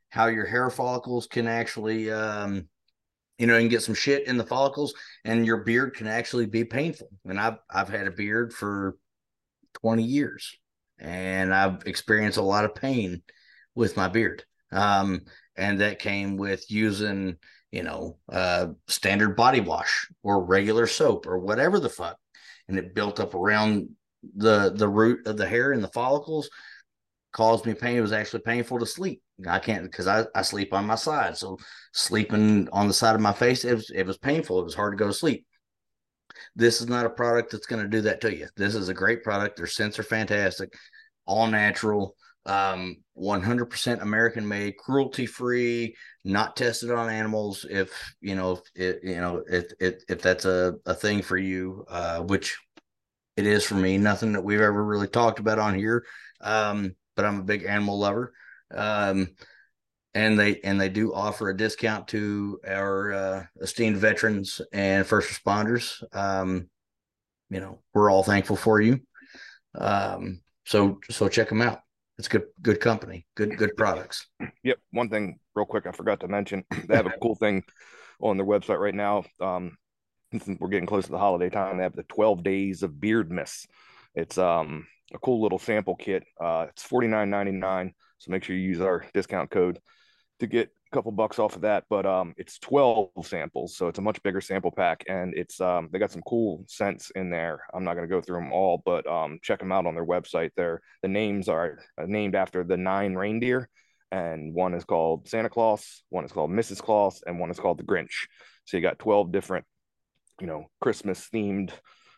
how 0.09 0.27
your 0.27 0.45
hair 0.45 0.69
follicles 0.69 1.27
can 1.27 1.47
actually, 1.47 2.11
um, 2.11 2.67
you 3.37 3.47
know, 3.47 3.55
and 3.55 3.69
get 3.69 3.81
some 3.81 3.95
shit 3.95 4.27
in 4.27 4.37
the 4.37 4.45
follicles, 4.45 4.93
and 5.23 5.45
your 5.45 5.63
beard 5.63 5.95
can 5.95 6.07
actually 6.07 6.45
be 6.45 6.63
painful. 6.63 7.09
And 7.25 7.39
I've 7.39 7.57
I've 7.69 7.89
had 7.89 8.07
a 8.07 8.11
beard 8.11 8.53
for 8.53 8.97
twenty 9.73 10.03
years, 10.03 10.57
and 10.99 11.53
I've 11.53 11.83
experienced 11.85 12.37
a 12.37 12.43
lot 12.43 12.65
of 12.65 12.75
pain 12.75 13.21
with 13.75 13.97
my 13.97 14.07
beard. 14.07 14.43
Um, 14.71 15.21
and 15.55 15.81
that 15.81 15.99
came 15.99 16.37
with 16.37 16.69
using 16.69 17.37
you 17.71 17.83
know, 17.83 18.17
uh, 18.31 18.67
standard 18.87 19.35
body 19.35 19.61
wash 19.61 20.07
or 20.23 20.43
regular 20.43 20.87
soap 20.87 21.27
or 21.27 21.37
whatever 21.37 21.79
the 21.79 21.89
fuck, 21.89 22.17
and 22.67 22.77
it 22.77 22.95
built 22.95 23.19
up 23.19 23.35
around 23.35 23.89
the 24.35 24.71
the 24.75 24.87
root 24.87 25.25
of 25.27 25.37
the 25.37 25.47
hair 25.47 25.71
and 25.71 25.83
the 25.83 25.89
follicles, 25.89 26.49
caused 27.31 27.65
me 27.65 27.73
pain. 27.73 27.97
It 27.97 28.01
was 28.01 28.11
actually 28.11 28.41
painful 28.41 28.79
to 28.79 28.85
sleep. 28.85 29.21
I 29.47 29.59
can't 29.59 29.83
because 29.83 30.07
I, 30.07 30.25
I 30.35 30.41
sleep 30.41 30.73
on 30.73 30.85
my 30.85 30.95
side, 30.95 31.37
so 31.37 31.57
sleeping 31.93 32.67
on 32.71 32.87
the 32.87 32.93
side 32.93 33.15
of 33.15 33.21
my 33.21 33.33
face 33.33 33.65
it 33.65 33.75
was 33.75 33.89
it 33.89 34.05
was 34.05 34.17
painful. 34.17 34.59
It 34.59 34.65
was 34.65 34.75
hard 34.75 34.93
to 34.93 35.01
go 35.01 35.07
to 35.07 35.13
sleep. 35.13 35.45
This 36.55 36.81
is 36.81 36.87
not 36.87 37.05
a 37.05 37.09
product 37.09 37.51
that's 37.51 37.65
going 37.65 37.81
to 37.81 37.89
do 37.89 38.01
that 38.01 38.21
to 38.21 38.35
you. 38.35 38.47
This 38.55 38.75
is 38.75 38.89
a 38.89 38.93
great 38.93 39.23
product. 39.23 39.57
Their 39.57 39.67
scents 39.67 39.99
are 39.99 40.03
fantastic, 40.03 40.73
all 41.25 41.47
natural 41.47 42.15
um 42.45 42.95
100% 43.17 44.01
american 44.01 44.47
made 44.47 44.77
cruelty 44.77 45.25
free 45.25 45.93
not 46.23 46.55
tested 46.55 46.89
on 46.89 47.09
animals 47.09 47.65
if 47.69 47.91
you 48.21 48.33
know 48.35 48.53
if 48.53 48.61
it, 48.75 48.99
you 49.03 49.17
know 49.17 49.43
if, 49.47 49.65
if 49.79 49.95
if 50.07 50.21
that's 50.21 50.45
a, 50.45 50.73
a 50.85 50.93
thing 50.93 51.21
for 51.21 51.37
you 51.37 51.85
uh 51.89 52.19
which 52.21 52.57
it 53.35 53.45
is 53.45 53.65
for 53.65 53.75
me 53.75 53.97
nothing 53.97 54.31
that 54.31 54.43
we've 54.43 54.61
ever 54.61 54.83
really 54.83 55.07
talked 55.07 55.39
about 55.39 55.59
on 55.59 55.75
here 55.75 56.05
um 56.39 56.95
but 57.15 57.25
i'm 57.25 57.39
a 57.39 57.43
big 57.43 57.65
animal 57.65 57.99
lover 57.99 58.31
um 58.73 59.29
and 60.13 60.39
they 60.39 60.59
and 60.61 60.79
they 60.79 60.89
do 60.89 61.13
offer 61.13 61.49
a 61.49 61.57
discount 61.57 62.07
to 62.09 62.59
our 62.67 63.13
uh, 63.13 63.45
esteemed 63.61 63.97
veterans 63.97 64.61
and 64.73 65.05
first 65.05 65.29
responders. 65.29 66.03
Um 66.15 66.69
you 67.49 67.59
know 67.59 67.81
we're 67.93 68.11
all 68.11 68.23
thankful 68.23 68.55
for 68.55 68.81
you. 68.81 68.99
Um 69.75 70.41
so 70.65 70.99
so 71.09 71.27
check 71.29 71.49
them 71.49 71.61
out. 71.61 71.81
It's 72.17 72.27
good 72.27 72.45
good 72.61 72.79
company 72.79 73.25
good 73.35 73.57
good 73.57 73.75
products. 73.77 74.27
Yep. 74.63 74.79
One 74.91 75.09
thing 75.09 75.39
real 75.55 75.65
quick 75.65 75.85
i 75.87 75.91
forgot 75.91 76.21
to 76.21 76.27
mention 76.27 76.63
they 76.87 76.95
have 76.95 77.05
a 77.05 77.13
cool 77.21 77.35
thing 77.35 77.63
on 78.21 78.37
their 78.37 78.45
website 78.45 78.79
right 78.79 78.95
now. 78.95 79.23
Um 79.39 79.77
since 80.31 80.59
we're 80.59 80.69
getting 80.69 80.87
close 80.87 81.05
to 81.05 81.11
the 81.11 81.17
holiday 81.17 81.49
time 81.49 81.77
they 81.77 81.83
have 81.83 81.95
the 81.95 82.03
12 82.03 82.43
days 82.43 82.83
of 82.83 82.99
beard 82.99 83.31
miss 83.31 83.65
it's 84.13 84.37
um 84.37 84.85
a 85.13 85.19
cool 85.19 85.41
little 85.41 85.59
sample 85.59 85.95
kit. 85.95 86.23
Uh 86.41 86.65
it's 86.69 86.85
49.99 86.87 87.93
so 88.19 88.31
make 88.31 88.43
sure 88.43 88.55
you 88.55 88.67
use 88.67 88.81
our 88.81 89.05
discount 89.13 89.49
code 89.49 89.79
to 90.39 90.47
get 90.47 90.69
a 90.91 90.95
couple 90.95 91.11
bucks 91.11 91.37
off 91.37 91.55
of 91.55 91.61
that, 91.61 91.83
but 91.89 92.05
um, 92.05 92.33
it's 92.37 92.59
12 92.59 93.09
samples, 93.23 93.75
so 93.75 93.87
it's 93.87 93.99
a 93.99 94.01
much 94.01 94.21
bigger 94.23 94.41
sample 94.41 94.71
pack, 94.71 95.03
and 95.07 95.33
it's 95.35 95.59
um, 95.59 95.89
they 95.91 95.99
got 95.99 96.11
some 96.11 96.23
cool 96.25 96.63
scents 96.67 97.11
in 97.11 97.29
there. 97.29 97.61
I'm 97.73 97.83
not 97.83 97.95
going 97.95 98.07
to 98.07 98.13
go 98.13 98.21
through 98.21 98.39
them 98.39 98.53
all, 98.53 98.81
but 98.85 99.05
um, 99.07 99.39
check 99.41 99.59
them 99.59 99.71
out 99.71 99.85
on 99.85 99.95
their 99.95 100.05
website. 100.05 100.51
There, 100.55 100.81
the 101.01 101.09
names 101.09 101.49
are 101.49 101.79
uh, 102.01 102.05
named 102.07 102.35
after 102.35 102.63
the 102.63 102.77
nine 102.77 103.15
reindeer, 103.15 103.69
and 104.11 104.53
one 104.53 104.73
is 104.73 104.85
called 104.85 105.27
Santa 105.27 105.49
Claus, 105.49 106.03
one 106.09 106.25
is 106.25 106.31
called 106.31 106.51
Mrs. 106.51 106.81
Claus, 106.81 107.21
and 107.25 107.39
one 107.39 107.51
is 107.51 107.59
called 107.59 107.77
the 107.77 107.83
Grinch. 107.83 108.27
So 108.65 108.77
you 108.77 108.83
got 108.83 108.99
12 108.99 109.31
different, 109.31 109.65
you 110.39 110.47
know, 110.47 110.65
Christmas 110.81 111.27
themed 111.33 111.71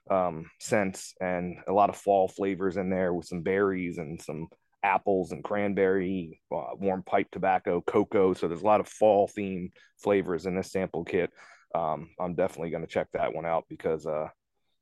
um, 0.10 0.50
scents 0.60 1.14
and 1.22 1.58
a 1.68 1.74
lot 1.74 1.90
of 1.90 1.96
fall 1.96 2.28
flavors 2.28 2.78
in 2.78 2.90
there 2.90 3.14
with 3.14 3.26
some 3.26 3.42
berries 3.42 3.98
and 3.98 4.22
some 4.22 4.48
apples 4.84 5.32
and 5.32 5.44
cranberry, 5.44 6.42
uh, 6.52 6.76
warm 6.76 7.04
pipe 7.04 7.28
tobacco, 7.32 7.82
cocoa. 7.82 8.34
So 8.34 8.48
there's 8.48 8.62
a 8.62 8.66
lot 8.66 8.80
of 8.80 8.88
fall 8.88 9.28
themed 9.28 9.72
flavors 9.98 10.46
in 10.46 10.56
this 10.56 10.72
sample 10.72 11.04
kit. 11.04 11.32
Um, 11.74 12.10
I'm 12.20 12.36
definitely 12.36 12.72
going 12.72 12.86
to 12.86 12.92
check 12.92 13.08
that 13.14 13.34
one 13.34 13.46
out 13.46 13.66
because 13.70 14.06
uh, 14.06 14.28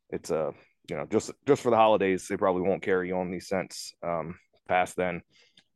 it's 0.09 0.31
a 0.31 0.39
uh, 0.39 0.51
you 0.89 0.95
know 0.95 1.05
just 1.05 1.31
just 1.45 1.61
for 1.61 1.69
the 1.69 1.75
holidays 1.75 2.27
they 2.27 2.37
probably 2.37 2.63
won't 2.63 2.81
carry 2.81 3.11
on 3.11 3.29
these 3.29 3.47
scents 3.47 3.93
um, 4.01 4.35
past 4.67 4.95
then. 4.95 5.21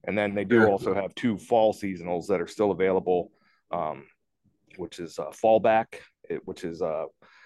And 0.06 0.18
then 0.18 0.36
they 0.36 0.44
do 0.44 0.68
also 0.68 0.94
have 0.94 1.16
two 1.16 1.38
fall 1.38 1.74
seasonals 1.74 2.28
that 2.28 2.42
are 2.42 2.48
still 2.48 2.72
available, 2.72 3.32
um, 3.72 4.06
which 4.76 5.00
is 5.00 5.18
uh, 5.18 5.32
Fallback, 5.32 5.86
it, 6.30 6.42
which 6.46 6.66
is 6.66 6.82
uh, 6.82 7.06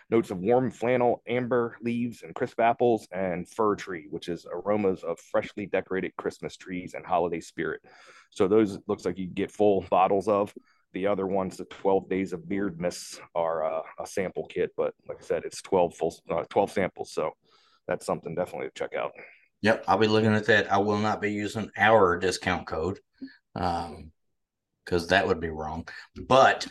notes 0.10 0.32
of 0.32 0.40
warm 0.40 0.72
flannel, 0.72 1.22
amber 1.28 1.78
leaves, 1.82 2.24
and 2.24 2.34
crisp 2.34 2.60
apples, 2.60 3.08
and 3.12 3.48
fir 3.48 3.76
tree, 3.76 4.08
which 4.10 4.30
is 4.30 4.46
aromas 4.52 5.04
of 5.04 5.20
freshly 5.20 5.66
decorated 5.66 6.16
Christmas 6.18 6.56
trees 6.56 6.94
and 6.94 7.06
holiday 7.06 7.40
spirit. 7.40 7.82
So 8.30 8.48
those 8.48 8.78
looks 8.88 9.06
like 9.06 9.18
you 9.18 9.28
get 9.28 9.52
full 9.52 9.86
bottles 9.90 10.28
of. 10.28 10.54
The 10.94 11.08
other 11.08 11.28
ones, 11.28 11.58
the 11.58 11.66
12 11.66 12.10
days 12.10 12.34
of 12.34 12.48
beard 12.48 12.80
mists, 12.80 13.20
are 13.36 13.66
uh, 13.66 13.82
a 14.00 14.08
sample 14.08 14.46
kit, 14.48 14.72
but 14.78 14.94
like 15.08 15.18
I 15.20 15.26
said, 15.26 15.44
it's 15.44 15.62
12 15.62 15.96
full, 15.96 16.16
uh, 16.30 16.44
12 16.50 16.72
samples. 16.72 17.12
So 17.12 17.32
that's 17.88 18.06
something 18.06 18.34
definitely 18.36 18.68
to 18.68 18.74
check 18.74 18.96
out. 18.96 19.12
Yep, 19.62 19.84
I'll 19.88 19.98
be 19.98 20.08
looking 20.08 20.34
at 20.34 20.46
that. 20.46 20.72
I 20.72 20.78
will 20.78 20.98
not 20.98 21.22
be 21.22 21.32
using 21.32 21.70
our 21.78 22.18
discount 22.18 22.68
code, 22.68 23.00
um, 23.56 24.12
because 24.86 25.08
that 25.08 25.28
would 25.28 25.40
be 25.42 25.50
wrong. 25.50 25.88
But 26.16 26.68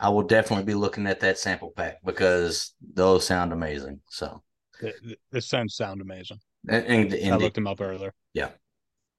I 0.00 0.08
will 0.10 0.22
definitely 0.22 0.64
be 0.64 0.74
looking 0.74 1.06
at 1.06 1.20
that 1.20 1.38
sample 1.38 1.72
pack 1.76 1.98
because 2.04 2.74
those 2.94 3.26
sound 3.26 3.52
amazing. 3.52 4.00
So 4.10 4.42
the, 4.80 5.16
the 5.32 5.40
scents 5.40 5.76
sound 5.76 6.00
amazing. 6.00 6.38
And, 6.68 6.84
and, 6.86 7.14
and 7.14 7.34
I 7.34 7.36
looked 7.36 7.54
them 7.54 7.66
up 7.66 7.80
earlier. 7.80 8.14
Yeah, 8.34 8.50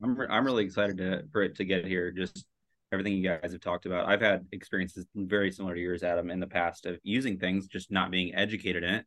I'm 0.02 0.16
re- 0.16 0.28
I'm 0.30 0.46
really 0.46 0.64
excited 0.66 0.98
to 0.98 1.24
for 1.32 1.42
it 1.42 1.56
to 1.56 1.66
get 1.66 1.86
here. 1.86 2.12
Just 2.12 2.46
everything 2.92 3.14
you 3.14 3.24
guys 3.24 3.52
have 3.52 3.62
talked 3.62 3.86
about. 3.86 4.08
I've 4.08 4.22
had 4.22 4.46
experiences 4.52 5.06
very 5.16 5.52
similar 5.52 5.76
to 5.76 5.82
yours, 5.82 6.04
Adam, 6.04 6.30
in 6.30 6.40
the 6.40 6.48
past 6.48 6.86
of 6.86 6.98
using 7.04 7.38
things, 7.38 7.68
just 7.68 7.92
not 7.92 8.12
being 8.12 8.34
educated 8.36 8.84
in 8.84 8.96
it, 8.96 9.06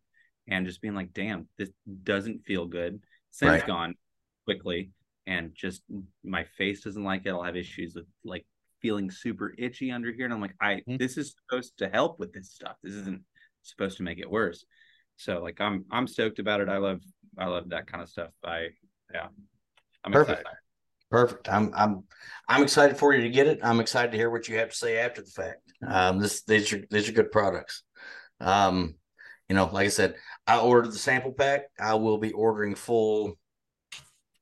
and 0.48 0.66
just 0.66 0.80
being 0.80 0.94
like, 0.94 1.12
"Damn, 1.12 1.48
this 1.56 1.70
doesn't 2.02 2.44
feel 2.44 2.66
good." 2.66 3.00
Scent's 3.30 3.62
right. 3.62 3.66
gone 3.66 3.94
quickly, 4.44 4.90
and 5.26 5.52
just 5.54 5.82
my 6.22 6.44
face 6.44 6.82
doesn't 6.82 7.04
like 7.04 7.22
it. 7.24 7.30
I'll 7.30 7.42
have 7.42 7.56
issues 7.56 7.94
with 7.94 8.06
like 8.24 8.46
feeling 8.82 9.10
super 9.10 9.54
itchy 9.56 9.92
under 9.92 10.12
here 10.12 10.24
and 10.24 10.34
i'm 10.34 10.40
like 10.40 10.56
i 10.60 10.74
mm-hmm. 10.74 10.96
this 10.96 11.16
is 11.16 11.34
supposed 11.48 11.78
to 11.78 11.88
help 11.88 12.18
with 12.18 12.32
this 12.32 12.50
stuff. 12.50 12.76
This 12.82 12.94
isn't 12.94 13.22
supposed 13.62 13.96
to 13.98 14.02
make 14.02 14.18
it 14.18 14.30
worse. 14.30 14.64
So 15.16 15.40
like 15.42 15.60
i'm 15.60 15.84
i'm 15.90 16.06
stoked 16.06 16.38
about 16.38 16.60
it. 16.60 16.68
I 16.68 16.78
love 16.78 17.00
i 17.38 17.46
love 17.46 17.70
that 17.70 17.86
kind 17.86 18.02
of 18.02 18.08
stuff. 18.08 18.30
I 18.44 18.68
yeah. 19.14 19.28
I'm 20.04 20.12
perfect 20.12 20.40
excited. 20.40 20.58
perfect. 21.10 21.48
I'm 21.48 21.72
i'm 21.74 22.04
i'm 22.48 22.62
excited 22.62 22.96
for 22.96 23.14
you 23.14 23.22
to 23.22 23.30
get 23.30 23.46
it. 23.46 23.60
I'm 23.62 23.80
excited 23.80 24.10
to 24.12 24.18
hear 24.18 24.30
what 24.30 24.48
you 24.48 24.58
have 24.58 24.70
to 24.70 24.76
say 24.76 24.98
after 24.98 25.22
the 25.22 25.30
fact. 25.30 25.72
Um 25.86 26.18
this 26.18 26.42
these 26.42 26.72
are 26.72 26.84
these 26.90 27.08
are 27.08 27.12
good 27.12 27.30
products. 27.30 27.84
Um 28.40 28.96
you 29.48 29.54
know 29.54 29.70
like 29.72 29.86
i 29.86 29.90
said 29.90 30.16
i 30.46 30.58
ordered 30.58 30.92
the 30.92 30.98
sample 30.98 31.32
pack. 31.32 31.62
I 31.78 31.94
will 31.94 32.18
be 32.18 32.32
ordering 32.32 32.74
full 32.74 33.38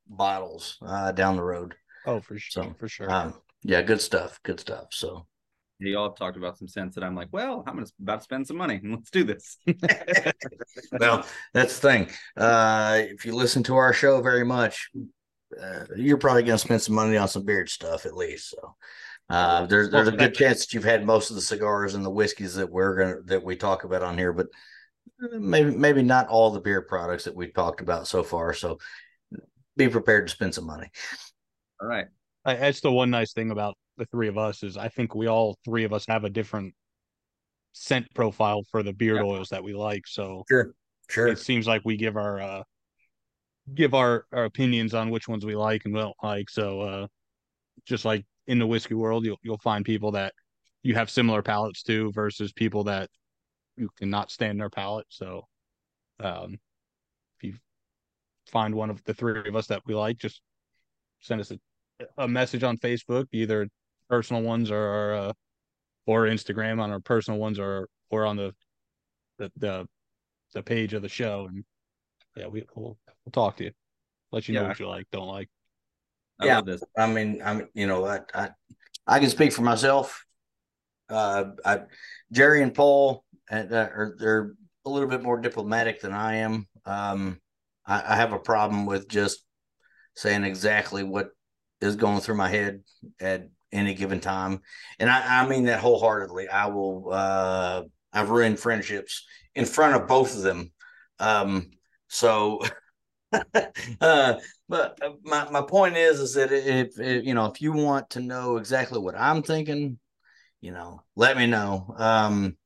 bottles 0.08 0.78
uh 0.82 1.12
down 1.12 1.36
the 1.36 1.42
road. 1.42 1.74
Oh 2.06 2.20
for 2.20 2.38
sure 2.38 2.64
so, 2.64 2.74
for 2.78 2.88
sure. 2.88 3.10
um, 3.10 3.34
yeah, 3.62 3.82
good 3.82 4.00
stuff. 4.00 4.40
Good 4.42 4.60
stuff. 4.60 4.88
So 4.90 5.26
y'all 5.78 6.08
have 6.08 6.16
talked 6.16 6.36
about 6.36 6.58
some 6.58 6.68
sense 6.68 6.94
that 6.94 7.04
I'm 7.04 7.14
like, 7.14 7.28
well, 7.32 7.64
I'm 7.66 7.84
about 8.02 8.16
to 8.16 8.22
spend 8.22 8.46
some 8.46 8.56
money. 8.56 8.76
And 8.82 8.92
let's 8.96 9.10
do 9.10 9.24
this. 9.24 9.58
well, 10.92 11.26
that's 11.52 11.78
the 11.78 11.88
thing. 11.88 12.08
Uh, 12.36 13.02
if 13.02 13.24
you 13.24 13.34
listen 13.34 13.62
to 13.64 13.76
our 13.76 13.92
show 13.92 14.20
very 14.20 14.44
much, 14.44 14.90
uh, 15.60 15.84
you're 15.96 16.18
probably 16.18 16.42
going 16.42 16.54
to 16.54 16.64
spend 16.64 16.82
some 16.82 16.94
money 16.94 17.16
on 17.16 17.28
some 17.28 17.44
beard 17.44 17.68
stuff 17.68 18.06
at 18.06 18.16
least. 18.16 18.50
So 18.50 18.74
uh, 19.28 19.66
there's 19.66 19.90
there's 19.90 20.08
a 20.08 20.12
good 20.12 20.34
chance 20.34 20.60
that 20.60 20.74
you've 20.74 20.84
had 20.84 21.04
most 21.04 21.30
of 21.30 21.36
the 21.36 21.42
cigars 21.42 21.94
and 21.94 22.04
the 22.04 22.10
whiskeys 22.10 22.54
that 22.54 22.70
we're 22.70 22.96
gonna 22.96 23.20
that 23.26 23.44
we 23.44 23.56
talk 23.56 23.84
about 23.84 24.02
on 24.02 24.18
here, 24.18 24.32
but 24.32 24.48
maybe 25.18 25.70
maybe 25.70 26.02
not 26.02 26.28
all 26.28 26.50
the 26.50 26.60
beer 26.60 26.82
products 26.82 27.24
that 27.24 27.36
we've 27.36 27.54
talked 27.54 27.80
about 27.80 28.08
so 28.08 28.24
far. 28.24 28.54
So 28.54 28.78
be 29.76 29.88
prepared 29.88 30.26
to 30.26 30.32
spend 30.32 30.54
some 30.54 30.66
money. 30.66 30.90
All 31.80 31.86
right 31.86 32.06
that's 32.44 32.80
the 32.80 32.92
one 32.92 33.10
nice 33.10 33.32
thing 33.32 33.50
about 33.50 33.76
the 33.96 34.06
three 34.06 34.28
of 34.28 34.38
us 34.38 34.62
is 34.62 34.76
I 34.76 34.88
think 34.88 35.14
we 35.14 35.28
all 35.28 35.56
three 35.64 35.84
of 35.84 35.92
us 35.92 36.06
have 36.08 36.24
a 36.24 36.30
different 36.30 36.74
scent 37.72 38.06
profile 38.14 38.62
for 38.70 38.82
the 38.82 38.92
beard 38.92 39.18
yeah. 39.18 39.30
oils 39.30 39.48
that 39.50 39.62
we 39.62 39.74
like. 39.74 40.06
So 40.06 40.44
sure, 40.48 40.74
sure. 41.08 41.28
It 41.28 41.38
seems 41.38 41.66
like 41.66 41.82
we 41.84 41.96
give 41.96 42.16
our 42.16 42.40
uh 42.40 42.62
give 43.74 43.94
our, 43.94 44.24
our 44.32 44.44
opinions 44.44 44.94
on 44.94 45.10
which 45.10 45.28
ones 45.28 45.44
we 45.44 45.54
like 45.54 45.84
and 45.84 45.94
don't 45.94 46.16
like. 46.22 46.50
So 46.50 46.80
uh 46.80 47.06
just 47.84 48.04
like 48.04 48.24
in 48.46 48.58
the 48.58 48.66
whiskey 48.66 48.94
world, 48.94 49.24
you'll 49.24 49.38
you'll 49.42 49.58
find 49.58 49.84
people 49.84 50.12
that 50.12 50.32
you 50.82 50.94
have 50.94 51.10
similar 51.10 51.42
palates 51.42 51.82
to 51.84 52.10
versus 52.12 52.52
people 52.52 52.84
that 52.84 53.10
you 53.76 53.88
cannot 53.98 54.30
stand 54.30 54.60
their 54.60 54.70
palate. 54.70 55.06
So 55.10 55.46
um 56.20 56.58
if 57.38 57.44
you 57.44 57.54
find 58.46 58.74
one 58.74 58.90
of 58.90 59.02
the 59.04 59.14
three 59.14 59.46
of 59.48 59.54
us 59.54 59.68
that 59.68 59.82
we 59.86 59.94
like, 59.94 60.18
just 60.18 60.40
send 61.20 61.40
us 61.40 61.50
a 61.50 61.58
a 62.18 62.28
message 62.28 62.62
on 62.62 62.76
Facebook, 62.78 63.26
either 63.32 63.68
personal 64.08 64.42
ones 64.42 64.70
or 64.70 65.14
uh, 65.14 65.32
or 66.06 66.24
Instagram 66.24 66.80
on 66.80 66.90
our 66.90 67.00
personal 67.00 67.38
ones 67.38 67.58
or 67.58 67.88
or 68.10 68.26
on 68.26 68.36
the 68.36 68.54
the 69.38 69.50
the, 69.56 69.86
the 70.54 70.62
page 70.62 70.94
of 70.94 71.02
the 71.02 71.08
show, 71.08 71.46
and 71.48 71.64
yeah, 72.36 72.46
we 72.46 72.64
will 72.74 72.98
we'll 73.24 73.32
talk 73.32 73.56
to 73.56 73.64
you, 73.64 73.72
let 74.32 74.48
you 74.48 74.54
yeah. 74.54 74.62
know 74.62 74.68
what 74.68 74.80
you 74.80 74.88
like, 74.88 75.06
don't 75.12 75.28
like. 75.28 75.48
I 76.40 76.46
yeah, 76.46 76.62
I 76.96 77.06
mean, 77.06 77.40
I'm 77.44 77.68
you 77.74 77.86
know, 77.86 78.04
I, 78.06 78.20
I 78.34 78.50
I 79.06 79.20
can 79.20 79.30
speak 79.30 79.52
for 79.52 79.62
myself. 79.62 80.24
Uh, 81.08 81.50
I, 81.64 81.80
Jerry 82.32 82.62
and 82.62 82.74
Paul 82.74 83.24
and, 83.50 83.72
uh, 83.72 83.88
are 83.94 84.16
they're 84.18 84.54
a 84.84 84.90
little 84.90 85.08
bit 85.08 85.22
more 85.22 85.38
diplomatic 85.40 86.00
than 86.00 86.12
I 86.12 86.36
am. 86.36 86.66
Um, 86.86 87.40
I, 87.86 88.14
I 88.14 88.16
have 88.16 88.32
a 88.32 88.38
problem 88.38 88.86
with 88.86 89.08
just 89.08 89.44
saying 90.14 90.44
exactly 90.44 91.02
what 91.02 91.30
is 91.80 91.96
going 91.96 92.20
through 92.20 92.36
my 92.36 92.48
head 92.48 92.82
at 93.20 93.48
any 93.72 93.94
given 93.94 94.20
time. 94.20 94.60
And 94.98 95.08
I, 95.08 95.42
I 95.42 95.48
mean 95.48 95.64
that 95.64 95.80
wholeheartedly. 95.80 96.48
I 96.48 96.66
will 96.66 97.08
uh 97.12 97.82
I've 98.12 98.30
ruined 98.30 98.58
friendships 98.58 99.24
in 99.54 99.64
front 99.64 100.00
of 100.00 100.08
both 100.08 100.34
of 100.34 100.42
them. 100.42 100.72
Um 101.18 101.70
so 102.08 102.60
uh 104.00 104.34
but 104.68 104.98
uh, 105.02 105.10
my, 105.22 105.50
my 105.50 105.62
point 105.62 105.96
is 105.96 106.20
is 106.20 106.34
that 106.34 106.52
if, 106.52 106.98
if 106.98 107.24
you 107.24 107.34
know 107.34 107.46
if 107.46 107.60
you 107.60 107.72
want 107.72 108.10
to 108.10 108.20
know 108.20 108.56
exactly 108.56 108.98
what 108.98 109.16
I'm 109.16 109.42
thinking, 109.42 109.98
you 110.60 110.72
know, 110.72 111.02
let 111.16 111.36
me 111.36 111.46
know. 111.46 111.94
Um 111.96 112.56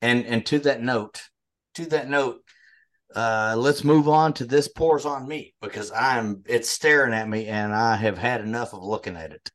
and 0.00 0.24
and 0.26 0.46
to 0.46 0.58
that 0.60 0.82
note, 0.82 1.22
to 1.74 1.86
that 1.86 2.08
note, 2.08 2.43
uh, 3.14 3.54
let's 3.56 3.84
move 3.84 4.08
on 4.08 4.32
to 4.34 4.44
this 4.44 4.68
pours 4.68 5.06
on 5.06 5.28
me 5.28 5.54
because 5.62 5.92
I'm 5.92 6.42
it's 6.46 6.68
staring 6.68 7.14
at 7.14 7.28
me 7.28 7.46
and 7.46 7.72
I 7.72 7.96
have 7.96 8.18
had 8.18 8.40
enough 8.40 8.72
of 8.72 8.82
looking 8.82 9.16
at 9.16 9.32
it. 9.32 9.50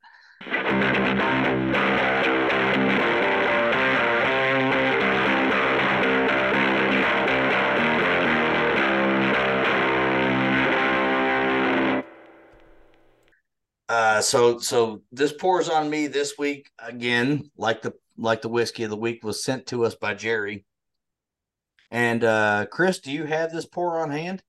Uh, 13.89 14.21
so 14.21 14.59
so 14.59 15.01
this 15.11 15.33
pours 15.33 15.67
on 15.67 15.89
me 15.89 16.07
this 16.07 16.37
week 16.37 16.69
again, 16.79 17.49
like 17.57 17.81
the 17.81 17.93
like 18.17 18.41
the 18.41 18.49
whiskey 18.49 18.83
of 18.83 18.89
the 18.89 18.95
week 18.95 19.23
was 19.23 19.43
sent 19.43 19.65
to 19.67 19.83
us 19.83 19.95
by 19.95 20.13
Jerry. 20.13 20.65
And 21.91 22.23
uh, 22.23 22.67
Chris, 22.71 22.99
do 22.99 23.11
you 23.11 23.25
have 23.25 23.51
this 23.51 23.65
pour 23.65 23.99
on 23.99 24.11
hand? 24.11 24.43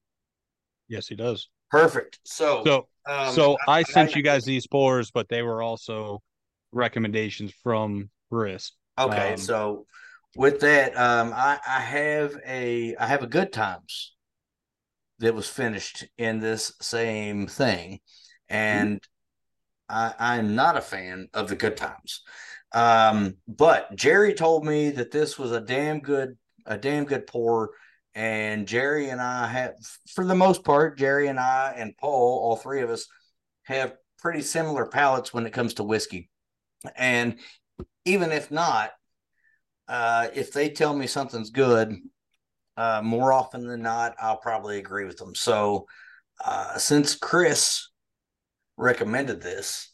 Yes, 0.88 1.08
he 1.08 1.14
does. 1.14 1.48
Perfect. 1.70 2.18
So, 2.24 2.62
so, 2.64 2.88
um, 3.06 3.32
so 3.32 3.56
I, 3.68 3.78
I 3.78 3.82
sent 3.84 4.14
I, 4.14 4.18
you 4.18 4.22
guys 4.22 4.44
these 4.44 4.66
pours, 4.66 5.10
but 5.10 5.28
they 5.28 5.42
were 5.42 5.62
also 5.62 6.20
recommendations 6.72 7.52
from 7.62 8.10
Chris. 8.30 8.72
Okay, 8.98 9.32
um, 9.32 9.38
so 9.38 9.86
with 10.36 10.60
that, 10.60 10.96
um, 10.96 11.32
I, 11.34 11.58
I 11.66 11.80
have 11.80 12.36
a 12.46 12.96
I 12.96 13.06
have 13.06 13.22
a 13.22 13.28
good 13.28 13.52
times 13.52 14.14
that 15.20 15.34
was 15.34 15.48
finished 15.48 16.04
in 16.18 16.40
this 16.40 16.72
same 16.80 17.46
thing, 17.46 18.00
and 18.48 19.00
I 19.88 20.14
I'm 20.18 20.54
not 20.54 20.76
a 20.76 20.82
fan 20.82 21.28
of 21.32 21.48
the 21.48 21.56
good 21.56 21.76
times. 21.76 22.22
Um, 22.72 23.36
but 23.48 23.94
Jerry 23.96 24.34
told 24.34 24.64
me 24.64 24.90
that 24.90 25.10
this 25.10 25.38
was 25.38 25.52
a 25.52 25.60
damn 25.60 26.00
good 26.00 26.36
a 26.70 26.78
damn 26.78 27.04
good 27.04 27.26
pour. 27.26 27.70
And 28.14 28.66
Jerry 28.66 29.10
and 29.10 29.20
I 29.20 29.46
have, 29.46 29.74
for 30.14 30.24
the 30.24 30.34
most 30.34 30.64
part, 30.64 30.98
Jerry 30.98 31.28
and 31.28 31.38
I 31.38 31.74
and 31.76 31.96
Paul, 31.96 32.40
all 32.40 32.56
three 32.56 32.80
of 32.80 32.90
us, 32.90 33.06
have 33.64 33.94
pretty 34.18 34.42
similar 34.42 34.86
palates 34.86 35.34
when 35.34 35.46
it 35.46 35.52
comes 35.52 35.74
to 35.74 35.84
whiskey. 35.84 36.30
And 36.96 37.38
even 38.04 38.32
if 38.32 38.50
not, 38.50 38.90
uh, 39.88 40.28
if 40.34 40.52
they 40.52 40.70
tell 40.70 40.94
me 40.94 41.06
something's 41.06 41.50
good, 41.50 41.96
uh, 42.76 43.02
more 43.04 43.32
often 43.32 43.66
than 43.66 43.82
not, 43.82 44.14
I'll 44.20 44.38
probably 44.38 44.78
agree 44.78 45.04
with 45.04 45.16
them. 45.16 45.34
So, 45.34 45.86
uh, 46.44 46.78
since 46.78 47.14
Chris 47.14 47.88
recommended 48.76 49.42
this, 49.42 49.92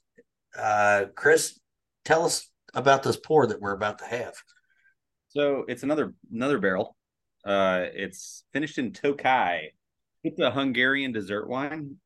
uh, 0.56 1.06
Chris, 1.14 1.58
tell 2.04 2.24
us 2.24 2.48
about 2.74 3.02
this 3.02 3.16
pour 3.16 3.46
that 3.46 3.60
we're 3.60 3.74
about 3.74 3.98
to 3.98 4.04
have. 4.04 4.34
So 5.36 5.66
it's 5.68 5.82
another 5.82 6.14
another 6.32 6.58
Barrell. 6.58 6.96
Uh, 7.44 7.84
it's 7.92 8.44
finished 8.54 8.78
in 8.78 8.92
Tokai. 8.92 9.68
It's 10.24 10.40
a 10.40 10.50
Hungarian 10.50 11.12
dessert 11.12 11.46
wine. 11.46 11.96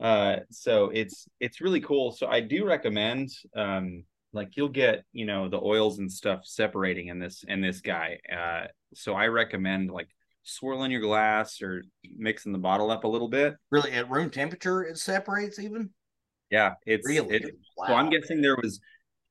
Uh, 0.00 0.36
so 0.50 0.90
it's 0.94 1.26
it's 1.40 1.60
really 1.60 1.80
cool. 1.80 2.12
So 2.12 2.28
I 2.28 2.38
do 2.38 2.64
recommend 2.64 3.30
um, 3.56 4.04
like 4.32 4.56
you'll 4.56 4.68
get 4.68 5.02
you 5.12 5.26
know 5.26 5.48
the 5.48 5.60
oils 5.60 5.98
and 5.98 6.10
stuff 6.10 6.42
separating 6.44 7.08
in 7.08 7.18
this 7.18 7.44
in 7.48 7.60
this 7.60 7.80
guy. 7.80 8.20
Uh, 8.32 8.68
so 8.94 9.14
I 9.14 9.26
recommend 9.26 9.90
like 9.90 10.08
swirling 10.44 10.92
your 10.92 11.00
glass 11.00 11.62
or 11.62 11.82
mixing 12.16 12.52
the 12.52 12.58
bottle 12.58 12.92
up 12.92 13.02
a 13.02 13.08
little 13.08 13.28
bit. 13.28 13.56
Really, 13.72 13.90
at 13.90 14.08
room 14.08 14.30
temperature, 14.30 14.84
it 14.84 14.98
separates 14.98 15.58
even. 15.58 15.90
Yeah, 16.48 16.74
it's 16.86 17.08
really. 17.08 17.34
It, 17.34 17.56
wow. 17.76 17.86
So 17.88 17.94
I'm 17.94 18.10
guessing 18.10 18.40
there 18.40 18.56
was. 18.62 18.78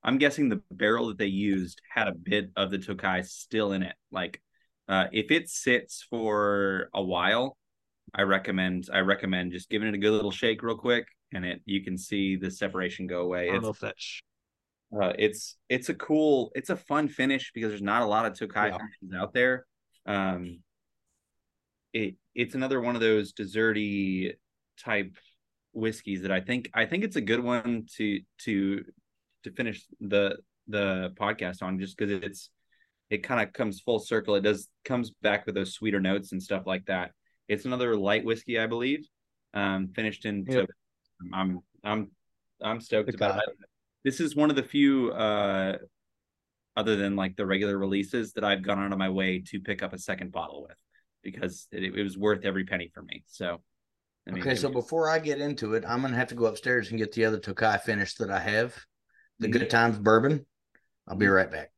I'm 0.04 0.18
guessing 0.18 0.50
the 0.50 0.62
barrel 0.72 1.08
that 1.08 1.18
they 1.18 1.28
used 1.28 1.82
had 1.90 2.08
a 2.08 2.14
bit 2.14 2.52
of 2.56 2.72
the 2.72 2.80
Tokai 2.80 3.22
still 3.22 3.72
in 3.74 3.84
it. 3.84 3.96
Like, 4.12 4.42
uh, 4.88 5.06
if 5.12 5.32
it 5.32 5.50
sits 5.50 6.06
for 6.10 6.90
a 6.94 7.02
while, 7.02 7.58
I 8.14 8.24
recommend 8.24 8.90
I 8.92 9.00
recommend 9.00 9.52
just 9.52 9.70
giving 9.70 9.88
it 9.88 9.94
a 9.94 10.00
good 10.00 10.12
little 10.12 10.32
shake 10.32 10.64
real 10.64 10.78
quick, 10.78 11.06
and 11.34 11.46
it 11.46 11.62
you 11.66 11.84
can 11.84 11.98
see 11.98 12.36
the 12.36 12.52
separation 12.52 13.08
go 13.08 13.22
away. 13.22 13.50
I 13.50 13.56
it's, 13.56 13.64
uh, 15.02 15.14
it's 15.18 15.58
it's 15.70 15.90
a 15.90 15.94
cool, 15.94 16.52
it's 16.56 16.70
a 16.70 16.76
fun 16.76 17.08
finish 17.08 17.52
because 17.54 17.70
there's 17.70 17.82
not 17.82 18.02
a 18.02 18.08
lot 18.08 18.26
of 18.26 18.38
Tokai 18.38 18.68
yeah. 18.68 18.78
finishes 18.78 19.16
out 19.18 19.34
there. 19.34 19.66
Um, 20.06 20.60
it 21.94 22.16
it's 22.36 22.56
another 22.56 22.82
one 22.82 22.96
of 22.96 23.02
those 23.02 23.34
desserty 23.34 24.34
type 24.80 25.16
whiskeys 25.74 26.24
that 26.24 26.32
I 26.32 26.42
think 26.42 26.70
I 26.74 26.86
think 26.86 27.04
it's 27.04 27.16
a 27.16 27.22
good 27.22 27.42
one 27.42 27.86
to 27.98 28.20
to 28.40 28.84
to 29.44 29.52
finish 29.52 29.86
the 30.00 30.38
the 30.68 31.14
podcast 31.20 31.62
on 31.62 31.80
just 31.80 31.98
because 31.98 32.12
it's 32.24 32.50
it 33.10 33.24
kind 33.24 33.46
of 33.46 33.54
comes 33.54 33.82
full 33.82 34.00
circle. 34.00 34.36
It 34.36 34.42
does 34.42 34.68
comes 34.86 35.12
back 35.22 35.46
with 35.46 35.56
those 35.56 35.74
sweeter 35.74 36.00
notes 36.00 36.32
and 36.32 36.42
stuff 36.42 36.64
like 36.66 36.86
that. 36.86 37.12
It's 37.48 37.66
another 37.66 37.96
light 37.96 38.24
whiskey, 38.24 38.60
I 38.60 38.68
believe. 38.68 39.08
Um, 39.54 39.90
finished 39.94 40.26
in. 40.26 40.46
Yep. 40.48 40.68
I'm 41.34 41.60
I'm 41.84 42.12
I'm 42.62 42.80
stoked 42.80 43.14
about 43.14 43.38
it 43.38 43.56
this 44.04 44.20
is 44.20 44.36
one 44.36 44.50
of 44.50 44.56
the 44.56 44.64
few 44.64 45.12
uh 45.12 45.78
other 46.78 46.96
than 46.96 47.16
like 47.16 47.36
the 47.36 47.46
regular 47.46 47.78
releases 47.78 48.34
that 48.34 48.44
I've 48.44 48.62
gone 48.62 48.80
out 48.80 48.92
of 48.94 48.98
my 48.98 49.10
way 49.10 49.44
to 49.48 49.60
pick 49.60 49.84
up 49.84 49.94
a 49.94 49.98
second 49.98 50.32
bottle 50.32 50.64
with 50.68 50.78
because 51.22 51.68
it, 51.72 51.84
it 51.84 52.04
was 52.04 52.18
worth 52.18 52.46
every 52.46 52.64
penny 52.64 52.90
for 52.94 53.02
me. 53.04 53.24
So 53.28 53.62
I 54.28 54.32
mean, 54.32 54.42
okay, 54.42 54.56
so 54.56 54.70
before 54.70 55.10
I 55.10 55.20
get 55.20 55.42
into 55.42 55.74
it, 55.74 55.84
I'm 55.86 56.02
gonna 56.02 56.16
have 56.16 56.30
to 56.30 56.36
go 56.36 56.46
upstairs 56.46 56.90
and 56.90 56.98
get 56.98 57.12
the 57.12 57.26
other 57.26 57.40
Tokai 57.40 57.78
finish 57.80 58.16
that 58.16 58.30
I 58.30 58.40
have, 58.40 58.74
the. 59.42 59.48
Good 59.48 59.70
Times 59.70 59.98
bourbon. 59.98 60.46
I'll 61.08 61.16
be 61.16 61.26
mm-hmm. 61.26 61.34
right 61.36 61.52
back. 61.52 61.72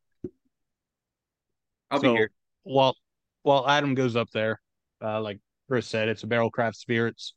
I'll 1.92 2.00
so, 2.00 2.14
be 2.14 2.18
here. 2.18 2.32
While 2.64 2.96
while 3.44 3.68
Adam 3.68 3.94
goes 3.96 4.16
up 4.16 4.30
there, 4.32 4.62
uh, 5.04 5.22
like 5.22 5.40
Chris 5.68 5.88
said, 5.88 6.10
it's 6.10 6.24
a 6.24 6.28
Barrell 6.28 6.52
Craft 6.52 6.78
Spirits 6.78 7.34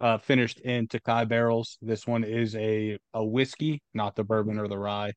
uh, 0.00 0.18
finished 0.18 0.60
in 0.60 0.86
Tokai 0.88 1.24
barrels. 1.24 1.78
This 1.80 2.06
one 2.06 2.24
is 2.24 2.54
a 2.56 2.98
a 3.12 3.24
whiskey, 3.24 3.82
not 3.94 4.16
the 4.16 4.24
bourbon 4.24 4.58
or 4.58 4.68
the 4.68 4.78
rye. 4.78 5.12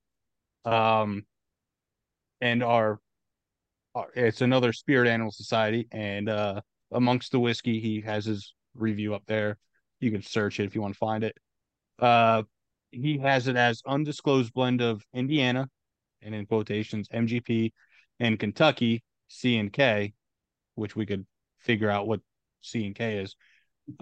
Um, 0.65 1.25
and 2.41 2.63
our, 2.63 2.99
our 3.95 4.07
it's 4.15 4.41
another 4.41 4.73
Spirit 4.73 5.07
Animal 5.07 5.31
Society, 5.31 5.87
and 5.91 6.29
uh, 6.29 6.61
amongst 6.91 7.31
the 7.31 7.39
whiskey, 7.39 7.79
he 7.79 8.01
has 8.01 8.25
his 8.25 8.53
review 8.75 9.13
up 9.13 9.23
there. 9.27 9.57
You 9.99 10.11
can 10.11 10.21
search 10.21 10.59
it 10.59 10.65
if 10.65 10.75
you 10.75 10.81
want 10.81 10.93
to 10.93 10.99
find 10.99 11.23
it. 11.23 11.35
Uh, 11.99 12.43
he 12.91 13.17
has 13.19 13.47
it 13.47 13.55
as 13.55 13.81
undisclosed 13.85 14.53
blend 14.53 14.81
of 14.81 15.03
Indiana, 15.13 15.69
and 16.21 16.33
in 16.33 16.45
quotations 16.45 17.07
MGP, 17.09 17.71
and 18.19 18.39
Kentucky 18.39 19.03
C 19.27 19.57
and 19.57 19.71
K, 19.71 20.13
which 20.75 20.95
we 20.95 21.05
could 21.05 21.25
figure 21.59 21.89
out 21.89 22.07
what 22.07 22.21
C 22.61 22.85
and 22.85 22.95
K 22.95 23.17
is. 23.17 23.35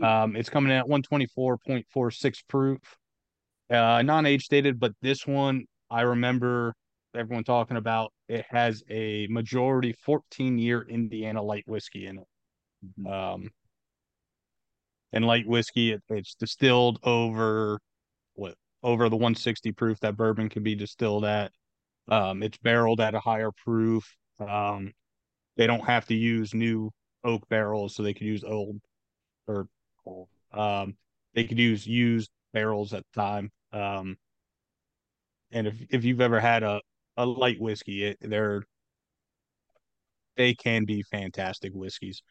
Um, 0.01 0.35
it's 0.35 0.49
coming 0.49 0.71
in 0.71 0.77
at 0.77 0.87
124.46 0.87 2.47
proof, 2.47 2.79
uh, 3.69 4.01
non 4.01 4.25
age 4.25 4.43
stated, 4.43 4.79
but 4.79 4.93
this 5.01 5.27
one 5.27 5.65
I 5.89 6.01
remember 6.01 6.73
everyone 7.15 7.43
talking 7.43 7.77
about. 7.77 8.11
It 8.27 8.45
has 8.49 8.83
a 8.89 9.27
majority 9.29 9.93
14 9.93 10.57
year 10.57 10.85
Indiana 10.87 11.41
light 11.41 11.63
whiskey 11.67 12.07
in 12.07 12.17
it. 12.19 12.27
Mm-hmm. 12.99 13.07
Um, 13.07 13.49
and 15.13 15.25
light 15.25 15.47
whiskey, 15.47 15.93
it, 15.93 16.03
it's 16.09 16.35
distilled 16.35 16.99
over 17.03 17.79
what 18.33 18.55
over 18.85 19.09
the 19.09 19.17
160 19.17 19.71
proof 19.71 19.99
that 20.01 20.15
bourbon 20.15 20.47
can 20.47 20.63
be 20.63 20.75
distilled 20.75 21.25
at. 21.25 21.51
Um, 22.07 22.43
it's 22.43 22.57
barreled 22.59 23.01
at 23.01 23.15
a 23.15 23.19
higher 23.19 23.51
proof. 23.51 24.15
Um, 24.39 24.93
they 25.57 25.65
don't 25.65 25.85
have 25.85 26.05
to 26.07 26.15
use 26.15 26.53
new 26.53 26.91
oak 27.23 27.49
barrels, 27.49 27.95
so 27.95 28.03
they 28.03 28.13
could 28.13 28.27
use 28.27 28.43
old 28.43 28.79
or 29.47 29.67
um, 30.53 30.95
they 31.33 31.45
could 31.45 31.57
use 31.57 31.87
used 31.87 32.29
barrels 32.53 32.93
at 32.93 33.03
the 33.13 33.21
time. 33.21 33.51
Um, 33.73 34.17
and 35.51 35.67
if 35.67 35.75
if 35.89 36.03
you've 36.05 36.21
ever 36.21 36.39
had 36.39 36.61
a 36.61 36.79
a 37.17 37.25
light 37.25 37.59
whiskey, 37.59 38.03
it, 38.05 38.17
they're 38.21 38.63
they 40.37 40.53
can 40.53 40.85
be 40.85 41.01
fantastic 41.01 41.73
whiskeys. 41.73 42.21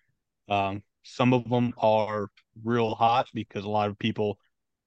Um, 0.48 0.82
some 1.02 1.32
of 1.32 1.48
them 1.48 1.72
are 1.78 2.28
real 2.62 2.94
hot 2.94 3.28
because 3.34 3.64
a 3.64 3.68
lot 3.68 3.88
of 3.88 3.98
people, 3.98 4.38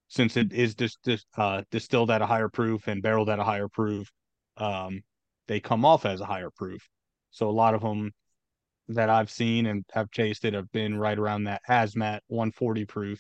since 0.07 0.37
it 0.37 0.53
is 0.53 0.75
just 0.75 0.99
uh, 1.37 1.63
distilled 1.71 2.11
at 2.11 2.21
a 2.21 2.25
higher 2.25 2.49
proof 2.49 2.87
and 2.87 3.01
barreled 3.01 3.29
at 3.29 3.39
a 3.39 3.43
higher 3.43 3.67
proof, 3.67 4.11
um, 4.57 5.01
they 5.47 5.59
come 5.59 5.85
off 5.85 6.05
as 6.05 6.21
a 6.21 6.25
higher 6.25 6.49
proof. 6.49 6.87
So 7.31 7.49
a 7.49 7.51
lot 7.51 7.73
of 7.73 7.81
them 7.81 8.11
that 8.89 9.09
I've 9.09 9.29
seen 9.29 9.65
and 9.65 9.85
have 9.91 10.11
chased 10.11 10.45
it 10.45 10.53
have 10.53 10.71
been 10.71 10.97
right 10.97 11.17
around 11.17 11.43
that 11.43 11.61
hazmat 11.67 12.21
140 12.27 12.85
proof 12.85 13.19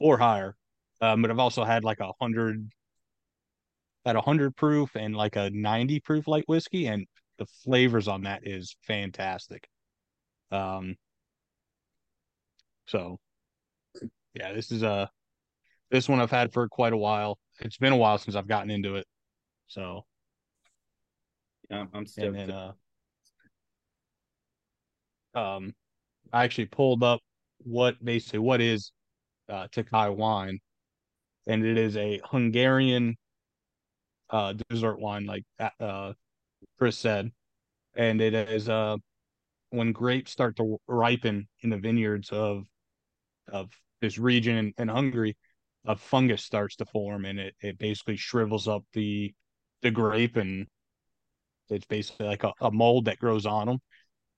or 0.00 0.16
higher. 0.16 0.56
Um, 1.00 1.20
but 1.20 1.30
I've 1.30 1.38
also 1.38 1.64
had 1.64 1.84
like 1.84 2.00
a 2.00 2.12
hundred 2.20 2.70
at 4.04 4.16
a 4.16 4.20
hundred 4.20 4.56
proof 4.56 4.96
and 4.96 5.14
like 5.14 5.36
a 5.36 5.50
90 5.50 6.00
proof 6.00 6.26
light 6.26 6.44
whiskey, 6.46 6.86
and 6.86 7.06
the 7.38 7.46
flavors 7.64 8.08
on 8.08 8.22
that 8.22 8.46
is 8.46 8.76
fantastic. 8.86 9.68
Um, 10.50 10.96
so 12.86 13.18
yeah, 14.34 14.52
this 14.52 14.72
is 14.72 14.82
a 14.82 15.10
this 15.92 16.08
one 16.08 16.18
I've 16.18 16.30
had 16.30 16.52
for 16.52 16.66
quite 16.68 16.94
a 16.94 16.96
while. 16.96 17.38
It's 17.60 17.76
been 17.76 17.92
a 17.92 17.96
while 17.96 18.18
since 18.18 18.34
I've 18.34 18.48
gotten 18.48 18.70
into 18.70 18.96
it, 18.96 19.06
so 19.68 20.04
yeah, 21.70 21.84
I'm 21.94 22.06
stoked. 22.06 22.26
And 22.26 22.36
then, 22.36 22.50
uh, 22.50 22.72
um, 25.34 25.74
I 26.32 26.44
actually 26.44 26.66
pulled 26.66 27.04
up 27.04 27.20
what 27.58 28.02
basically 28.04 28.40
what 28.40 28.60
is 28.60 28.90
uh, 29.48 29.68
Tokai 29.70 30.08
wine, 30.08 30.58
and 31.46 31.64
it 31.64 31.78
is 31.78 31.96
a 31.96 32.20
Hungarian 32.24 33.16
uh, 34.30 34.54
dessert 34.70 34.98
wine, 34.98 35.26
like 35.26 35.44
uh, 35.78 36.14
Chris 36.78 36.98
said, 36.98 37.30
and 37.94 38.20
it 38.20 38.34
is 38.34 38.68
uh, 38.68 38.96
when 39.70 39.92
grapes 39.92 40.32
start 40.32 40.56
to 40.56 40.78
ripen 40.88 41.48
in 41.60 41.68
the 41.70 41.76
vineyards 41.76 42.30
of 42.30 42.64
of 43.52 43.70
this 44.00 44.18
region 44.18 44.56
in, 44.56 44.74
in 44.78 44.88
Hungary, 44.88 45.36
a 45.84 45.96
fungus 45.96 46.44
starts 46.44 46.76
to 46.76 46.86
form, 46.86 47.24
and 47.24 47.38
it 47.38 47.54
it 47.60 47.78
basically 47.78 48.16
shrivels 48.16 48.68
up 48.68 48.84
the 48.92 49.34
the 49.82 49.90
grape, 49.90 50.36
and 50.36 50.66
it's 51.70 51.86
basically 51.86 52.26
like 52.26 52.44
a, 52.44 52.52
a 52.60 52.70
mold 52.70 53.06
that 53.06 53.18
grows 53.18 53.46
on 53.46 53.66
them 53.66 53.78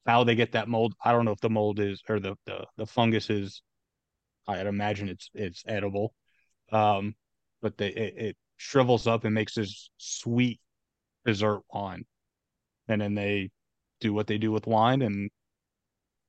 how 0.07 0.25
they 0.25 0.35
get 0.35 0.53
that 0.53 0.69
mold. 0.69 0.95
I 1.05 1.13
don't 1.13 1.25
know 1.25 1.33
if 1.33 1.41
the 1.41 1.51
mold 1.51 1.81
is 1.81 2.03
or 2.09 2.21
the 2.21 2.37
the, 2.47 2.67
the 2.77 2.87
fungus 2.87 3.31
is. 3.31 3.63
I'd 4.47 4.67
imagine 4.67 5.09
it's 5.09 5.31
it's 5.33 5.65
edible, 5.67 6.15
um, 6.71 7.15
but 7.63 7.79
they 7.79 7.89
it, 7.89 8.15
it 8.17 8.37
shrivels 8.59 9.07
up 9.07 9.25
and 9.25 9.35
makes 9.35 9.55
this 9.55 9.91
sweet 9.97 10.61
dessert 11.25 11.63
wine, 11.73 12.05
and 12.89 13.01
then 13.01 13.15
they 13.15 13.51
do 14.01 14.13
what 14.13 14.27
they 14.27 14.37
do 14.39 14.53
with 14.53 14.67
wine 14.67 15.01
and 15.01 15.31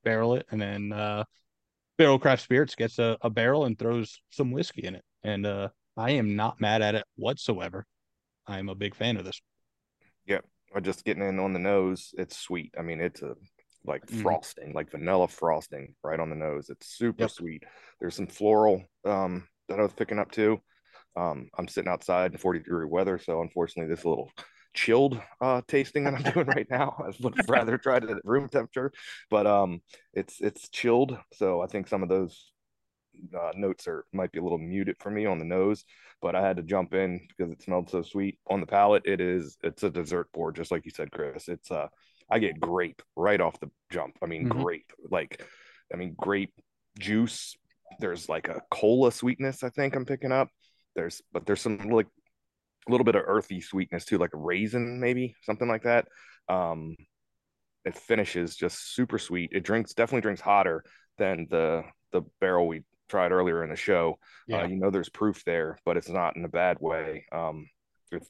barrel 0.03 0.35
it, 0.35 0.45
and 0.51 0.61
then 0.61 0.93
uh, 0.93 1.25
Barrell 1.97 2.19
Craft 2.19 2.43
Spirits 2.43 2.75
gets 2.75 2.99
a, 2.99 3.17
a 3.21 3.29
barrel 3.29 3.65
and 3.65 3.77
throws 3.77 4.19
some 4.29 4.51
whiskey 4.51 4.85
in 4.85 4.95
it, 4.95 5.03
and 5.23 5.45
uh, 5.45 5.69
I 5.95 6.11
am 6.11 6.35
not 6.35 6.59
mad 6.59 6.81
at 6.81 6.95
it 6.95 7.05
whatsoever. 7.15 7.85
I 8.47 8.59
am 8.59 8.69
a 8.69 8.75
big 8.75 8.95
fan 8.95 9.17
of 9.17 9.25
this. 9.25 9.41
Yep, 10.27 10.45
yeah, 10.73 10.79
just 10.81 11.05
getting 11.05 11.23
in 11.23 11.39
on 11.39 11.53
the 11.53 11.59
nose. 11.59 12.13
It's 12.17 12.37
sweet. 12.37 12.73
I 12.77 12.81
mean, 12.81 12.99
it's 12.99 13.21
a 13.21 13.35
like 13.85 14.05
mm. 14.07 14.21
frosting, 14.21 14.73
like 14.73 14.91
vanilla 14.91 15.27
frosting 15.27 15.95
right 16.03 16.19
on 16.19 16.29
the 16.29 16.35
nose. 16.35 16.69
It's 16.69 16.87
super 16.87 17.23
yep. 17.23 17.31
sweet. 17.31 17.63
There's 17.99 18.15
some 18.15 18.27
floral 18.27 18.83
um, 19.05 19.47
that 19.69 19.79
I 19.79 19.83
was 19.83 19.93
picking 19.93 20.19
up 20.19 20.31
too. 20.31 20.59
Um, 21.15 21.49
I'm 21.57 21.67
sitting 21.67 21.89
outside 21.89 22.33
in 22.33 22.37
40 22.37 22.59
degree 22.59 22.85
weather, 22.85 23.17
so 23.19 23.41
unfortunately, 23.41 23.93
this 23.93 24.03
little 24.03 24.29
chilled 24.75 25.19
uh, 25.41 25.61
tasting 25.67 26.03
that 26.03 26.13
I'm 26.13 26.33
doing 26.33 26.45
right 26.45 26.67
now. 26.69 26.95
I 26.99 27.11
would 27.21 27.35
rather 27.49 27.77
try 27.77 27.97
it 27.97 28.03
at 28.03 28.23
room 28.23 28.47
temperature, 28.49 28.91
but 29.31 29.47
um, 29.47 29.81
it's 30.13 30.39
it's 30.41 30.69
chilled, 30.69 31.17
so 31.33 31.61
I 31.61 31.67
think 31.67 31.87
some 31.87 32.03
of 32.03 32.09
those 32.09 32.51
uh, 33.37 33.51
notes 33.55 33.87
are 33.87 34.05
might 34.13 34.31
be 34.31 34.39
a 34.39 34.43
little 34.43 34.57
muted 34.57 34.97
for 34.99 35.09
me 35.09 35.25
on 35.25 35.39
the 35.39 35.45
nose. 35.45 35.83
But 36.21 36.35
I 36.35 36.45
had 36.45 36.57
to 36.57 36.63
jump 36.63 36.93
in 36.93 37.27
because 37.29 37.51
it 37.51 37.61
smelled 37.61 37.89
so 37.89 38.01
sweet 38.01 38.37
on 38.47 38.59
the 38.59 38.67
palate. 38.67 39.03
It 39.05 39.21
is 39.21 39.57
it's 39.63 39.83
a 39.83 39.89
dessert 39.89 40.31
board, 40.33 40.55
just 40.55 40.71
like 40.71 40.85
you 40.85 40.91
said, 40.91 41.11
Chris. 41.11 41.47
It's 41.47 41.71
uh 41.71 41.87
I 42.29 42.39
get 42.39 42.59
grape 42.59 43.01
right 43.15 43.41
off 43.41 43.59
the 43.59 43.69
jump. 43.91 44.17
I 44.21 44.27
mean 44.27 44.49
mm-hmm. 44.49 44.61
grape, 44.61 44.91
like 45.09 45.43
I 45.93 45.97
mean 45.97 46.15
grape 46.17 46.53
juice. 46.99 47.55
There's 47.99 48.27
like 48.27 48.47
a 48.47 48.61
cola 48.69 49.11
sweetness 49.11 49.63
I 49.63 49.69
think 49.69 49.95
I'm 49.95 50.05
picking 50.05 50.31
up. 50.31 50.49
There's 50.95 51.21
but 51.31 51.45
there's 51.45 51.61
some 51.61 51.77
like 51.77 52.07
a 52.87 52.91
little 52.91 53.05
bit 53.05 53.15
of 53.15 53.23
earthy 53.25 53.61
sweetness 53.61 54.05
too, 54.05 54.17
like 54.17 54.33
a 54.33 54.37
raisin, 54.37 54.99
maybe 54.99 55.35
something 55.43 55.67
like 55.67 55.83
that. 55.83 56.07
Um, 56.49 56.95
it 57.83 57.95
finishes 57.95 58.55
just 58.55 58.95
super 58.95 59.19
sweet. 59.19 59.51
It 59.53 59.63
drinks 59.63 59.93
definitely 59.93 60.21
drinks 60.21 60.41
hotter 60.41 60.83
than 61.17 61.47
the 61.49 61.83
the 62.11 62.21
barrel 62.39 62.67
we 62.67 62.83
tried 63.09 63.31
earlier 63.31 63.63
in 63.63 63.69
the 63.69 63.75
show. 63.75 64.17
Uh, 64.51 64.57
yeah. 64.57 64.61
Uh, 64.63 64.67
you 64.67 64.75
know, 64.77 64.89
there's 64.89 65.09
proof 65.09 65.43
there, 65.45 65.77
but 65.85 65.97
it's 65.97 66.09
not 66.09 66.35
in 66.35 66.45
a 66.45 66.49
bad 66.49 66.77
way. 66.79 67.25
Um, 67.31 67.67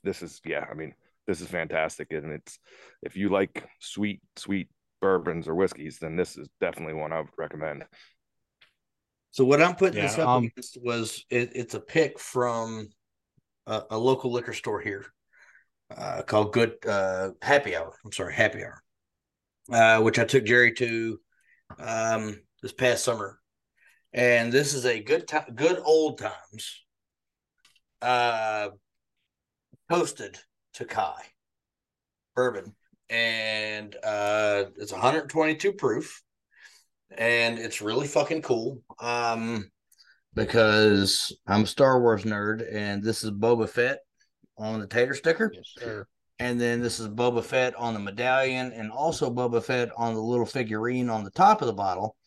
this 0.03 0.21
is 0.21 0.41
yeah, 0.45 0.65
I 0.69 0.73
mean, 0.73 0.93
this 1.27 1.41
is 1.41 1.47
fantastic, 1.47 2.11
and 2.11 2.31
it's 2.31 2.59
if 3.01 3.15
you 3.15 3.29
like 3.29 3.67
sweet 3.79 4.21
sweet 4.35 4.69
bourbons 5.01 5.47
or 5.47 5.55
whiskeys, 5.55 5.99
then 5.99 6.15
this 6.15 6.37
is 6.37 6.47
definitely 6.59 6.95
one 6.95 7.13
I 7.13 7.19
would 7.19 7.29
recommend. 7.37 7.85
So 9.31 9.43
what 9.43 9.61
I'm 9.61 9.75
putting 9.75 9.97
yeah, 9.97 10.07
this 10.07 10.17
up 10.17 10.29
um, 10.29 10.45
against 10.45 10.77
was 10.81 11.25
it, 11.29 11.51
it's 11.55 11.73
a 11.73 11.79
pick 11.79 12.19
from 12.19 12.87
a, 13.67 13.83
a 13.91 13.97
local 13.97 14.31
liquor 14.31 14.53
store 14.53 14.79
here 14.79 15.05
uh, 15.95 16.21
called 16.23 16.53
Good 16.53 16.75
uh, 16.87 17.31
Happy 17.41 17.75
Hour. 17.75 17.95
I'm 18.03 18.11
sorry, 18.11 18.33
Happy 18.33 18.63
Hour, 18.63 18.81
uh, 19.71 20.01
which 20.01 20.19
I 20.19 20.25
took 20.25 20.45
Jerry 20.45 20.73
to 20.73 21.19
um, 21.79 22.41
this 22.61 22.73
past 22.73 23.03
summer, 23.03 23.39
and 24.13 24.51
this 24.51 24.73
is 24.73 24.85
a 24.85 25.01
good 25.01 25.27
time, 25.27 25.53
good 25.55 25.79
old 25.83 26.19
times, 26.19 26.83
uh, 28.01 28.69
toasted 29.89 30.37
Tokai 30.73 31.21
bourbon, 32.35 32.75
and 33.09 33.95
uh, 34.03 34.65
it's 34.77 34.91
122 34.91 35.73
proof, 35.73 36.21
and 37.17 37.57
it's 37.59 37.81
really 37.81 38.07
fucking 38.07 38.41
cool. 38.41 38.81
Um, 38.99 39.69
because 40.35 41.35
I'm 41.47 41.63
a 41.63 41.67
Star 41.67 41.99
Wars 41.99 42.23
nerd, 42.23 42.65
and 42.71 43.01
this 43.01 43.23
is 43.23 43.31
Boba 43.31 43.67
Fett 43.67 43.99
on 44.57 44.79
the 44.79 44.87
tater 44.87 45.13
sticker. 45.13 45.51
Yes, 45.53 45.73
sir. 45.77 46.07
And 46.37 46.59
then 46.59 46.81
this 46.81 46.99
is 46.99 47.07
Boba 47.07 47.41
Fett 47.41 47.73
on 47.75 47.93
the 47.93 47.99
medallion, 47.99 48.73
and 48.73 48.91
also 48.91 49.31
Boba 49.31 49.63
Fett 49.63 49.89
on 49.97 50.13
the 50.13 50.21
little 50.21 50.45
figurine 50.45 51.09
on 51.09 51.23
the 51.23 51.31
top 51.31 51.61
of 51.61 51.67
the 51.67 51.73
bottle. 51.73 52.17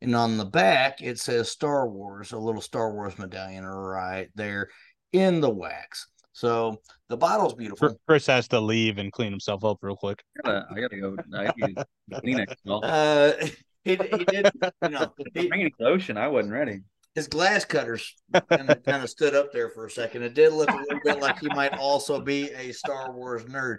And 0.00 0.14
on 0.14 0.36
the 0.36 0.44
back, 0.44 1.02
it 1.02 1.18
says 1.18 1.50
Star 1.50 1.88
Wars, 1.88 2.32
a 2.32 2.38
little 2.38 2.60
Star 2.60 2.92
Wars 2.94 3.18
medallion 3.18 3.64
right 3.64 4.28
there 4.36 4.68
in 5.12 5.40
the 5.40 5.50
wax. 5.50 6.06
So 6.32 6.80
the 7.08 7.16
bottle's 7.16 7.54
beautiful. 7.54 7.98
Chris 8.06 8.26
has 8.26 8.46
to 8.48 8.60
leave 8.60 8.98
and 8.98 9.10
clean 9.10 9.32
himself 9.32 9.64
up 9.64 9.78
real 9.80 9.96
quick. 9.96 10.22
I 10.44 10.48
gotta, 10.48 10.66
I 10.70 10.80
gotta 10.80 11.00
go. 11.00 11.16
I 11.34 11.44
gotta 11.46 11.86
Kleenex. 12.22 12.54
Uh, 12.66 13.46
he, 13.84 13.96
he 13.96 14.24
did, 14.24 14.50
you 14.82 14.88
know, 14.90 15.12
he, 15.34 15.48
bringing 15.48 15.72
lotion. 15.80 16.16
I 16.16 16.28
wasn't 16.28 16.54
ready 16.54 16.82
his 17.16 17.28
glass 17.28 17.64
cutters 17.64 18.14
kind 18.50 18.70
of, 18.70 18.82
kind 18.84 19.02
of 19.02 19.08
stood 19.08 19.34
up 19.34 19.50
there 19.50 19.70
for 19.70 19.86
a 19.86 19.90
second. 19.90 20.22
It 20.22 20.34
did 20.34 20.52
look 20.52 20.70
a 20.70 20.76
little 20.76 21.00
bit 21.02 21.18
like 21.18 21.38
he 21.38 21.48
might 21.48 21.72
also 21.72 22.20
be 22.20 22.50
a 22.50 22.72
Star 22.72 23.10
Wars 23.10 23.42
nerd. 23.44 23.78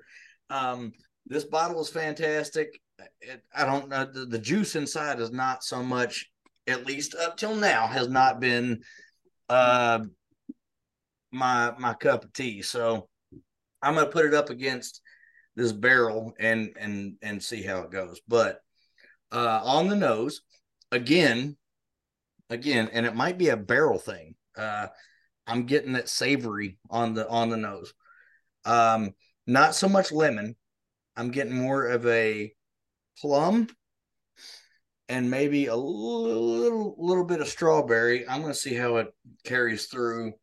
Um, 0.49 0.91
this 1.27 1.43
bottle 1.43 1.79
is 1.79 1.89
fantastic. 1.89 2.81
It, 3.21 3.43
I 3.55 3.65
don't 3.65 3.89
know 3.89 4.05
the, 4.11 4.25
the, 4.25 4.39
juice 4.39 4.75
inside 4.75 5.19
is 5.19 5.31
not 5.31 5.63
so 5.63 5.83
much, 5.83 6.31
at 6.65 6.87
least 6.87 7.13
up 7.13 7.37
till 7.37 7.55
now, 7.55 7.85
has 7.85 8.09
not 8.09 8.39
been 8.39 8.81
uh, 9.49 9.99
my 11.31 11.73
my 11.77 11.93
cup 11.93 12.23
of 12.23 12.33
tea. 12.33 12.63
So 12.63 13.07
I'm 13.83 13.93
gonna 13.93 14.07
put 14.07 14.25
it 14.25 14.33
up 14.33 14.49
against 14.49 15.01
this 15.55 15.71
Barrell 15.71 16.33
and 16.39 16.71
and 16.79 17.17
and 17.21 17.43
see 17.43 17.61
how 17.61 17.81
it 17.81 17.91
goes. 17.91 18.19
But 18.27 18.61
uh, 19.31 19.61
on 19.63 19.89
the 19.89 19.95
nose, 19.95 20.41
again, 20.91 21.55
again, 22.49 22.89
and 22.91 23.05
it 23.05 23.15
might 23.15 23.37
be 23.37 23.49
a 23.49 23.57
barrel 23.57 23.99
thing. 23.99 24.35
Uh, 24.57 24.87
I'm 25.45 25.65
getting 25.65 25.93
that 25.93 26.09
savory 26.09 26.77
on 26.89 27.13
the 27.13 27.27
on 27.27 27.49
the 27.49 27.57
nose. 27.57 27.93
Um, 28.65 29.11
not 29.45 29.75
so 29.75 29.87
much 29.87 30.11
lemon. 30.11 30.55
I'm 31.15 31.31
getting 31.31 31.55
more 31.55 31.87
of 31.87 32.05
a 32.05 32.51
plum 33.19 33.67
and 35.09 35.31
maybe 35.31 35.67
a 35.67 35.75
little 35.75 36.95
little 36.97 37.23
bit 37.23 37.41
of 37.41 37.47
strawberry. 37.47 38.27
I'm 38.27 38.41
going 38.41 38.53
to 38.53 38.59
see 38.59 38.75
how 38.75 38.97
it 38.97 39.07
carries 39.45 39.85
through. 39.85 40.33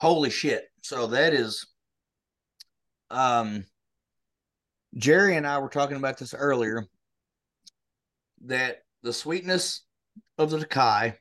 Holy 0.00 0.30
shit. 0.30 0.64
So 0.82 1.08
that 1.08 1.34
is 1.34 1.66
um 3.10 3.64
Jerry 4.96 5.36
and 5.36 5.46
I 5.46 5.58
were 5.58 5.68
talking 5.68 5.96
about 5.96 6.18
this 6.18 6.34
earlier 6.34 6.86
that 8.46 8.78
the 9.02 9.12
sweetness 9.12 9.82
of 10.36 10.50
the 10.50 10.60
Tokai 10.60 11.14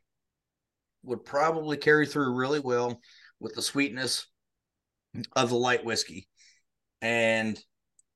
would 1.03 1.23
probably 1.26 1.77
carry 1.77 2.06
through 2.06 2.35
really 2.35 2.60
well 2.60 2.99
with 3.39 3.56
the 3.56 3.61
sweetness 3.61 4.27
of 5.35 5.49
the 5.49 5.56
light 5.56 5.85
whiskey. 5.85 6.27
And 7.02 7.60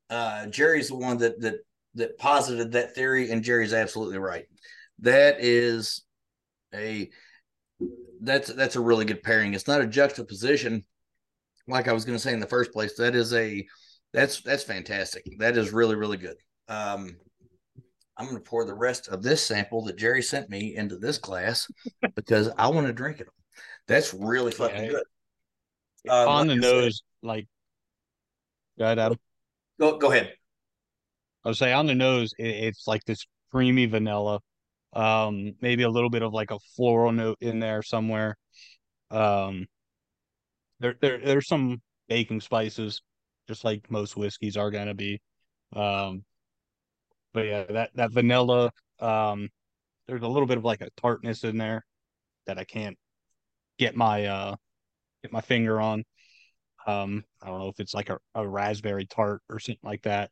uh, 0.10 0.48
Jerry's 0.48 0.90
the 0.90 0.96
one 0.96 1.20
that 1.20 1.40
that 1.42 1.56
that 1.96 2.18
posited 2.18 2.72
that 2.72 2.96
theory, 2.96 3.32
and 3.32 3.44
Jerry's 3.44 3.74
absolutely 3.74 4.18
right. 4.18 4.46
That 5.00 5.38
is 5.40 6.04
a 6.74 7.10
that's 8.22 8.54
that's 8.54 8.76
a 8.76 8.82
really 8.82 9.06
good 9.06 9.24
pairing. 9.24 9.54
It's 9.54 9.68
not 9.68 9.82
a 9.82 9.88
juxtaposition, 9.88 10.84
like 11.68 11.88
I 11.88 11.94
was 11.94 12.06
going 12.06 12.18
to 12.18 12.24
say 12.24 12.34
in 12.34 12.40
the 12.40 12.48
first 12.48 12.72
place. 12.72 12.96
That 12.96 13.16
is 13.16 13.34
a 13.34 13.66
that's 14.14 14.42
that's 14.42 14.64
fantastic. 14.64 15.24
That 15.38 15.58
is 15.58 15.72
really 15.72 15.96
really 15.96 16.18
good. 16.18 16.36
Um, 16.68 17.16
I'm 18.22 18.28
going 18.28 18.38
to 18.38 18.48
pour 18.48 18.66
the 18.66 18.74
rest 18.76 19.08
of 19.08 19.24
this 19.24 19.44
sample 19.44 19.84
that 19.86 19.98
Jerry 19.98 20.22
sent 20.22 20.48
me 20.48 20.76
into 20.76 20.96
this 20.96 21.18
glass 21.18 21.68
because 22.16 22.50
I 22.56 22.68
want 22.68 22.86
to 22.86 22.94
drink 22.94 23.20
it. 23.20 23.28
That's 23.88 24.14
really 24.14 24.52
fucking 24.52 24.84
yeah. 24.84 24.90
good. 24.92 25.04
Um, 26.08 26.28
on 26.28 26.48
like 26.48 26.56
the 26.56 26.62
nose, 26.62 27.04
said, 27.24 27.28
like, 27.28 27.48
go 28.78 28.86
ahead, 28.86 29.00
Adam. 29.00 29.18
Go, 29.80 29.98
go 29.98 30.12
ahead. 30.12 30.34
I 31.44 31.50
would 31.50 31.58
say 31.58 31.74
on 31.74 31.88
the 31.88 31.96
nose, 31.96 32.32
it, 32.38 32.46
it's 32.46 32.88
like 32.88 33.04
this 33.06 33.26
creamy 33.52 33.88
vanilla, 33.88 34.40
um, 34.94 35.54
maybe 35.60 35.82
a 35.82 35.90
little 35.90 36.12
bit 36.12 36.22
of 36.22 36.32
like 36.32 36.52
a 36.52 36.60
floral 36.76 37.12
note 37.12 37.38
in 37.42 37.60
there 37.60 37.82
somewhere. 37.82 38.38
Um, 39.10 39.66
there, 40.80 40.94
there, 41.02 41.18
there's 41.18 41.48
some 41.48 41.82
baking 42.08 42.42
spices, 42.42 43.02
just 43.48 43.64
like 43.64 43.90
most 43.90 44.16
whiskeys 44.16 44.58
are 44.58 44.70
gonna 44.70 44.94
be. 44.94 45.20
Um, 45.76 46.24
but 47.34 47.46
yeah, 47.46 47.64
that 47.64 47.92
that 47.96 48.12
vanilla, 48.12 48.72
um, 49.00 49.50
there's 50.08 50.24
a 50.24 50.28
little 50.28 50.48
bit 50.48 50.58
of 50.58 50.66
like 50.66 50.82
a 50.82 50.90
tartness 50.98 51.44
in 51.44 51.58
there 51.58 51.86
that 52.48 52.58
I 52.58 52.64
can't 52.64 52.98
get 53.78 53.96
my 53.96 54.26
uh 54.26 54.56
get 55.24 55.32
my 55.32 55.42
finger 55.42 55.80
on. 55.82 56.04
Um, 56.88 57.24
I 57.42 57.48
don't 57.48 57.60
know 57.60 57.70
if 57.70 57.80
it's 57.80 57.94
like 57.94 58.10
a, 58.10 58.18
a 58.36 58.48
raspberry 58.48 59.06
tart 59.06 59.42
or 59.50 59.60
something 59.60 59.80
like 59.84 60.02
that. 60.04 60.32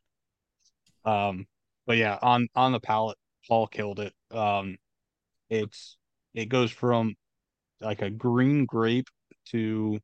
Um, 1.04 1.46
but 1.86 1.96
yeah, 1.96 2.18
on 2.22 2.48
on 2.54 2.72
the 2.72 2.80
palate, 2.80 3.18
Paul 3.48 3.66
killed 3.66 4.00
it. 4.00 4.12
Um, 4.30 4.76
it's 5.48 5.96
it 6.34 6.46
goes 6.46 6.70
from 6.70 7.14
like 7.80 8.02
a 8.02 8.10
green 8.10 8.66
grape 8.66 9.08
to 9.50 9.98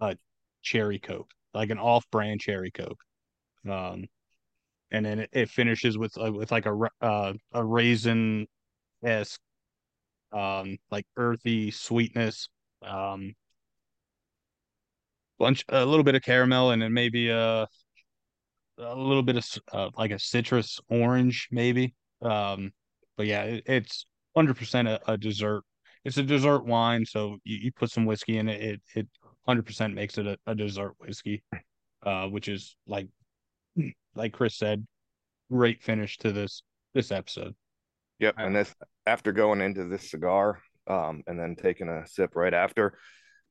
a 0.00 0.16
cherry 0.62 0.98
coke, 0.98 1.30
like 1.54 1.70
an 1.70 1.78
off-brand 1.78 2.40
cherry 2.40 2.70
coke. 2.70 3.00
Um, 3.68 4.06
and 4.92 5.04
then 5.04 5.20
it, 5.20 5.30
it 5.32 5.48
finishes 5.48 5.98
with 5.98 6.16
uh, 6.18 6.32
with 6.32 6.50
like 6.50 6.66
a 6.66 6.76
uh, 7.00 7.32
a 7.52 7.64
raisin 7.64 8.46
esque 9.04 9.40
um 10.32 10.76
like 10.90 11.06
earthy 11.16 11.70
sweetness 11.70 12.48
um 12.82 13.34
bunch 15.38 15.64
a 15.70 15.84
little 15.84 16.04
bit 16.04 16.14
of 16.14 16.22
caramel 16.22 16.70
and 16.70 16.82
then 16.82 16.92
maybe 16.92 17.30
a 17.30 17.66
a 18.78 18.94
little 18.94 19.22
bit 19.22 19.36
of 19.36 19.46
uh, 19.72 19.90
like 19.96 20.10
a 20.10 20.18
citrus 20.18 20.80
orange 20.88 21.48
maybe 21.50 21.94
um 22.22 22.70
but 23.16 23.26
yeah 23.26 23.42
it, 23.42 23.62
it's 23.66 24.06
100% 24.36 24.88
a, 24.88 25.00
a, 25.10 25.18
dessert. 25.18 25.64
It's 26.04 26.16
a 26.16 26.22
dessert 26.22 26.64
wine 26.64 27.04
so 27.04 27.38
you, 27.44 27.58
you 27.62 27.72
put 27.72 27.90
some 27.90 28.06
whiskey 28.06 28.38
in 28.38 28.48
it 28.48 28.60
it, 28.62 28.80
it 28.94 29.08
100% 29.48 29.94
makes 29.94 30.18
it 30.18 30.26
a, 30.26 30.38
a 30.46 30.54
dessert 30.54 30.94
whiskey 30.98 31.42
uh 32.04 32.26
which 32.26 32.48
is 32.48 32.76
like 32.86 33.08
like 34.14 34.32
Chris 34.32 34.56
said, 34.56 34.86
great 35.50 35.82
finish 35.82 36.18
to 36.18 36.32
this 36.32 36.62
this 36.94 37.12
episode. 37.12 37.54
Yep, 38.18 38.34
and 38.38 38.54
this 38.54 38.74
after 39.06 39.32
going 39.32 39.60
into 39.60 39.84
this 39.84 40.10
cigar, 40.10 40.60
um, 40.86 41.22
and 41.26 41.38
then 41.38 41.56
taking 41.56 41.88
a 41.88 42.06
sip 42.06 42.36
right 42.36 42.54
after. 42.54 42.98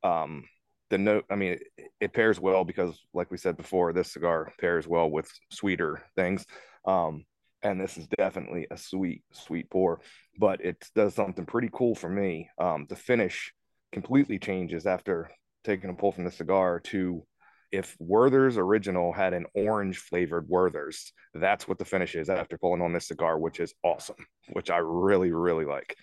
Um, 0.04 0.44
the 0.90 0.98
note, 0.98 1.26
I 1.30 1.36
mean, 1.36 1.54
it, 1.54 1.92
it, 2.00 2.14
pairs 2.14 2.40
well 2.40 2.64
because, 2.64 3.00
like 3.14 3.30
we 3.30 3.38
said 3.38 3.58
before, 3.58 3.94
this 3.94 4.14
cigar 4.14 4.52
pairs 4.60 4.88
well 4.88 5.10
with 5.10 5.30
sweeter 5.52 6.04
things. 6.16 6.46
Um, 6.86 7.26
and 7.62 7.80
this 7.80 7.98
is 7.98 8.08
definitely 8.08 8.68
a 8.72 8.78
sweet, 8.78 9.24
sweet 9.32 9.70
pour, 9.70 10.02
but 10.40 10.62
it 10.64 10.84
does 10.96 11.14
something 11.14 11.46
pretty 11.46 11.70
cool 11.72 11.94
for 11.94 12.10
me. 12.10 12.50
Um, 12.58 12.86
the 12.90 12.96
finish 12.96 13.54
completely 13.92 14.40
changes 14.40 14.86
after 14.86 15.30
taking 15.64 15.90
a 15.90 15.94
pull 15.94 16.12
from 16.12 16.24
the 16.24 16.32
cigar 16.32 16.80
to 16.80 17.24
if 17.72 17.96
Werther's 18.00 18.58
original 18.58 19.14
had 19.14 19.34
an 19.34 19.46
orange 19.54 19.98
flavored 19.98 20.48
Werther's, 20.48 21.14
that's 21.34 21.68
what 21.68 21.78
the 21.78 21.86
finish 21.86 22.16
is 22.16 22.30
after 22.30 22.58
pulling 22.58 22.82
on 22.82 22.94
this 22.94 23.08
cigar, 23.08 23.38
which 23.38 23.60
is 23.60 23.74
awesome, 23.84 24.16
which 24.54 24.70
I 24.70 24.78
really, 24.78 25.32
really 25.32 25.66
like. 25.66 25.96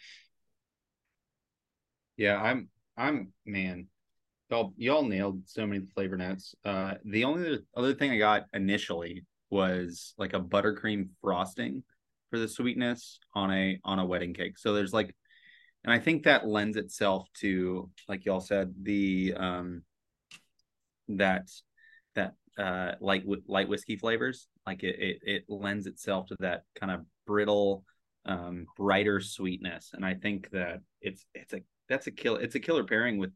Yeah, 2.16 2.40
I'm, 2.40 2.68
I'm, 2.97 3.32
man, 3.44 3.88
y'all, 4.51 4.72
y'all 4.76 5.05
nailed 5.05 5.43
so 5.47 5.66
many 5.66 5.86
flavor 5.94 6.16
notes. 6.16 6.55
Uh, 6.64 6.94
the 7.05 7.24
only 7.24 7.59
other 7.76 7.94
thing 7.94 8.10
I 8.10 8.18
got 8.18 8.44
initially 8.55 9.24
was 9.51 10.14
like 10.18 10.34
a 10.34 10.40
buttercream 10.40 11.09
frosting 11.20 11.82
for 12.30 12.38
the 12.38 12.48
sweetness 12.48 13.18
on 13.34 13.52
a 13.52 13.78
on 13.84 13.98
a 13.98 14.05
wedding 14.05 14.34
cake. 14.34 14.59
So 14.59 14.74
there's 14.74 14.93
like, 14.93 15.14
and 15.84 15.93
I 15.93 15.98
think 15.98 16.24
that 16.24 16.47
lends 16.47 16.76
itself 16.76 17.28
to 17.40 17.90
like 18.09 18.24
y'all 18.24 18.40
said 18.40 18.74
the 18.82 19.34
um 19.36 19.82
that 21.09 21.49
that 22.15 22.35
uh 22.59 22.93
light 23.01 23.24
light 23.47 23.69
whiskey 23.69 23.97
flavors 23.97 24.49
like 24.66 24.83
it, 24.83 24.97
it 24.99 25.19
it 25.23 25.45
lends 25.49 25.87
itself 25.87 26.27
to 26.27 26.37
that 26.41 26.62
kind 26.78 26.91
of 26.91 27.01
brittle 27.27 27.85
um 28.24 28.66
brighter 28.77 29.20
sweetness. 29.20 29.91
And 29.93 30.05
i 30.05 30.15
think 30.15 30.51
that 30.51 30.81
it's 31.01 31.24
it's 31.35 31.53
a 31.53 31.61
that's 31.89 32.07
a 32.07 32.11
kill 32.11 32.37
it's 32.37 32.55
a 32.55 32.61
killer 32.61 32.85
pairing 32.85 33.19
with 33.19 33.31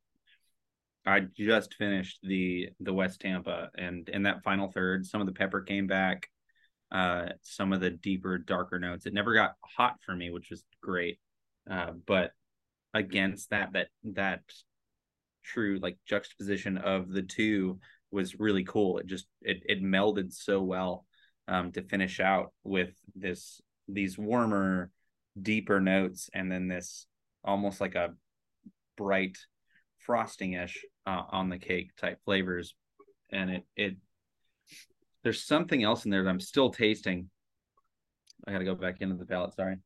i 1.07 1.21
just 1.21 1.75
finished 1.75 2.19
the 2.23 2.69
the 2.81 2.93
west 2.93 3.21
tampa 3.21 3.71
and 3.77 4.09
in 4.09 4.25
that 4.25 4.43
final 4.43 4.71
third 4.71 5.07
some 5.07 5.21
of 5.21 5.27
the 5.27 5.33
pepper 5.33 5.61
came 5.63 5.87
back 5.87 6.29
uh 6.93 7.27
some 7.43 7.73
of 7.73 7.81
the 7.81 7.91
deeper 7.91 8.37
darker 8.37 8.79
notes. 8.79 9.07
It 9.07 9.15
never 9.15 9.33
got 9.33 9.55
hot 9.77 9.97
for 10.05 10.15
me 10.15 10.31
which 10.31 10.51
was 10.51 10.65
great 10.83 11.19
uh 11.71 11.93
but 12.07 12.33
against 12.93 13.51
that 13.51 13.73
that 13.75 13.89
that 14.05 14.41
true 15.53 15.79
like 15.83 15.99
juxtaposition 16.07 16.79
of 16.79 17.09
the 17.11 17.23
two 17.23 17.79
was 18.11 18.39
really 18.39 18.65
cool. 18.65 18.99
It 18.99 19.07
just 19.07 19.27
it 19.43 19.63
it 19.67 19.83
melded 19.83 20.33
so 20.33 20.63
well 20.63 21.07
um, 21.49 21.73
to 21.73 21.83
finish 21.83 22.21
out 22.21 22.53
with 22.65 22.91
this 23.15 23.61
these 23.89 24.17
warmer, 24.19 24.91
deeper 25.41 25.81
notes, 25.81 26.31
and 26.33 26.51
then 26.51 26.69
this 26.69 27.07
almost 27.45 27.81
like 27.81 27.95
a 27.95 28.15
bright 28.97 29.39
frosting-ish 29.99 30.85
uh, 31.07 31.23
on 31.31 31.49
the 31.49 31.59
cake 31.59 31.91
type 31.97 32.19
flavors, 32.25 32.75
and 33.31 33.51
it 33.51 33.65
it 33.77 33.97
there's 35.23 35.43
something 35.43 35.83
else 35.83 36.05
in 36.05 36.11
there 36.11 36.23
that 36.23 36.31
I'm 36.31 36.41
still 36.41 36.71
tasting. 36.71 37.29
I 38.47 38.53
got 38.53 38.59
to 38.59 38.65
go 38.65 38.75
back 38.75 38.97
into 39.01 39.17
the 39.17 39.27
palate. 39.27 39.55
Sorry. 39.55 39.77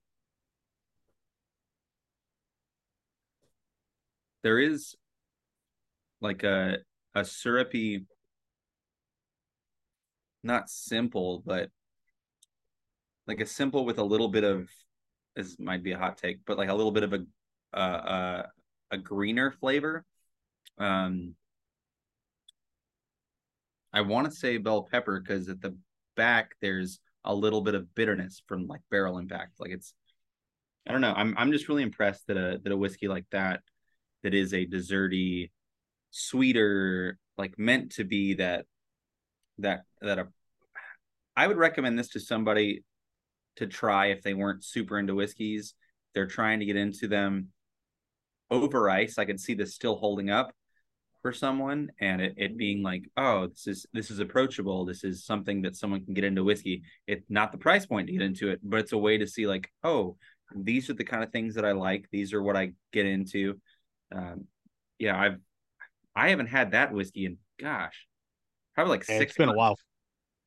There 4.44 4.60
is 4.60 4.94
like 6.24 6.42
a 6.42 6.78
a 7.14 7.24
syrupy 7.24 8.06
not 10.42 10.68
simple 10.68 11.42
but 11.46 11.70
like 13.26 13.40
a 13.40 13.46
simple 13.46 13.84
with 13.84 13.98
a 13.98 14.04
little 14.04 14.28
bit 14.28 14.42
of 14.42 14.68
this 15.36 15.58
might 15.58 15.82
be 15.82 15.92
a 15.92 15.98
hot 15.98 16.16
take 16.18 16.38
but 16.46 16.58
like 16.58 16.70
a 16.70 16.74
little 16.74 16.92
bit 16.92 17.02
of 17.02 17.12
a 17.12 17.76
uh 17.76 18.42
a 18.90 18.98
greener 18.98 19.50
flavor. 19.50 20.04
Um 20.78 21.34
i 23.92 24.00
want 24.00 24.28
to 24.28 24.36
say 24.36 24.56
bell 24.56 24.82
pepper 24.82 25.20
because 25.20 25.48
at 25.48 25.60
the 25.60 25.76
back 26.16 26.56
there's 26.60 27.00
a 27.24 27.34
little 27.34 27.60
bit 27.60 27.74
of 27.74 27.94
bitterness 27.94 28.42
from 28.46 28.66
like 28.66 28.80
barrel 28.90 29.18
impact. 29.18 29.60
Like 29.60 29.70
it's 29.70 29.92
i 30.86 30.92
don't 30.92 31.02
know. 31.02 31.14
I'm 31.14 31.34
i'm 31.36 31.52
just 31.52 31.68
really 31.68 31.82
impressed 31.82 32.26
that 32.28 32.38
a 32.38 32.60
that 32.62 32.72
a 32.72 32.76
whiskey 32.76 33.08
like 33.08 33.26
that 33.30 33.60
that 34.22 34.34
is 34.34 34.54
a 34.54 34.66
desserty 34.66 35.50
sweeter, 36.14 37.18
like 37.36 37.58
meant 37.58 37.92
to 37.92 38.04
be 38.04 38.34
that 38.34 38.66
that 39.58 39.82
that 40.00 40.18
a 40.18 40.28
I 41.36 41.46
would 41.46 41.56
recommend 41.56 41.98
this 41.98 42.10
to 42.10 42.20
somebody 42.20 42.84
to 43.56 43.66
try 43.66 44.06
if 44.06 44.22
they 44.22 44.34
weren't 44.34 44.64
super 44.64 44.98
into 44.98 45.14
whiskeys. 45.14 45.74
They're 46.14 46.26
trying 46.26 46.60
to 46.60 46.66
get 46.66 46.76
into 46.76 47.08
them 47.08 47.48
over 48.50 48.88
ice. 48.88 49.18
I 49.18 49.24
could 49.24 49.40
see 49.40 49.54
this 49.54 49.74
still 49.74 49.96
holding 49.96 50.30
up 50.30 50.52
for 51.22 51.32
someone 51.32 51.90
and 52.00 52.20
it, 52.20 52.34
it 52.36 52.56
being 52.56 52.82
like, 52.82 53.10
oh, 53.16 53.48
this 53.48 53.66
is 53.66 53.86
this 53.92 54.10
is 54.12 54.20
approachable. 54.20 54.84
This 54.84 55.02
is 55.02 55.24
something 55.24 55.62
that 55.62 55.74
someone 55.74 56.04
can 56.04 56.14
get 56.14 56.24
into 56.24 56.44
whiskey. 56.44 56.82
It's 57.08 57.28
not 57.28 57.50
the 57.50 57.58
price 57.58 57.86
point 57.86 58.06
to 58.06 58.12
get 58.12 58.22
into 58.22 58.50
it, 58.50 58.60
but 58.62 58.78
it's 58.80 58.92
a 58.92 58.98
way 58.98 59.18
to 59.18 59.26
see 59.26 59.48
like, 59.48 59.68
oh, 59.82 60.16
these 60.54 60.88
are 60.90 60.94
the 60.94 61.04
kind 61.04 61.24
of 61.24 61.32
things 61.32 61.56
that 61.56 61.64
I 61.64 61.72
like. 61.72 62.06
These 62.12 62.32
are 62.32 62.42
what 62.42 62.56
I 62.56 62.72
get 62.92 63.06
into. 63.06 63.60
Um, 64.14 64.46
yeah, 65.00 65.18
I've 65.20 65.40
I 66.16 66.30
haven't 66.30 66.46
had 66.46 66.72
that 66.72 66.92
whiskey 66.92 67.26
in 67.26 67.38
gosh, 67.60 68.06
probably 68.74 68.92
like 68.98 69.08
yeah, 69.08 69.18
six. 69.18 69.30
It's 69.30 69.38
been 69.38 69.46
months. 69.46 69.56
a 69.56 69.58
while. 69.58 69.78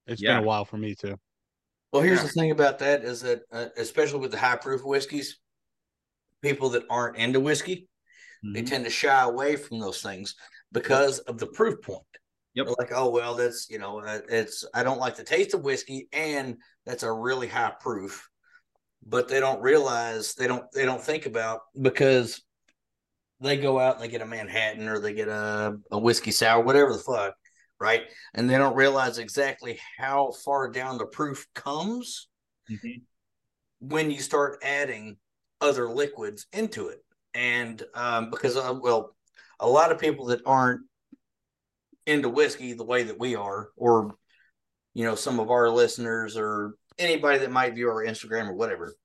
It's 0.07 0.21
yeah. 0.21 0.35
been 0.35 0.43
a 0.43 0.47
while 0.47 0.65
for 0.65 0.77
me 0.77 0.95
too. 0.95 1.15
Well, 1.91 2.01
here's 2.01 2.19
yeah. 2.19 2.23
the 2.23 2.31
thing 2.31 2.51
about 2.51 2.79
that 2.79 3.03
is 3.03 3.21
that, 3.21 3.41
uh, 3.51 3.67
especially 3.77 4.19
with 4.19 4.31
the 4.31 4.37
high 4.37 4.57
proof 4.57 4.83
whiskeys, 4.83 5.39
people 6.41 6.69
that 6.69 6.83
aren't 6.89 7.17
into 7.17 7.39
whiskey, 7.39 7.87
mm-hmm. 8.45 8.53
they 8.53 8.61
tend 8.61 8.85
to 8.85 8.91
shy 8.91 9.23
away 9.23 9.55
from 9.55 9.79
those 9.79 10.01
things 10.01 10.35
because 10.71 11.19
of 11.19 11.37
the 11.37 11.47
proof 11.47 11.81
point. 11.81 12.03
Yep. 12.55 12.65
They're 12.65 12.75
like, 12.79 12.91
oh 12.93 13.09
well, 13.09 13.35
that's 13.35 13.69
you 13.69 13.79
know, 13.79 13.99
uh, 13.99 14.19
it's 14.29 14.65
I 14.73 14.83
don't 14.83 14.99
like 14.99 15.15
the 15.15 15.23
taste 15.23 15.53
of 15.53 15.63
whiskey, 15.63 16.07
and 16.11 16.57
that's 16.85 17.03
a 17.03 17.11
really 17.11 17.47
high 17.47 17.73
proof. 17.79 18.27
But 19.05 19.27
they 19.29 19.39
don't 19.39 19.61
realize 19.61 20.33
they 20.33 20.47
don't 20.47 20.65
they 20.73 20.83
don't 20.83 21.01
think 21.01 21.27
about 21.27 21.61
because 21.79 22.41
they 23.39 23.57
go 23.57 23.79
out 23.79 23.95
and 23.95 24.03
they 24.03 24.07
get 24.07 24.21
a 24.21 24.25
Manhattan 24.25 24.87
or 24.87 24.99
they 24.99 25.13
get 25.13 25.27
a, 25.27 25.77
a 25.91 25.99
whiskey 25.99 26.31
sour, 26.31 26.63
whatever 26.63 26.93
the 26.93 26.99
fuck, 26.99 27.35
right? 27.79 28.03
And 28.33 28.49
they 28.49 28.57
don't 28.57 28.75
realize 28.75 29.17
exactly 29.17 29.79
how 29.97 30.31
far 30.43 30.71
down 30.71 30.97
the 30.97 31.05
proof 31.05 31.45
comes 31.53 32.27
mm-hmm. 32.69 33.01
when 33.79 34.09
you 34.09 34.19
start 34.19 34.59
adding 34.63 35.17
other 35.61 35.89
liquids 35.89 36.47
into 36.51 36.87
it. 36.87 36.99
And 37.33 37.83
um, 37.93 38.31
because, 38.31 38.57
uh, 38.57 38.73
well, 38.81 39.15
a 39.59 39.67
lot 39.67 39.91
of 39.91 39.99
people 39.99 40.25
that 40.27 40.41
aren't 40.45 40.81
into 42.07 42.29
whiskey 42.29 42.73
the 42.73 42.83
way 42.85 43.03
that 43.03 43.19
we 43.19 43.35
are, 43.35 43.69
or, 43.75 44.15
you 44.93 45.03
know, 45.03 45.15
some 45.15 45.39
of 45.39 45.51
our 45.51 45.69
listeners 45.69 46.37
or 46.37 46.75
anybody 46.97 47.39
that 47.39 47.51
might 47.51 47.75
view 47.75 47.89
our 47.89 48.03
Instagram 48.03 48.47
or 48.47 48.53
whatever, 48.55 48.95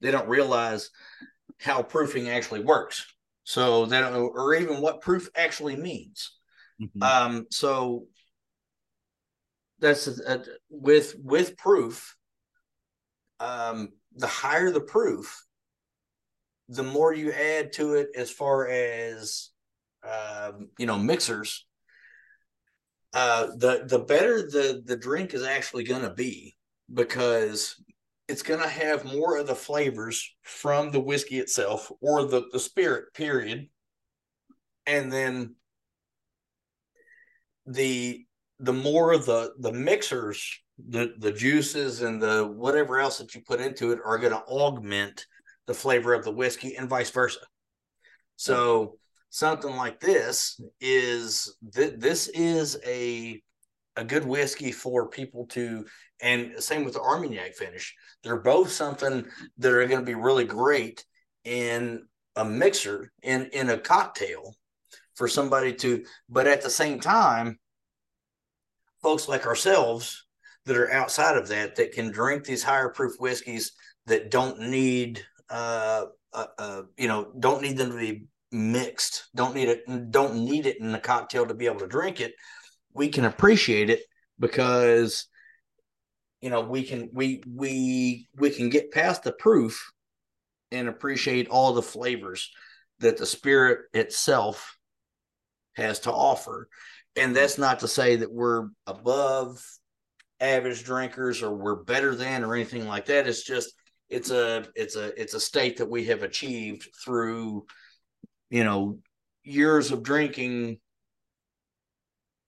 they 0.00 0.10
don't 0.10 0.28
realize 0.28 0.90
how 1.60 1.82
proofing 1.82 2.28
actually 2.28 2.60
works. 2.60 3.06
So 3.44 3.86
they 3.86 4.00
don't 4.00 4.12
know, 4.12 4.26
or 4.26 4.54
even 4.54 4.80
what 4.80 5.02
proof 5.02 5.28
actually 5.36 5.76
means. 5.76 6.32
Mm-hmm. 6.80 7.02
Um, 7.02 7.46
so 7.50 8.06
that's 9.80 10.06
a, 10.06 10.42
with 10.70 11.14
with 11.22 11.56
proof. 11.56 12.16
Um, 13.40 13.90
the 14.16 14.26
higher 14.26 14.70
the 14.70 14.80
proof, 14.80 15.44
the 16.68 16.82
more 16.82 17.12
you 17.12 17.32
add 17.32 17.72
to 17.74 17.94
it 17.94 18.08
as 18.16 18.30
far 18.30 18.68
as 18.68 19.50
um, 20.02 20.70
you 20.78 20.86
know 20.86 20.98
mixers. 20.98 21.66
Uh, 23.12 23.48
the 23.56 23.84
the 23.86 23.98
better 23.98 24.42
the 24.42 24.82
the 24.84 24.96
drink 24.96 25.34
is 25.34 25.42
actually 25.42 25.84
going 25.84 26.02
to 26.02 26.14
be 26.14 26.56
because 26.92 27.76
it's 28.28 28.42
going 28.42 28.60
to 28.60 28.68
have 28.68 29.04
more 29.04 29.36
of 29.36 29.46
the 29.46 29.54
flavors 29.54 30.34
from 30.42 30.90
the 30.90 31.00
whiskey 31.00 31.38
itself 31.38 31.90
or 32.00 32.24
the, 32.24 32.44
the 32.52 32.58
spirit, 32.58 33.12
period. 33.14 33.68
And 34.86 35.12
then 35.12 35.56
the 37.66 38.24
the 38.60 38.72
more 38.72 39.12
of 39.12 39.26
the 39.26 39.52
the 39.58 39.72
mixers, 39.72 40.60
the 40.88 41.14
the 41.18 41.32
juices 41.32 42.02
and 42.02 42.22
the 42.22 42.46
whatever 42.46 42.98
else 42.98 43.18
that 43.18 43.34
you 43.34 43.40
put 43.40 43.60
into 43.60 43.92
it 43.92 43.98
are 44.04 44.18
going 44.18 44.32
to 44.32 44.42
augment 44.42 45.26
the 45.66 45.74
flavor 45.74 46.12
of 46.12 46.24
the 46.24 46.30
whiskey 46.30 46.76
and 46.76 46.88
vice 46.88 47.10
versa. 47.10 47.40
So 48.36 48.98
something 49.30 49.74
like 49.74 50.00
this 50.00 50.60
is 50.80 51.56
th- 51.74 51.94
this 51.98 52.28
is 52.28 52.78
a 52.86 53.42
a 53.96 54.04
good 54.04 54.24
whiskey 54.24 54.72
for 54.72 55.08
people 55.08 55.46
to 55.46 55.84
and 56.20 56.52
same 56.62 56.84
with 56.84 56.94
the 56.94 57.00
Armagnac 57.00 57.54
finish. 57.54 57.94
They're 58.24 58.36
both 58.36 58.72
something 58.72 59.26
that 59.58 59.72
are 59.72 59.86
going 59.86 60.00
to 60.00 60.06
be 60.06 60.14
really 60.14 60.44
great 60.44 61.04
in 61.44 62.06
a 62.36 62.44
mixer 62.44 63.12
in 63.22 63.46
in 63.52 63.70
a 63.70 63.78
cocktail 63.78 64.54
for 65.14 65.28
somebody 65.28 65.72
to 65.72 66.04
but 66.28 66.48
at 66.48 66.62
the 66.62 66.70
same 66.70 66.98
time 66.98 67.60
folks 69.02 69.28
like 69.28 69.46
ourselves 69.46 70.26
that 70.64 70.76
are 70.76 70.90
outside 70.90 71.36
of 71.36 71.46
that 71.48 71.76
that 71.76 71.92
can 71.92 72.10
drink 72.10 72.42
these 72.42 72.62
higher 72.64 72.88
proof 72.88 73.12
whiskeys 73.20 73.72
that 74.06 74.30
don't 74.30 74.58
need 74.58 75.22
uh, 75.50 76.06
uh, 76.34 76.46
uh, 76.58 76.82
you 76.96 77.08
know, 77.08 77.30
don't 77.38 77.62
need 77.62 77.76
them 77.76 77.90
to 77.90 77.96
be 77.96 78.26
mixed. 78.50 79.28
Don't 79.34 79.54
need 79.54 79.68
it. 79.68 80.10
Don't 80.10 80.44
need 80.44 80.66
it 80.66 80.80
in 80.80 80.92
the 80.92 80.98
cocktail 80.98 81.46
to 81.46 81.54
be 81.54 81.66
able 81.66 81.80
to 81.80 81.86
drink 81.86 82.20
it. 82.20 82.34
We 82.92 83.08
can 83.08 83.24
appreciate 83.24 83.90
it 83.90 84.02
because 84.38 85.26
you 86.44 86.50
know 86.50 86.60
we 86.60 86.82
can 86.82 87.08
we 87.14 87.42
we 87.48 88.28
we 88.36 88.50
can 88.50 88.68
get 88.68 88.92
past 88.92 89.22
the 89.22 89.32
proof 89.32 89.90
and 90.70 90.88
appreciate 90.88 91.48
all 91.48 91.72
the 91.72 91.80
flavors 91.80 92.50
that 92.98 93.16
the 93.16 93.24
spirit 93.24 93.86
itself 93.94 94.76
has 95.72 96.00
to 96.00 96.12
offer. 96.12 96.68
And 97.16 97.34
that's 97.34 97.56
not 97.56 97.80
to 97.80 97.88
say 97.88 98.16
that 98.16 98.30
we're 98.30 98.68
above 98.86 99.64
average 100.38 100.84
drinkers 100.84 101.42
or 101.42 101.54
we're 101.54 101.82
better 101.82 102.14
than 102.14 102.44
or 102.44 102.54
anything 102.54 102.86
like 102.86 103.06
that. 103.06 103.26
It's 103.26 103.42
just 103.42 103.72
it's 104.10 104.30
a 104.30 104.66
it's 104.74 104.96
a 104.96 105.18
it's 105.18 105.32
a 105.32 105.40
state 105.40 105.78
that 105.78 105.88
we 105.88 106.04
have 106.04 106.22
achieved 106.22 106.90
through 107.02 107.64
you 108.50 108.64
know 108.64 108.98
years 109.44 109.92
of 109.92 110.02
drinking 110.02 110.78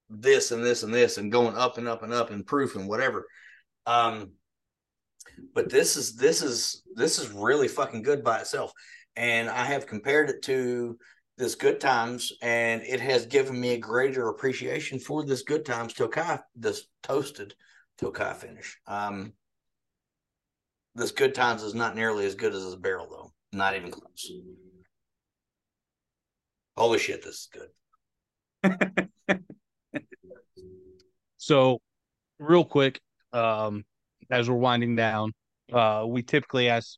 this 0.07 0.51
and 0.51 0.63
this 0.63 0.83
and 0.83 0.93
this 0.93 1.17
and 1.17 1.31
going 1.31 1.57
up 1.57 1.79
and 1.79 1.87
up 1.87 2.03
and 2.03 2.13
up 2.13 2.29
in 2.29 2.43
proof 2.43 2.75
and 2.75 2.87
whatever 2.87 3.25
um, 3.87 4.31
but 5.55 5.69
this 5.69 5.97
is 5.97 6.15
this 6.15 6.43
is 6.43 6.83
this 6.93 7.17
is 7.17 7.31
really 7.31 7.67
fucking 7.67 8.03
good 8.03 8.23
by 8.23 8.39
itself. 8.39 8.71
And 9.15 9.49
I 9.49 9.63
have 9.63 9.87
compared 9.87 10.29
it 10.29 10.43
to 10.43 10.97
this 11.37 11.55
good 11.55 11.79
times, 11.79 12.33
and 12.41 12.83
it 12.83 12.99
has 12.99 13.25
given 13.25 13.59
me 13.59 13.71
a 13.71 13.77
greater 13.79 14.27
appreciation 14.29 14.99
for 14.99 15.25
this 15.25 15.41
good 15.41 15.65
times 15.65 15.93
Tokai, 15.93 16.37
this 16.55 16.87
toasted 17.01 17.55
Tokai 17.97 18.33
finish. 18.33 18.77
Um, 18.85 19.33
this 20.95 21.11
good 21.11 21.33
times 21.33 21.63
is 21.63 21.73
not 21.73 21.95
nearly 21.95 22.25
as 22.25 22.35
good 22.35 22.53
as 22.53 22.63
this 22.63 22.75
Barrell, 22.75 23.07
though. 23.09 23.31
Not 23.57 23.75
even 23.75 23.91
close. 23.91 24.31
Holy 26.75 26.99
shit, 26.99 27.23
this 27.23 27.47
is 27.47 27.49
good. 28.63 29.09
so, 31.37 31.81
real 32.39 32.65
quick, 32.65 32.99
um, 33.33 33.83
as 34.29 34.49
we're 34.49 34.55
winding 34.55 34.95
down. 34.95 35.33
Uh, 35.71 36.05
we 36.07 36.23
typically 36.23 36.69
ask 36.69 36.97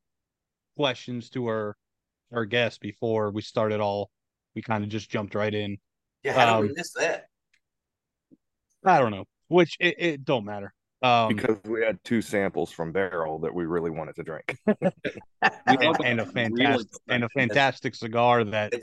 questions 0.77 1.29
to 1.31 1.47
our 1.47 1.75
our 2.31 2.45
guests 2.45 2.77
before 2.77 3.31
we 3.31 3.41
start 3.41 3.71
it 3.71 3.81
all. 3.81 4.09
We 4.55 4.61
kind 4.61 4.83
of 4.83 4.89
just 4.89 5.09
jumped 5.09 5.35
right 5.35 5.53
in. 5.53 5.77
Yeah, 6.23 6.33
how 6.33 6.57
um, 6.57 6.61
did 6.61 6.71
we 6.71 6.75
miss 6.75 6.93
that? 6.93 7.25
I 8.85 8.99
don't 8.99 9.11
know. 9.11 9.25
Which 9.47 9.77
it, 9.79 9.95
it 9.97 10.25
don't 10.25 10.45
matter. 10.45 10.73
Um, 11.01 11.35
because 11.35 11.57
we 11.63 11.81
had 11.81 11.97
two 12.03 12.21
samples 12.21 12.71
from 12.71 12.91
Barrell 12.91 13.39
that 13.39 13.53
we 13.53 13.65
really 13.65 13.89
wanted 13.89 14.15
to 14.17 14.23
drink, 14.23 14.57
and, 15.65 15.97
and, 16.03 16.19
a 16.19 16.25
fantastic 16.25 16.87
and 17.07 17.23
a 17.23 17.29
fantastic 17.29 17.95
cigar 17.95 18.43
that 18.43 18.73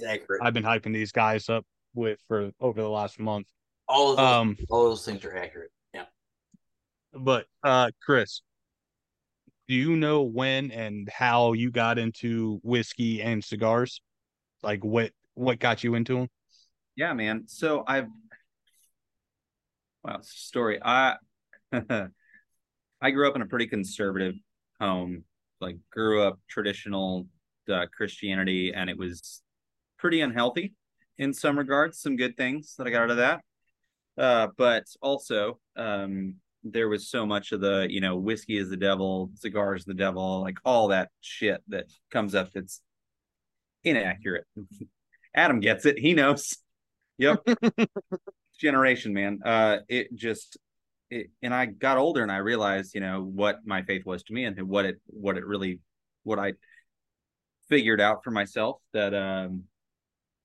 I've 0.40 0.54
been 0.54 0.64
hyping 0.64 0.94
these 0.94 1.12
guys 1.12 1.50
up 1.50 1.66
with 1.94 2.18
for 2.26 2.50
over 2.58 2.80
the 2.80 2.88
last 2.88 3.20
month. 3.20 3.46
All 3.86 4.12
of 4.12 4.16
those, 4.16 4.26
um, 4.26 4.56
all 4.70 4.88
those 4.88 5.04
things 5.04 5.24
are 5.26 5.36
accurate. 5.36 5.70
But 7.18 7.46
uh 7.62 7.90
Chris, 8.02 8.42
do 9.68 9.74
you 9.74 9.96
know 9.96 10.22
when 10.22 10.70
and 10.70 11.08
how 11.08 11.52
you 11.52 11.70
got 11.70 11.98
into 11.98 12.60
whiskey 12.62 13.22
and 13.22 13.42
cigars? 13.42 14.00
Like 14.62 14.84
what 14.84 15.12
what 15.34 15.58
got 15.58 15.84
you 15.84 15.94
into 15.94 16.14
them? 16.14 16.28
Yeah, 16.94 17.12
man. 17.12 17.44
So 17.46 17.84
I've 17.86 18.08
wow, 20.04 20.20
story. 20.22 20.80
I 20.82 21.16
I 21.72 23.10
grew 23.10 23.28
up 23.28 23.36
in 23.36 23.42
a 23.42 23.46
pretty 23.46 23.66
conservative 23.66 24.34
home. 24.80 25.24
Like 25.60 25.76
grew 25.90 26.22
up 26.22 26.38
traditional 26.48 27.26
uh, 27.70 27.86
Christianity, 27.94 28.72
and 28.74 28.88
it 28.88 28.98
was 28.98 29.42
pretty 29.98 30.20
unhealthy 30.20 30.74
in 31.18 31.32
some 31.32 31.58
regards. 31.58 32.00
Some 32.00 32.16
good 32.16 32.36
things 32.36 32.74
that 32.76 32.86
I 32.86 32.90
got 32.90 33.04
out 33.04 33.10
of 33.10 33.16
that, 33.16 33.40
uh, 34.18 34.48
but 34.56 34.84
also 35.02 35.58
um, 35.76 36.36
there 36.72 36.88
was 36.88 37.08
so 37.08 37.26
much 37.26 37.52
of 37.52 37.60
the 37.60 37.86
you 37.88 38.00
know 38.00 38.16
whiskey 38.16 38.56
is 38.56 38.68
the 38.68 38.76
devil 38.76 39.30
cigars 39.34 39.84
the 39.84 39.94
devil 39.94 40.40
like 40.42 40.58
all 40.64 40.88
that 40.88 41.10
shit 41.20 41.62
that 41.68 41.86
comes 42.10 42.34
up 42.34 42.50
that's 42.52 42.80
inaccurate. 43.84 44.44
Adam 45.34 45.60
gets 45.60 45.86
it. 45.86 45.98
He 45.98 46.14
knows. 46.14 46.56
Yep. 47.18 47.46
Generation 48.60 49.12
man. 49.12 49.40
Uh 49.44 49.78
it 49.88 50.14
just 50.14 50.58
it, 51.10 51.30
and 51.40 51.54
i 51.54 51.66
got 51.66 51.98
older 51.98 52.22
and 52.22 52.32
i 52.32 52.38
realized 52.38 52.94
you 52.94 53.00
know 53.00 53.22
what 53.22 53.58
my 53.64 53.82
faith 53.82 54.04
was 54.04 54.24
to 54.24 54.32
me 54.32 54.44
and 54.44 54.60
what 54.62 54.84
it 54.84 55.00
what 55.06 55.36
it 55.36 55.46
really 55.46 55.78
what 56.24 56.38
i 56.38 56.52
figured 57.68 58.00
out 58.00 58.24
for 58.24 58.30
myself 58.30 58.80
that 58.92 59.14
um 59.14 59.64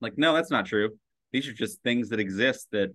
like 0.02 0.18
no 0.18 0.34
that's 0.34 0.52
not 0.52 0.66
true. 0.66 0.90
These 1.32 1.48
are 1.48 1.54
just 1.54 1.82
things 1.82 2.10
that 2.10 2.20
exist 2.20 2.68
that 2.72 2.94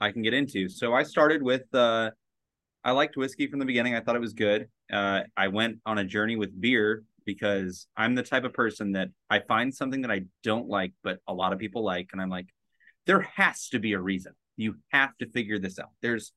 i 0.00 0.10
can 0.12 0.22
get 0.22 0.34
into. 0.34 0.68
So 0.68 0.92
i 0.92 1.02
started 1.02 1.42
with 1.42 1.72
uh 1.74 2.10
I 2.84 2.92
liked 2.92 3.16
whiskey 3.16 3.46
from 3.46 3.58
the 3.58 3.66
beginning. 3.66 3.94
I 3.94 4.00
thought 4.00 4.16
it 4.16 4.20
was 4.20 4.32
good. 4.32 4.68
Uh, 4.92 5.22
I 5.36 5.48
went 5.48 5.78
on 5.84 5.98
a 5.98 6.04
journey 6.04 6.36
with 6.36 6.58
beer 6.58 7.04
because 7.24 7.86
I'm 7.96 8.14
the 8.14 8.22
type 8.22 8.44
of 8.44 8.54
person 8.54 8.92
that 8.92 9.08
I 9.28 9.40
find 9.40 9.74
something 9.74 10.02
that 10.02 10.10
I 10.10 10.22
don't 10.42 10.68
like, 10.68 10.92
but 11.02 11.18
a 11.28 11.34
lot 11.34 11.52
of 11.52 11.58
people 11.58 11.84
like, 11.84 12.08
and 12.12 12.20
I'm 12.20 12.30
like, 12.30 12.46
there 13.06 13.20
has 13.36 13.68
to 13.70 13.78
be 13.78 13.92
a 13.92 14.00
reason. 14.00 14.32
You 14.56 14.76
have 14.88 15.16
to 15.18 15.28
figure 15.28 15.58
this 15.58 15.78
out. 15.78 15.90
There's 16.00 16.32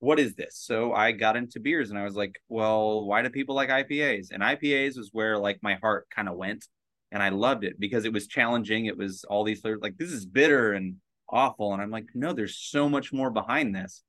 what 0.00 0.20
is 0.20 0.34
this? 0.34 0.56
So 0.56 0.92
I 0.92 1.12
got 1.12 1.36
into 1.36 1.60
beers 1.60 1.90
and 1.90 1.98
I 1.98 2.04
was 2.04 2.14
like, 2.14 2.40
well, 2.48 3.04
why 3.04 3.22
do 3.22 3.30
people 3.30 3.54
like 3.54 3.68
IPAs? 3.68 4.28
And 4.30 4.42
IPAs 4.42 4.96
was 4.96 5.10
where 5.12 5.38
like 5.38 5.58
my 5.62 5.74
heart 5.74 6.06
kind 6.14 6.28
of 6.28 6.36
went. 6.36 6.66
And 7.10 7.22
I 7.22 7.30
loved 7.30 7.64
it 7.64 7.80
because 7.80 8.04
it 8.04 8.12
was 8.12 8.26
challenging. 8.26 8.86
It 8.86 8.96
was 8.96 9.24
all 9.24 9.42
these 9.42 9.62
like 9.64 9.96
this 9.96 10.12
is 10.12 10.26
bitter 10.26 10.74
and 10.74 10.96
awful. 11.28 11.72
And 11.72 11.82
I'm 11.82 11.90
like, 11.90 12.06
no, 12.14 12.32
there's 12.32 12.56
so 12.56 12.88
much 12.88 13.12
more 13.12 13.30
behind 13.30 13.74
this. 13.74 14.02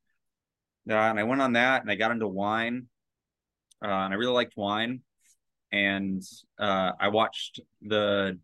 Uh, 0.89 0.95
and 0.95 1.19
I 1.19 1.23
went 1.23 1.41
on 1.41 1.53
that 1.53 1.81
and 1.81 1.91
I 1.91 1.95
got 1.95 2.11
into 2.11 2.27
wine. 2.27 2.87
Uh, 3.83 3.87
and 3.87 4.13
I 4.13 4.17
really 4.17 4.33
liked 4.33 4.57
wine. 4.57 5.01
And 5.71 6.23
uh, 6.57 6.91
I 6.99 7.09
watched 7.09 7.59
the 7.81 8.39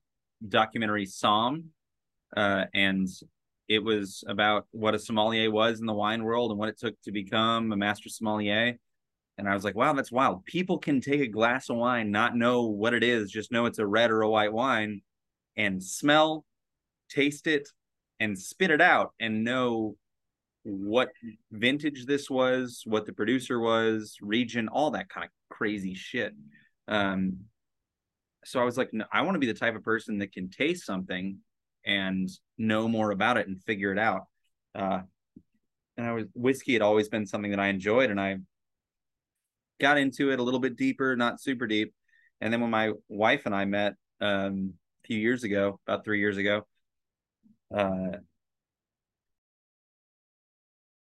documentary 0.48 1.06
Somm. 1.06 1.66
Uh, 2.36 2.66
and 2.74 3.08
it 3.68 3.84
was 3.84 4.24
about 4.28 4.68
what 4.72 4.94
a 4.94 5.00
sommelier 5.00 5.50
was 5.50 5.80
in 5.80 5.86
the 5.86 5.94
wine 5.94 6.24
world 6.24 6.52
and 6.52 6.60
what 6.60 6.70
it 6.70 6.78
took 6.78 7.00
to 7.02 7.12
become 7.12 7.72
a 7.72 7.78
master 7.78 8.10
sommelier. 8.10 8.78
And 9.38 9.50
I 9.50 9.54
was 9.54 9.64
like, 9.64 9.76
wow, 9.76 9.94
that's 9.94 10.12
wild. 10.12 10.46
People 10.46 10.78
can 10.78 11.02
take 11.02 11.22
a 11.22 11.28
glass 11.28 11.70
of 11.70 11.78
wine, 11.78 12.12
not 12.12 12.36
know 12.36 12.68
what 12.68 12.94
it 12.94 13.04
is, 13.04 13.32
just 13.32 13.52
know 13.52 13.66
it's 13.66 13.80
a 13.80 13.88
red 13.88 14.12
or 14.12 14.22
a 14.22 14.30
white 14.30 14.54
wine, 14.54 15.02
and 15.58 15.84
smell, 15.84 16.46
taste 17.10 17.48
it, 17.48 17.68
and 18.20 18.40
spit 18.40 18.72
it 18.72 18.82
out 18.82 19.14
and 19.20 19.44
know 19.44 19.98
what 20.66 21.10
vintage 21.52 22.06
this 22.08 22.28
was, 22.28 22.82
what 22.86 23.06
the 23.06 23.14
producer 23.14 23.60
was, 23.60 24.18
region, 24.20 24.68
all 24.68 24.92
that 24.92 25.10
kind 25.10 25.26
of 25.26 25.30
crazy 25.56 25.94
shit. 25.94 26.34
Um, 26.88 27.42
so 28.44 28.60
I 28.60 28.64
was 28.64 28.76
like, 28.76 28.90
I 29.12 29.22
want 29.22 29.36
to 29.36 29.40
be 29.40 29.46
the 29.46 29.54
type 29.54 29.76
of 29.76 29.84
person 29.84 30.18
that 30.20 30.34
can 30.34 30.50
taste 30.50 30.86
something 30.86 31.38
and 31.86 32.30
know 32.58 32.88
more 32.88 33.12
about 33.12 33.38
it 33.38 33.48
and 33.48 33.62
figure 33.64 33.92
it 33.92 34.00
out. 34.00 34.24
Uh, 34.74 35.02
and 35.98 36.08
I 36.08 36.14
was 36.14 36.26
whiskey 36.34 36.74
had 36.74 36.82
always 36.82 37.10
been 37.10 37.28
something 37.28 37.52
that 37.52 37.60
I 37.60 37.68
enjoyed, 37.68 38.10
and 38.10 38.20
I 38.20 38.38
got 39.80 39.98
into 40.00 40.32
it 40.32 40.40
a 40.40 40.44
little 40.44 40.60
bit 40.60 40.76
deeper, 40.76 41.16
not 41.16 41.40
super 41.40 41.68
deep. 41.68 41.94
And 42.42 42.52
then 42.52 42.60
when 42.60 42.72
my 42.72 42.92
wife 43.08 43.46
and 43.46 43.56
I 43.56 43.66
met 43.66 43.94
um, 44.20 44.74
a 45.04 45.08
few 45.08 45.20
years 45.20 45.44
ago, 45.44 45.80
about 45.88 46.04
three 46.04 46.20
years 46.20 46.38
ago, 46.38 46.66
uh, 47.74 48.18